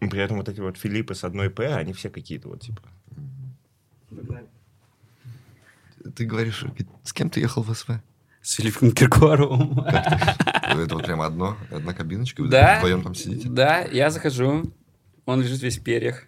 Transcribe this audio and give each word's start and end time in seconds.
При 0.00 0.20
этом 0.20 0.36
вот 0.36 0.48
эти 0.48 0.60
вот 0.60 0.76
Филиппы 0.78 1.14
с 1.14 1.24
одной 1.24 1.50
П, 1.50 1.74
они 1.74 1.92
все 1.92 2.08
какие-то 2.10 2.48
вот 2.48 2.60
типа... 2.62 2.82
Ты 6.14 6.24
говоришь, 6.24 6.64
с 7.02 7.12
кем 7.12 7.28
ты 7.30 7.40
ехал 7.40 7.62
в 7.62 7.74
СВ? 7.74 8.00
С 8.40 8.54
Филиппом 8.54 8.92
Киркоровым. 8.92 9.80
Это 9.80 10.94
вот 10.94 11.04
прям 11.04 11.20
одно, 11.20 11.56
одна 11.70 11.92
кабиночка, 11.92 12.42
вы 12.42 12.48
Да. 12.48 12.76
вдвоем 12.76 13.02
там 13.02 13.14
сидите? 13.14 13.48
Да, 13.48 13.80
я 13.80 14.10
захожу, 14.10 14.72
он 15.26 15.40
лежит 15.42 15.60
весь 15.60 15.78
в 15.78 15.82
перьях. 15.82 16.24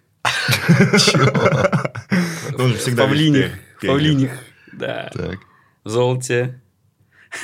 Ну, 2.51 2.63
Он 2.65 2.69
же 2.71 2.77
всегда 2.77 3.05
в 3.05 3.07
павлинях. 3.07 3.51
весь 3.51 3.61
В 3.77 3.87
павлинях, 3.87 4.31
да. 4.73 5.09
Так. 5.13 5.39
В 5.83 5.89
золоте. 5.89 6.61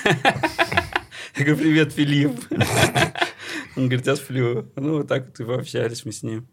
Я 0.03 1.45
говорю, 1.45 1.57
привет, 1.57 1.93
Филипп. 1.93 2.39
Он 3.77 3.87
говорит, 3.87 4.07
я 4.07 4.15
сплю. 4.15 4.71
Ну, 4.75 4.97
вот 4.97 5.07
так 5.07 5.27
вот 5.27 5.39
и 5.39 5.43
пообщались 5.45 6.03
мы 6.05 6.11
с 6.11 6.23
ним. 6.23 6.47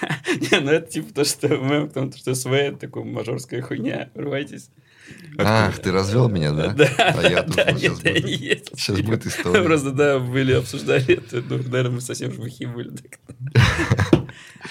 Не, 0.52 0.60
ну 0.60 0.70
это 0.70 0.88
типа 0.90 1.12
то, 1.12 1.24
что 1.24 1.48
мем, 1.48 1.88
потому 1.88 2.12
что 2.12 2.34
СВ 2.34 2.52
это 2.52 2.78
такая 2.78 3.02
мажорская 3.04 3.62
хуйня. 3.62 4.10
Врывайтесь. 4.14 4.70
Ах, 5.38 5.78
ты 5.80 5.90
развел 5.90 6.28
меня, 6.28 6.52
да? 6.52 6.68
Да, 6.72 6.86
А 6.98 7.22
я 7.28 7.42
тут 7.42 7.56
да, 7.56 7.72
нет, 7.72 7.80
сейчас 7.80 8.04
я 8.04 8.12
буду- 8.14 8.26
не 8.26 8.32
ездил. 8.34 8.76
с 8.76 8.80
Сейчас 8.80 8.86
Филиппом. 8.96 9.10
будет 9.10 9.26
история. 9.26 9.62
Просто, 9.64 9.90
да, 9.90 10.18
были, 10.20 10.52
обсуждали 10.52 11.14
это. 11.16 11.42
Ну, 11.48 11.56
наверное, 11.56 11.90
мы 11.90 12.00
совсем 12.00 12.32
жмухи 12.32 12.66
были. 12.66 12.90
так. 12.96 13.18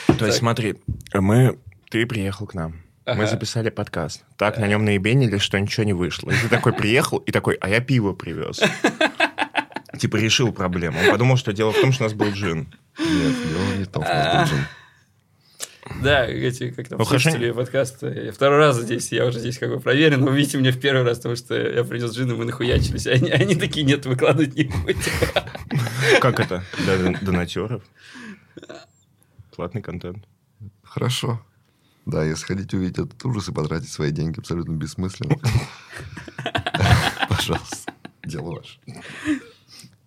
То 0.19 0.25
есть 0.27 0.37
смотри, 0.37 0.75
мы... 1.13 1.59
Ты 1.89 2.05
приехал 2.05 2.45
к 2.47 2.53
нам. 2.53 2.81
Мы 3.05 3.25
записали 3.27 3.69
подкаст. 3.71 4.23
Так 4.37 4.59
на 4.59 4.67
нем 4.67 4.85
наебенили, 4.85 5.39
что 5.39 5.59
ничего 5.59 5.83
не 5.83 5.93
вышло. 5.93 6.29
И 6.29 6.35
ты 6.35 6.47
такой 6.47 6.71
приехал 6.73 7.17
и 7.17 7.31
такой, 7.31 7.55
а 7.55 7.67
я 7.67 7.81
пиво 7.81 8.13
привез. 8.13 8.61
Типа 9.99 10.15
решил 10.15 10.53
проблему. 10.53 10.97
Он 10.99 11.11
подумал, 11.11 11.37
что 11.37 11.51
дело 11.51 11.71
в 11.71 11.79
том, 11.79 11.91
что 11.91 12.03
у 12.03 12.07
нас 12.07 12.13
был 12.13 12.31
джин. 12.31 12.73
Нет, 12.97 13.33
дело 13.49 13.77
не 13.77 13.83
в 13.83 13.87
том, 13.87 14.03
что 14.03 14.13
у 14.13 14.15
нас 14.15 14.49
был 14.49 14.55
джин. 14.55 14.65
Да, 16.01 16.25
эти, 16.25 16.71
как 16.71 16.87
там, 16.87 16.99
Ну, 16.99 17.05
слушатели 17.05 17.51
подкаста. 17.51 18.07
Я 18.07 18.31
второй 18.31 18.59
раз 18.59 18.79
здесь, 18.79 19.11
я 19.11 19.25
уже 19.25 19.39
здесь 19.39 19.57
как 19.57 19.69
бы 19.69 19.79
проверен, 19.79 20.21
но 20.21 20.31
видите 20.31 20.57
меня 20.57 20.71
в 20.71 20.79
первый 20.79 21.03
раз, 21.03 21.17
потому 21.17 21.35
что 21.35 21.55
я 21.55 21.83
принес 21.83 22.13
джин, 22.13 22.31
и 22.31 22.35
мы 22.35 22.45
нахуячились. 22.45 23.07
А 23.07 23.11
Они, 23.11 23.29
они 23.29 23.55
такие, 23.55 23.85
нет, 23.85 24.05
выкладывать 24.05 24.55
не 24.55 24.63
будете. 24.65 25.11
Как 26.21 26.39
это? 26.39 26.63
До 26.85 27.25
донатеров? 27.25 27.83
Платный 29.55 29.81
контент. 29.81 30.25
Хорошо. 30.83 31.41
Да, 32.05 32.23
если 32.23 32.45
хотите 32.45 32.77
увидеть 32.77 32.99
этот 32.99 33.25
ужас 33.25 33.49
и 33.49 33.51
потратить 33.51 33.91
свои 33.91 34.11
деньги 34.11 34.39
абсолютно 34.39 34.73
бессмысленно, 34.73 35.35
пожалуйста, 37.29 37.93
дело 38.23 38.55
ваше. 38.55 38.79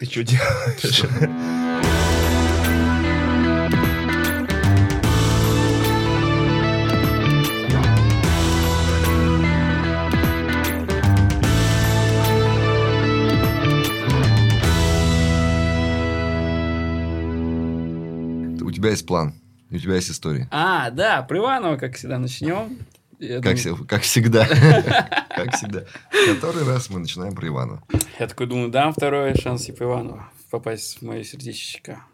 Ты 0.03 0.11
что 0.11 0.25
делаешь? 0.25 1.05
У 18.61 18.71
тебя 18.73 18.91
есть 18.91 19.07
план, 19.07 19.35
у 19.71 19.79
тебя 19.79 19.95
есть 19.95 20.11
история. 20.11 20.49
А, 20.51 20.91
да, 20.91 21.23
про 21.23 21.39
Иванова, 21.39 21.77
как 21.77 21.95
всегда, 21.95 22.19
начнем. 22.19 22.77
Я, 23.23 23.41
Как, 23.41 23.57
думаю- 23.63 23.87
как 23.87 24.03
всегда. 24.03 24.47
Как 25.37 25.55
всегда. 25.57 25.85
Который 26.27 26.65
раз 26.65 26.91
мы 26.91 26.99
начинаем 26.99 27.35
про 27.35 27.47
Ивана. 27.49 27.83
я 28.19 28.27
такой 28.27 28.47
думаю, 28.47 28.69
дам 28.71 28.93
второй 28.93 29.35
шанс 29.37 29.65
типа 29.65 29.85
Иванова 29.85 30.31
попасть 30.51 30.99
в 30.99 31.03
мое 31.03 31.23
сердечко. 31.25 32.05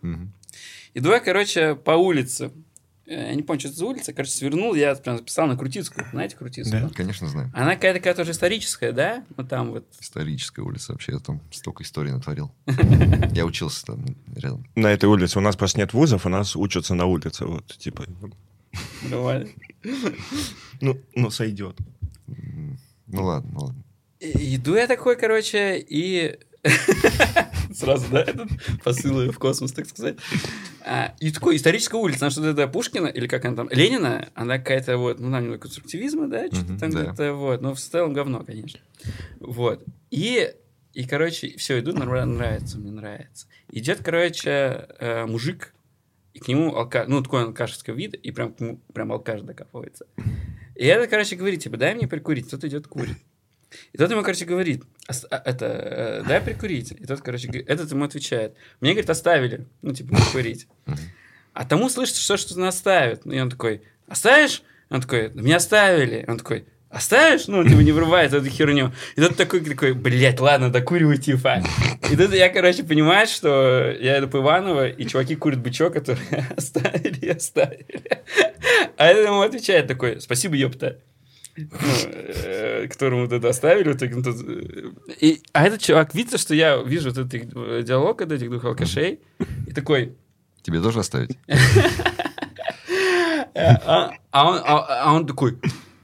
Иду 0.95 1.11
я, 1.11 1.21
короче, 1.21 1.75
по 1.75 1.93
улице. 1.93 2.53
Э, 3.07 3.29
Я 3.31 3.35
не 3.35 3.43
помню, 3.43 3.59
что 3.61 3.69
это 3.71 3.79
за 3.79 3.87
улица. 3.87 4.13
Короче, 4.13 4.33
свернул, 4.33 4.75
я 4.75 4.95
прям 4.97 5.17
записал 5.17 5.47
на 5.47 5.57
Крутицкую. 5.57 6.07
Знаете 6.13 6.37
Крутицкую? 6.37 6.89
Да. 6.89 6.95
Конечно, 6.95 7.27
знаем. 7.29 7.51
Она 7.55 7.75
какая-то 7.75 8.01
какая 8.01 8.15
тоже 8.15 8.33
историческая, 8.33 8.93
да? 8.93 9.25
Вот 9.37 9.49
там 9.49 9.71
вот. 9.73 9.87
Историческая 10.01 10.63
улица 10.63 10.93
вообще. 10.93 11.13
Я 11.13 11.19
там 11.19 11.41
столько 11.51 11.83
историй 11.85 12.13
натворил. 12.13 12.53
Я 13.33 13.47
учился 13.47 13.87
там 13.87 14.05
рядом. 14.37 14.67
На 14.77 14.89
этой 14.89 15.07
улице 15.07 15.39
у 15.39 15.43
нас 15.43 15.57
просто 15.57 15.79
нет 15.81 15.93
вузов, 15.95 16.27
у 16.27 16.29
нас 16.29 16.55
учатся 16.55 16.95
на 16.95 17.07
улице. 17.07 17.47
Вот, 17.47 17.67
типа, 17.79 18.05
Нормально. 19.03 19.49
ну, 20.81 20.99
ну 21.15 21.31
сойдет. 21.31 21.77
Ну 23.07 23.25
ладно, 23.25 23.59
ладно. 23.59 23.85
Иду 24.21 24.75
я 24.75 24.87
такой, 24.87 25.17
короче, 25.17 25.79
и... 25.79 26.39
Сразу, 27.73 28.07
да, 28.11 28.23
этот 28.23 28.49
посыл 28.83 29.31
в 29.31 29.39
космос, 29.39 29.73
так 29.73 29.87
сказать. 29.87 30.17
А, 30.85 31.15
и 31.21 31.31
такой 31.31 31.57
историческая 31.57 31.99
улица, 31.99 32.27
она 32.27 32.31
что-то 32.31 32.49
это 32.49 32.67
Пушкина, 32.67 33.07
или 33.07 33.27
как 33.27 33.45
она 33.45 33.57
там, 33.57 33.69
Ленина, 33.71 34.29
она 34.35 34.59
какая-то 34.59 34.99
вот, 34.99 35.21
ну, 35.21 35.29
нам 35.29 35.43
немного 35.43 35.63
конструктивизма, 35.63 36.27
да, 36.27 36.47
что-то 36.49 36.79
там 36.79 36.91
да. 36.91 37.05
где-то 37.05 37.35
вот, 37.35 37.61
но 37.61 37.75
в 37.75 37.79
целом 37.79 38.13
говно, 38.13 38.43
конечно. 38.45 38.81
Вот. 39.39 39.85
И, 40.11 40.53
и 40.95 41.07
короче, 41.07 41.57
все, 41.57 41.79
иду, 41.79 41.93
нормально, 41.93 42.35
нравится, 42.35 42.79
мне 42.79 42.91
нравится. 42.91 43.47
Идет, 43.71 44.01
короче, 44.03 44.89
э, 44.99 45.27
мужик, 45.27 45.73
и 46.39 46.41
к 46.41 46.47
нему 46.49 46.75
алкаш, 46.77 47.09
ну, 47.09 47.21
такой 47.23 47.43
алкашеского 47.43 47.95
вида, 47.95 48.17
и 48.17 48.31
прям, 48.31 48.53
к 48.55 48.61
нему 48.61 48.81
прям 48.95 49.11
алкаш 49.13 49.43
докапывается. 49.43 50.07
И 50.77 50.87
этот, 50.87 51.11
короче, 51.11 51.35
говорит, 51.35 51.63
типа, 51.63 51.77
дай 51.77 51.95
мне 51.95 52.07
прикурить. 52.07 52.49
Тот 52.49 52.63
идет 52.65 52.87
курит. 52.87 53.17
И 53.93 53.99
тот 53.99 54.11
ему, 54.11 54.23
короче, 54.23 54.45
говорит, 54.45 54.85
«Ос- 55.09 55.27
а, 55.31 55.43
это, 55.45 55.67
э, 55.67 56.23
дай 56.27 56.41
прикурить. 56.41 56.93
И 56.93 57.05
тот, 57.05 57.21
короче, 57.21 57.49
этот 57.49 57.91
ему 57.91 58.05
отвечает, 58.05 58.55
мне, 58.81 58.93
говорит, 58.93 59.11
оставили, 59.11 59.67
ну, 59.83 59.93
типа, 59.93 60.15
прикурить. 60.15 60.69
А 61.53 61.65
тому 61.65 61.89
слышится, 61.89 62.23
что 62.23 62.37
что-то 62.37 62.61
наставит. 62.61 63.27
И 63.27 63.41
он 63.41 63.51
такой, 63.51 63.83
оставишь? 64.07 64.63
Он 64.91 65.01
такой, 65.01 65.31
меня 65.31 65.57
оставили. 65.57 66.25
Он 66.29 66.39
такой, 66.39 66.67
оставишь? 66.91 67.47
Ну, 67.49 67.59
он, 67.59 67.69
типа, 67.69 67.81
не 67.81 67.93
врубает 67.93 68.33
эту 68.33 68.49
херню. 68.49 68.93
И 69.17 69.21
тот 69.21 69.37
такой, 69.37 69.61
такой, 69.61 69.93
блядь, 69.93 70.41
ладно, 70.41 70.71
докуривай, 70.71 71.19
типа. 71.19 71.63
И 72.11 72.17
тут 72.17 72.33
я, 72.33 72.49
короче, 72.49 72.83
понимаю, 72.85 73.27
что 73.27 73.95
я 74.01 74.19
иду 74.19 74.29
по 74.29 74.39
Иваново, 74.39 74.89
и 74.89 75.07
чуваки 75.07 75.37
курят 75.37 75.61
бычок, 75.61 75.93
который 75.95 76.23
оставили 76.57 77.29
оставили. 77.29 78.23
А 78.97 79.07
этот 79.07 79.27
ему 79.27 79.41
отвечает 79.41 79.87
такой, 79.87 80.21
спасибо, 80.21 80.55
ёпта. 80.57 80.99
Ну, 81.57 81.67
э, 82.45 82.87
которому 82.89 83.23
вот 83.23 83.33
это 83.33 83.49
оставили. 83.49 83.89
Вот, 83.89 84.01
ну, 84.01 84.23
тут, 84.23 84.37
э, 84.49 84.91
и, 85.21 85.41
а 85.53 85.67
этот 85.67 85.81
чувак, 85.81 86.15
видится, 86.15 86.39
что 86.39 86.55
я 86.55 86.77
вижу 86.77 87.11
вот 87.11 87.19
этот 87.19 87.35
э, 87.35 87.83
диалог 87.83 88.23
от 88.23 88.31
этих 88.31 88.49
двух 88.49 88.65
алкашей, 88.65 89.19
и 89.67 89.73
такой, 89.73 90.15
Тебе 90.63 90.81
тоже 90.81 91.01
оставить? 91.01 91.39
А 93.55 94.13
а 94.33 94.59
а- 94.59 95.03
а 95.05 95.15
он 95.15 95.27
такой, 95.27 95.59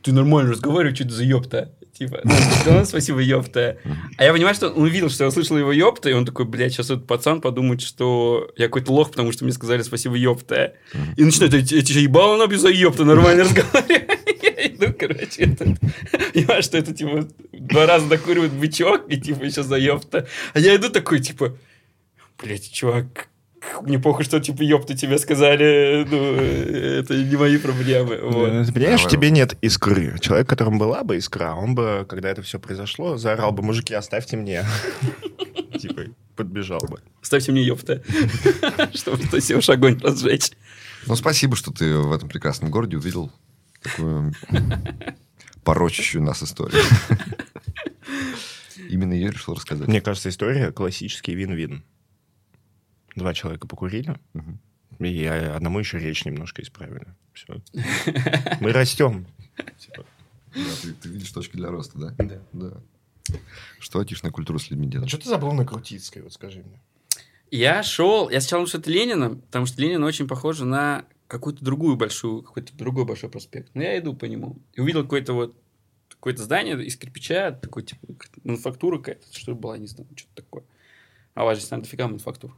ты 0.04 0.12
нормально 0.12 0.52
разговариваешь, 0.52 0.96
что 0.96 1.04
это 1.04 1.14
за 1.14 1.24
ёпта? 1.24 1.72
Типа, 1.96 2.20
ну, 2.24 2.32
сказал, 2.60 2.84
спасибо, 2.84 3.20
ёпта. 3.20 3.78
А 4.18 4.24
я 4.24 4.32
понимаю, 4.32 4.54
что 4.54 4.68
он 4.68 4.82
увидел, 4.82 5.08
что 5.08 5.24
я 5.24 5.28
услышал 5.28 5.56
его 5.56 5.72
ёпта, 5.72 6.10
и 6.10 6.12
он 6.12 6.26
такой, 6.26 6.44
блядь, 6.44 6.72
сейчас 6.72 6.90
этот 6.90 7.06
пацан 7.06 7.40
подумает, 7.40 7.80
что 7.80 8.50
я 8.56 8.66
какой-то 8.66 8.92
лох, 8.92 9.10
потому 9.10 9.32
что 9.32 9.44
мне 9.44 9.52
сказали 9.54 9.80
спасибо, 9.82 10.16
ёпта. 10.16 10.74
И 11.16 11.24
начинает, 11.24 11.54
эти 11.54 11.92
же 11.92 12.00
ебало 12.00 12.36
набью 12.36 12.58
за 12.58 12.68
ёпта, 12.68 13.04
нормально 13.04 13.44
разговаривать. 13.44 14.10
Я 14.42 14.66
иду, 14.66 14.94
короче, 14.98 15.44
это, 15.44 15.76
понимаю, 16.34 16.62
что 16.62 16.76
это, 16.76 16.92
типа, 16.92 17.28
два 17.52 17.86
раза 17.86 18.06
докуривает 18.08 18.52
бычок, 18.52 19.06
и, 19.08 19.16
типа, 19.18 19.44
еще 19.44 19.62
за 19.62 19.76
ёпта. 19.76 20.26
А 20.52 20.60
я 20.60 20.76
иду 20.76 20.90
такой, 20.90 21.20
типа, 21.20 21.56
блядь, 22.42 22.70
чувак, 22.70 23.28
мне 23.82 23.98
похуй, 23.98 24.24
что, 24.24 24.40
типа, 24.40 24.62
ёпта 24.62 24.96
тебе 24.96 25.18
сказали, 25.18 26.06
ну, 26.10 26.34
это 26.34 27.14
не 27.16 27.36
мои 27.36 27.58
проблемы. 27.58 28.18
Вот. 28.22 28.66
Ты 28.66 28.72
понимаешь, 28.72 29.00
Давай. 29.02 29.12
тебе 29.12 29.30
нет 29.30 29.56
искры. 29.60 30.18
Человек, 30.20 30.48
которому 30.48 30.78
была 30.78 31.04
бы 31.04 31.16
искра, 31.16 31.54
он 31.54 31.74
бы, 31.74 32.06
когда 32.08 32.30
это 32.30 32.42
все 32.42 32.58
произошло, 32.58 33.16
заорал 33.16 33.52
бы, 33.52 33.62
мужики, 33.62 33.94
оставьте 33.94 34.36
мне. 34.36 34.64
Типа, 35.78 36.02
подбежал 36.36 36.80
бы. 36.80 37.00
Ставьте 37.22 37.52
мне 37.52 37.62
ёпта, 37.62 38.02
чтобы 38.94 39.26
то 39.26 39.40
себе 39.40 39.58
уж 39.58 39.68
огонь 39.68 39.98
разжечь. 40.00 40.52
Ну, 41.06 41.16
спасибо, 41.16 41.56
что 41.56 41.72
ты 41.72 41.96
в 41.96 42.12
этом 42.12 42.28
прекрасном 42.28 42.70
городе 42.70 42.96
увидел 42.96 43.30
такую 43.82 44.32
порочащую 45.64 46.22
нас 46.22 46.42
историю. 46.42 46.82
Именно 48.88 49.14
ее 49.14 49.30
решил 49.30 49.54
рассказать. 49.54 49.88
Мне 49.88 50.00
кажется, 50.00 50.28
история 50.28 50.70
классический 50.72 51.34
вин-вин. 51.34 51.84
Два 53.14 53.34
человека 53.34 53.66
покурили, 53.68 54.18
Мгм. 54.32 54.58
и 54.98 55.24
одному 55.24 55.78
еще 55.78 55.98
речь 55.98 56.24
немножко 56.24 56.62
исправили. 56.62 57.06
Все. 57.32 57.60
Мы 58.60 58.72
растем. 58.72 59.26
Типа, 59.78 60.04
Да, 60.54 60.60
ты, 60.82 60.92
ты 60.94 61.08
видишь 61.08 61.30
точки 61.32 61.56
для 61.56 61.70
роста, 61.70 61.98
да? 61.98 62.14
Да. 62.18 62.40
Да. 62.52 63.36
Что 63.78 64.00
отечественная 64.00 64.32
культура 64.32 64.58
с 64.58 64.70
людьми 64.70 64.86
делает? 64.88 65.08
Что 65.08 65.18
ты 65.18 65.28
забыл 65.28 65.52
на 65.52 65.64
Крутицкой, 65.64 66.22
вот 66.22 66.32
скажи 66.32 66.60
мне. 66.62 66.80
Я 67.50 67.82
шел, 67.82 68.30
я 68.30 68.40
сначала 68.40 68.66
что 68.66 68.78
это 68.78 68.90
Ленина, 68.90 69.30
потому 69.36 69.66
что 69.66 69.80
Ленина 69.80 70.06
очень 70.06 70.26
похожа 70.28 70.64
на 70.64 71.04
какую-то 71.28 71.64
другую 71.64 71.96
большую, 71.96 72.42
какой-то 72.42 72.74
другой 72.76 73.04
большой 73.04 73.30
проспект. 73.30 73.70
Но 73.74 73.82
я 73.82 73.98
иду 73.98 74.14
по 74.14 74.24
нему. 74.26 74.58
И 74.74 74.80
увидел 74.80 75.02
какое-то 75.02 75.32
вот 75.32 75.56
какое-то 76.08 76.42
здание 76.42 76.82
из 76.84 76.96
кирпича, 76.96 77.52
такой, 77.52 77.82
типа, 77.82 78.06
мануфактура 78.44 78.98
какая-то, 78.98 79.26
что 79.36 79.54
была, 79.54 79.76
не 79.78 79.86
знаю, 79.86 80.08
что-то 80.16 80.42
такое. 80.42 80.64
А 81.34 81.42
у 81.42 81.46
вас 81.46 81.60
же 81.60 81.66
там 81.66 81.80
дофига 81.82 82.06
мануфактур. 82.06 82.56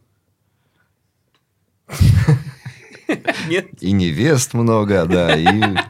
Нет? 3.48 3.66
И 3.80 3.92
невест 3.92 4.52
много, 4.54 5.06
да, 5.06 5.36
и 5.36 5.46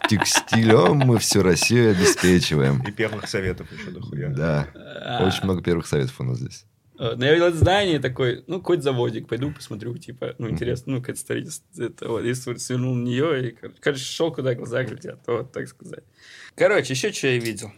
текстилем 0.08 0.98
мы 0.98 1.18
всю 1.18 1.42
Россию 1.42 1.92
обеспечиваем. 1.92 2.82
И 2.82 2.90
первых 2.92 3.26
советов 3.28 3.68
еще 3.72 3.90
дохуя. 3.90 4.28
Да, 4.28 4.68
А, 4.74 5.26
очень 5.26 5.44
много 5.44 5.62
первых 5.62 5.86
советов 5.86 6.14
у 6.20 6.24
нас 6.24 6.38
здесь. 6.38 6.66
э, 6.98 7.14
Ну, 7.16 7.24
я 7.24 7.32
видел 7.32 7.46
это 7.46 7.56
здание 7.56 8.00
такой, 8.00 8.44
ну, 8.46 8.58
какой-то 8.58 8.82
заводик, 8.82 9.28
пойду 9.28 9.50
посмотрю, 9.50 9.96
типа, 9.96 10.34
ну, 10.38 10.50
интересно, 10.50 10.92
ну, 10.94 11.00
какое-то 11.00 11.20
строительство, 11.20 11.64
это 11.82 12.08
вот, 12.08 12.22
и 12.24 12.34
св- 12.34 12.60
свернул 12.60 12.94
на 12.94 13.04
нее, 13.04 13.48
и, 13.48 13.50
кор- 13.52 13.72
короче, 13.80 14.04
шел, 14.04 14.30
куда 14.30 14.54
глаза 14.54 14.84
глядят, 14.84 15.20
вот, 15.26 15.52
так 15.52 15.68
сказать. 15.68 16.04
Короче, 16.54 16.92
еще 16.92 17.12
что 17.12 17.28
я 17.28 17.38
видел? 17.38 17.72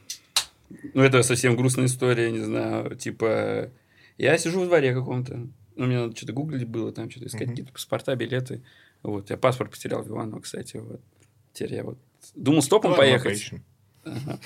Ну, 0.95 1.03
это 1.03 1.23
совсем 1.23 1.57
грустная 1.57 1.87
история, 1.87 2.31
не 2.33 2.41
знаю, 2.41 2.97
типа, 2.97 3.71
я 4.19 4.37
сижу 4.37 4.63
в 4.63 4.67
дворе 4.67 4.93
каком-то, 4.95 5.47
ну, 5.79 5.87
мне 5.87 5.99
надо 5.99 6.17
что-то 6.17 6.33
гуглить 6.35 6.67
было, 6.69 6.93
там 6.93 7.11
что-то 7.11 7.27
искать, 7.29 7.43
Мгм. 7.43 7.51
какие-то 7.51 7.73
паспорта, 7.73 8.15
билеты, 8.17 8.63
вот, 9.03 9.31
я 9.31 9.37
паспорт 9.39 9.71
потерял 9.71 10.03
в 10.03 10.09
Иваново, 10.09 10.41
кстати, 10.41 10.77
вот, 10.77 11.01
теперь 11.55 11.75
я 11.77 11.85
вот 11.85 11.99
думал 12.35 12.61
стопом 12.63 12.91
Ладно, 12.91 13.03
поехать. 13.05 13.51
Ага. 14.05 14.39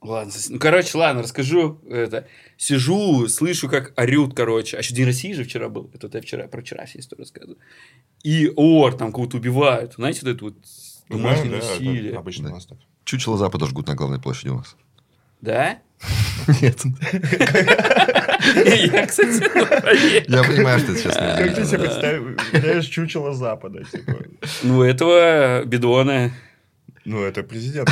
Ладно, 0.00 0.32
ну, 0.48 0.58
короче, 0.58 0.98
ладно, 0.98 1.22
расскажу 1.22 1.78
это. 1.88 2.26
Сижу, 2.56 3.28
слышу, 3.28 3.68
как 3.68 3.92
орют, 3.96 4.34
короче. 4.34 4.76
А 4.76 4.80
еще 4.80 4.94
День 4.94 5.06
России 5.06 5.32
же 5.32 5.44
вчера 5.44 5.68
был. 5.68 5.90
Это 5.94 6.08
вот 6.08 6.14
я 6.16 6.20
вчера, 6.20 6.48
про 6.48 6.60
вчера 6.60 6.86
все 6.86 6.98
историю 6.98 7.22
рассказываю. 7.22 7.58
И 8.24 8.50
ор, 8.56 8.96
там 8.96 9.12
кого-то 9.12 9.36
убивают. 9.36 9.94
Знаете, 9.94 10.20
вот 10.22 10.30
это 10.34 10.44
вот 10.46 10.54
домашнее 11.08 11.50
Да, 11.52 11.58
да, 11.60 11.64
это 11.64 11.72
насилие. 11.74 12.16
Обычно 12.18 12.44
Да. 12.46 12.50
у 12.50 12.54
нас 12.56 12.66
так. 12.66 12.78
Чучело 13.04 13.38
Запада 13.38 13.66
жгут 13.66 13.86
на 13.86 13.94
главной 13.94 14.20
площади 14.20 14.48
у 14.48 14.56
нас. 14.56 14.76
Да? 15.40 15.78
Нет. 16.60 16.82
Я, 18.42 19.06
кстати, 19.06 19.42
ну. 19.54 20.36
Я 20.36 20.44
понимаю, 20.44 20.78
что 20.80 20.92
это 20.92 21.00
сейчас 21.00 21.16
Как 21.16 21.54
ты 21.54 21.64
себе 21.64 21.78
представляешь 21.78 22.86
чучело 22.86 23.34
Запада? 23.34 23.84
типа? 23.84 24.24
Ну, 24.62 24.82
этого 24.82 25.64
бидона. 25.64 26.32
Ну, 27.04 27.22
это 27.22 27.42
президент. 27.42 27.88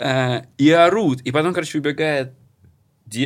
А, 0.00 0.46
И 0.58 0.70
орут. 0.70 1.22
И 1.22 1.32
потом, 1.32 1.54
короче, 1.54 1.78
убегает 1.78 2.32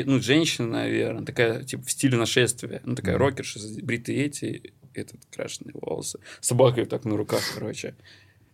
ну, 0.04 0.20
женщина, 0.20 0.69
наверное, 0.69 1.25
такая, 1.25 1.64
типа, 1.64 1.82
в 1.82 1.90
стиле 1.90 2.16
нашествия. 2.16 2.81
Ну, 2.84 2.94
такая 2.94 3.19
рокерша, 3.19 3.58
бритые 3.82 4.26
эти, 4.26 4.72
этот, 4.94 5.20
крашеные 5.34 5.72
волосы. 5.75 6.20
Собака 6.40 6.81
её 6.81 6.87
так 6.88 7.04
на 7.04 7.16
руках, 7.16 7.43
короче. 7.54 7.94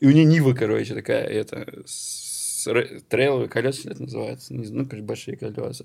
И 0.01 0.07
у 0.07 0.11
нее 0.11 0.25
Нива, 0.25 0.55
короче, 0.55 0.95
такая, 0.95 1.25
это, 1.25 1.83
с 1.85 2.28
трейловые 3.09 3.49
колеса, 3.49 3.91
это 3.91 4.03
называется. 4.03 4.55
Не 4.55 4.65
знаю, 4.65 4.83
ну, 4.85 4.89
короче, 4.89 5.05
большие 5.07 5.37
колеса. 5.37 5.85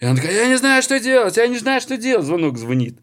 И 0.00 0.04
она 0.04 0.16
такая, 0.16 0.34
я 0.34 0.48
не 0.48 0.56
знаю, 0.56 0.82
что 0.82 1.00
делать, 1.00 1.36
я 1.36 1.46
не 1.46 1.58
знаю, 1.58 1.80
что 1.80 1.96
делать. 1.96 2.26
Звонок 2.26 2.58
звонит. 2.58 2.98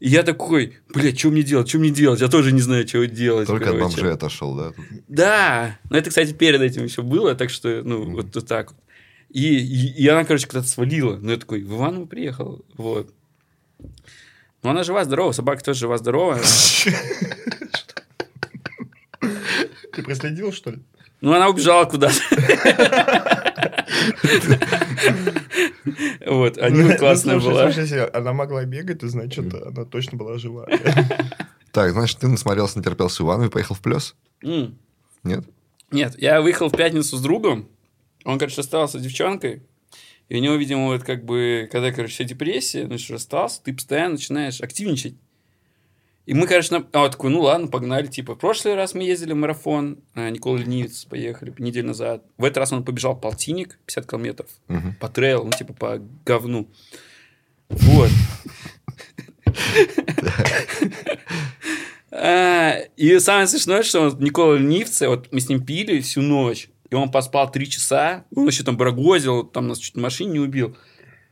И 0.00 0.08
я 0.08 0.24
такой, 0.24 0.78
блядь, 0.92 1.18
что 1.18 1.30
мне 1.30 1.42
делать, 1.42 1.68
что 1.68 1.78
мне 1.78 1.90
делать? 1.90 2.20
Я 2.20 2.28
тоже 2.28 2.50
не 2.52 2.60
знаю, 2.60 2.88
что 2.88 3.06
делать. 3.06 3.46
Только 3.46 3.70
от 3.70 3.78
бомжей 3.78 4.12
отошел, 4.12 4.54
да? 4.56 4.72
Да, 5.06 5.78
но 5.90 5.96
это, 5.96 6.10
кстати, 6.10 6.32
перед 6.32 6.60
этим 6.60 6.82
еще 6.84 7.02
было, 7.02 7.34
так 7.36 7.50
что, 7.50 7.82
ну, 7.84 8.02
Мгм. 8.02 8.14
вот, 8.14 8.34
вот 8.34 8.46
так 8.48 8.72
вот. 8.72 8.80
И, 9.30 9.58
и, 9.58 10.02
и 10.02 10.08
она, 10.08 10.24
короче, 10.24 10.46
куда-то 10.48 10.66
свалила. 10.66 11.16
Ну, 11.16 11.30
я 11.30 11.36
такой, 11.36 11.62
в 11.62 11.72
Иваново 11.72 12.06
приехал, 12.06 12.64
вот. 12.74 13.14
Но 14.62 14.70
она 14.70 14.82
жива-здорова, 14.82 15.32
собака 15.32 15.62
тоже 15.62 15.80
жива-здорова. 15.80 16.38
Ты 19.92 20.02
проследил, 20.02 20.52
что 20.52 20.70
ли? 20.70 20.78
Ну, 21.22 21.32
она 21.32 21.48
убежала 21.48 21.84
куда-то. 21.84 22.14
Вот, 26.26 26.58
а 26.58 26.68
Нива 26.70 26.88
Ну, 26.90 26.96
классная 26.98 27.38
была. 27.38 27.70
она 28.12 28.32
могла 28.32 28.64
бегать, 28.64 29.02
значит, 29.02 29.54
она 29.54 29.84
точно 29.84 30.18
была 30.18 30.38
жива. 30.38 30.66
Так, 31.70 31.92
значит, 31.92 32.18
ты 32.18 32.28
насмотрелся, 32.28 32.78
натерпелся 32.78 33.22
Иванов 33.22 33.46
и 33.46 33.50
поехал 33.50 33.74
в 33.74 33.80
плес? 33.80 34.14
М. 34.42 34.76
Нет? 35.22 35.44
Нет, 35.90 36.20
я 36.20 36.42
выехал 36.42 36.68
в 36.68 36.76
пятницу 36.76 37.16
с 37.16 37.20
другом. 37.20 37.68
Он, 38.24 38.38
короче, 38.38 38.60
остался 38.60 38.98
с 38.98 39.02
девчонкой. 39.02 39.62
И 40.28 40.36
у 40.36 40.40
него, 40.40 40.54
видимо, 40.56 40.86
вот 40.86 41.02
как 41.02 41.24
бы, 41.24 41.68
когда, 41.70 41.92
короче, 41.92 42.14
вся 42.14 42.24
депрессия, 42.24 42.98
что, 42.98 43.14
остался, 43.14 43.62
ты 43.62 43.72
постоянно 43.72 44.14
начинаешь 44.14 44.60
активничать. 44.60 45.14
И 46.24 46.34
мы, 46.34 46.46
конечно, 46.46 46.86
а, 46.92 47.08
такой, 47.08 47.30
ну 47.30 47.40
ладно, 47.40 47.66
погнали. 47.66 48.06
Типа, 48.06 48.34
в 48.34 48.38
прошлый 48.38 48.74
раз 48.76 48.94
мы 48.94 49.02
ездили 49.02 49.32
в 49.32 49.36
марафон, 49.36 49.98
а, 50.14 50.30
Никола 50.30 50.58
Ленивец 50.58 51.04
поехали 51.04 51.52
неделю 51.58 51.88
назад. 51.88 52.22
В 52.38 52.44
этот 52.44 52.58
раз 52.58 52.72
он 52.72 52.84
побежал 52.84 53.16
полтинник, 53.18 53.78
50 53.86 54.06
километров, 54.08 54.48
Мгм. 54.68 54.94
по 55.00 55.08
трейлу, 55.08 55.44
ну, 55.46 55.50
типа, 55.50 55.72
по 55.72 56.00
говну. 56.24 56.68
Вот. 57.68 58.10
А, 62.10 62.74
И 62.96 63.18
самое 63.18 63.46
смешное, 63.46 63.82
что 63.82 64.10
Никола 64.18 64.56
Ленивца, 64.58 65.08
вот 65.08 65.32
мы 65.32 65.40
с 65.40 65.48
ним 65.48 65.64
пили 65.64 66.00
всю 66.00 66.20
ночь, 66.20 66.68
и 66.90 66.94
он 66.94 67.10
поспал 67.10 67.50
три 67.50 67.68
часа, 67.68 68.24
он 68.34 68.46
еще 68.46 68.64
там 68.64 68.76
барагозил, 68.76 69.44
там 69.44 69.68
нас 69.68 69.78
чуть 69.78 69.96
машине 69.96 70.32
не 70.32 70.38
убил. 70.40 70.76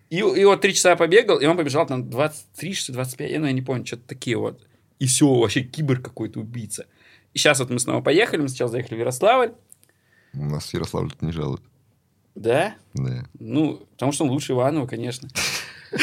И, 0.08 0.16
и 0.18 0.44
вот 0.44 0.60
три 0.62 0.74
часа 0.74 0.96
побегал, 0.96 1.38
и 1.38 1.46
он 1.46 1.56
побежал 1.56 1.86
там 1.86 2.08
23, 2.08 2.72
что 2.74 2.92
ли, 2.92 2.94
25, 2.96 3.30
я, 3.30 3.38
ну, 3.40 3.46
я 3.46 3.52
не 3.52 3.62
помню, 3.62 3.86
что-то 3.86 4.08
такие 4.08 4.36
вот. 4.36 4.66
И 5.00 5.06
все, 5.06 5.26
вообще 5.34 5.62
кибер 5.62 6.00
какой-то 6.00 6.38
убийца. 6.40 6.86
И 7.34 7.38
сейчас 7.38 7.58
вот 7.58 7.70
мы 7.70 7.78
снова 7.80 8.00
поехали, 8.02 8.42
мы 8.42 8.48
сначала 8.48 8.70
заехали 8.70 8.96
в 8.96 9.00
Ярославль, 9.00 9.52
У 10.34 10.44
нас 10.44 10.66
в 10.68 10.74
Ярославле 10.74 11.10
тут 11.10 11.22
не 11.22 11.32
жалуют. 11.32 11.62
да, 12.36 12.74
Да. 12.94 13.24
ну, 13.38 13.78
потому 13.92 14.12
что 14.12 14.24
он 14.24 14.30
лучше 14.30 14.52
Иванова, 14.52 14.86
конечно. 14.86 15.28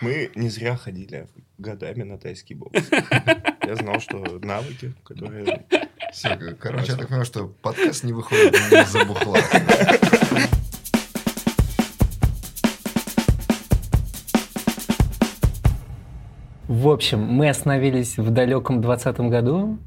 Мы 0.00 0.30
не 0.34 0.48
зря 0.48 0.76
ходили 0.76 1.28
годами 1.58 2.02
на 2.04 2.18
тайский 2.18 2.54
бокс. 2.54 2.80
Я 3.66 3.76
знал, 3.76 4.00
что 4.00 4.18
навыки, 4.42 4.94
которые... 5.04 5.66
Все, 6.12 6.36
короче, 6.58 6.92
я 6.92 6.98
так 6.98 7.06
понимаю, 7.08 7.24
что 7.26 7.46
подкаст 7.62 8.02
не 8.04 8.12
выходит 8.12 8.54
из-за 8.54 9.04
бухла. 9.04 9.38
В 16.70 16.88
общем, 16.88 17.20
мы 17.24 17.48
остановились 17.48 18.16
в 18.16 18.30
далеком 18.30 18.80
2020 18.80 19.20
году, 19.28 19.78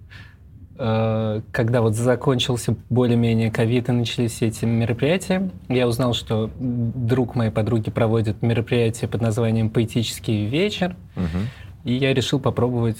э, 0.77 1.39
когда 1.53 1.81
вот 1.81 1.95
закончился 1.95 2.75
более-менее 2.89 3.49
ковид 3.51 3.87
и 3.87 3.93
начались 3.93 4.33
все 4.33 4.47
эти 4.47 4.65
мероприятия. 4.65 5.49
Я 5.69 5.87
узнал, 5.87 6.13
что 6.13 6.49
друг 6.59 7.35
моей 7.35 7.51
подруги 7.51 7.89
проводит 7.89 8.41
мероприятие 8.41 9.07
под 9.07 9.21
названием 9.21 9.69
«Поэтический 9.69 10.45
вечер», 10.45 10.97
Мгм. 11.15 11.47
и 11.85 11.93
я 11.93 12.13
решил 12.13 12.41
попробовать 12.41 12.99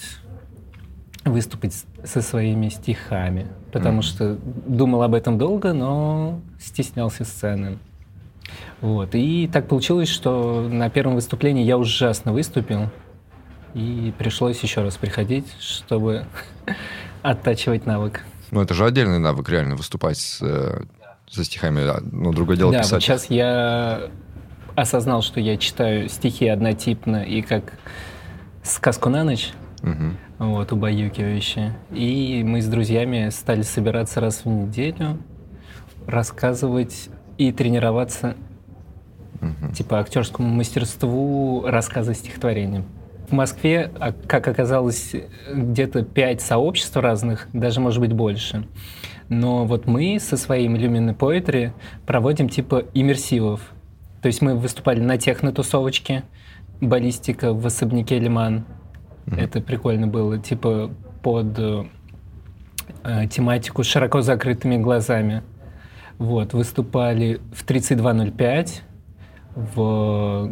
выступить 1.26 1.84
со 2.06 2.22
своими 2.22 2.70
стихами, 2.70 3.48
потому 3.74 3.96
Мгм. 3.96 4.02
что 4.04 4.38
думал 4.66 5.04
об 5.04 5.14
этом 5.14 5.38
долго, 5.38 5.74
но 5.74 6.40
стеснялся 6.58 7.26
сцены. 7.26 7.80
Вот. 8.80 9.10
И 9.14 9.50
так 9.52 9.68
получилось, 9.68 10.08
что 10.08 10.66
на 10.72 10.90
первом 10.90 11.16
выступлении 11.16 11.66
я 11.66 11.78
ужасно 11.78 12.32
выступил, 12.32 12.90
и 13.74 14.14
пришлось 14.18 14.62
еще 14.62 14.82
раз 14.82 14.98
приходить, 14.98 15.48
чтобы 15.60 16.26
оттачивать 17.22 17.86
навык. 17.86 18.22
Ну, 18.52 18.62
это 18.62 18.74
же 18.74 18.86
отдельный 18.86 19.20
навык, 19.20 19.50
реально, 19.50 19.76
выступать 19.76 20.18
с, 20.18 20.40
э, 20.42 20.84
со 21.30 21.44
стихами. 21.44 21.82
А, 21.88 22.00
Ну, 22.02 22.32
другое 22.34 22.56
дело 22.58 22.72
да, 22.72 22.80
писать. 22.80 22.94
вот 22.94 23.02
сейчас 23.02 23.30
я 23.30 24.10
осознал, 24.76 25.22
что 25.22 25.40
я 25.40 25.58
читаю 25.58 26.08
стихи 26.10 26.48
однотипно 26.48 27.24
и 27.24 27.42
как 27.42 27.74
сказку 28.64 29.10
на 29.10 29.24
ночь, 29.24 29.52
Мгм. 29.82 30.18
вот, 30.40 30.72
убаюкивающие. 30.72 31.74
И 31.92 32.44
мы 32.46 32.62
с 32.62 32.68
друзьями 32.68 33.30
стали 33.30 33.62
собираться 33.64 34.20
раз 34.22 34.46
в 34.46 34.50
неделю, 34.50 35.18
рассказывать 36.08 37.10
и 37.38 37.52
тренироваться 37.52 38.36
Мгм. 39.42 39.74
типа 39.74 40.00
актерскому 40.00 40.48
мастерству 40.48 41.64
рассказа 41.66 42.14
стихотворения. 42.14 42.84
В 43.34 43.36
Москве, 43.36 43.90
а, 44.00 44.12
как 44.12 44.48
оказалось, 44.48 45.16
где-то 45.52 46.04
пять 46.04 46.40
сообществ 46.40 46.96
разных, 46.96 47.48
даже, 47.52 47.80
может 47.80 48.00
быть, 48.00 48.14
больше. 48.14 48.68
Но 49.28 49.66
вот 49.66 49.88
мы 49.88 50.20
со 50.20 50.38
своим 50.38 50.76
Lumen 50.76 51.18
Poetry 51.18 51.72
проводим 52.06 52.48
типа 52.48 52.84
иммерсивов. 52.94 53.74
То 54.22 54.28
есть 54.28 54.44
мы 54.44 54.54
выступали 54.54 55.00
на 55.00 55.18
техно-тусовочке, 55.18 56.26
баллистика 56.80 57.54
в 57.56 57.66
особняке 57.66 58.20
Лиман. 58.20 58.66
Мгм. 59.26 59.40
Это 59.40 59.62
прикольно 59.62 60.06
было, 60.06 60.38
типа 60.38 60.92
под 61.24 61.58
э, 61.58 61.86
э, 63.04 63.28
тематику 63.30 63.84
широко 63.84 64.22
закрытыми 64.22 64.78
глазами. 64.78 65.42
Вот, 66.20 66.54
выступали 66.54 67.42
в 67.52 67.64
3205, 67.64 68.84
в 69.56 70.52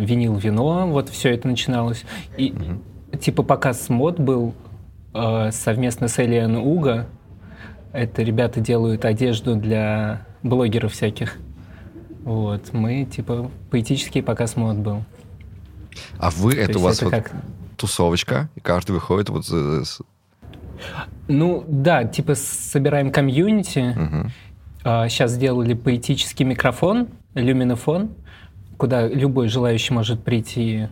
э, 0.00 0.04
винил 0.04 0.36
вино, 0.36 0.86
вот 0.88 1.08
все 1.08 1.30
это 1.34 1.48
начиналось. 1.48 2.04
И 2.36 2.50
Мгм. 2.52 2.82
типа 3.20 3.42
показ 3.42 3.88
мод 3.88 4.18
был 4.18 4.54
э, 5.14 5.50
совместно 5.52 6.08
с 6.08 6.18
Элиан 6.18 6.56
Уга. 6.56 7.06
Это 7.92 8.22
ребята 8.22 8.60
делают 8.60 9.04
одежду 9.04 9.54
для 9.56 10.26
блогеров 10.42 10.92
всяких. 10.92 11.36
Вот, 12.24 12.72
мы, 12.72 13.04
типа, 13.04 13.50
поэтический 13.70 14.22
показ 14.22 14.56
мод 14.56 14.76
был. 14.78 15.04
А 16.18 16.30
вы, 16.30 16.54
То 16.54 16.58
это 16.60 16.78
у 16.78 16.82
вас 16.82 17.02
вот 17.02 17.10
как... 17.10 17.30
тусовочка, 17.76 18.48
и 18.56 18.60
каждый 18.60 18.92
выходит 18.92 19.28
вот... 19.28 19.44
э, 19.52 19.82
Ну, 21.28 21.64
да, 21.68 22.04
типа, 22.04 22.34
собираем 22.34 23.12
комьюнити. 23.12 23.94
Мгм. 23.96 24.30
сейчас 25.08 25.32
сделали 25.32 25.74
поэтический 25.74 26.44
микрофон, 26.44 27.08
люминофон, 27.34 28.10
куда 28.76 29.06
любой 29.08 29.48
желающий 29.48 29.92
может 29.92 30.22
прийти 30.24 30.88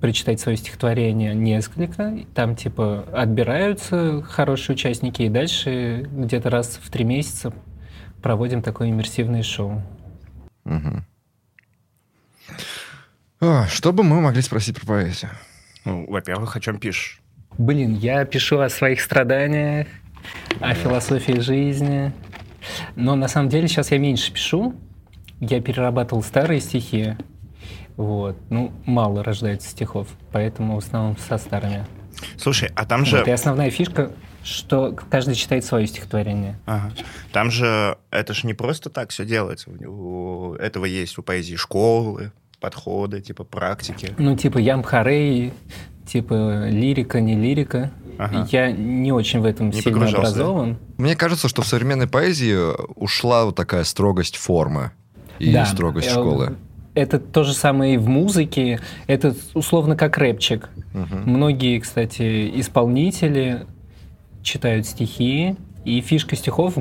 прочитать 0.00 0.38
свое 0.40 0.58
стихотворение 0.58 1.34
несколько. 1.34 2.18
Там, 2.34 2.56
типа, 2.56 3.06
отбираются 3.12 4.22
хорошие 4.22 4.74
участники, 4.74 5.22
и 5.22 5.28
дальше 5.28 6.06
где-то 6.12 6.50
раз 6.50 6.78
в 6.82 6.90
три 6.90 7.04
месяца 7.04 7.54
проводим 8.22 8.60
такое 8.60 8.90
иммерсивное 8.90 9.42
шоу. 9.42 9.82
А, 13.40 13.66
Что 13.66 13.92
бы 13.92 14.02
мы 14.02 14.20
могли 14.20 14.42
спросить 14.42 14.78
про 14.78 14.86
поэзию? 14.86 15.30
Ну, 15.84 16.06
во-первых, 16.10 16.56
о 16.56 16.60
чем 16.60 16.78
пишешь? 16.78 17.22
Блин, 17.58 17.94
я 17.94 18.24
пишу 18.24 18.58
о 18.58 18.68
своих 18.68 19.00
страданиях, 19.00 19.86
о 20.60 20.74
философии 20.74 21.40
жизни. 21.40 22.12
Но 22.96 23.14
на 23.16 23.28
самом 23.28 23.48
деле 23.48 23.68
сейчас 23.68 23.90
я 23.90 23.98
меньше 23.98 24.32
пишу. 24.32 24.74
Я 25.40 25.60
перерабатывал 25.60 26.22
старые 26.22 26.60
стихи. 26.60 27.16
Вот. 27.96 28.36
Ну, 28.50 28.72
мало 28.86 29.22
рождается 29.22 29.68
стихов, 29.68 30.08
поэтому 30.32 30.74
в 30.74 30.78
основном 30.78 31.16
со 31.16 31.38
старыми. 31.38 31.86
Слушай, 32.36 32.70
а 32.74 32.84
там 32.86 33.04
же... 33.04 33.18
Вот, 33.18 33.28
и 33.28 33.30
основная 33.30 33.70
фишка, 33.70 34.10
что 34.42 34.96
каждый 35.10 35.34
читает 35.34 35.64
свое 35.64 35.86
стихотворение. 35.86 36.58
Ага. 36.66 36.92
Там 37.32 37.50
же 37.50 37.98
это 38.10 38.34
ж 38.34 38.44
не 38.44 38.54
просто 38.54 38.90
так 38.90 39.10
все 39.10 39.24
делается. 39.24 39.70
У 39.70 40.54
этого 40.54 40.84
есть 40.84 41.18
у 41.18 41.22
поэзии 41.22 41.56
школы, 41.56 42.32
подходы, 42.60 43.20
типа 43.20 43.44
практики. 43.44 44.14
Ну, 44.18 44.36
типа 44.36 44.58
Ям 44.58 44.82
Харей, 44.82 45.52
типа 46.06 46.68
лирика, 46.68 47.20
не 47.20 47.34
лирика. 47.36 47.90
Ага. 48.18 48.46
Я 48.50 48.70
не 48.70 49.12
очень 49.12 49.40
в 49.40 49.44
этом 49.44 49.70
Не 49.70 49.80
сильно 49.80 49.98
погружался, 49.98 50.34
да? 50.36 50.42
образован. 50.42 50.78
Мне 50.98 51.16
кажется, 51.16 51.48
что 51.48 51.62
в 51.62 51.66
современной 51.66 52.06
поэзии 52.06 52.56
ушла 52.94 53.44
вот 53.44 53.56
такая 53.56 53.84
строгость 53.84 54.36
формы 54.36 54.92
и 55.38 55.52
Да. 55.52 55.64
строгость 55.66 56.08
Э, 56.08 56.12
школы. 56.12 56.56
Это 56.94 57.18
то 57.18 57.42
же 57.42 57.54
самое 57.54 57.94
и 57.94 57.96
в 57.96 58.08
музыке. 58.08 58.80
Это 59.08 59.34
условно 59.54 59.96
как 59.96 60.16
рэпчик. 60.16 60.68
Мгм. 60.92 61.22
Многие, 61.26 61.80
кстати, 61.80 62.52
исполнители 62.60 63.66
читают 64.42 64.86
стихи, 64.86 65.56
и 65.84 66.00
фишка 66.00 66.36
стихов 66.36 66.74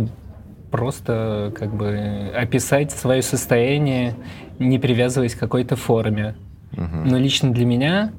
просто 0.69 1.51
как 1.57 1.73
бы 1.73 2.31
описать 2.35 2.91
свое 2.91 3.21
состояние, 3.21 4.15
не 4.59 4.79
привязываясь 4.79 5.35
к 5.35 5.39
какой-то 5.39 5.75
форме. 5.75 6.35
Мгм. 6.71 7.07
Но 7.07 7.17
лично 7.17 7.51
для 7.51 7.65
меня 7.65 8.11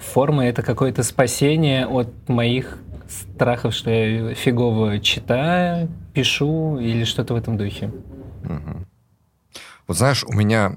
форма— 0.00 0.46
это 0.46 0.62
какое-то 0.62 1.02
спасение 1.02 1.86
от 1.86 2.08
моих 2.28 2.78
страхов, 3.08 3.72
что 3.74 3.90
я 3.90 4.34
фигово 4.34 4.98
читаю, 5.00 5.88
пишу 6.12 6.78
или 6.78 7.04
что-то 7.04 7.34
в 7.34 7.36
этом 7.36 7.56
духе. 7.56 7.90
Мгм. 8.42 8.86
Вот 9.86 9.96
знаешь, 9.96 10.24
у 10.24 10.32
меня, 10.32 10.68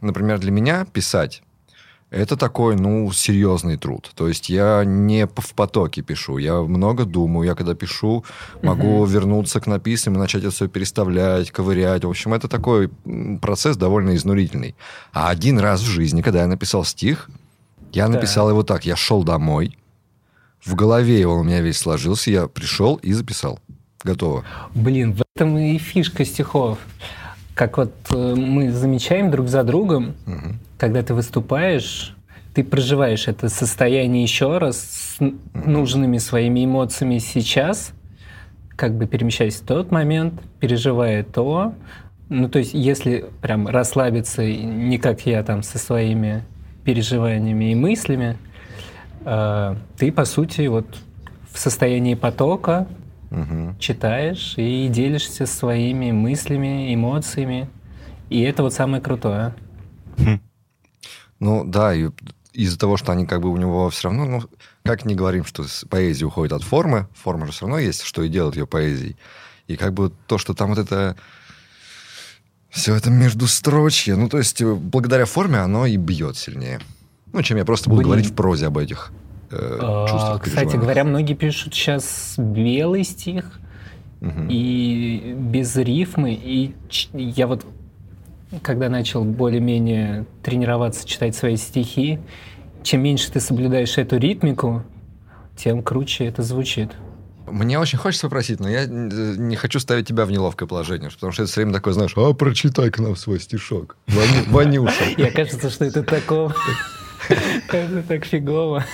например, 0.00 0.38
для 0.38 0.50
меня 0.50 0.84
писать 0.84 1.42
это 2.10 2.36
такой, 2.36 2.74
ну, 2.74 3.10
серьезный 3.12 3.76
труд. 3.76 4.10
То 4.16 4.26
есть 4.26 4.50
я 4.50 4.82
не 4.84 5.26
в 5.26 5.54
потоке 5.54 6.02
пишу, 6.02 6.38
я 6.38 6.60
много 6.60 7.04
думаю. 7.04 7.46
Я 7.46 7.54
когда 7.54 7.74
пишу, 7.74 8.24
могу 8.62 9.04
вернуться 9.04 9.60
к 9.60 9.68
написанному, 9.68 10.20
начать 10.20 10.42
это 10.42 10.50
все 10.50 10.66
переставлять, 10.66 11.52
ковырять. 11.52 12.04
В 12.04 12.10
общем, 12.10 12.34
это 12.34 12.48
такой 12.48 12.90
процесс 13.40 13.76
довольно 13.76 14.16
изнурительный. 14.16 14.74
А 15.12 15.28
один 15.30 15.60
раз 15.60 15.80
в 15.82 15.86
жизни, 15.86 16.20
когда 16.20 16.40
я 16.40 16.48
написал 16.48 16.84
стих, 16.84 17.30
я 17.92 18.08
Да. 18.08 18.14
написал 18.14 18.50
его 18.50 18.64
так. 18.64 18.84
Я 18.86 18.96
шел 18.96 19.22
домой, 19.22 19.78
в 20.64 20.74
голове 20.74 21.26
он 21.26 21.40
у 21.40 21.44
меня 21.44 21.60
весь 21.60 21.78
сложился, 21.78 22.30
я 22.30 22.48
пришел 22.48 22.96
и 22.96 23.12
записал. 23.12 23.60
Готово. 24.02 24.44
Блин, 24.74 25.12
в 25.14 25.22
этом 25.36 25.56
и 25.58 25.78
фишка 25.78 26.24
стихов. 26.24 26.78
Как 27.60 27.76
вот 27.76 27.92
э, 28.10 28.34
мы 28.36 28.72
замечаем 28.72 29.30
друг 29.30 29.48
за 29.48 29.64
другом, 29.64 30.14
Мгм. 30.24 30.58
когда 30.78 31.02
ты 31.02 31.12
выступаешь, 31.12 32.16
ты 32.54 32.64
проживаешь 32.64 33.28
это 33.28 33.50
состояние 33.50 34.22
еще 34.22 34.56
раз 34.56 34.78
с 34.78 35.20
н- 35.20 35.38
нужными 35.52 36.16
своими 36.16 36.64
эмоциями 36.64 37.18
сейчас, 37.18 37.92
как 38.76 38.94
бы 38.96 39.06
перемещаясь 39.06 39.56
в 39.56 39.66
тот 39.66 39.90
момент, 39.90 40.40
переживая 40.58 41.22
то. 41.22 41.74
Ну, 42.30 42.48
то 42.48 42.60
есть, 42.60 42.72
если 42.72 43.26
прям 43.42 43.68
расслабиться, 43.68 44.42
не 44.42 44.96
как 44.96 45.26
я 45.26 45.42
там 45.42 45.62
со 45.62 45.76
своими 45.76 46.42
переживаниями 46.86 47.72
и 47.72 47.74
мыслями, 47.74 48.38
э, 49.26 49.74
ты, 49.98 50.10
по 50.12 50.24
сути, 50.24 50.66
вот 50.66 50.86
в 51.52 51.58
состоянии 51.58 52.14
потока 52.14 52.86
Мгм. 53.30 53.78
читаешь 53.78 54.54
и 54.56 54.88
делишься 54.88 55.46
своими 55.46 56.10
мыслями, 56.10 56.94
эмоциями. 56.94 57.70
И 58.28 58.40
это 58.42 58.62
вот 58.62 58.74
самое 58.74 59.02
крутое. 59.02 59.54
Ну 61.38 61.64
да, 61.64 61.94
и 61.94 62.10
из-за 62.52 62.78
того, 62.78 62.96
что 62.96 63.12
они 63.12 63.26
как 63.26 63.40
бы 63.40 63.48
у 63.48 63.56
него 63.56 63.88
все 63.90 64.08
равно, 64.08 64.26
ну, 64.26 64.42
как 64.82 65.04
не 65.04 65.14
говорим, 65.14 65.44
что 65.44 65.64
поэзия 65.88 66.26
уходит 66.26 66.52
от 66.52 66.62
формы, 66.62 67.08
форма 67.14 67.46
же 67.46 67.52
все 67.52 67.66
равно 67.66 67.78
есть, 67.78 68.02
что 68.02 68.22
и 68.22 68.28
делает 68.28 68.56
ее 68.56 68.66
поэзией. 68.66 69.16
И 69.66 69.76
как 69.76 69.94
бы 69.94 70.12
то, 70.26 70.36
что 70.36 70.52
там 70.52 70.70
вот 70.70 70.78
это 70.78 71.16
все 72.68 72.94
это 72.94 73.10
междустрочье, 73.10 74.16
ну 74.16 74.28
то 74.28 74.38
есть 74.38 74.60
э, 74.60 74.74
благодаря 74.74 75.24
форме 75.24 75.58
оно 75.58 75.86
и 75.86 75.96
бьет 75.96 76.36
сильнее. 76.36 76.80
Ну, 77.32 77.42
чем 77.42 77.56
я 77.56 77.64
просто 77.64 77.88
буду 77.88 78.00
Блин. 78.00 78.08
говорить 78.08 78.26
в 78.26 78.34
прозе 78.34 78.66
об 78.66 78.78
этих 78.78 79.12
э, 79.50 79.78
А, 79.80 80.06
чувствах. 80.08 80.42
Кстати 80.42 80.54
переживаниях. 80.56 80.82
говоря, 80.82 81.04
многие 81.04 81.34
пишут 81.34 81.74
сейчас 81.74 82.34
белый 82.38 83.04
стих 83.04 83.58
и 84.48 85.34
без 85.38 85.76
рифмы. 85.76 86.34
И 86.34 86.74
я 87.14 87.46
вот, 87.46 87.64
когда 88.62 88.88
начал 88.88 89.24
более-менее 89.24 90.26
тренироваться 90.42 91.06
читать 91.08 91.34
свои 91.34 91.56
стихи, 91.56 92.18
чем 92.82 93.02
меньше 93.02 93.30
ты 93.32 93.40
соблюдаешь 93.40 93.96
эту 93.98 94.18
ритмику, 94.18 94.82
тем 95.56 95.82
круче 95.82 96.26
это 96.26 96.42
звучит. 96.42 96.90
Мне 97.46 97.78
очень 97.78 97.98
хочется 97.98 98.26
попросить, 98.26 98.60
но 98.60 98.68
я 98.68 98.84
э, 98.84 98.86
не 98.88 99.56
хочу 99.56 99.80
ставить 99.80 100.06
тебя 100.06 100.24
в 100.24 100.30
неловкое 100.30 100.68
положение, 100.68 101.10
потому 101.10 101.32
что 101.32 101.42
это 101.42 101.50
все 101.50 101.62
время 101.62 101.74
такое, 101.74 101.94
знаешь, 101.94 102.12
а 102.16 102.32
прочитай 102.32 102.90
к 102.90 102.98
нам 103.00 103.16
свой 103.16 103.40
стишок. 103.40 103.96
Ваню- 104.06 104.48
Ванюша. 104.50 105.04
И 105.16 105.22
окажется, 105.22 105.68
что 105.68 105.84
это 105.84 106.02
такого. 106.02 106.54
Это 107.72 108.02
так 108.02 108.24
фигово. 108.24 108.84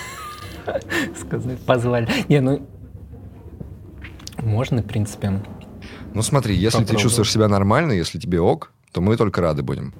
Сказать, 1.20 1.58
позвали. 1.60 2.08
Не, 2.28 2.40
ну... 2.40 2.66
Можно, 4.38 4.82
в 4.82 4.86
принципе. 4.86 5.40
Ну 6.14 6.22
смотри, 6.22 6.54
если 6.54 6.84
ты 6.84 6.96
чувствуешь 6.96 7.32
себя 7.32 7.48
нормально, 7.48 7.92
если 7.92 8.18
тебе 8.18 8.40
ок, 8.40 8.72
то 8.92 9.00
мы 9.00 9.16
только 9.16 9.40
рады 9.40 9.62
будем. 9.62 9.94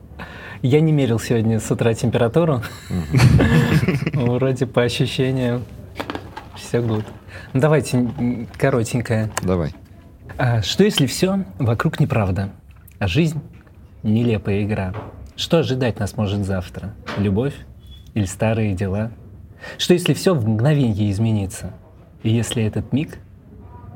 Я 0.63 0.81
не 0.81 0.93
мерил 0.93 1.19
сегодня 1.19 1.61
с 1.61 1.71
утра 1.71 1.95
температуру. 1.95 2.63
Вроде 4.15 4.67
по 4.67 4.83
ощущениям 4.83 5.65
все 6.55 6.81
гуд. 6.81 7.05
Ну, 7.53 7.61
давайте 7.61 8.11
коротенькое. 8.59 9.31
Давай. 9.43 9.75
А 10.39 10.63
что 10.63 10.85
если 10.85 11.07
все 11.07 11.45
вокруг 11.59 12.01
неправда, 12.01 12.53
а 12.99 13.07
жизнь 13.07 13.41
нелепая 14.03 14.63
игра? 14.63 14.95
Что 15.37 15.59
ожидать 15.59 15.99
нас 15.99 16.17
может 16.17 16.45
завтра? 16.45 16.95
Любовь 17.19 17.55
или 18.15 18.25
старые 18.25 18.75
дела? 18.75 19.13
Что 19.79 19.95
если 19.95 20.15
все 20.15 20.35
в 20.35 20.49
мгновенье 20.49 21.11
изменится? 21.11 21.73
И 22.23 22.31
если 22.31 22.63
этот 22.63 22.93
миг 22.93 23.19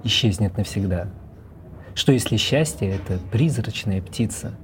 исчезнет 0.05 0.57
навсегда? 0.57 1.09
Что 1.95 2.13
если 2.13 2.37
счастье— 2.37 2.89
это 2.95 3.19
призрачная 3.31 4.01
птица, 4.01 4.55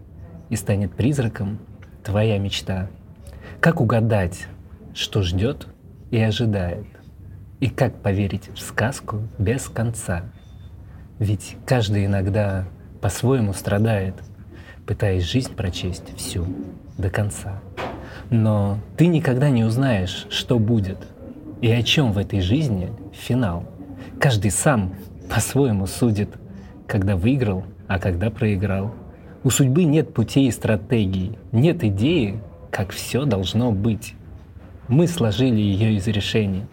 и 0.48 0.56
станет 0.56 0.94
призраком 0.94 1.58
твоя 2.04 2.38
мечта? 2.38 2.88
Как 3.60 3.80
угадать, 3.80 4.46
что 4.94 5.22
ждет 5.22 5.66
и 6.10 6.18
ожидает? 6.18 6.86
И 7.60 7.68
как 7.68 8.02
поверить 8.02 8.50
в 8.54 8.58
сказку 8.58 9.22
без 9.38 9.68
конца? 9.68 10.24
Ведь 11.18 11.56
каждый 11.66 12.06
иногда 12.06 12.66
по-своему 13.00 13.52
страдает, 13.54 14.14
пытаясь 14.86 15.24
жизнь 15.24 15.54
прочесть 15.54 16.16
всю 16.16 16.46
до 16.98 17.08
конца. 17.10 17.60
Но 18.30 18.78
ты 18.96 19.06
никогда 19.06 19.50
не 19.50 19.64
узнаешь, 19.64 20.26
что 20.30 20.58
будет 20.58 20.98
и 21.60 21.70
о 21.70 21.82
чем 21.82 22.12
в 22.12 22.18
этой 22.18 22.40
жизни 22.40 22.92
финал. 23.12 23.64
Каждый 24.20 24.50
сам 24.50 24.94
по-своему 25.28 25.86
судит, 25.86 26.30
когда 26.86 27.16
выиграл, 27.16 27.64
а 27.86 27.98
когда 27.98 28.30
проиграл. 28.30 28.94
У 29.44 29.50
судьбы 29.50 29.84
нет 29.84 30.12
путей 30.12 30.48
и 30.48 30.50
стратегий, 30.50 31.38
нет 31.52 31.84
идеи, 31.84 32.40
как 32.70 32.90
все 32.90 33.24
должно 33.24 33.72
быть. 33.72 34.14
Мы 34.88 35.06
сложили 35.06 35.60
ее 35.60 35.94
из 35.94 36.06
решений, 36.06 36.64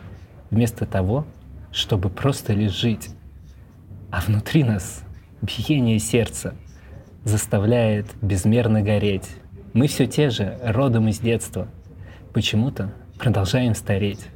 вместо 0.49 0.85
того, 0.85 1.25
чтобы 1.71 2.09
просто 2.09 2.53
лишь 2.53 2.73
жить. 2.73 3.09
А 4.11 4.21
внутри 4.21 4.63
нас 4.63 5.03
биение 5.41 5.99
сердца 5.99 6.53
заставляет 7.23 8.07
безмерно 8.21 8.81
гореть. 8.81 9.29
Мы 9.73 9.87
все 9.87 10.05
те 10.05 10.29
же, 10.29 10.59
родом 10.63 11.07
из 11.07 11.19
детства. 11.19 11.67
Почему-то 12.31 12.93
продолжаем 13.17 13.73
стареть. 13.73 14.27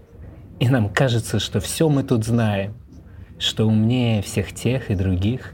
И 0.60 0.67
нам 0.67 0.89
кажется, 0.89 1.39
что 1.39 1.60
все 1.60 1.89
мы 1.89 2.01
тут 2.01 2.25
знаем, 2.25 2.74
что 3.38 3.65
умнее 3.65 4.24
всех 4.24 4.51
тех 4.53 4.89
и 4.89 4.96
других, 4.96 5.53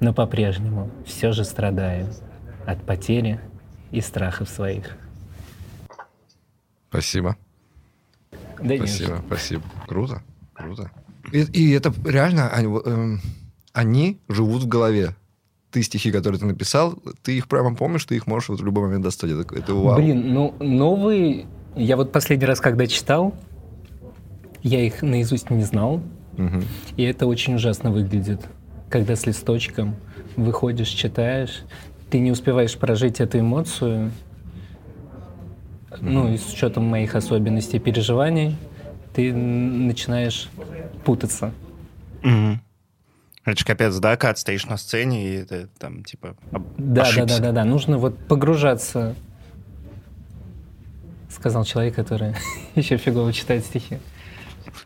но 0.00 0.12
по-прежнему 0.12 0.90
все 1.06 1.32
же 1.32 1.44
страдаем 1.44 2.08
от 2.66 2.84
потери 2.84 3.40
и 3.90 4.02
страхов 4.02 4.50
своих. 4.50 4.98
Спасибо. 6.90 7.36
Да 8.58 8.76
нет. 8.76 8.80
Спасибо, 8.80 9.22
спасибо. 9.26 9.62
Круто, 9.86 10.22
круто. 10.52 10.90
И, 11.32 11.40
и 11.40 11.70
это 11.72 11.92
реально, 12.04 12.50
они, 12.50 12.66
эм, 12.66 13.20
они 13.72 14.20
живут 14.28 14.64
в 14.64 14.68
голове. 14.68 15.16
Ты 15.72 15.82
стихи, 15.82 16.12
которые 16.12 16.38
ты 16.38 16.44
написал, 16.46 16.98
ты 17.22 17.38
их 17.38 17.48
прямо 17.48 17.74
помнишь, 17.74 18.04
ты 18.04 18.14
их 18.16 18.26
можешь 18.26 18.50
вот 18.50 18.60
в 18.60 18.64
любой 18.64 18.84
момент 18.84 19.04
достать. 19.04 19.30
Это, 19.30 19.54
это 19.54 19.74
вау. 19.74 19.96
Блин, 19.96 20.32
ну 20.34 20.54
новые... 20.60 21.46
Я 21.74 21.96
вот 21.96 22.12
последний 22.12 22.44
раз, 22.44 22.60
когда 22.60 22.86
читал, 22.86 23.34
я 24.62 24.80
их 24.80 25.00
наизусть 25.02 25.48
не 25.48 25.62
знал, 25.64 26.02
Мгм. 26.36 26.62
и 26.96 27.02
это 27.02 27.26
очень 27.26 27.54
ужасно 27.54 27.90
выглядит. 27.90 28.40
Когда 28.90 29.16
с 29.16 29.26
листочком 29.26 29.96
выходишь, 30.36 30.88
читаешь, 30.88 31.62
ты 32.10 32.18
не 32.18 32.30
успеваешь 32.30 32.76
прожить 32.76 33.20
эту 33.20 33.38
эмоцию, 33.40 34.12
ну 36.00 36.32
и 36.32 36.36
с 36.36 36.52
учетом 36.52 36.84
моих 36.84 37.14
особенностей 37.14 37.78
переживаний, 37.78 38.56
ты 39.14 39.32
начинаешь 39.32 40.50
путаться. 41.04 41.52
Мгм. 42.22 42.60
Это 43.44 43.58
ж 43.60 43.64
капец, 43.64 43.96
да, 43.98 44.16
Кат, 44.16 44.38
стоишь 44.38 44.66
на 44.66 44.76
сцене, 44.76 45.28
и 45.28 45.36
это 45.38 45.68
там, 45.78 46.04
типа, 46.04 46.36
об- 46.52 46.66
Да, 46.78 47.02
да, 47.02 47.02
ошибся. 47.02 47.38
да, 47.38 47.46
да, 47.46 47.52
да. 47.52 47.64
Нужно 47.64 47.98
вот 47.98 48.16
погружаться. 48.28 49.16
Сказал 51.28 51.64
человек, 51.64 51.94
который 51.94 52.34
еще 52.76 52.96
фигово 52.98 53.32
читает 53.32 53.64
стихи. 53.64 53.98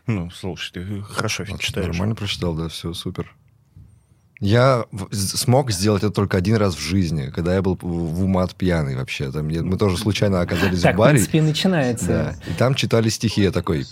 Ну, 0.07 0.29
слушай, 0.31 0.71
ты 0.73 1.01
хорошо 1.03 1.43
Вот, 1.47 1.59
читаешь. 1.61 1.87
Нормально 1.87 2.15
прочитал, 2.15 2.55
да, 2.55 2.67
все 2.67 2.93
супер. 2.93 3.35
Я 4.39 4.85
в- 4.91 5.13
смог 5.13 5.71
сделать 5.71 6.03
это 6.03 6.11
только 6.13 6.37
один 6.37 6.55
раз 6.57 6.75
в 6.75 6.79
жизни, 6.79 7.29
когда 7.33 7.53
я 7.55 7.61
был 7.61 7.75
в 7.81 7.85
в 7.85 8.23
умат 8.23 8.55
пьяный 8.55 8.95
вообще. 8.95 9.31
Там, 9.31 9.49
я- 9.49 9.63
мы 9.63 9.77
тоже 9.77 9.97
случайно 9.97 10.41
оказались 10.41 10.81
Так, 10.81 10.93
в 10.93 10.95
в 10.95 10.99
баре. 10.99 11.13
принципе, 11.13 11.37
и 11.39 11.41
начинается. 11.41 12.07
Да, 12.07 12.51
и 12.51 12.53
там 12.55 12.73
читали 12.75 13.09
стихи, 13.09 13.41
я 13.41 13.51
такой, 13.51 13.85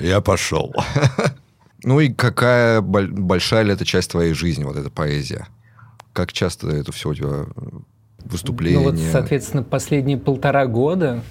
я 0.00 0.20
пошел. 0.20 0.72
Ну 1.84 2.00
и 2.00 2.08
какая 2.08 2.80
боль- 2.80 3.10
большая 3.12 3.62
ли 3.62 3.72
это 3.72 3.84
часть 3.84 4.10
твоей 4.10 4.32
жизни, 4.34 4.64
вот 4.64 4.76
эта 4.76 4.90
поэзия? 4.90 5.46
Как 6.12 6.32
часто 6.32 6.68
это 6.70 6.92
все 6.92 7.10
у 7.10 7.14
тебя 7.14 7.28
э, 7.28 7.44
выступления? 8.24 8.78
Ну 8.78 8.84
вот, 8.84 8.98
соответственно, 8.98 9.62
последние 9.62 10.16
полтора 10.18 10.66
года, 10.66 11.22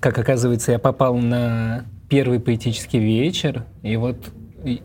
как 0.00 0.18
оказывается, 0.18 0.72
я 0.72 0.78
попал 0.78 1.16
на 1.16 1.84
первый 2.08 2.40
поэтический 2.40 2.98
вечер, 2.98 3.64
и 3.82 3.96
вот 3.96 4.16
и 4.64 4.82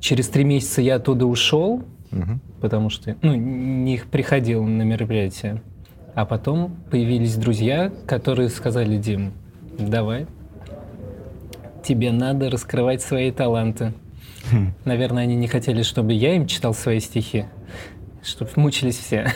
через 0.00 0.28
три 0.28 0.44
месяца 0.44 0.82
я 0.82 0.96
оттуда 0.96 1.26
ушел, 1.26 1.84
Мгм. 2.10 2.40
потому 2.60 2.90
что, 2.90 3.16
ну, 3.22 3.34
не 3.34 3.98
приходил 4.10 4.64
на 4.64 4.82
мероприятие. 4.82 5.62
А 6.14 6.26
потом 6.26 6.76
появились 6.90 7.36
друзья, 7.36 7.90
которые 8.06 8.48
сказали, 8.50 8.98
Дим, 8.98 9.32
давай, 9.78 10.26
тебе 11.82 12.12
надо 12.12 12.50
раскрывать 12.50 13.02
свои 13.02 13.30
таланты. 13.30 13.92
Наверное, 14.84 15.24
они 15.24 15.36
не 15.36 15.48
хотели, 15.48 15.82
чтобы 15.82 16.12
я 16.12 16.36
им 16.36 16.46
читал 16.46 16.74
свои 16.74 17.00
стихи, 17.00 17.46
чтобы 18.22 18.50
мучились 18.56 18.98
все. 18.98 19.32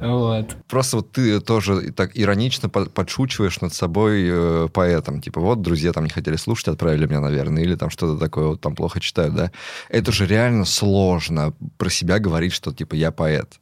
Вот. 0.00 0.56
Просто 0.68 0.98
вот 0.98 1.12
ты 1.12 1.40
тоже 1.40 1.92
так 1.92 2.12
иронично 2.14 2.68
по- 2.68 2.84
подшучиваешь 2.84 3.60
над 3.60 3.74
собой 3.74 4.24
э, 4.26 4.68
поэтом. 4.72 5.20
Типа, 5.20 5.40
вот, 5.40 5.60
друзья 5.60 5.92
там 5.92 6.04
не 6.04 6.10
хотели 6.10 6.36
слушать, 6.36 6.68
отправили 6.68 7.06
меня, 7.06 7.20
наверное, 7.20 7.62
или 7.62 7.74
там 7.74 7.90
что-то 7.90 8.18
такое, 8.18 8.46
вот 8.48 8.60
там 8.60 8.74
плохо 8.76 9.00
читают, 9.00 9.34
да? 9.34 9.50
Это 9.88 10.12
же 10.12 10.26
реально 10.26 10.64
сложно 10.64 11.52
про 11.78 11.90
себя 11.90 12.18
говорить, 12.18 12.52
что, 12.52 12.72
типа, 12.72 12.94
я 12.94 13.10
поэт. 13.10 13.58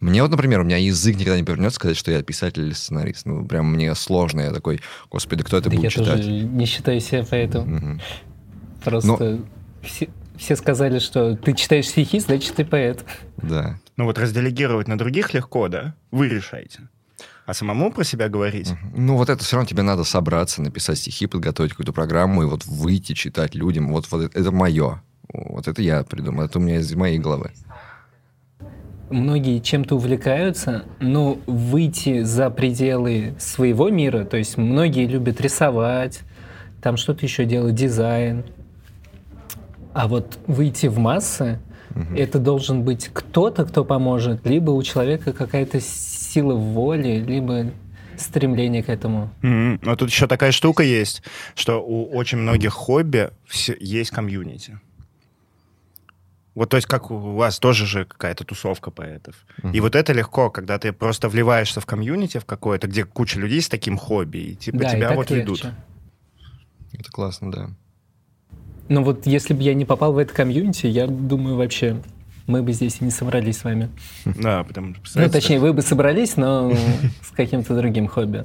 Мне 0.00 0.22
вот, 0.22 0.30
например, 0.30 0.60
у 0.60 0.64
меня 0.64 0.78
язык 0.78 1.16
никогда 1.16 1.36
не 1.36 1.44
повернется 1.44 1.76
сказать, 1.76 1.96
что 1.96 2.10
я 2.10 2.22
писатель 2.22 2.62
или 2.62 2.72
сценарист. 2.72 3.26
Ну, 3.26 3.44
прям 3.44 3.70
мне 3.72 3.94
сложно. 3.94 4.40
Я 4.40 4.50
такой, 4.50 4.80
господи, 5.10 5.44
кто 5.44 5.58
это 5.58 5.68
Да 5.68 5.76
будет 5.76 5.84
я 5.84 5.90
читать? 5.90 6.16
тоже 6.16 6.30
не 6.30 6.64
считаю 6.64 7.00
себя 7.00 7.22
поэтом. 7.24 7.74
Мгм. 7.74 8.00
Просто 8.82 9.40
все, 9.82 10.08
все 10.38 10.56
сказали, 10.56 10.98
что 11.00 11.36
ты 11.36 11.52
читаешь 11.52 11.88
стихи, 11.88 12.18
значит, 12.18 12.54
ты 12.54 12.64
поэт. 12.64 13.04
Да. 13.36 13.78
Ну 13.98 14.06
вот 14.06 14.18
разделегировать 14.18 14.88
на 14.88 14.96
других 14.96 15.34
легко, 15.34 15.68
да? 15.68 15.94
Вы 16.10 16.28
решаете. 16.28 16.88
А 17.44 17.52
самому 17.52 17.92
про 17.92 18.04
себя 18.04 18.28
говорить? 18.28 18.72
Ну, 18.94 19.16
вот 19.16 19.28
это 19.28 19.44
все 19.44 19.56
равно 19.56 19.68
тебе 19.68 19.82
надо 19.82 20.04
собраться, 20.04 20.62
написать 20.62 20.98
стихи, 20.98 21.26
подготовить 21.26 21.72
какую-то 21.72 21.92
программу 21.92 22.42
и 22.42 22.46
вот 22.46 22.64
выйти, 22.64 23.12
читать 23.12 23.54
людям. 23.54 23.92
Вот, 23.92 24.06
вот 24.10 24.34
это, 24.34 24.50
мое. 24.52 25.02
Вот 25.32 25.68
это 25.68 25.82
я 25.82 26.04
придумал. 26.04 26.44
Это 26.44 26.58
у 26.58 26.62
меня 26.62 26.78
из 26.78 26.94
моей 26.94 27.18
головы. 27.18 27.50
Многие 29.10 29.58
чем-то 29.58 29.96
увлекаются, 29.96 30.84
но 31.00 31.38
выйти 31.46 32.22
за 32.22 32.48
пределы 32.48 33.34
своего 33.38 33.90
мира, 33.90 34.24
то 34.24 34.36
есть 34.36 34.56
многие 34.56 35.06
любят 35.06 35.40
рисовать, 35.40 36.20
там 36.80 36.96
что-то 36.96 37.26
еще 37.26 37.44
делать, 37.44 37.74
дизайн. 37.74 38.44
А 39.92 40.06
вот 40.06 40.38
выйти 40.46 40.86
в 40.86 40.98
массы, 40.98 41.58
это 42.16 42.38
должен 42.38 42.84
быть 42.84 43.10
кто-то, 43.12 43.64
кто 43.64 43.84
поможет, 43.84 44.46
либо 44.46 44.70
у 44.70 44.82
человека 44.82 45.32
какая-то 45.32 45.80
сила 45.80 46.54
воли, 46.54 47.16
либо 47.26 47.72
стремление 48.16 48.82
к 48.82 48.88
этому. 48.88 49.30
Мгм. 49.42 49.80
Но 49.82 49.96
тут 49.96 50.10
еще 50.10 50.26
такая 50.26 50.52
штука 50.52 50.82
есть, 50.82 51.22
что 51.54 51.82
у 51.82 52.04
очень 52.14 52.38
многих 52.38 52.72
хобби 52.72 53.30
есть 53.80 54.10
комьюнити. 54.10 54.78
Вот, 56.54 56.68
то 56.68 56.76
есть, 56.76 56.88
как 56.88 57.10
у 57.10 57.36
вас 57.36 57.58
тоже 57.58 57.86
же 57.86 58.04
какая-то 58.04 58.44
тусовка 58.44 58.90
поэтов. 58.90 59.36
И 59.72 59.80
вот 59.80 59.94
это 59.94 60.12
легко, 60.12 60.50
когда 60.50 60.78
ты 60.78 60.92
просто 60.92 61.28
вливаешься 61.28 61.80
в 61.80 61.86
комьюнити 61.86 62.38
в 62.38 62.44
какое-то, 62.44 62.88
где 62.88 63.04
куча 63.04 63.38
людей 63.38 63.62
с 63.62 63.68
таким 63.68 63.96
хобби, 63.96 64.38
и 64.38 64.56
типа 64.56 64.78
да, 64.78 64.88
и 64.88 64.96
тебя 64.96 65.08
так 65.08 65.16
вот 65.16 65.30
легче. 65.30 65.42
ведут. 65.42 65.66
Это 66.92 67.10
классно, 67.10 67.52
да. 67.52 67.70
Но 68.88 69.04
вот 69.04 69.26
если 69.26 69.54
бы 69.54 69.62
я 69.62 69.74
не 69.74 69.84
попал 69.84 70.12
в 70.12 70.18
это 70.18 70.34
комьюнити, 70.34 70.86
я 70.86 71.06
думаю, 71.06 71.56
вообще 71.56 72.02
мы 72.48 72.64
бы 72.64 72.72
здесь 72.72 72.96
и 73.00 73.04
не 73.04 73.12
собрались 73.12 73.58
с 73.58 73.64
вами. 73.64 73.90
Да, 74.24 74.64
потому 74.64 74.96
что... 75.04 75.20
Ну, 75.20 75.30
точнее, 75.30 75.60
вы 75.60 75.72
бы 75.72 75.82
собрались, 75.82 76.36
но 76.36 76.72
с 77.22 77.30
каким-то 77.30 77.76
другим 77.76 78.08
хобби. 78.08 78.44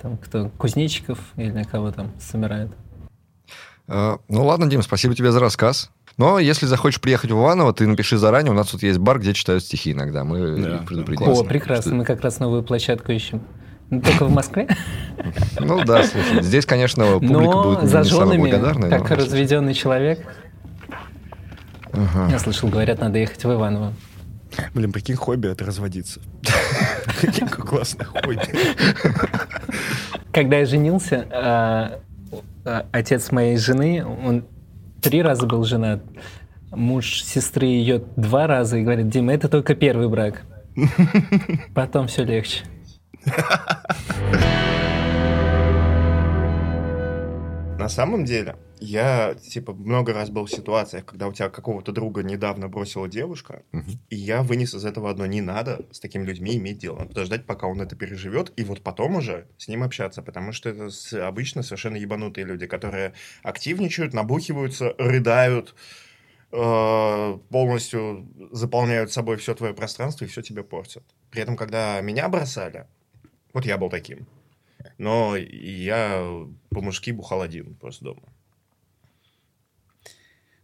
Там 0.00 0.16
кто, 0.18 0.50
кузнечиков 0.50 1.18
или 1.36 1.64
кого 1.64 1.90
там 1.90 2.12
собирает. 2.20 2.70
А, 3.88 4.18
ну 4.28 4.44
ладно, 4.44 4.68
Дим, 4.68 4.82
спасибо 4.82 5.14
тебе 5.14 5.32
за 5.32 5.40
рассказ. 5.40 5.90
Но 6.16 6.38
если 6.38 6.66
захочешь 6.66 7.00
приехать 7.00 7.30
в 7.30 7.34
Иваново, 7.34 7.72
ты 7.72 7.86
напиши 7.86 8.16
заранее. 8.18 8.52
У 8.52 8.54
нас 8.54 8.68
тут 8.68 8.82
есть 8.82 8.98
бар, 8.98 9.18
где 9.18 9.34
читают 9.34 9.64
стихи 9.64 9.92
иногда. 9.92 10.22
Мы 10.24 10.60
Да, 10.62 10.76
их 10.76 10.84
предупредим. 10.86 11.18
да, 11.18 11.24
О, 11.24 11.34
Классно. 11.34 11.44
прекрасно, 11.48 11.94
мы 11.96 12.04
как 12.04 12.20
раз 12.20 12.38
новую 12.38 12.62
площадку 12.62 13.10
ищем. 13.12 13.42
Ну, 13.90 14.00
Только 14.00 14.24
в 14.24 14.30
Москве, 14.30 14.66
Ну 15.60 15.84
да, 15.84 16.04
слушай, 16.04 16.42
здесь, 16.42 16.64
конечно, 16.66 17.04
публика 17.18 17.28
будет 17.28 17.38
но 17.38 17.70
не 17.82 17.88
самая 17.88 18.04
зажженными, 18.04 18.40
благодарная. 18.50 18.90
как 18.98 19.10
но- 19.10 19.16
разведенный 19.16 19.74
человек. 19.74 20.26
Ага. 21.92 22.28
Я 22.30 22.38
слышал, 22.38 22.68
говорят, 22.68 23.00
надо 23.00 23.18
ехать 23.18 23.44
в 23.44 23.52
Иваново. 23.52 23.92
Блин, 24.72 24.92
прикинь, 24.92 25.16
хобби 25.16 25.48
это 25.48 25.64
разводиться. 25.64 26.20
Прикинь, 27.20 27.48
как 27.48 27.66
классное 27.68 28.06
хобби. 28.06 28.38
Когда 30.32 30.58
я 30.58 30.66
женился, 30.66 31.26
а, 31.30 32.00
а, 32.64 32.86
отец 32.92 33.30
моей 33.32 33.56
жены, 33.56 34.04
он 34.04 34.44
три 35.04 35.22
раза 35.22 35.46
был 35.46 35.64
женат. 35.64 36.02
Муж 36.70 37.22
сестры 37.22 37.66
ее 37.66 38.02
два 38.16 38.46
раза 38.46 38.78
и 38.78 38.82
говорит, 38.82 39.08
Дима, 39.10 39.34
это 39.34 39.48
только 39.48 39.74
первый 39.74 40.08
брак. 40.08 40.42
Потом 41.74 42.08
все 42.08 42.24
легче. 42.24 42.64
На 47.78 47.88
самом 47.88 48.24
деле, 48.24 48.56
я, 48.84 49.34
типа, 49.34 49.72
много 49.72 50.12
раз 50.12 50.30
был 50.30 50.44
в 50.46 50.50
ситуациях, 50.52 51.04
когда 51.04 51.26
у 51.28 51.32
тебя 51.32 51.48
какого-то 51.48 51.92
друга 51.92 52.22
недавно 52.22 52.68
бросила 52.68 53.08
девушка, 53.08 53.62
Мгм. 53.72 53.92
и 54.10 54.16
я 54.16 54.42
вынес 54.42 54.74
из 54.74 54.84
этого 54.84 55.10
одно. 55.10 55.26
Не 55.26 55.40
надо 55.40 55.86
с 55.90 56.00
такими 56.00 56.24
людьми 56.24 56.56
иметь 56.56 56.78
дело. 56.78 56.96
Надо 56.96 57.08
подождать, 57.08 57.46
пока 57.46 57.66
он 57.66 57.80
это 57.80 57.96
переживет, 57.96 58.52
и 58.56 58.64
вот 58.64 58.82
потом 58.82 59.16
уже 59.16 59.46
с 59.58 59.68
ним 59.68 59.82
общаться, 59.82 60.22
потому 60.22 60.52
что 60.52 60.68
это 60.70 61.26
обычно 61.26 61.62
совершенно 61.62 61.96
ебанутые 61.96 62.44
люди, 62.44 62.66
которые 62.66 63.14
активничают, 63.42 64.14
набухиваются, 64.14 64.94
рыдают, 64.98 65.74
э, 66.52 67.38
полностью 67.50 68.28
заполняют 68.52 69.12
собой 69.12 69.36
все 69.36 69.54
твое 69.54 69.74
пространство 69.74 70.24
и 70.24 70.28
все 70.28 70.42
тебе 70.42 70.62
портят. 70.62 71.02
При 71.30 71.42
этом, 71.42 71.56
когда 71.56 72.00
меня 72.00 72.28
бросали, 72.28 72.86
вот 73.52 73.66
я 73.66 73.78
был 73.78 73.90
таким, 73.90 74.26
но 74.98 75.36
я 75.36 76.24
по-мужски 76.70 77.12
бухал 77.12 77.40
один 77.42 77.74
просто 77.74 78.04
дома. 78.04 78.22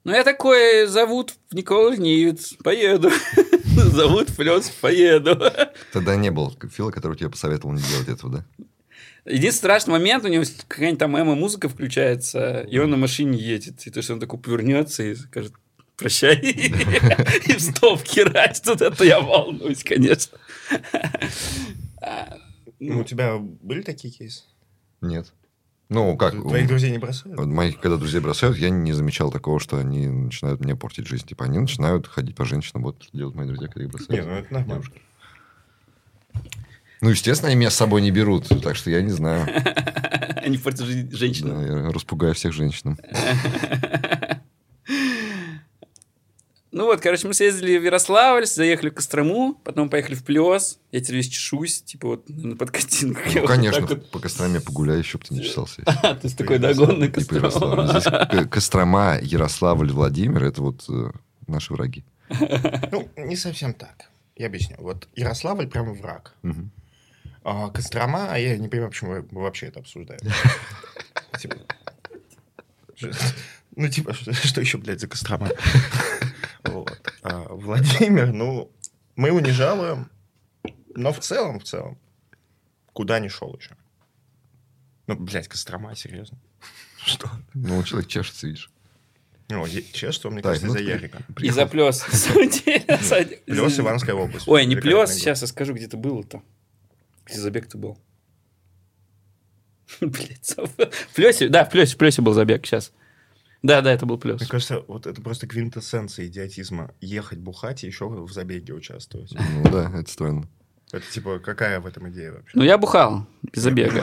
Ну, 0.04 0.12
я 0.12 0.24
такой, 0.24 0.86
зовут 0.86 1.34
в 1.50 1.54
Никола 1.54 1.94
Ленивец, 1.94 2.54
поеду. 2.64 3.10
Зовут 3.64 4.30
Флёс, 4.30 4.70
поеду. 4.70 5.38
Тогда 5.92 6.16
не 6.16 6.30
было 6.30 6.52
Фила, 6.72 6.90
который 6.90 7.16
тебе 7.16 7.28
посоветовал 7.28 7.74
не 7.74 7.82
делать 7.82 8.08
этого, 8.08 8.32
да? 8.38 8.44
Единственный 9.26 9.58
страшный 9.58 9.92
момент, 9.92 10.24
у 10.24 10.28
него 10.28 10.44
какая-нибудь 10.66 10.98
там 10.98 11.20
эмо-музыка 11.20 11.68
включается, 11.68 12.60
и 12.62 12.78
он 12.78 12.90
на 12.90 12.96
машине 12.96 13.38
едет. 13.38 13.86
И 13.86 13.90
то 13.90 13.98
есть 13.98 14.10
он 14.10 14.20
такой 14.20 14.38
повернется 14.40 15.02
и 15.02 15.14
скажет, 15.14 15.52
прощай. 15.96 16.36
И 17.46 17.52
в 17.52 17.60
стоп 17.60 18.02
херать. 18.02 18.62
Тут 18.64 18.80
это 18.80 19.04
я 19.04 19.20
волнуюсь, 19.20 19.84
конечно. 19.84 20.38
Ну, 22.78 23.00
у 23.00 23.04
тебя 23.04 23.36
были 23.36 23.82
такие 23.82 24.12
кейсы? 24.12 24.44
Нет. 25.02 25.32
Ну, 25.90 26.16
как? 26.16 26.32
Твоих 26.32 26.68
друзей 26.68 26.92
не 26.92 26.98
бросают? 26.98 27.38
Моих, 27.46 27.80
когда 27.80 27.96
друзей 27.96 28.20
бросают, 28.20 28.56
я 28.56 28.70
не 28.70 28.92
замечал 28.92 29.32
такого, 29.32 29.58
что 29.58 29.76
они 29.76 30.06
начинают 30.06 30.60
мне 30.60 30.76
портить 30.76 31.08
жизнь. 31.08 31.26
Типа, 31.26 31.44
они 31.46 31.58
начинают 31.58 32.06
ходить 32.06 32.36
по 32.36 32.44
женщинам. 32.44 32.84
Вот 32.84 33.02
что 33.02 33.18
делают 33.18 33.34
мои 33.34 33.46
друзья, 33.46 33.66
когда 33.66 33.84
их 33.84 33.90
бросают. 33.90 34.10
Не, 34.10 34.22
ну 34.22 34.36
это 34.36 34.54
нормально. 34.54 34.84
Ну, 37.00 37.10
естественно, 37.10 37.48
они 37.48 37.58
меня 37.58 37.70
с 37.70 37.74
собой 37.74 38.02
не 38.02 38.12
берут, 38.12 38.46
так 38.62 38.76
что 38.76 38.90
я 38.90 39.02
не 39.02 39.10
знаю. 39.10 39.46
Они 40.42 40.58
портят 40.58 40.86
жизнь 40.86 41.14
женщинам. 41.14 41.56
Да, 41.56 41.66
я 41.66 41.92
распугаю 41.92 42.34
всех 42.34 42.52
женщинам. 42.52 42.98
Ну 46.72 46.84
вот, 46.84 47.00
короче, 47.00 47.26
мы 47.26 47.34
съездили 47.34 47.78
в 47.78 47.84
Ярославль, 47.84 48.46
заехали 48.46 48.90
в 48.90 48.94
Кострому, 48.94 49.54
потом 49.64 49.90
поехали 49.90 50.14
в 50.14 50.24
Плес. 50.24 50.78
Я 50.92 51.00
теперь 51.00 51.16
весь 51.16 51.28
чешусь, 51.28 51.82
типа 51.82 52.08
вот 52.08 52.28
на 52.28 52.56
подкатинах. 52.56 53.18
Ну, 53.34 53.44
конечно, 53.46 53.86
по 53.86 54.20
Костроме 54.20 54.60
погуляй, 54.60 54.98
еще 54.98 55.18
бы 55.18 55.24
ты 55.24 55.34
не 55.34 55.42
чесался. 55.42 55.82
А, 55.84 56.14
ты 56.22 56.30
такой 56.30 56.58
догон 56.58 57.00
на 57.00 57.08
Типа 57.08 57.34
Ярославль. 57.34 57.88
Здесь 57.88 58.48
Кострома, 58.48 59.18
Ярославль, 59.20 59.90
Владимир– 59.90 60.44
это 60.44 60.62
вот 60.62 60.84
э, 60.88 61.10
наши 61.48 61.72
враги. 61.72 62.04
Ну, 62.92 63.08
не 63.16 63.34
совсем 63.34 63.74
так. 63.74 64.08
Я 64.36 64.46
объясню. 64.46 64.76
Вот 64.78 65.08
Ярославль 65.16 65.66
прямо 65.66 65.92
враг. 65.92 66.34
А 67.42 67.70
Кострома, 67.70 68.28
а 68.30 68.38
я 68.38 68.56
не 68.58 68.68
понимаю, 68.68 68.90
почему 68.90 69.12
вы 69.12 69.42
вообще 69.42 69.66
это 69.66 69.80
обсуждаете. 69.80 70.32
Ну, 73.80 73.88
типа, 73.88 74.12
что 74.14 74.34
что 74.34 74.60
еще, 74.60 74.76
блядь, 74.78 75.00
за 75.00 75.08
Кострома? 75.08 75.50
Вот. 76.62 77.00
А 77.22 77.46
Владимир, 77.48 78.34
ну, 78.34 78.70
мы 79.16 79.28
его 79.28 79.40
не 79.40 79.50
жалуем, 79.50 80.10
но 80.94 81.10
в 81.10 81.20
целом, 81.20 81.58
в 81.58 81.64
целом, 81.64 81.98
куда 82.92 83.18
не 83.18 83.30
шел 83.30 83.56
еще. 83.56 83.74
Ну, 85.06 85.16
блядь, 85.16 85.48
Кострома, 85.48 85.96
серьезно. 85.96 86.38
Что? 87.06 87.30
Ну, 87.54 87.82
человек 87.82 88.10
чешется, 88.10 88.46
видишь. 88.46 88.70
Ну, 89.48 89.66
честно, 89.66 90.28
мне 90.28 90.42
кажется, 90.42 90.66
из-за 90.66 90.80
Ярика. 90.80 91.22
И 91.38 91.48
за 91.48 91.64
Плес. 91.64 92.04
Плес 93.46 93.80
Ивановская 93.80 94.14
область. 94.14 94.46
Ой, 94.46 94.66
не 94.66 94.76
Плес, 94.76 95.14
сейчас 95.14 95.40
я 95.40 95.46
скажу, 95.46 95.72
где 95.72 95.88
ты 95.88 95.96
был-то. 95.96 96.42
Где 97.24 97.38
забег 97.38 97.68
ты 97.68 97.78
был? 97.78 97.98
Блять, 100.02 100.54
в 100.56 101.14
Плесе, 101.14 101.48
да, 101.48 101.64
в 101.64 101.70
Плесе, 101.70 101.94
в 101.94 101.96
Плесе 101.96 102.20
был 102.20 102.34
забег 102.34 102.66
сейчас. 102.66 102.92
Да, 103.62 103.82
да, 103.82 103.92
это 103.92 104.06
был 104.06 104.16
Плес. 104.18 104.40
Мне 104.40 104.48
кажется, 104.48 104.82
вот 104.88 105.06
это 105.06 105.20
просто 105.20 105.46
квинтэссенция 105.46 106.26
идиотизма. 106.26 106.92
Ехать 107.00 107.38
бухать 107.38 107.84
и 107.84 107.86
еще 107.86 108.08
в 108.08 108.32
забеге 108.32 108.72
участвовать. 108.72 109.32
Ну 109.32 109.70
да, 109.70 109.90
это 109.94 110.10
странно. 110.10 110.48
Это 110.92 111.04
типа, 111.10 111.38
какая 111.38 111.78
в 111.80 111.86
этом 111.86 112.08
идея 112.10 112.32
вообще? 112.32 112.50
Ну, 112.58 112.64
я 112.64 112.78
бухал 112.78 113.26
без 113.42 113.62
забега. 113.62 114.02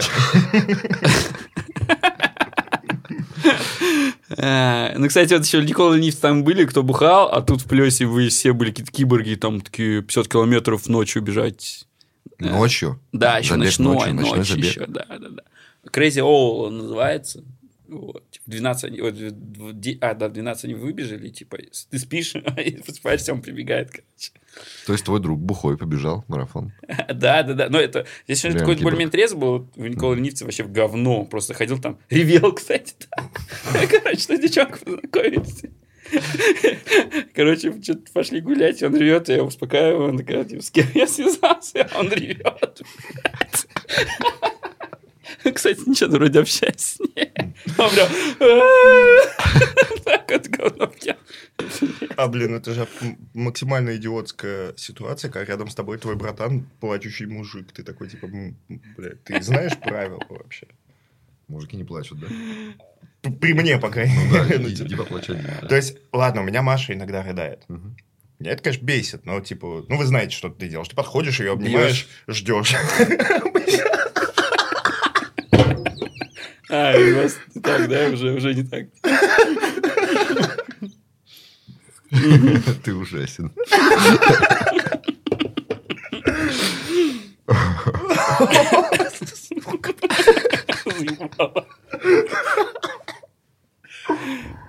Э, 4.30 4.98
Ну, 4.98 5.08
кстати, 5.08 5.34
вот 5.34 5.46
еще 5.46 5.64
Никола 5.64 5.98
и 5.98 6.02
Ниф 6.02 6.16
там 6.18 6.44
были, 6.44 6.66
кто 6.66 6.84
бухал, 6.84 7.30
а 7.32 7.42
тут 7.42 7.62
в 7.62 7.68
Плесе 7.68 8.06
вы 8.06 8.30
все 8.30 8.54
были 8.54 8.70
какие-то 8.70 8.92
киборги, 8.92 9.36
там 9.36 9.62
такие 9.62 10.02
50 10.02 10.28
километров 10.28 10.88
ночью 10.88 11.22
бежать. 11.22 11.88
Ночью? 12.40 13.00
Да, 13.12 13.38
еще 13.38 13.56
ночной, 13.56 14.14
ночью, 14.14 14.58
еще, 14.58 14.86
да, 14.88 15.06
да, 15.10 15.30
да. 15.30 15.44
Crazy 15.92 16.22
Owl 16.22 16.68
он 16.68 16.78
называется. 16.78 17.44
Вот. 17.88 18.30
Типа, 18.30 18.44
в 18.46 18.50
12 18.50 18.84
они, 18.86 19.02
вот, 19.02 19.16
а, 20.02 20.14
да, 20.14 20.28
в 20.28 20.34
12 20.34 20.66
они 20.66 20.74
выбежали, 20.74 21.30
типа, 21.30 21.58
ты 21.90 22.00
спишь, 22.00 22.36
и 22.36 22.82
просыпаешься, 22.82 23.34
он 23.34 23.42
прибегает, 23.42 23.92
короче. 23.92 24.32
То 24.86 24.94
есть 24.94 25.06
твой 25.06 25.20
друг 25.20 25.40
бухой 25.40 25.78
побежал 25.78 26.24
в 26.28 26.30
марафон. 26.30 26.74
Да, 27.14 27.44
да, 27.44 27.54
да. 27.54 27.70
Но 27.70 27.80
это... 27.80 28.06
Здесь 28.28 28.42
такой 28.42 28.76
киборг. 28.76 28.84
более-менее 28.84 29.12
трезво 29.12 29.38
был. 29.38 29.70
У 29.76 29.86
Никола 29.86 30.16
Ленивца 30.16 30.46
вообще 30.46 30.64
в 30.64 30.72
говно. 30.72 31.26
Просто 31.26 31.54
ходил 31.54 31.80
там, 31.80 32.00
ревел, 32.10 32.52
кстати. 32.56 32.96
Короче, 33.90 34.20
что 34.20 34.38
девчонку 34.38 34.80
познакомились. 34.80 35.64
Короче, 37.34 37.82
что-то 37.82 38.12
пошли 38.14 38.40
гулять, 38.40 38.82
он 38.82 38.96
ревет, 38.96 39.28
я 39.28 39.44
успокаиваю, 39.44 40.10
он 40.10 40.18
такая, 40.18 40.46
типа, 40.46 40.64
с 40.64 40.72
кем 40.72 40.86
я 40.94 41.06
связался, 41.06 41.88
а 41.92 42.00
он 42.00 42.10
ревет. 42.12 42.82
Кстати, 45.54 45.82
ничего, 45.88 46.12
вроде 46.12 46.40
общаюсь 46.40 46.76
с 46.78 47.00
ней. 47.00 47.32
Он 47.78 47.90
прям... 47.90 48.08
Так 50.04 50.32
вот 50.32 50.48
говно. 50.48 50.92
А, 52.16 52.28
блин, 52.28 52.56
это 52.56 52.74
же 52.74 52.88
максимально 53.34 53.96
идиотская 53.98 54.74
ситуация, 54.78 55.30
когда 55.30 55.46
рядом 55.52 55.70
с 55.70 55.76
тобой 55.76 55.98
твой 55.98 56.16
братан, 56.16 56.66
плачущий 56.80 57.26
мужик. 57.26 57.72
Ты 57.74 57.84
такой, 57.84 58.10
типа, 58.10 58.30
блядь, 58.98 59.24
ты 59.24 59.42
знаешь 59.42 59.78
правила 59.78 60.24
вообще? 60.30 60.68
Мужики 61.48 61.78
не 61.78 61.84
плачут, 61.84 62.20
да? 62.20 62.28
При 63.42 63.54
мне, 63.54 63.78
по 63.78 63.90
крайней 63.90 64.16
Ну 64.16 64.34
да, 64.34 64.44
мере. 64.44 64.58
Ну, 64.60 64.68
иди 64.68 64.76
типа. 64.78 64.88
иди 64.88 64.96
поплачать. 64.96 65.68
То 65.68 65.76
есть, 65.76 65.98
ладно, 66.12 66.42
у 66.42 66.46
меня 66.46 66.62
Маша 66.62 66.94
иногда 66.94 67.24
рыдает. 67.24 67.66
Меня 68.40 68.52
это, 68.52 68.62
конечно, 68.64 68.86
бесит, 68.86 69.26
но, 69.26 69.42
типа, 69.42 69.86
ну, 69.90 69.98
вы 69.98 70.06
знаете, 70.06 70.36
что 70.36 70.50
ты 70.50 70.68
делаешь. 70.68 70.90
Ты 70.90 70.96
подходишь, 70.96 71.40
ее 71.40 71.54
обнимаешь, 71.54 72.08
ждешь. 72.28 72.76
А, 76.70 76.94
у 76.98 77.16
вас 77.16 77.38
не 77.56 77.62
так, 77.62 77.88
да, 77.88 78.10
уже, 78.10 78.34
уже 78.34 78.54
не 78.54 78.64
так. 78.64 78.88
Ты 82.84 82.94
ужасен. 82.94 83.52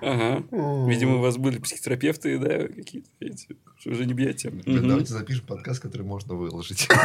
Ага. 0.01 0.43
Видимо, 0.87 1.17
у 1.17 1.21
вас 1.21 1.37
были 1.37 1.59
психотерапевты, 1.59 2.39
да, 2.39 2.67
какие-то 2.67 3.09
эти, 3.19 3.47
что 3.79 3.91
уже 3.91 4.05
не 4.05 4.13
бьете. 4.13 4.51
Давайте 4.65 5.13
запишем 5.13 5.45
подкаст, 5.45 5.81
который 5.81 6.03
можно 6.03 6.35
выложить. 6.35 6.87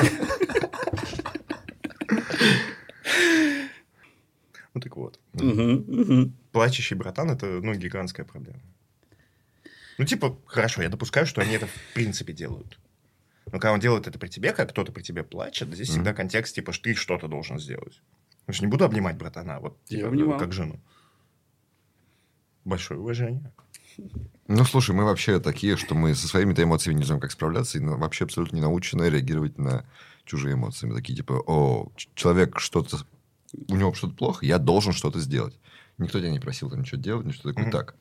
Ну, 4.75 4.81
так 4.81 4.97
вот. 4.97 5.21
Плачущий 6.53 6.95
братан– 6.95 7.31
это, 7.33 7.47
ну, 7.47 7.75
гигантская 7.75 8.27
проблема. 8.27 8.61
Ну, 9.99 10.05
типа, 10.05 10.37
хорошо, 10.47 10.83
я 10.83 10.89
допускаю, 10.89 11.27
что 11.27 11.41
они 11.41 11.53
это 11.53 11.67
в 11.67 11.95
принципе 11.95 12.33
делают. 12.33 12.79
Но 13.47 13.53
когда 13.53 13.73
он 13.73 13.81
делает 13.81 14.09
это 14.09 14.19
при 14.19 14.29
тебе, 14.29 14.53
как 14.53 14.71
кто-то 14.71 14.91
при 14.91 15.03
тебе 15.03 15.23
плачет, 15.23 15.73
здесь 15.73 15.89
всегда 15.89 16.13
контекст, 16.13 16.55
типа, 16.57 16.73
что 16.73 16.85
ты 16.85 16.95
что-то 16.95 17.29
должен 17.29 17.59
сделать. 17.61 18.03
Я 18.49 18.55
же 18.55 18.63
не 18.63 18.67
буду 18.67 18.85
обнимать 18.85 19.17
братана, 19.17 19.61
вот, 19.61 19.79
Я 19.89 19.99
типа, 19.99 20.09
обнимал. 20.09 20.39
как 20.39 20.53
жену. 20.53 20.81
Большое 22.65 22.99
уважение. 22.99 23.53
Ну, 24.49 24.65
слушай, 24.65 24.95
мы 24.95 25.05
вообще 25.05 25.39
такие, 25.39 25.77
что 25.77 25.95
мы 25.95 26.15
со 26.15 26.27
своими 26.27 26.53
эмоциями 26.53 26.99
не 26.99 27.05
знаем, 27.05 27.21
как 27.21 27.31
справляться, 27.31 27.79
и 27.79 27.85
вообще 27.85 28.25
абсолютно 28.25 28.57
не 28.57 28.63
научены 28.63 29.09
реагировать 29.09 29.57
на 29.59 29.87
чужие 30.25 30.55
эмоции. 30.55 30.87
Мы 30.87 30.95
такие, 30.97 31.15
типа, 31.17 31.35
о, 31.47 31.93
человек 32.15 32.59
что-то... 32.59 33.07
У 33.69 33.77
него 33.77 33.95
что-то 33.95 34.15
плохо, 34.15 34.45
я 34.47 34.59
должен 34.59 34.93
что-то 34.93 35.21
сделать. 35.21 35.59
Никто 35.99 36.19
тебя 36.19 36.31
не 36.31 36.41
просил 36.41 36.71
там 36.71 36.81
ничего 36.81 37.01
делать, 37.01 37.27
ничего 37.27 37.51
такое. 37.51 37.65
Мгм. 37.65 37.73
Так, 37.73 37.95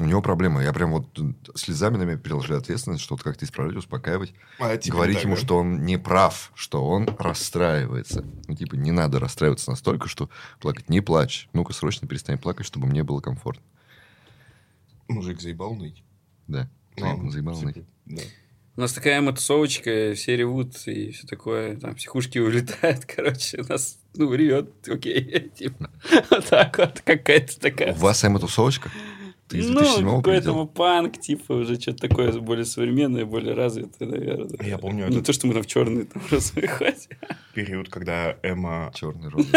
у 0.00 0.04
него 0.04 0.22
проблема. 0.22 0.62
Я 0.62 0.72
прям 0.72 0.92
вот 0.92 1.06
слезами 1.54 1.98
на 1.98 2.04
меня 2.04 2.16
переложили 2.16 2.56
ответственность, 2.56 3.02
что-то 3.02 3.22
как-то 3.24 3.44
исправлять, 3.44 3.76
успокаивать. 3.76 4.32
А, 4.58 4.76
типа, 4.76 4.96
говорить 4.96 5.16
так, 5.16 5.24
ему, 5.24 5.34
да? 5.34 5.40
что 5.40 5.58
он 5.58 5.84
не 5.84 5.98
прав, 5.98 6.50
что 6.54 6.86
он 6.86 7.08
расстраивается. 7.18 8.24
Ну, 8.48 8.54
типа, 8.54 8.74
не 8.74 8.90
надо 8.90 9.20
расстраиваться 9.20 9.70
настолько, 9.70 10.08
что 10.08 10.30
плакать. 10.60 10.88
Не 10.88 11.02
плачь. 11.02 11.48
Ну-ка, 11.52 11.74
срочно 11.74 12.08
перестань 12.08 12.38
плакать, 12.38 12.66
чтобы 12.66 12.86
мне 12.86 13.04
было 13.04 13.20
комфортно. 13.20 13.62
Мужик 15.08 15.40
заебал 15.40 15.74
ныть. 15.74 16.02
Да. 16.46 16.70
Ну, 16.96 17.30
Заебал 17.30 17.54
типа, 17.54 17.66
ныть. 17.66 17.84
да. 18.06 18.22
У 18.74 18.80
нас 18.80 18.94
такая 18.94 19.20
мотосовочка, 19.20 20.14
все 20.14 20.34
ревут 20.34 20.86
и 20.86 21.10
все 21.10 21.26
такое, 21.26 21.76
там 21.76 21.94
психушки 21.94 22.38
улетают, 22.38 23.04
короче, 23.16 23.62
нас, 23.68 23.98
ну, 24.14 24.32
ревет, 24.32 24.70
окей, 24.88 25.50
типа, 25.58 25.90
вот 26.30 26.46
так 26.46 26.78
вот, 26.78 27.02
какая-то 27.04 27.60
такая. 27.60 27.92
У 27.92 27.96
вас 27.96 28.24
эмо-тусовочка? 28.24 28.90
Ты 29.48 29.58
из 29.58 29.68
ну, 29.68 29.80
2007 29.80 30.06
какой-то 30.06 30.22
прилетел? 30.22 30.66
панк, 30.68 31.20
типа, 31.20 31.52
уже 31.52 31.78
что-то 31.78 32.08
такое 32.08 32.32
более 32.32 32.64
современное, 32.64 33.26
более 33.26 33.52
развитое, 33.52 34.08
наверное. 34.08 34.58
Я 34.66 34.78
помню 34.78 35.06
Не 35.06 35.16
этот- 35.16 35.26
то, 35.26 35.32
что 35.34 35.46
мы 35.46 35.52
там 35.52 35.62
в 35.62 35.66
черный 35.66 36.06
там 36.06 36.22
выходим. 36.30 37.18
Период, 37.52 37.90
когда 37.90 38.38
Эмма... 38.42 38.90
Черный 38.94 39.28
розы. 39.28 39.48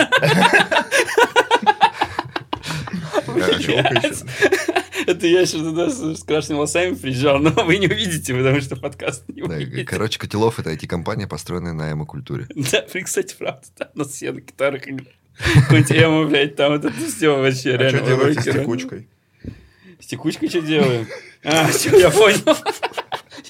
Это 5.06 5.28
я 5.28 5.46
сейчас 5.46 5.62
туда 5.62 5.90
с 5.90 6.24
красными 6.24 6.58
волосами 6.58 6.96
приезжал, 6.96 7.40
но 7.40 7.52
вы 7.52 7.78
не 7.78 7.88
увидите, 7.88 8.34
потому 8.34 8.60
что 8.62 8.76
подкаст 8.76 9.24
не 9.30 9.42
увидите. 9.44 9.84
короче, 9.86 10.18
Котелов– 10.20 10.60
это 10.60 10.72
IT-компания, 10.74 11.28
построенная 11.28 11.74
на 11.74 11.92
эмо-культуре. 11.92 12.48
Да, 12.56 12.84
кстати, 13.04 13.36
правда, 13.38 13.66
да, 13.78 13.92
у 13.94 14.00
нас 14.00 14.10
все 14.10 14.32
на 14.32 14.42
гитарах 14.42 14.88
играют. 14.88 15.16
Какой-нибудь 15.38 15.92
эмо, 15.92 16.26
блядь, 16.26 16.56
там 16.56 16.74
это 16.74 16.92
все 16.92 17.30
вообще 17.38 17.74
А 17.74 17.78
реально. 17.78 18.00
что 18.00 18.08
делаете 18.08 18.42
с 18.42 18.44
текучкой? 18.46 19.08
С 20.00 20.06
текучкой 20.08 20.50
что 20.50 20.62
делаем? 20.62 21.08
А, 21.44 21.68
все, 21.68 21.98
я 21.98 22.10
понял. 22.10 22.56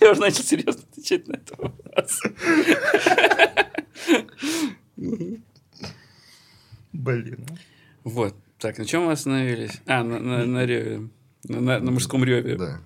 Я 0.02 0.12
уже 0.12 0.20
начал 0.22 0.44
серьезно 0.44 0.82
отвечать 0.92 1.28
на 1.28 1.34
этот 1.34 1.58
вопрос. 1.58 2.22
Блин. 6.94 7.46
Вот. 8.04 8.36
Так, 8.60 8.78
на 8.78 8.86
чем 8.86 9.06
мы 9.06 9.12
остановились? 9.12 9.82
А, 9.86 10.04
на, 10.04 10.20
на, 10.20 10.46
на 10.46 10.66
реве. 10.66 11.10
На, 11.48 11.80
на- 11.80 11.92
мужском 11.92 12.24
реве. 12.24 12.56
Да. 12.58 12.80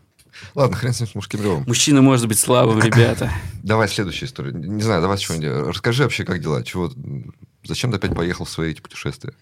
Ладно, 0.56 0.76
хрен 0.78 0.94
с 0.94 1.00
ним 1.00 1.10
с 1.10 1.16
мужским 1.16 1.42
ревом. 1.42 1.64
Мужчина 1.68 2.02
может 2.02 2.28
быть 2.28 2.38
слабым, 2.40 2.80
ребята. 2.84 3.32
Давай 3.64 3.88
следующую 3.88 4.28
историю. 4.30 4.56
Не 4.58 4.82
знаю, 4.84 5.02
давай 5.02 5.18
что-нибудь. 5.18 5.68
Расскажи 5.70 6.04
вообще, 6.04 6.24
как 6.24 6.40
дела? 6.42 6.64
Чего? 6.64 6.92
Зачем 7.64 7.92
ты 7.92 7.98
опять 7.98 8.16
поехал 8.16 8.46
в 8.46 8.50
свои 8.50 8.72
эти 8.72 8.82
путешествия? 8.82 9.34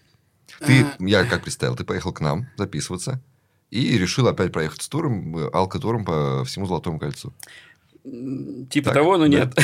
Ты, 0.60 0.82
А. 0.82 0.96
я 1.04 1.24
как 1.24 1.42
представил, 1.42 1.76
ты 1.76 1.84
поехал 1.84 2.12
к 2.12 2.20
нам 2.20 2.48
записываться 2.56 3.22
и 3.70 3.96
решил 3.98 4.26
опять 4.28 4.50
проехать 4.50 4.82
с 4.82 4.88
туром, 4.88 5.36
э, 5.36 5.50
алкотуром 5.52 6.04
по 6.04 6.42
всему 6.44 6.66
Золотому 6.66 6.98
кольцу. 6.98 7.32
Типа 8.70 8.86
Так, 8.86 8.94
того, 8.94 9.18
но 9.18 9.24
да. 9.24 9.28
нет. 9.28 9.54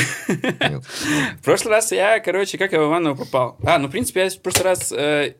Нет. 0.59 0.85
В 1.39 1.43
прошлый 1.43 1.71
раз 1.73 1.91
я, 1.91 2.19
короче, 2.19 2.57
как 2.59 2.71
я 2.73 2.79
в 2.81 2.85
Иваново 2.85 3.15
попал. 3.15 3.57
А, 3.65 3.79
ну, 3.79 3.87
в 3.87 3.91
принципе, 3.91 4.25
я 4.25 4.29
в 4.29 4.39
прошлый 4.41 4.65
раз... 4.65 4.91
э, 4.91 5.35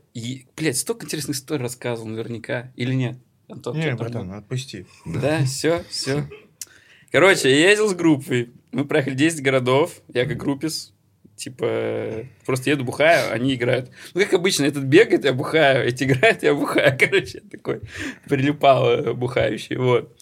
Блядь, 0.58 0.78
столько 0.78 1.06
интересных 1.06 1.36
историй 1.38 1.62
рассказывал 1.62 2.08
наверняка. 2.10 2.72
Или 2.76 2.94
нет? 2.96 3.18
Антон, 3.50 3.78
Не, 3.78 3.96
братан, 3.96 4.32
отпусти. 4.32 4.86
Да, 5.06 5.44
все, 5.46 5.84
все. 5.90 6.28
Короче, 7.12 7.50
я 7.50 7.70
ездил 7.70 7.88
с 7.88 7.94
группой. 7.94 8.52
Мы 8.72 8.86
проехали 8.86 9.14
10 9.14 9.42
городов. 9.42 10.02
Я 10.14 10.26
как 10.26 10.38
группис. 10.38 10.94
Типа, 11.36 12.26
просто 12.46 12.70
еду, 12.70 12.86
бухаю, 12.86 13.34
они 13.34 13.56
играют. 13.56 13.92
Ну, 14.14 14.22
как 14.22 14.34
обычно, 14.36 14.64
этот 14.64 14.86
бегает, 14.86 15.26
я 15.26 15.34
бухаю, 15.34 15.86
эти 15.86 16.06
играют, 16.06 16.44
я 16.44 16.54
бухаю. 16.54 16.98
Короче, 17.00 17.42
я 17.44 17.50
такой 17.50 17.82
прилипал 18.30 18.90
э, 18.90 19.14
бухающий. 19.14 19.76
Вот. 19.76 20.16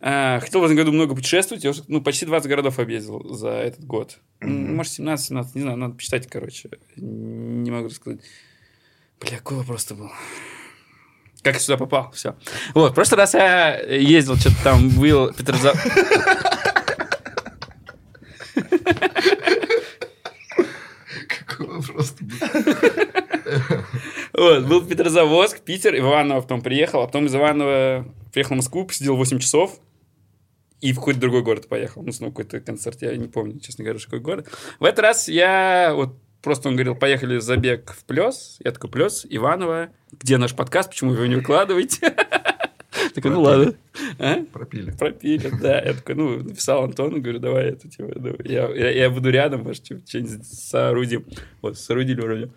А, 0.00 0.38
хотел 0.40 0.60
в 0.60 0.64
этом 0.64 0.76
году 0.76 0.92
много 0.92 1.14
путешествовать. 1.14 1.64
Я 1.64 1.70
уже, 1.70 1.82
ну, 1.88 2.02
почти 2.02 2.26
20 2.26 2.48
городов 2.48 2.78
объездил 2.78 3.34
за 3.34 3.50
этот 3.50 3.84
год. 3.84 4.18
Мгм. 4.40 4.76
Может, 4.76 4.98
17-17, 5.00 5.46
не 5.54 5.62
знаю, 5.62 5.76
надо 5.78 5.94
посчитать, 5.94 6.26
короче. 6.26 6.68
Не 6.96 7.70
могу 7.70 7.88
рассказать. 7.88 8.20
Бля, 9.18 9.38
какой 9.38 9.58
вопрос-то 9.58 9.94
был? 9.94 10.10
Как 11.42 11.54
я 11.54 11.60
сюда 11.60 11.76
попал? 11.78 12.10
Все. 12.12 12.34
Вот, 12.74 12.92
в 12.92 12.94
прошлый 12.94 13.18
раз 13.18 13.34
я 13.34 13.78
ездил, 13.78 14.36
что-то 14.36 14.62
там 14.62 14.90
был 14.90 15.32
Петрозав... 15.32 15.76
Какой 21.46 21.66
вопрос? 21.66 22.14
Вот, 24.32 24.64
был 24.66 24.86
Петрозаводск, 24.86 25.60
Питер, 25.60 25.96
Иваново 25.98 26.40
потом 26.40 26.62
приехал, 26.62 27.02
а 27.02 27.06
потом 27.06 27.26
из 27.26 27.34
Иванова 27.34 28.06
приехал 28.32 28.54
в 28.54 28.58
Москву, 28.58 28.84
посидел 28.84 29.16
8 29.16 29.38
часов, 29.38 29.80
и 30.80 30.92
в 30.92 30.96
какой-то 30.96 31.20
другой 31.20 31.42
город 31.42 31.68
поехал. 31.68 32.02
Ну, 32.02 32.12
снова 32.12 32.30
какой-то 32.30 32.60
концерт, 32.60 33.02
я 33.02 33.16
не 33.16 33.28
помню, 33.28 33.60
честно 33.60 33.84
говоря, 33.84 34.00
какой 34.02 34.20
город. 34.20 34.48
В 34.78 34.84
этот 34.84 35.00
раз 35.00 35.28
я 35.28 35.92
вот 35.94 36.16
просто 36.42 36.68
он 36.68 36.76
говорил, 36.76 36.94
поехали 36.94 37.38
забег 37.38 37.92
в 37.92 38.04
Плес. 38.04 38.58
Я 38.64 38.72
такой, 38.72 38.90
Плес, 38.90 39.26
Иваново. 39.28 39.90
Где 40.12 40.38
наш 40.38 40.54
подкаст? 40.54 40.90
Почему 40.90 41.10
вы 41.10 41.16
его 41.16 41.26
не 41.26 41.36
выкладываете? 41.36 42.14
Такой, 43.14 43.30
ну 43.30 43.42
ладно. 43.42 43.74
А? 44.18 44.42
Пропили. 44.52 44.90
Пропили, 44.92 45.50
да. 45.60 45.80
Я 45.80 45.94
такой, 45.94 46.14
ну, 46.14 46.42
написал 46.42 46.84
Антону, 46.84 47.20
говорю, 47.20 47.38
давай 47.38 47.66
это, 47.66 47.88
типа, 47.88 48.12
ну, 48.16 48.36
я, 48.44 48.68
я, 48.68 48.90
я 48.90 49.10
буду 49.10 49.30
рядом, 49.30 49.62
может, 49.62 49.84
типа, 49.84 50.00
что-нибудь 50.06 50.46
соорудим. 50.46 51.24
Вот, 51.62 51.78
соорудили 51.78 52.20
вроде. 52.20 52.50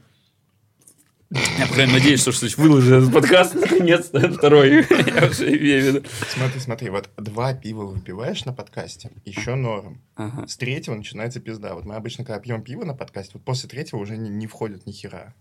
Я, 1.33 1.65
по 1.67 1.73
крайней 1.73 1.93
мере, 1.93 2.03
надеюсь, 2.03 2.21
что 2.21 2.31
что-нибудь 2.31 2.57
выложу 2.57 2.95
этот 2.95 3.11
подкаст, 3.11 3.55
наконец-то, 3.55 4.31
второй. 4.31 4.85
Я 4.89 5.27
уже 5.27 5.57
имею 5.57 5.81
в 5.81 5.95
виду. 5.95 6.07
Смотри, 6.29 6.59
смотри, 6.59 6.89
вот 6.89 7.09
два 7.17 7.55
пива 7.55 7.85
выпиваешь 7.85 8.45
на 8.45 8.53
подкасте, 8.53 9.09
еще 9.25 9.55
норм. 9.55 9.99
Ага. 10.15 10.45
С 10.47 10.57
третьего 10.57 10.93
начинается 10.93 11.39
пизда. 11.39 11.73
Вот 11.73 11.85
мы 11.85 11.95
обычно, 11.95 12.23
когда 12.23 12.39
пьем 12.39 12.61
пиво 12.61 12.83
на 12.83 12.93
подкасте, 12.93 13.31
вот 13.33 13.43
после 13.43 13.67
третьего 13.67 13.99
уже 13.99 14.15
не, 14.15 14.29
не 14.29 14.45
входит 14.45 14.85
ни 14.85 14.91
хера. 14.91 15.33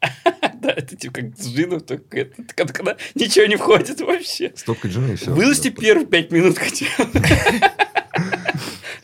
Да, 0.54 0.70
это 0.70 0.94
типа 0.94 1.14
как 1.14 1.36
с 1.36 1.48
джином, 1.48 1.80
только 1.80 2.20
это, 2.20 2.72
когда, 2.72 2.96
ничего 3.16 3.46
не 3.46 3.56
входит 3.56 4.00
вообще. 4.00 4.52
Стопка 4.54 4.86
джина 4.86 5.10
и 5.10 5.16
все. 5.16 5.32
Выложите 5.32 5.70
первые 5.70 6.06
пять 6.06 6.30
минут 6.30 6.56
хотя 6.56 6.86
бы. 6.98 7.20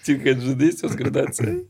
Типа 0.05 0.23
как 0.23 0.39
джин 0.39 0.61
есть, 0.61 0.85
у 0.85 0.87
вас 0.87 0.97
градация. 0.97 1.65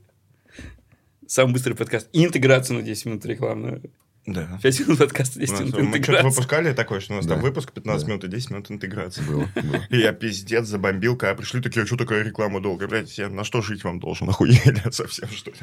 Самый 1.26 1.54
быстрый 1.54 1.72
подкаст. 1.72 2.08
И 2.12 2.22
интеграцию 2.22 2.76
на 2.78 2.82
10 2.82 3.06
минут 3.06 3.24
рекламную. 3.24 3.82
Да. 4.28 4.58
5 4.62 4.80
минут 4.80 4.98
подкаста, 4.98 5.38
10 5.40 5.52
Мы 5.52 5.58
минут 5.60 5.68
что-то 5.74 5.86
интеграции. 5.86 6.28
выпускали 6.28 6.72
такое, 6.74 7.00
что 7.00 7.14
у 7.14 7.16
нас 7.16 7.26
там 7.26 7.38
Да. 7.38 7.42
выпуск 7.44 7.72
15 7.72 8.04
Да. 8.06 8.12
минут 8.12 8.24
и 8.24 8.28
10 8.28 8.50
минут 8.50 8.70
интеграции. 8.70 9.22
Было, 9.22 9.48
было. 9.54 9.80
И 9.88 9.98
я 9.98 10.12
пиздец 10.12 10.66
забомбил, 10.66 11.16
когда 11.16 11.34
пришли 11.34 11.62
такие, 11.62 11.82
а 11.84 11.86
что 11.86 11.96
такая 11.96 12.22
реклама 12.22 12.60
долго? 12.60 12.86
Блядь, 12.86 13.16
я 13.16 13.30
на 13.30 13.42
что 13.44 13.62
жить 13.62 13.84
вам 13.84 14.00
должен? 14.00 14.28
Охуели 14.28 14.82
совсем, 14.90 15.28
что 15.30 15.50
ли? 15.50 15.56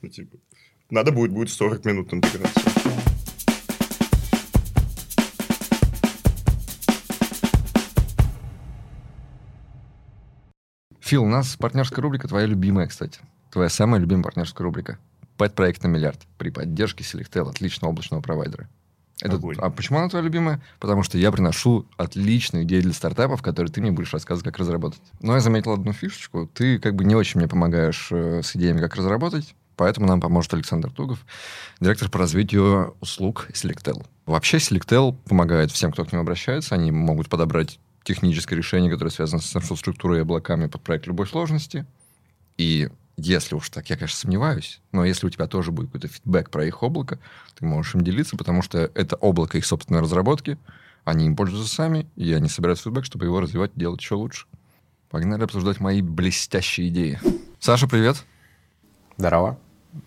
Ну, 0.00 0.08
типа, 0.08 0.38
надо 0.88 1.12
будет, 1.12 1.30
будет 1.32 1.50
40 1.50 1.84
минут 1.84 2.12
интеграции. 2.14 2.62
Фил, 11.00 11.24
у 11.24 11.28
нас 11.28 11.56
партнерская 11.56 12.02
рубрика 12.02 12.26
твоя 12.28 12.46
любимая, 12.46 12.86
кстати. 12.86 13.20
Твоя 13.52 13.68
самая 13.68 14.00
любимая 14.00 14.24
партнерская 14.24 14.64
рубрика. 14.64 14.98
Пэт-проект 15.36 15.82
на 15.82 15.88
миллиард 15.88 16.20
при 16.38 16.50
поддержке 16.50 17.04
Selectel, 17.04 17.48
отличного 17.48 17.90
облачного 17.90 18.20
провайдера. 18.20 18.68
Это- 19.20 19.36
Огонь. 19.36 19.56
а 19.58 19.70
почему 19.70 19.98
она 19.98 20.08
твоя 20.10 20.22
любимая? 20.24 20.60
Потому 20.78 21.02
что 21.02 21.16
я 21.16 21.32
приношу 21.32 21.86
отличные 21.96 22.64
идеи 22.64 22.80
для 22.80 22.92
стартапов, 22.92 23.40
которые 23.40 23.72
ты 23.72 23.80
мне 23.80 23.90
будешь 23.90 24.12
рассказывать, 24.12 24.44
как 24.44 24.58
разработать. 24.58 25.00
Но 25.20 25.34
я 25.34 25.40
заметил 25.40 25.72
одну 25.72 25.92
фишечку. 25.92 26.46
Ты 26.52 26.78
как 26.78 26.94
бы 26.94 27.04
не 27.04 27.14
очень 27.14 27.40
мне 27.40 27.48
помогаешь 27.48 28.08
э, 28.10 28.42
с 28.42 28.54
идеями, 28.56 28.78
как 28.80 28.94
разработать, 28.96 29.54
поэтому 29.76 30.06
нам 30.06 30.20
поможет 30.20 30.52
Александр 30.52 30.90
Тугов, 30.90 31.24
директор 31.80 32.10
по 32.10 32.18
развитию 32.18 32.94
услуг 33.00 33.48
Selectel. 33.54 34.04
Вообще 34.26 34.58
Selectel 34.58 35.16
помогает 35.26 35.70
всем, 35.70 35.92
кто 35.92 36.04
к 36.04 36.12
ним 36.12 36.20
обращается. 36.20 36.74
Они 36.74 36.90
могут 36.90 37.30
подобрать 37.30 37.78
техническое 38.04 38.56
решение, 38.56 38.90
которое 38.90 39.10
связано 39.10 39.40
с 39.40 39.56
инфраструктурой 39.56 40.18
и 40.18 40.22
облаками 40.22 40.66
под 40.66 40.82
проект 40.82 41.06
любой 41.06 41.26
сложности. 41.26 41.86
И 42.58 42.90
если 43.16 43.54
уж 43.54 43.70
так, 43.70 43.88
я, 43.88 43.96
конечно, 43.96 44.18
сомневаюсь, 44.18 44.80
но 44.92 45.04
если 45.04 45.26
у 45.26 45.30
тебя 45.30 45.46
тоже 45.46 45.72
будет 45.72 45.86
какой-то 45.86 46.08
фидбэк 46.08 46.50
про 46.50 46.66
их 46.66 46.82
облако, 46.82 47.18
ты 47.58 47.64
можешь 47.64 47.94
им 47.94 48.02
делиться, 48.02 48.36
потому 48.36 48.62
что 48.62 48.90
это 48.94 49.16
облако 49.16 49.56
их 49.56 49.64
собственной 49.64 50.00
разработки, 50.00 50.58
они 51.04 51.26
им 51.26 51.36
пользуются 51.36 51.74
сами, 51.74 52.06
и 52.16 52.32
они 52.32 52.48
собирают 52.48 52.80
фидбэк, 52.80 53.04
чтобы 53.04 53.24
его 53.24 53.40
развивать, 53.40 53.72
делать 53.74 54.00
еще 54.00 54.16
лучше. 54.16 54.46
Погнали 55.08 55.44
обсуждать 55.44 55.80
мои 55.80 56.02
блестящие 56.02 56.88
идеи. 56.88 57.20
Саша, 57.58 57.86
привет. 57.86 58.24
Здорово. 59.16 59.58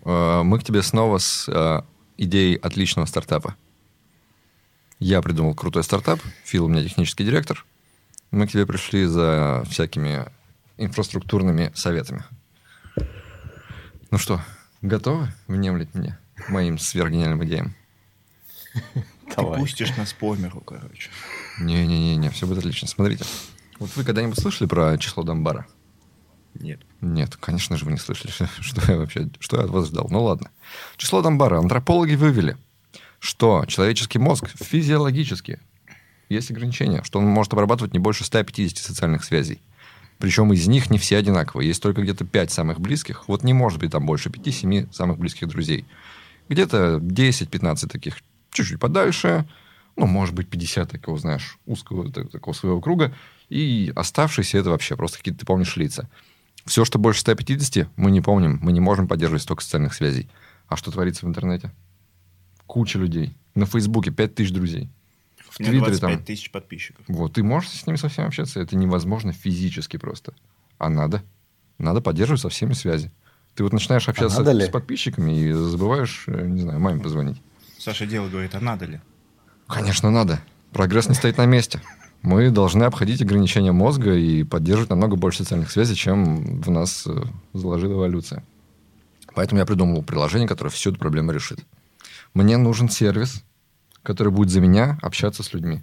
Э, 0.04 0.42
Мы 0.42 0.58
к 0.58 0.64
тебе 0.64 0.82
снова 0.82 1.18
с 1.18 1.48
э, 1.48 1.82
идеей 2.16 2.56
отличного 2.56 3.06
стартапа. 3.06 3.56
Я 4.98 5.22
придумал 5.22 5.54
крутой 5.54 5.82
стартап, 5.82 6.20
Фил 6.44 6.66
у 6.66 6.68
меня 6.68 6.84
технический 6.84 7.24
директор. 7.24 7.64
Мы 8.30 8.46
к 8.46 8.52
тебе 8.52 8.66
пришли 8.66 9.06
за 9.06 9.64
всякими 9.68 10.26
инфраструктурными 10.76 11.72
советами. 11.74 12.24
Ну 14.10 14.18
что, 14.18 14.40
готовы 14.82 15.28
внемлить 15.46 15.94
мне 15.94 16.18
моим 16.48 16.78
сверхгениальным 16.78 17.44
идеям? 17.44 17.76
Ты 18.72 19.36
Давай. 19.36 19.60
пустишь 19.60 19.96
нас 19.96 20.12
по 20.12 20.34
миру, 20.34 20.60
короче. 20.60 21.10
Не-не-не, 21.60 22.30
все 22.30 22.48
будет 22.48 22.58
отлично. 22.58 22.88
Смотрите. 22.88 23.24
Вот 23.78 23.94
вы 23.94 24.02
когда-нибудь 24.02 24.38
слышали 24.38 24.66
про 24.66 24.98
число 24.98 25.22
Дамбара? 25.22 25.66
Нет. 26.54 26.80
Нет, 27.00 27.36
конечно 27.36 27.76
же, 27.76 27.84
вы 27.84 27.92
не 27.92 27.98
слышали, 27.98 28.32
что 28.60 28.90
я 28.90 28.98
вообще, 28.98 29.28
что 29.38 29.58
я 29.58 29.64
от 29.64 29.70
вас 29.70 29.86
ждал. 29.86 30.08
Ну 30.10 30.24
ладно. 30.24 30.50
Число 30.96 31.22
Дамбара. 31.22 31.58
Антропологи 31.58 32.16
вывели, 32.16 32.56
что 33.20 33.64
человеческий 33.66 34.18
мозг 34.18 34.48
физиологически 34.56 35.60
есть 36.28 36.50
ограничение, 36.50 37.04
что 37.04 37.20
он 37.20 37.26
может 37.26 37.52
обрабатывать 37.52 37.92
не 37.92 38.00
больше 38.00 38.24
150 38.24 38.76
социальных 38.78 39.22
связей. 39.22 39.60
Причем 40.20 40.52
из 40.52 40.68
них 40.68 40.90
не 40.90 40.98
все 40.98 41.16
одинаковые. 41.16 41.68
Есть 41.68 41.82
только 41.82 42.02
где-то 42.02 42.26
5 42.26 42.50
самых 42.52 42.78
близких. 42.78 43.26
Вот 43.26 43.42
не 43.42 43.54
может 43.54 43.80
быть 43.80 43.90
там 43.90 44.04
больше 44.04 44.28
5-7 44.28 44.92
самых 44.92 45.18
близких 45.18 45.48
друзей. 45.48 45.86
Где-то 46.50 46.98
10-15 47.00 47.88
таких 47.88 48.18
чуть-чуть 48.52 48.78
подальше. 48.78 49.48
Ну, 49.96 50.06
может 50.06 50.34
быть, 50.34 50.48
50 50.48 50.90
такого, 50.90 51.18
знаешь, 51.18 51.58
узкого 51.64 52.12
так- 52.12 52.30
такого 52.30 52.52
своего 52.52 52.82
круга. 52.82 53.14
И 53.48 53.92
оставшиеся 53.96 54.58
это 54.58 54.70
вообще 54.70 54.94
просто 54.94 55.18
какие-то 55.18 55.40
ты 55.40 55.46
помнишь 55.46 55.76
лица. 55.76 56.08
Все, 56.66 56.84
что 56.84 56.98
больше 56.98 57.20
150, 57.20 57.88
мы 57.96 58.10
не 58.10 58.20
помним. 58.20 58.58
Мы 58.60 58.72
не 58.72 58.80
можем 58.80 59.08
поддерживать 59.08 59.42
столько 59.42 59.62
социальных 59.62 59.94
связей. 59.94 60.28
А 60.68 60.76
что 60.76 60.90
творится 60.90 61.24
в 61.24 61.30
интернете? 61.30 61.72
Куча 62.66 62.98
людей. 62.98 63.34
На 63.54 63.64
Фейсбуке 63.64 64.10
5000 64.10 64.52
друзей. 64.52 64.90
В 65.60 65.68
У 65.68 65.72
меня 65.72 65.80
Твиттере 65.84 65.98
25 65.98 66.16
там... 66.16 66.24
тысяч 66.24 66.50
подписчиков. 66.50 67.04
Вот, 67.08 67.34
ты 67.34 67.42
можешь 67.42 67.70
с 67.70 67.86
ними 67.86 67.96
со 67.96 68.08
всеми 68.08 68.28
общаться, 68.28 68.60
это 68.60 68.76
невозможно 68.76 69.32
физически 69.32 69.96
просто. 69.96 70.32
А 70.78 70.88
надо. 70.88 71.22
Надо 71.78 72.00
поддерживать 72.00 72.40
со 72.40 72.48
всеми 72.48 72.72
связи. 72.72 73.10
Ты 73.54 73.64
вот 73.64 73.72
начинаешь 73.72 74.08
общаться 74.08 74.38
надо 74.38 74.52
ли? 74.52 74.66
с 74.66 74.68
подписчиками 74.68 75.32
и 75.32 75.52
забываешь, 75.52 76.24
э, 76.26 76.46
не 76.46 76.62
знаю, 76.62 76.80
маме 76.80 77.02
позвонить. 77.02 77.40
Саша 77.78 78.06
дело 78.06 78.28
говорит, 78.28 78.54
а 78.54 78.60
надо 78.60 78.86
ли? 78.86 79.00
Конечно, 79.66 80.10
надо. 80.10 80.40
Прогресс 80.72 81.08
не 81.08 81.14
стоит 81.14 81.38
на 81.38 81.46
месте. 81.46 81.80
Мы 82.22 82.50
должны 82.50 82.84
обходить 82.84 83.22
ограничения 83.22 83.72
мозга 83.72 84.14
и 84.14 84.44
поддерживать 84.44 84.90
намного 84.90 85.16
больше 85.16 85.38
социальных 85.38 85.70
связей, 85.70 85.96
чем 85.96 86.60
в 86.60 86.70
нас 86.70 87.06
э, 87.06 87.22
заложила 87.54 87.94
эволюция. 87.94 88.44
Поэтому 89.34 89.60
я 89.60 89.66
придумал 89.66 90.02
приложение, 90.02 90.48
которое 90.48 90.70
всю 90.70 90.90
эту 90.90 90.98
проблему 90.98 91.32
решит. 91.32 91.60
Мне 92.34 92.56
нужен 92.56 92.88
сервис, 92.88 93.42
который 94.02 94.32
будет 94.32 94.50
за 94.50 94.60
меня 94.60 94.98
общаться 95.02 95.42
с 95.42 95.52
людьми. 95.52 95.82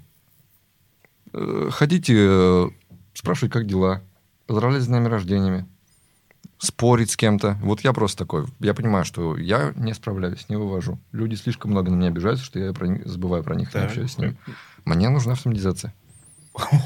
Э, 1.34 1.70
Ходите, 1.72 2.14
э, 2.18 2.70
спрашивать, 3.14 3.52
как 3.54 3.66
дела, 3.68 4.02
поздравлять 4.46 4.84
с 4.84 4.88
днями 4.88 5.08
рождениями, 5.08 5.66
спорить 6.58 7.12
с 7.12 7.18
кем-то. 7.18 7.58
Вот 7.62 7.82
я 7.82 7.94
просто 7.94 8.20
такой. 8.20 8.46
Я 8.60 8.74
понимаю, 8.74 9.06
что 9.06 9.38
я 9.38 9.74
не 9.76 9.94
справляюсь, 9.94 10.48
не 10.50 10.56
вывожу. 10.56 11.00
Люди 11.12 11.36
слишком 11.36 11.72
много 11.72 11.92
на 11.92 11.96
меня 11.96 12.08
обижаются, 12.08 12.44
что 12.46 12.60
я 12.60 12.74
про 12.74 12.88
них- 12.88 13.06
забываю 13.06 13.44
про 13.44 13.56
них, 13.56 13.68
не 13.68 13.74
Так. 13.74 13.90
общаюсь 13.90 14.14
с 14.14 14.18
ними. 14.18 14.38
Мне 14.86 15.10
нужна 15.10 15.34
автоматизация. 15.34 15.94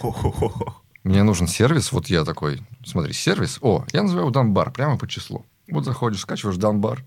Мне 1.03 1.23
нужен 1.23 1.47
сервис, 1.47 1.91
вот 1.91 2.07
я 2.07 2.23
такой, 2.23 2.61
смотри, 2.85 3.13
сервис, 3.13 3.57
о, 3.61 3.85
я 3.91 4.03
называю 4.03 4.25
его 4.25 4.31
Данбар, 4.31 4.71
прямо 4.71 4.97
по 4.99 5.07
числу. 5.07 5.45
Вот 5.69 5.83
заходишь, 5.85 6.19
скачиваешь 6.19 6.57
Данбар, 6.57 7.03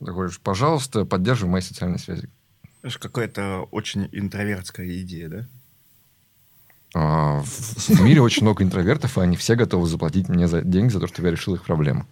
заходишь, 0.00 0.38
пожалуйста, 0.40 1.04
поддерживай 1.06 1.52
мои 1.52 1.60
социальные 1.62 2.00
связи. 2.00 2.28
Это 2.82 2.98
какая-то 2.98 3.68
очень 3.70 4.08
интровертская 4.12 4.86
идея, 5.00 5.28
да? 5.28 5.48
А, 6.94 7.42
в, 7.42 7.88
в 7.88 8.00
мире 8.02 8.22
очень 8.22 8.42
много 8.42 8.64
интровертов, 8.64 9.18
и 9.18 9.20
они 9.20 9.36
все 9.36 9.56
готовы 9.56 9.86
заплатить 9.86 10.28
мне 10.28 10.48
за 10.48 10.62
деньги 10.62 10.92
за 10.92 11.00
то, 11.00 11.06
что 11.06 11.22
я 11.22 11.30
решил 11.30 11.54
их 11.54 11.64
проблему. 11.64 12.06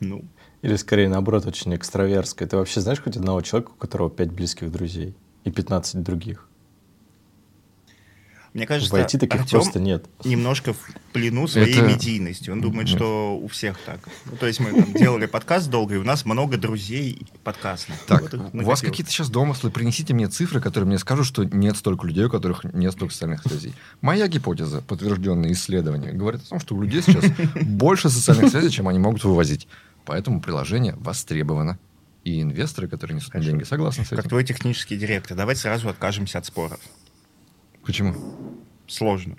Ну, 0.00 0.24
Или 0.62 0.76
скорее 0.76 1.08
наоборот, 1.08 1.46
очень 1.46 1.74
экстраверская. 1.74 2.48
Ты 2.48 2.56
вообще 2.56 2.80
знаешь 2.80 3.02
хоть 3.02 3.16
одного 3.16 3.40
человека, 3.42 3.72
у 3.72 3.74
которого 3.74 4.10
5 4.10 4.32
близких 4.32 4.72
друзей 4.72 5.14
и 5.44 5.50
15 5.50 6.02
других? 6.02 6.48
Мне 8.54 8.66
кажется, 8.66 8.94
В 8.94 8.98
IT 8.98 9.18
таких 9.18 9.40
Артём 9.40 9.60
просто 9.62 9.80
нет. 9.80 10.04
немножко 10.24 10.72
в 10.74 10.78
плену 11.12 11.46
своей 11.48 11.72
Это- 11.74 11.86
медийностью. 11.86 12.52
Он 12.52 12.60
думает, 12.60 12.88
Нет. 12.88 12.96
что 12.96 13.38
у 13.38 13.48
всех 13.48 13.78
так. 13.86 14.00
Ну, 14.30 14.36
то 14.36 14.46
есть 14.46 14.60
мы 14.60 14.70
там 14.72 14.92
делали 14.94 15.26
подкаст 15.26 15.70
долго, 15.70 15.94
и 15.94 15.98
у 15.98 16.04
нас 16.04 16.24
много 16.24 16.56
друзей 16.58 17.26
подкастных. 17.44 17.98
Так, 18.06 18.32
Вот 18.32 18.34
у 18.54 18.62
вас 18.64 18.80
какие-то 18.82 19.10
сейчас 19.10 19.30
домыслы, 19.30 19.70
принесите 19.70 20.12
мне 20.14 20.28
цифры, 20.28 20.60
которые 20.60 20.86
мне 20.88 20.98
скажут, 20.98 21.26
что 21.26 21.44
нет 21.44 21.76
столько 21.76 22.06
людей, 22.06 22.24
у 22.26 22.30
которых 22.30 22.64
нет 22.64 22.92
столько 22.92 23.14
социальных 23.14 23.42
связей. 23.42 23.74
Моя 24.00 24.28
гипотеза, 24.28 24.82
подтвержденная 24.82 25.52
исследованиями, 25.52 26.16
говорит 26.16 26.42
о 26.42 26.48
том, 26.50 26.60
что 26.60 26.74
у 26.74 26.82
людей 26.82 27.02
сейчас 27.02 27.24
больше 27.62 28.10
социальных 28.10 28.50
связей, 28.50 28.70
чем 28.70 28.88
они 28.88 28.98
могут 28.98 29.24
вывозить. 29.24 29.66
Поэтому 30.04 30.40
приложение 30.40 30.94
востребовано. 30.96 31.78
И 32.24 32.40
инвесторы, 32.40 32.86
которые 32.86 33.16
несут 33.16 33.30
мне 33.34 33.40
Хорошо. 33.40 33.50
деньги, 33.50 33.64
согласны 33.64 34.04
с 34.04 34.08
Как 34.10 34.20
этим. 34.20 34.28
твой 34.28 34.44
технический 34.44 34.96
директор, 34.96 35.36
давай 35.36 35.56
сразу 35.56 35.88
откажемся 35.88 36.38
от 36.38 36.46
споров. 36.46 36.78
Почему? 37.84 38.14
Сложно. 38.86 39.36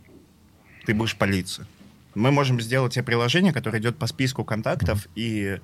Ты 0.86 0.94
будешь 0.94 1.16
палиться. 1.16 1.66
Мы 2.16 2.32
можем 2.32 2.60
сделать 2.62 2.94
тебе 2.94 3.04
приложение, 3.04 3.54
которое 3.54 3.80
идет 3.80 3.98
по 3.98 4.08
списку 4.08 4.44
контактов 4.44 5.08
и 5.16 5.60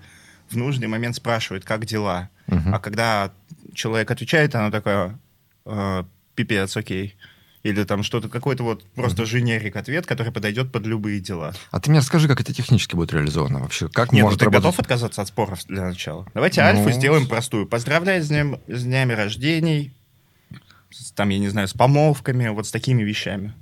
в 0.49 0.57
нужный 0.57 0.87
момент 0.87 1.15
спрашивает, 1.15 1.63
как 1.65 1.85
дела. 1.85 2.29
Мгм. 2.47 2.73
А 2.73 2.79
когда 2.79 3.31
человек 3.73 4.09
отвечает, 4.09 4.55
оно 4.55 4.71
такое, 4.71 5.19
«Э, 5.65 6.03
пипец, 6.35 6.75
окей. 6.75 7.15
Или 7.61 7.83
там 7.83 8.03
что-то, 8.03 8.29
какой-то 8.29 8.63
вот 8.63 8.85
просто 8.95 9.25
женерик 9.25 9.75
ответ, 9.75 10.05
который 10.05 10.31
подойдет 10.31 10.71
под 10.71 10.85
любые 10.85 11.19
дела. 11.19 11.53
А 11.71 11.79
ты 11.81 11.89
мне 11.89 11.99
расскажи, 11.99 12.29
как 12.29 12.39
это 12.39 12.53
технически 12.53 12.95
будет 12.95 13.11
реализовано 13.11 13.59
вообще? 13.59 13.89
Как 13.89 14.13
Нет, 14.13 14.21
ну 14.21 14.27
может 14.27 14.39
ты 14.39 14.45
работать? 14.45 14.63
готов 14.63 14.79
отказаться 14.79 15.21
от 15.21 15.27
споров 15.27 15.65
для 15.67 15.83
начала? 15.83 16.25
Давайте 16.33 16.61
Ну, 16.61 16.67
альфу 16.67 16.89
сделаем 16.91 17.27
простую. 17.27 17.67
Поздравляю 17.67 18.23
с, 18.23 18.29
днем, 18.29 18.59
с 18.67 18.83
днями 18.83 19.11
рождений, 19.11 19.93
с, 20.89 21.11
там, 21.11 21.29
я 21.29 21.39
не 21.39 21.49
знаю, 21.49 21.67
с 21.67 21.73
помолвками, 21.73 22.47
вот 22.49 22.67
с 22.67 22.71
такими 22.71 23.03
вещами. 23.03 23.53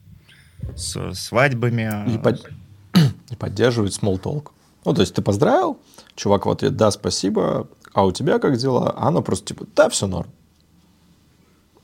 С 0.75 1.13
свадьбами. 1.13 2.13
И, 2.13 2.17
под- 2.17 2.49
и 3.31 3.35
поддерживать 3.35 3.97
small 3.97 4.21
talk. 4.21 4.51
Ну, 4.85 4.93
то 4.93 5.01
есть 5.01 5.13
ты 5.13 5.21
поздравил, 5.21 5.79
чувак 6.15 6.45
в 6.45 6.49
ответ, 6.49 6.77
да, 6.77 6.91
спасибо, 6.91 7.67
а 7.93 8.05
у 8.05 8.11
тебя 8.11 8.39
как 8.39 8.57
дела? 8.57 8.93
А 8.95 9.07
оно 9.07 9.21
просто 9.21 9.47
типа, 9.47 9.65
да, 9.75 9.89
все 9.89 10.07
норм. 10.07 10.29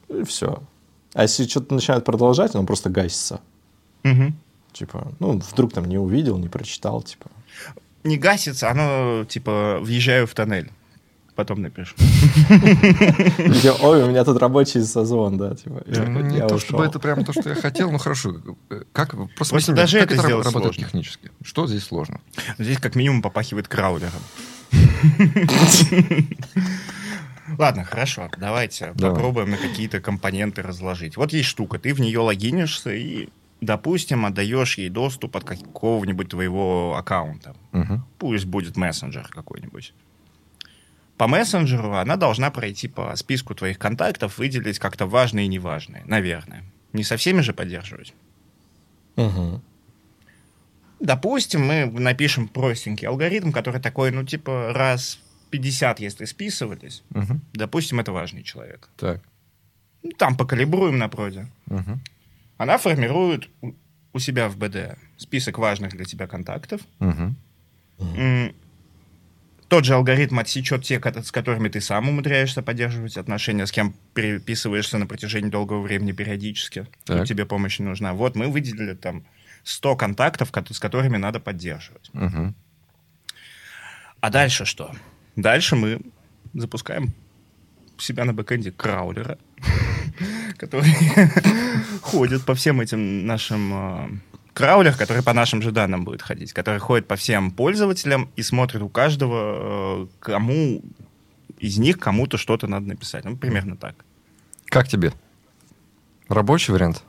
И 0.10 0.24
все. 0.24 0.64
А 1.14 1.24
если 1.24 1.48
что-то 1.48 1.74
начинает 1.74 2.06
продолжать, 2.06 2.56
оно 2.56 2.66
просто 2.66 2.90
гасится. 2.90 3.42
Мгм. 4.04 4.36
Типа, 4.72 5.12
ну, 5.20 5.40
вдруг 5.40 5.74
там 5.74 5.86
не 5.86 5.98
увидел, 5.98 6.38
не 6.38 6.50
прочитал, 6.50 7.02
типа. 7.02 7.30
Не 8.04 8.18
гасится, 8.18 8.70
оно 8.70 9.26
типа 9.26 9.80
въезжаю 9.82 10.28
в 10.28 10.34
тоннель. 10.34 10.72
Потом 11.36 11.62
напишу. 11.64 11.96
Ой, 13.82 14.04
у 14.04 14.08
меня 14.10 14.24
тут 14.24 14.38
рабочий 14.38 14.82
созвон, 14.84 15.38
да, 15.38 15.56
типа. 15.56 15.82
я- 15.88 16.04
Ну, 16.04 16.20
не 16.22 16.38
я 16.38 16.48
то, 16.48 16.56
ушел». 16.56 16.60
чтобы 16.70 16.86
это 16.86 17.00
прямо 17.00 17.24
то, 17.26 17.32
что 17.34 17.50
я 17.50 17.56
хотел, 17.56 17.92
ну 17.92 17.98
хорошо. 17.98 18.36
Как, 18.92 19.16
просто 19.36 19.74
даже 19.74 19.98
как 20.00 20.06
это 20.12 20.14
это 20.16 20.24
сделать 20.28 20.46
работает 20.46 20.76
сложно. 20.76 20.84
технически? 20.88 21.32
Что 21.44 21.66
здесь 21.68 21.84
сложно? 21.86 22.20
Здесь 22.60 22.78
как 22.78 22.96
минимум 22.96 23.22
попахивает 23.24 23.68
краулером. 23.68 24.12
Ладно, 27.58 27.84
хорошо, 27.84 28.30
давайте 28.38 28.92
Давай. 28.96 29.16
попробуем 29.16 29.50
на 29.52 29.58
какие-то 29.58 30.00
компоненты 30.00 30.62
разложить. 30.62 31.18
Вот 31.18 31.34
есть 31.34 31.50
штука, 31.50 31.78
ты 31.78 31.94
в 31.94 32.00
нее 32.00 32.20
логинишься 32.20 32.94
и, 32.94 33.28
допустим, 33.60 34.26
отдаешь 34.26 34.78
ей 34.78 34.90
доступ 34.90 35.36
от 35.36 35.44
какого-нибудь 35.44 36.30
твоего 36.30 36.96
аккаунта. 36.98 37.54
Мгм. 37.74 38.06
Пусть 38.18 38.46
будет 38.46 38.78
мессенджер 38.78 39.28
какой-нибудь. 39.30 39.94
По 41.18 41.28
мессенджеру 41.28 41.94
она 41.94 42.16
должна 42.16 42.50
пройти 42.52 42.88
по 42.88 43.16
списку 43.16 43.54
твоих 43.56 43.78
контактов, 43.80 44.38
выделить 44.40 44.80
как-то 44.80 45.06
важные 45.06 45.46
и 45.46 45.50
неважные, 45.50 46.04
наверное. 46.06 46.64
Не 46.92 47.04
со 47.04 47.18
всеми 47.18 47.42
же 47.42 47.54
поддерживать. 47.54 48.14
Мгм. 49.16 49.62
Допустим, 51.00 51.66
мы 51.66 51.86
напишем 51.86 52.48
простенький 52.48 53.08
алгоритм, 53.08 53.52
который 53.52 53.82
такой, 53.82 54.12
ну, 54.12 54.24
типа, 54.24 54.72
раз 54.74 55.20
50, 55.50 56.00
если 56.00 56.26
списывались, 56.26 57.04
Мгм. 57.10 57.42
допустим, 57.54 58.00
это 58.00 58.12
важный 58.12 58.42
человек. 58.44 58.90
Так. 58.98 59.22
Ну, 60.02 60.12
там 60.12 60.36
покалибруем 60.38 60.98
на 60.98 61.10
проде. 61.10 61.48
Мгм. 61.68 62.02
Она 62.58 62.78
формирует 62.78 63.50
у- 63.62 63.74
себя 64.20 64.48
в 64.48 64.58
БД 64.58 64.98
список 65.18 65.58
важных 65.58 65.92
для 65.92 66.06
тебя 66.06 66.28
контактов. 66.28 66.82
Мгм. 67.00 67.36
М, 68.00 68.56
Тот 69.74 69.86
же 69.86 69.96
алгоритм 69.96 70.38
отсечет 70.38 70.84
те, 70.84 71.02
с 71.02 71.32
которыми 71.32 71.68
ты 71.68 71.82
сам 71.82 72.08
умудряешься 72.08 72.62
поддерживать 72.62 73.18
отношения, 73.18 73.66
с 73.66 73.72
кем 73.72 73.96
переписываешься 74.14 75.00
на 75.00 75.08
протяжении 75.08 75.50
долгого 75.50 75.82
времени 75.82 76.12
периодически. 76.12 76.86
Тут 77.06 77.26
тебе 77.26 77.48
помощь 77.48 77.80
не 77.80 77.88
нужна. 77.88 78.14
Вот 78.14 78.36
мы 78.36 78.50
выделили 78.50 78.94
там 78.94 79.26
100 79.64 79.96
контактов, 79.96 80.52
ко- 80.52 80.64
с 80.72 80.80
которыми 80.80 81.18
надо 81.18 81.40
поддерживать. 81.40 82.12
Мгм. 82.14 82.54
А 84.20 84.30
дальше 84.30 84.66
что? 84.66 84.94
Дальше 85.36 85.76
мы 85.76 86.02
запускаем 86.54 87.12
себя 87.98 88.26
на 88.26 88.34
бэкэнде 88.34 88.72
краулера, 88.72 89.40
который 90.58 90.96
ходит 92.02 92.46
по 92.46 92.54
всем 92.54 92.80
этим 92.80 93.26
нашим... 93.26 94.22
э, 94.54 94.58
Краулер, 94.58 94.96
который 94.96 95.24
по 95.24 95.34
нашим 95.34 95.62
же 95.62 95.72
данным 95.72 96.06
будет 96.06 96.22
ходить, 96.22 96.54
который 96.54 96.80
ходит 96.80 97.08
по 97.08 97.16
всем 97.16 97.52
пользователям 97.52 98.30
и 98.36 98.44
смотрит 98.44 98.82
у 98.82 98.90
каждого, 98.90 100.04
э, 100.04 100.08
кому 100.20 100.82
из 101.60 101.78
них 101.78 102.00
кому-то 102.00 102.38
что-то 102.38 102.68
надо 102.68 102.88
написать. 102.88 103.26
Ну, 103.26 103.38
примерно 103.38 103.78
так. 103.78 103.96
Как 104.66 104.88
тебе? 104.88 105.14
Рабочий 106.28 106.74
вариант? 106.74 107.04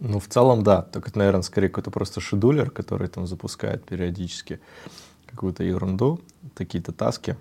Ну, 0.00 0.18
в 0.18 0.26
целом, 0.26 0.62
да. 0.64 0.82
Только 0.82 1.10
это, 1.10 1.18
наверное, 1.18 1.42
скорее 1.42 1.68
какой-то 1.68 1.90
просто 1.90 2.20
шедулер, 2.20 2.70
который 2.70 3.08
там 3.08 3.26
запускает 3.26 3.84
периодически 3.84 4.60
какую-то 5.26 5.62
ерунду, 5.62 6.20
какие-то 6.54 6.92
таски. 6.92 7.36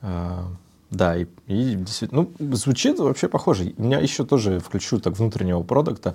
А, 0.00 0.46
Да, 0.90 1.16
и, 1.16 1.26
и 1.46 1.74
действительно, 1.74 2.28
ну, 2.38 2.54
звучит 2.54 2.98
вообще 2.98 3.28
похоже. 3.28 3.74
У 3.78 3.82
меня 3.82 3.98
еще 3.98 4.24
тоже 4.24 4.60
включу 4.60 5.00
так 5.00 5.18
внутреннего 5.18 5.62
продукта. 5.62 6.14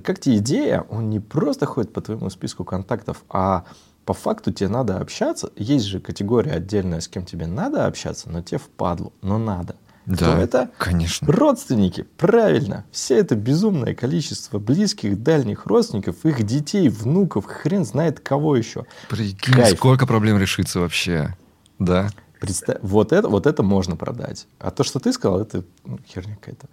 Как 0.00 0.18
тебе 0.20 0.38
идея, 0.38 0.86
он 0.88 1.10
не 1.10 1.20
просто 1.20 1.66
ходит 1.66 1.92
по 1.92 2.00
твоему 2.00 2.30
списку 2.30 2.64
контактов, 2.64 3.22
а 3.28 3.64
по 4.04 4.14
факту 4.14 4.52
тебе 4.52 4.68
надо 4.68 4.98
общаться. 4.98 5.50
Есть 5.56 5.84
же 5.86 6.00
категория 6.00 6.52
отдельная, 6.52 7.00
с 7.00 7.08
кем 7.08 7.24
тебе 7.24 7.46
надо 7.46 7.86
общаться, 7.86 8.30
но 8.30 8.42
тебе 8.42 8.58
впадлу, 8.58 9.12
но 9.22 9.38
надо. 9.38 9.76
Кто 10.04 10.16
Да, 10.26 10.38
это? 10.40 10.70
конечно. 10.78 11.30
Родственники, 11.30 12.04
правильно. 12.18 12.84
Все 12.90 13.16
это 13.18 13.36
безумное 13.36 13.94
количество 13.94 14.58
близких, 14.58 15.22
дальних 15.22 15.66
родственников, 15.66 16.24
их 16.24 16.42
детей, 16.42 16.88
внуков, 16.88 17.44
хрен 17.46 17.84
знает 17.84 18.18
кого 18.18 18.56
еще. 18.56 18.84
Прикинь, 19.08 19.54
Кайф. 19.54 19.76
сколько 19.78 20.06
проблем 20.08 20.38
решится 20.38 20.80
вообще. 20.80 21.36
Да. 21.78 22.08
Представь, 22.40 22.78
вот 22.82 23.12
это, 23.12 23.28
вот 23.28 23.46
это 23.46 23.62
можно 23.62 23.94
продать. 23.94 24.48
А 24.58 24.72
то, 24.72 24.82
что 24.82 24.98
ты 24.98 25.12
сказал, 25.12 25.40
это 25.40 25.62
ну, 25.84 26.00
херня 26.04 26.34
какая-то. 26.34 26.66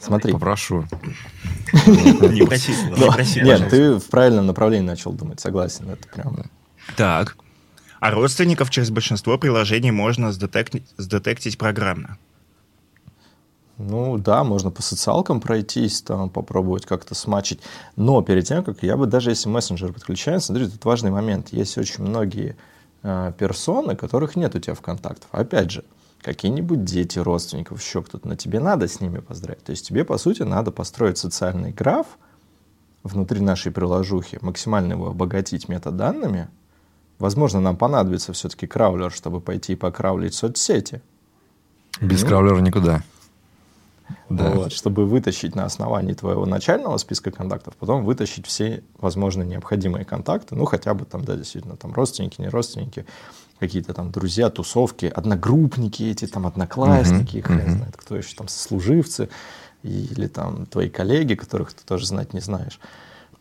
Смотри. 0.00 0.32
Попрошу. 0.32 0.86
Не 1.86 2.46
проси, 2.46 2.72
не 2.96 3.10
проси, 3.10 3.40
Нет, 3.42 3.68
ты 3.68 3.98
в 3.98 4.06
правильном 4.08 4.46
направлении 4.46 4.86
начал 4.86 5.12
думать, 5.12 5.40
согласен, 5.40 5.90
это 5.90 6.08
прям... 6.08 6.44
Так. 6.96 7.36
А 8.00 8.10
родственников 8.10 8.70
через 8.70 8.90
большинство 8.90 9.36
приложений 9.38 9.90
можно 9.90 10.26
сдетек- 10.28 10.82
сдетектить 10.96 11.58
программно. 11.58 12.16
Ну 13.76 14.18
да, 14.18 14.42
можно 14.42 14.70
по 14.70 14.82
социалкам 14.82 15.40
пройтись, 15.40 16.02
там 16.02 16.30
попробовать 16.30 16.84
как-то 16.84 17.14
смачить. 17.14 17.60
Но 17.94 18.22
перед 18.22 18.44
тем, 18.44 18.64
как 18.64 18.82
я 18.82 18.96
бы 18.96 19.06
даже 19.06 19.30
если 19.30 19.48
мессенджер 19.48 19.92
подключаю, 19.92 20.40
смотри, 20.40 20.68
тут 20.68 20.84
важный 20.84 21.12
момент. 21.12 21.50
Есть 21.52 21.78
очень 21.78 22.02
многие 22.02 22.56
э, 23.04 23.32
персоны, 23.38 23.94
которых 23.94 24.34
нет 24.34 24.54
у 24.56 24.58
тебя 24.58 24.74
в 24.74 24.80
контактах. 24.80 25.28
Опять 25.30 25.70
же, 25.70 25.84
какие-нибудь 26.22 26.84
дети, 26.84 27.18
родственников, 27.18 27.80
еще 27.80 28.02
кто-то, 28.02 28.28
но 28.28 28.34
тебе 28.34 28.60
надо 28.60 28.88
с 28.88 29.00
ними 29.00 29.18
поздравить. 29.18 29.64
То 29.64 29.70
есть 29.70 29.86
тебе, 29.86 30.04
по 30.04 30.18
сути, 30.18 30.42
надо 30.42 30.70
построить 30.70 31.18
социальный 31.18 31.72
граф 31.72 32.06
внутри 33.02 33.40
нашей 33.40 33.72
приложухи, 33.72 34.38
максимально 34.40 34.94
его 34.94 35.08
обогатить 35.10 35.68
метаданными. 35.68 36.48
Возможно, 37.18 37.60
нам 37.60 37.76
понадобится 37.76 38.32
все-таки 38.32 38.66
краулер, 38.66 39.10
чтобы 39.12 39.40
пойти 39.40 39.72
и 39.72 39.76
покраулить 39.76 40.34
соцсети. 40.34 41.02
Без 42.00 42.22
Ну. 42.22 42.28
краулера 42.28 42.60
никуда. 42.60 43.02
Да. 44.28 44.50
Вот, 44.50 44.72
чтобы 44.72 45.04
вытащить 45.04 45.54
на 45.54 45.64
основании 45.64 46.14
твоего 46.14 46.46
начального 46.46 46.96
списка 46.96 47.30
контактов, 47.30 47.74
потом 47.78 48.04
вытащить 48.04 48.46
все 48.46 48.82
возможные 48.98 49.46
необходимые 49.46 50.04
контакты, 50.04 50.54
ну, 50.54 50.64
хотя 50.64 50.94
бы 50.94 51.04
там, 51.04 51.24
да, 51.24 51.36
действительно, 51.36 51.76
там 51.76 51.92
родственники, 51.92 52.40
не 52.40 52.48
родственники, 52.48 53.04
какие-то 53.58 53.92
там 53.94 54.10
друзья, 54.10 54.50
тусовки, 54.50 55.06
одногруппники 55.06 56.02
эти, 56.04 56.26
там, 56.26 56.46
одноклассники, 56.46 57.38
Мгм, 57.38 57.42
хрен 57.46 57.70
знает, 57.70 57.96
кто 57.96 58.16
еще 58.16 58.34
там, 58.36 58.48
сослуживцы, 58.48 59.28
или 59.82 60.26
там 60.26 60.66
твои 60.66 60.88
коллеги, 60.88 61.34
которых 61.34 61.72
ты 61.72 61.84
тоже 61.84 62.06
знать 62.06 62.34
не 62.34 62.40
знаешь. 62.40 62.78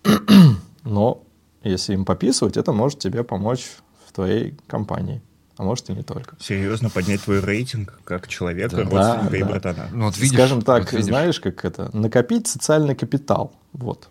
Но 0.84 1.24
если 1.64 1.94
им 1.94 2.06
пописывать, 2.06 2.58
это 2.58 2.72
может 2.72 3.00
тебе 3.00 3.24
помочь 3.24 3.66
в 4.08 4.12
твоей 4.14 4.58
компании, 4.68 5.22
а 5.58 5.64
может 5.64 5.90
и 5.90 5.94
не 5.94 6.04
только. 6.04 6.36
Серьезно 6.40 6.90
поднять 6.90 7.24
твой 7.24 7.40
рейтинг 7.40 8.00
как 8.04 8.28
человека, 8.28 8.76
Да. 8.78 8.84
родственника 8.84 9.32
Да, 9.32 9.38
и 9.38 9.42
да. 9.42 9.48
братана. 9.50 9.90
Ну, 9.92 10.06
вот 10.06 10.18
видишь, 10.18 10.38
Скажем 10.38 10.62
так, 10.62 10.84
вот 10.84 10.92
видишь. 10.94 11.06
знаешь, 11.08 11.40
как 11.40 11.66
это, 11.66 11.90
накопить 11.96 12.48
социальный 12.48 12.96
капитал, 12.96 13.52
вот. 13.74 14.10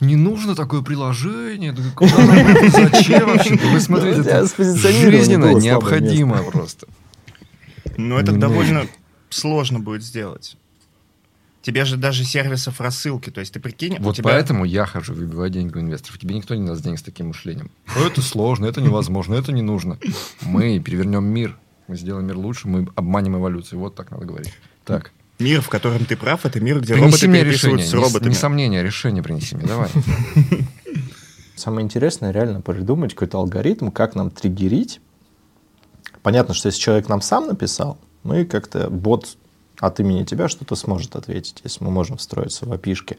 Не 0.00 0.16
нужно 0.16 0.54
такое 0.54 0.82
приложение. 0.82 1.72
это? 1.72 2.70
Зачем 2.70 3.26
вообще? 3.26 3.56
Вы 3.56 3.80
смотрите, 3.80 4.22
Ну, 4.22 4.28
это 4.28 4.82
жизненно 4.92 5.52
необходимо 5.54 6.42
просто. 6.42 6.86
Но 7.96 8.18
это 8.18 8.32
Не 8.32 8.38
довольно 8.38 8.86
сложно 9.30 9.80
будет 9.80 10.02
сделать. 10.02 10.56
Тебе 11.62 11.84
же 11.84 11.96
даже 11.96 12.24
сервисов 12.24 12.80
рассылки, 12.80 13.30
то 13.30 13.40
есть 13.40 13.52
ты 13.52 13.58
прикинь, 13.58 13.96
Вот 13.98 14.14
тебя... 14.14 14.30
поэтому 14.30 14.64
я 14.64 14.86
хожу 14.86 15.14
выбивать 15.14 15.50
деньги 15.50 15.76
у 15.76 15.80
инвесторов. 15.80 16.16
Тебе 16.16 16.36
никто 16.36 16.54
не 16.54 16.64
даст 16.64 16.80
денег 16.80 17.00
с 17.00 17.02
таким 17.02 17.28
мышлением. 17.28 17.72
«О, 17.96 18.06
Это 18.06 18.22
сложно, 18.22 18.66
это 18.66 18.80
невозможно, 18.80 19.34
это 19.34 19.50
не 19.50 19.62
нужно. 19.62 19.98
Мы 20.42 20.78
перевернем 20.78 21.24
мир. 21.24 21.58
Мы 21.88 21.96
сделаем 21.96 22.26
мир 22.26 22.36
лучше, 22.36 22.68
мы 22.68 22.86
обманем 22.94 23.36
эволюцию. 23.36 23.80
Вот 23.80 23.96
так 23.96 24.12
надо 24.12 24.26
говорить. 24.26 24.52
Так. 24.84 25.10
Мир, 25.38 25.60
в 25.60 25.68
котором 25.68 26.04
ты 26.06 26.16
прав, 26.16 26.46
это 26.46 26.60
мир, 26.60 26.80
где 26.80 26.94
Принеси 26.94 27.04
роботы 27.06 27.28
мне 27.28 27.40
переписываются 27.42 27.84
решение. 27.86 27.86
с 27.86 27.92
Не, 27.92 28.00
роботами. 28.14 28.28
не 28.30 28.34
сомнения, 28.36 28.82
решение 28.82 29.22
принеси 29.22 29.56
мне. 29.56 29.66
Давай. 29.66 29.90
Самое 31.56 31.84
интересное 31.84 32.30
реально 32.32 32.60
придумать 32.60 33.14
какой-то 33.14 33.38
алгоритм, 33.38 33.90
как 33.90 34.14
нам 34.14 34.30
триггерить. 34.30 35.00
Понятно, 36.22 36.54
что 36.54 36.68
если 36.68 36.80
человек 36.80 37.08
нам 37.08 37.20
сам 37.22 37.46
написал, 37.46 37.98
мы 38.22 38.44
как-то 38.44 38.90
бот 38.90 39.36
от 39.78 40.00
имени 40.00 40.24
тебя 40.24 40.48
что-то 40.48 40.74
сможет 40.74 41.16
ответить, 41.16 41.60
если 41.64 41.84
мы 41.84 41.90
можем 41.90 42.16
встроиться 42.16 42.66
в 42.66 42.72
опишки 42.72 43.18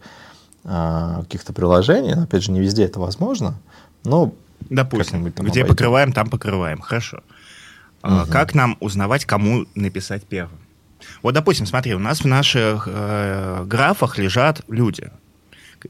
а, 0.64 1.22
каких-то 1.24 1.54
приложений. 1.54 2.24
Опять 2.24 2.44
же, 2.44 2.52
не 2.52 2.60
везде 2.60 2.84
это 2.84 3.00
возможно, 3.00 3.60
но 4.04 4.34
Допустим, 4.70 5.24
где 5.24 5.40
обойдем. 5.40 5.68
покрываем, 5.68 6.14
там 6.14 6.30
покрываем. 6.30 6.80
Хорошо. 6.82 7.22
А, 8.02 8.26
Как 8.26 8.56
нам 8.56 8.76
узнавать, 8.80 9.26
кому 9.26 9.66
написать 9.76 10.24
первым? 10.24 10.58
Вот, 11.22 11.34
допустим, 11.34 11.66
смотри, 11.66 11.94
у 11.94 12.00
нас 12.00 12.22
в 12.22 12.28
наших 12.28 12.88
э, 12.92 13.64
графах 13.66 14.18
лежат 14.18 14.62
люди. 14.68 15.12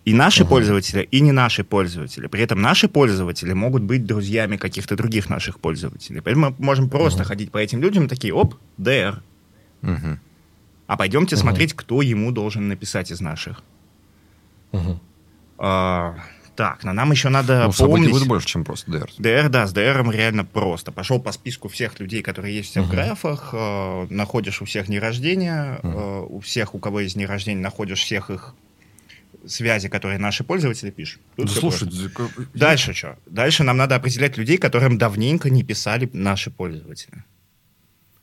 И 0.05 0.13
наши 0.13 0.45
пользователи, 0.45 1.07
и 1.11 1.21
не 1.21 1.31
наши 1.31 1.63
пользователи. 1.63 2.27
При 2.27 2.41
этом 2.41 2.61
наши 2.61 2.87
пользователи 2.87 3.53
могут 3.53 3.83
быть 3.83 4.05
друзьями 4.05 4.57
каких-то 4.57 4.95
других 4.95 5.29
наших 5.29 5.59
пользователей. 5.59 6.21
Поэтому 6.21 6.55
мы 6.57 6.65
можем 6.65 6.89
просто 6.89 7.23
ходить 7.23 7.51
по 7.51 7.57
этим 7.57 7.81
людям 7.81 8.05
и 8.05 8.07
такие, 8.07 8.33
оп, 8.33 8.55
ДР. 8.77 9.21
Мгм. 9.81 10.19
А 10.87 10.97
пойдемте 10.97 11.35
смотреть, 11.35 11.73
кто 11.73 12.01
ему 12.01 12.31
должен 12.31 12.67
написать 12.67 13.11
из 13.11 13.21
наших. 13.21 13.63
Мгм. 14.71 14.99
А, 15.57 16.15
так, 16.57 16.83
но 16.83 16.91
нам 16.91 17.11
еще 17.11 17.29
надо 17.29 17.67
Ну, 17.67 17.71
помнить... 17.87 18.09
будет 18.11 18.27
больше, 18.27 18.47
чем 18.47 18.65
просто 18.65 18.91
DR. 18.91 19.09
ДР, 19.17 19.49
да, 19.49 19.67
с 19.67 19.71
ДРом 19.73 20.11
реально 20.11 20.43
просто. 20.43 20.91
Пошел 20.91 21.21
по 21.21 21.31
списку 21.31 21.69
всех 21.69 21.99
людей, 21.99 22.21
которые 22.21 22.57
есть 22.57 22.71
у 22.71 22.73
тебя 22.73 22.83
в 22.83 22.89
графах, 22.89 23.49
э, 23.53 24.07
находишь 24.09 24.61
у 24.61 24.65
всех 24.65 24.87
дни 24.87 24.99
рождения, 24.99 25.79
э, 25.83 26.25
у 26.27 26.39
всех, 26.39 26.75
у 26.75 26.79
кого 26.79 26.99
есть 27.01 27.15
дни 27.15 27.25
рождения, 27.25 27.61
находишь 27.61 27.99
всех 28.01 28.29
их 28.31 28.55
связи, 29.45 29.87
которые 29.87 30.17
наши 30.19 30.43
пользователи 30.43 30.89
пишут. 30.89 31.21
Тут 31.37 31.45
Да 31.45 31.53
слушай, 31.53 31.87
как- 32.09 32.31
Дальше 32.53 32.93
что? 32.93 33.17
Дальше 33.27 33.63
нам 33.63 33.77
надо 33.77 33.95
определять 33.95 34.35
людей, 34.37 34.57
которым 34.57 34.97
давненько 34.97 35.49
не 35.49 35.63
писали 35.63 36.09
наши 36.11 36.51
пользователи. 36.51 37.23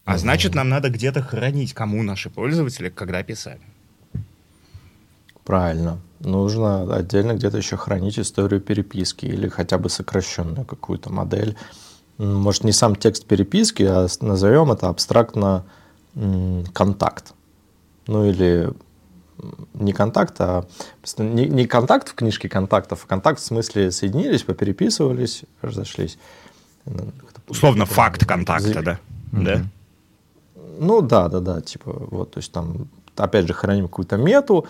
А 0.04 0.18
значит, 0.18 0.54
нам 0.54 0.68
надо 0.68 0.90
где-то 0.90 1.22
хранить, 1.22 1.72
кому 1.72 2.02
наши 2.02 2.28
пользователи 2.28 2.90
когда 2.90 3.22
писали. 3.22 3.60
Правильно. 5.44 5.98
Нужно 6.20 6.94
отдельно 6.94 7.34
где-то 7.34 7.58
еще 7.58 7.76
хранить 7.76 8.18
историю 8.18 8.60
переписки 8.60 9.26
или 9.26 9.48
хотя 9.48 9.78
бы 9.78 9.88
сокращенную 9.90 10.64
какую-то 10.64 11.10
модель. 11.12 11.56
Может, 12.18 12.64
не 12.64 12.72
сам 12.72 12.96
текст 12.96 13.26
переписки, 13.26 13.82
а 13.82 14.06
назовем 14.20 14.72
это 14.72 14.88
абстрактно 14.88 15.64
контакт. 16.72 17.34
Ну 18.06 18.24
или 18.24 18.72
не 19.74 19.92
контакт, 19.92 20.40
а 20.40 20.64
не, 21.18 21.46
не 21.46 21.66
контакт 21.66 22.08
в 22.08 22.14
книжке 22.14 22.48
контактов, 22.48 23.04
а 23.04 23.08
контакт 23.08 23.40
в 23.40 23.44
смысле 23.44 23.90
соединились, 23.90 24.42
попереписывались, 24.42 25.44
разошлись. 25.60 26.18
Ну, 26.86 27.12
Условно, 27.48 27.84
факт 27.84 28.24
контакта, 28.24 28.68
за- 28.68 28.82
да? 28.82 28.98
Да? 29.32 29.62
Ну 30.78 31.02
да, 31.02 31.28
да, 31.28 31.40
да, 31.40 31.60
типа 31.60 31.92
вот, 32.10 32.32
то 32.32 32.38
есть 32.38 32.52
там 32.52 32.88
опять 33.16 33.46
же 33.46 33.52
храним 33.54 33.88
какую-то 33.88 34.16
мету, 34.16 34.66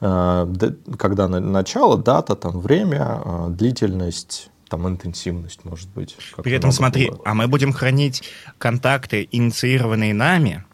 когда 0.00 1.28
на- 1.28 1.40
начало, 1.40 1.98
дата, 1.98 2.36
там 2.36 2.60
время, 2.60 3.20
э, 3.24 3.46
длительность, 3.50 4.50
там 4.68 4.86
интенсивность 4.88 5.64
может 5.64 5.88
быть. 5.90 6.16
При 6.42 6.52
этом 6.52 6.72
смотри, 6.72 7.10
было. 7.10 7.20
а 7.24 7.34
мы 7.34 7.48
будем 7.48 7.72
хранить 7.72 8.22
контакты, 8.58 9.28
инициированные 9.32 10.14
нами, 10.14 10.64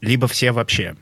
либо 0.00 0.26
все 0.28 0.52
вообще. 0.52 0.96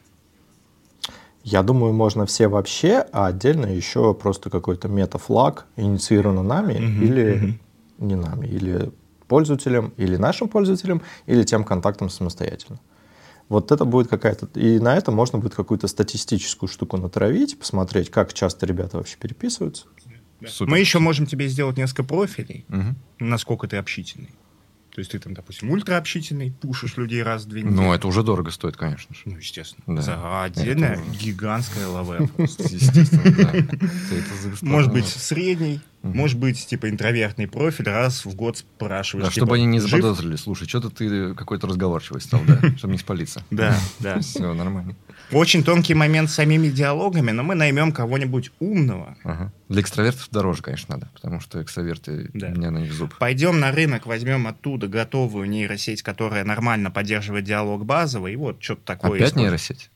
Я 1.45 1.63
думаю, 1.63 1.93
можно 1.93 2.27
все 2.27 2.49
вообще, 2.49 3.07
а 3.13 3.27
отдельно 3.27 3.67
еще 3.67 4.13
просто 4.15 4.51
какой-то 4.51 4.89
метафлаг 4.89 5.67
инициирован 5.77 6.45
нами 6.45 6.73
Мгм, 6.81 7.05
или 7.05 7.35
мгм. 7.35 7.61
не 7.99 8.15
нами, 8.17 8.47
или 8.47 8.91
пользователем, 9.29 9.93
или 9.97 10.17
нашим 10.17 10.49
пользователем, 10.49 11.03
или 11.27 11.45
тем 11.45 11.63
контактом 11.63 12.11
самостоятельно. 12.11 12.81
Вот 13.49 13.71
это 13.71 13.85
будет 13.85 14.09
какая-то... 14.09 14.47
И 14.59 14.79
на 14.81 14.97
это 14.97 15.13
можно 15.13 15.39
будет 15.39 15.55
какую-то 15.55 15.87
статистическую 15.87 16.69
штуку 16.69 16.97
натравить, 16.97 17.59
посмотреть, 17.59 18.11
как 18.11 18.33
часто 18.35 18.67
ребята 18.67 18.97
вообще 18.97 19.17
переписываются. 19.19 19.87
Супер. 20.47 20.71
Мы 20.71 20.81
еще 20.81 20.99
можем 20.99 21.27
тебе 21.27 21.49
сделать 21.49 21.77
несколько 21.77 22.05
профилей, 22.05 22.65
Мгм. 22.69 22.97
насколько 23.21 23.67
ты 23.69 23.77
общительный. 23.77 24.31
То 24.97 25.01
есть 25.01 25.13
ты 25.13 25.19
там, 25.19 25.35
допустим, 25.35 25.71
ультраобщительный, 25.73 26.51
пушишь 26.51 26.97
людей 26.97 27.23
раз 27.23 27.45
в 27.45 27.49
две 27.49 27.61
недели. 27.61 27.75
Ну, 27.75 27.93
это 27.93 28.09
уже 28.09 28.23
дорого 28.23 28.51
стоит, 28.51 28.79
конечно 28.79 29.15
же. 29.15 29.21
Ну, 29.27 29.37
естественно. 29.37 29.85
Да. 29.95 30.01
За 30.01 30.43
отдельная 30.45 30.95
Это- 30.95 31.03
гигантская 31.23 31.87
лаве. 31.87 32.27
просто. 32.37 32.63
Естественно, 32.63 33.23
да. 33.37 33.53
Может 34.63 34.91
быть, 34.95 35.05
средний, 35.05 35.83
может 36.03 36.39
быть, 36.39 36.67
типа 36.67 36.89
интровертный 36.89 37.47
профиль, 37.47 37.85
раз 37.85 38.25
в 38.25 38.35
год 38.35 38.57
спрашиваешь. 38.57 39.27
Да, 39.27 39.31
типа, 39.31 39.45
чтобы 39.45 39.57
они 39.57 39.67
не 39.67 39.81
заподозрили. 39.81 40.37
Слушай, 40.37 40.67
что-то 40.67 40.89
ты 40.89 41.35
какой-то 41.35 41.67
разговорчивый 41.67 42.23
стал, 42.23 42.41
да? 42.47 42.59
Чтобы 42.79 42.95
не 42.95 42.99
спалиться. 42.99 43.45
Да, 43.51 43.79
да. 44.01 44.21
Все, 44.21 44.55
нормально. 44.55 44.97
Очень 45.33 45.65
тонкий 45.65 45.95
момент 45.95 46.31
с 46.31 46.35
самими 46.35 46.69
диалогами, 46.69 47.33
но 47.33 47.43
мы 47.43 47.55
наймем 47.55 47.93
кого-нибудь 47.93 48.53
умного. 48.61 49.17
Ага. 49.25 49.53
Для 49.69 49.83
экстравертов 49.83 50.29
дороже, 50.31 50.63
конечно, 50.63 50.95
надо, 50.97 51.11
потому 51.15 51.41
что 51.41 51.61
экстраверты 51.63 52.31
Да. 52.33 52.49
меня 52.49 52.71
на 52.71 52.79
них 52.79 52.93
зуб. 52.93 53.15
Пойдем 53.19 53.59
на 53.59 53.73
рынок, 53.73 54.07
возьмем 54.07 54.47
оттуда 54.47 54.87
готовую 54.87 55.49
нейросеть, 55.49 56.03
которая 56.03 56.45
нормально 56.45 56.91
поддерживает 56.91 57.45
диалог 57.45 57.85
базовый, 57.85 58.35
и 58.35 58.37
вот 58.37 58.63
что-то 58.63 58.83
такое. 58.85 59.19
Опять 59.19 59.37
нейросеть? 59.37 59.91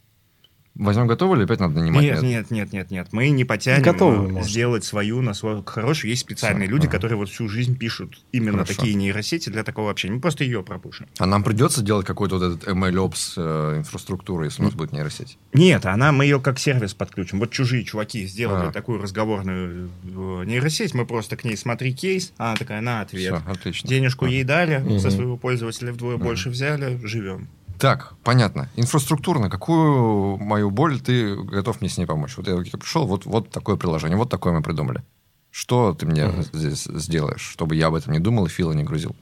Возьмем 0.77 1.09
готовый 1.09 1.37
или 1.37 1.45
опять 1.45 1.61
надо 1.61 1.81
нанимать? 1.81 2.03
Нет, 2.03 2.23
нет, 2.23 2.51
нет, 2.51 2.73
нет, 2.73 2.91
нет. 2.91 3.09
Мы 3.13 3.29
не 3.31 3.45
потянем 3.45 3.83
Готовую 3.83 4.39
э, 4.39 4.43
сделать 4.45 4.85
свою 4.85 5.21
на 5.21 5.35
свой 5.35 5.63
хорошую. 5.67 6.11
Есть 6.11 6.23
специальные 6.23 6.67
Всё, 6.69 6.77
люди, 6.77 6.87
ага. 6.87 6.93
которые 6.93 7.19
вот 7.19 7.29
всю 7.29 7.49
жизнь 7.49 7.77
пишут 7.77 8.23
именно 8.33 8.59
Хорошо. 8.65 8.75
такие 8.77 8.95
нейросети 8.95 9.51
для 9.51 9.65
такого 9.65 9.91
общения. 9.91 10.15
Мы 10.15 10.21
просто 10.21 10.45
ее 10.45 10.63
пропушим. 10.63 11.07
А 11.19 11.27
нам 11.27 11.43
придется 11.43 11.83
делать 11.83 12.07
какой-то 12.07 12.39
вот 12.39 12.45
этот 12.45 12.69
MLOps 12.69 13.33
э, 13.37 13.79
инфраструктуру, 13.79 14.45
если 14.45 14.63
у 14.63 14.67
нас 14.67 14.75
будет 14.75 14.93
нейросеть? 14.93 15.39
Нет, 15.53 15.85
она, 15.87 16.13
мы 16.13 16.25
ее 16.25 16.41
как 16.41 16.59
сервис 16.59 16.95
подключим. 16.95 17.41
Вот 17.41 17.51
чужие 17.51 17.85
чуваки 17.85 18.25
сделали 18.27 18.69
А. 18.69 18.73
такую 18.73 19.03
разговорную 19.03 19.91
э, 20.05 20.45
нейросеть, 20.47 20.95
мы 20.95 21.05
просто 21.05 21.37
к 21.37 21.45
ней 21.45 21.57
смотри 21.57 21.93
кейс, 21.93 22.33
а 22.39 22.51
она 22.51 22.57
такая, 22.57 22.81
на 22.81 23.01
ответ. 23.03 23.35
Все, 23.43 23.51
отлично. 23.51 23.89
Денежку 23.89 24.25
ей 24.25 24.45
дали, 24.45 24.79
Мгм. 24.79 25.01
со 25.01 25.11
своего 25.11 25.37
пользователя 25.37 25.93
вдвое 25.93 26.17
больше 26.17 26.49
взяли, 26.49 26.99
живем. 27.05 27.49
Так, 27.81 28.13
понятно. 28.25 28.69
Инфраструктурно, 28.77 29.49
какую 29.49 30.37
мою 30.37 30.71
боль 30.71 31.01
ты 31.01 31.35
готов 31.35 31.81
мне 31.81 31.89
с 31.89 31.97
ней 31.97 32.05
помочь? 32.05 32.37
Вот 32.37 32.47
я 32.47 32.53
я 32.53 32.79
пришел, 32.79 33.07
вот, 33.07 33.25
вот 33.25 33.49
такое 33.49 33.77
приложение, 33.77 34.19
вот 34.19 34.29
такое 34.29 34.53
мы 34.53 34.63
придумали. 34.63 35.03
Что 35.51 35.95
ты 35.95 36.05
мне 36.05 36.31
здесь 36.53 36.85
сделаешь, 36.85 37.41
чтобы 37.41 37.75
я 37.77 37.87
об 37.87 37.95
этом 37.95 38.13
не 38.13 38.19
думал 38.19 38.45
и 38.45 38.49
Фила 38.51 38.73
не 38.73 38.85
грузил? 38.85 39.17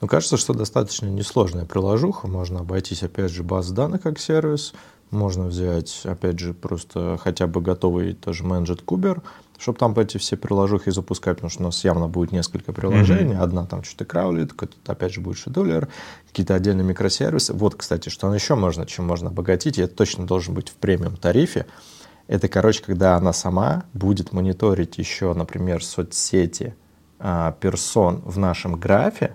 Ну, 0.00 0.06
кажется, 0.06 0.36
что 0.36 0.54
достаточно 0.54 1.06
несложная 1.06 1.64
приложуха. 1.64 2.28
Можно 2.28 2.60
обойтись, 2.60 3.02
опять 3.02 3.32
же, 3.32 3.42
баз 3.42 3.72
данных 3.72 4.02
как 4.02 4.20
сервис. 4.20 4.72
Можно 5.10 5.46
взять, 5.46 6.02
опять 6.04 6.38
же, 6.38 6.54
просто 6.54 7.18
хотя 7.20 7.48
бы 7.48 7.60
готовый 7.60 8.14
тоже 8.14 8.44
Managed 8.44 8.84
Kuber, 8.84 9.22
чтобы 9.58 9.78
там 9.78 9.98
эти 9.98 10.18
все 10.18 10.36
приложухи 10.36 10.90
запускать, 10.90 11.36
потому 11.36 11.50
что 11.50 11.62
у 11.62 11.66
нас 11.66 11.84
явно 11.84 12.08
будет 12.08 12.32
несколько 12.32 12.72
приложений. 12.72 13.36
Одна 13.40 13.66
там 13.66 13.82
что-то 13.82 14.04
краулит, 14.04 14.52
опять 14.86 15.12
же, 15.12 15.20
будет 15.20 15.36
шедулер, 15.36 15.88
какие-то 16.28 16.54
отдельные 16.54 16.84
микросервисы. 16.84 17.52
Вот, 17.52 17.74
кстати, 17.74 18.08
что 18.08 18.32
еще 18.32 18.54
можно, 18.54 18.86
чем 18.86 19.06
можно 19.06 19.30
обогатить, 19.30 19.78
и 19.78 19.82
это 19.82 19.94
точно 19.94 20.26
должен 20.26 20.54
быть 20.54 20.68
в 20.68 20.74
премиум 20.74 21.16
тарифе. 21.16 21.66
Это, 22.28 22.48
короче, 22.48 22.82
когда 22.84 23.16
она 23.16 23.32
сама 23.32 23.84
будет 23.94 24.32
мониторить 24.32 24.98
еще, 24.98 25.34
например, 25.34 25.82
соцсети 25.82 26.74
а, 27.18 27.52
персон 27.52 28.22
в 28.24 28.38
нашем 28.38 28.76
графе, 28.76 29.34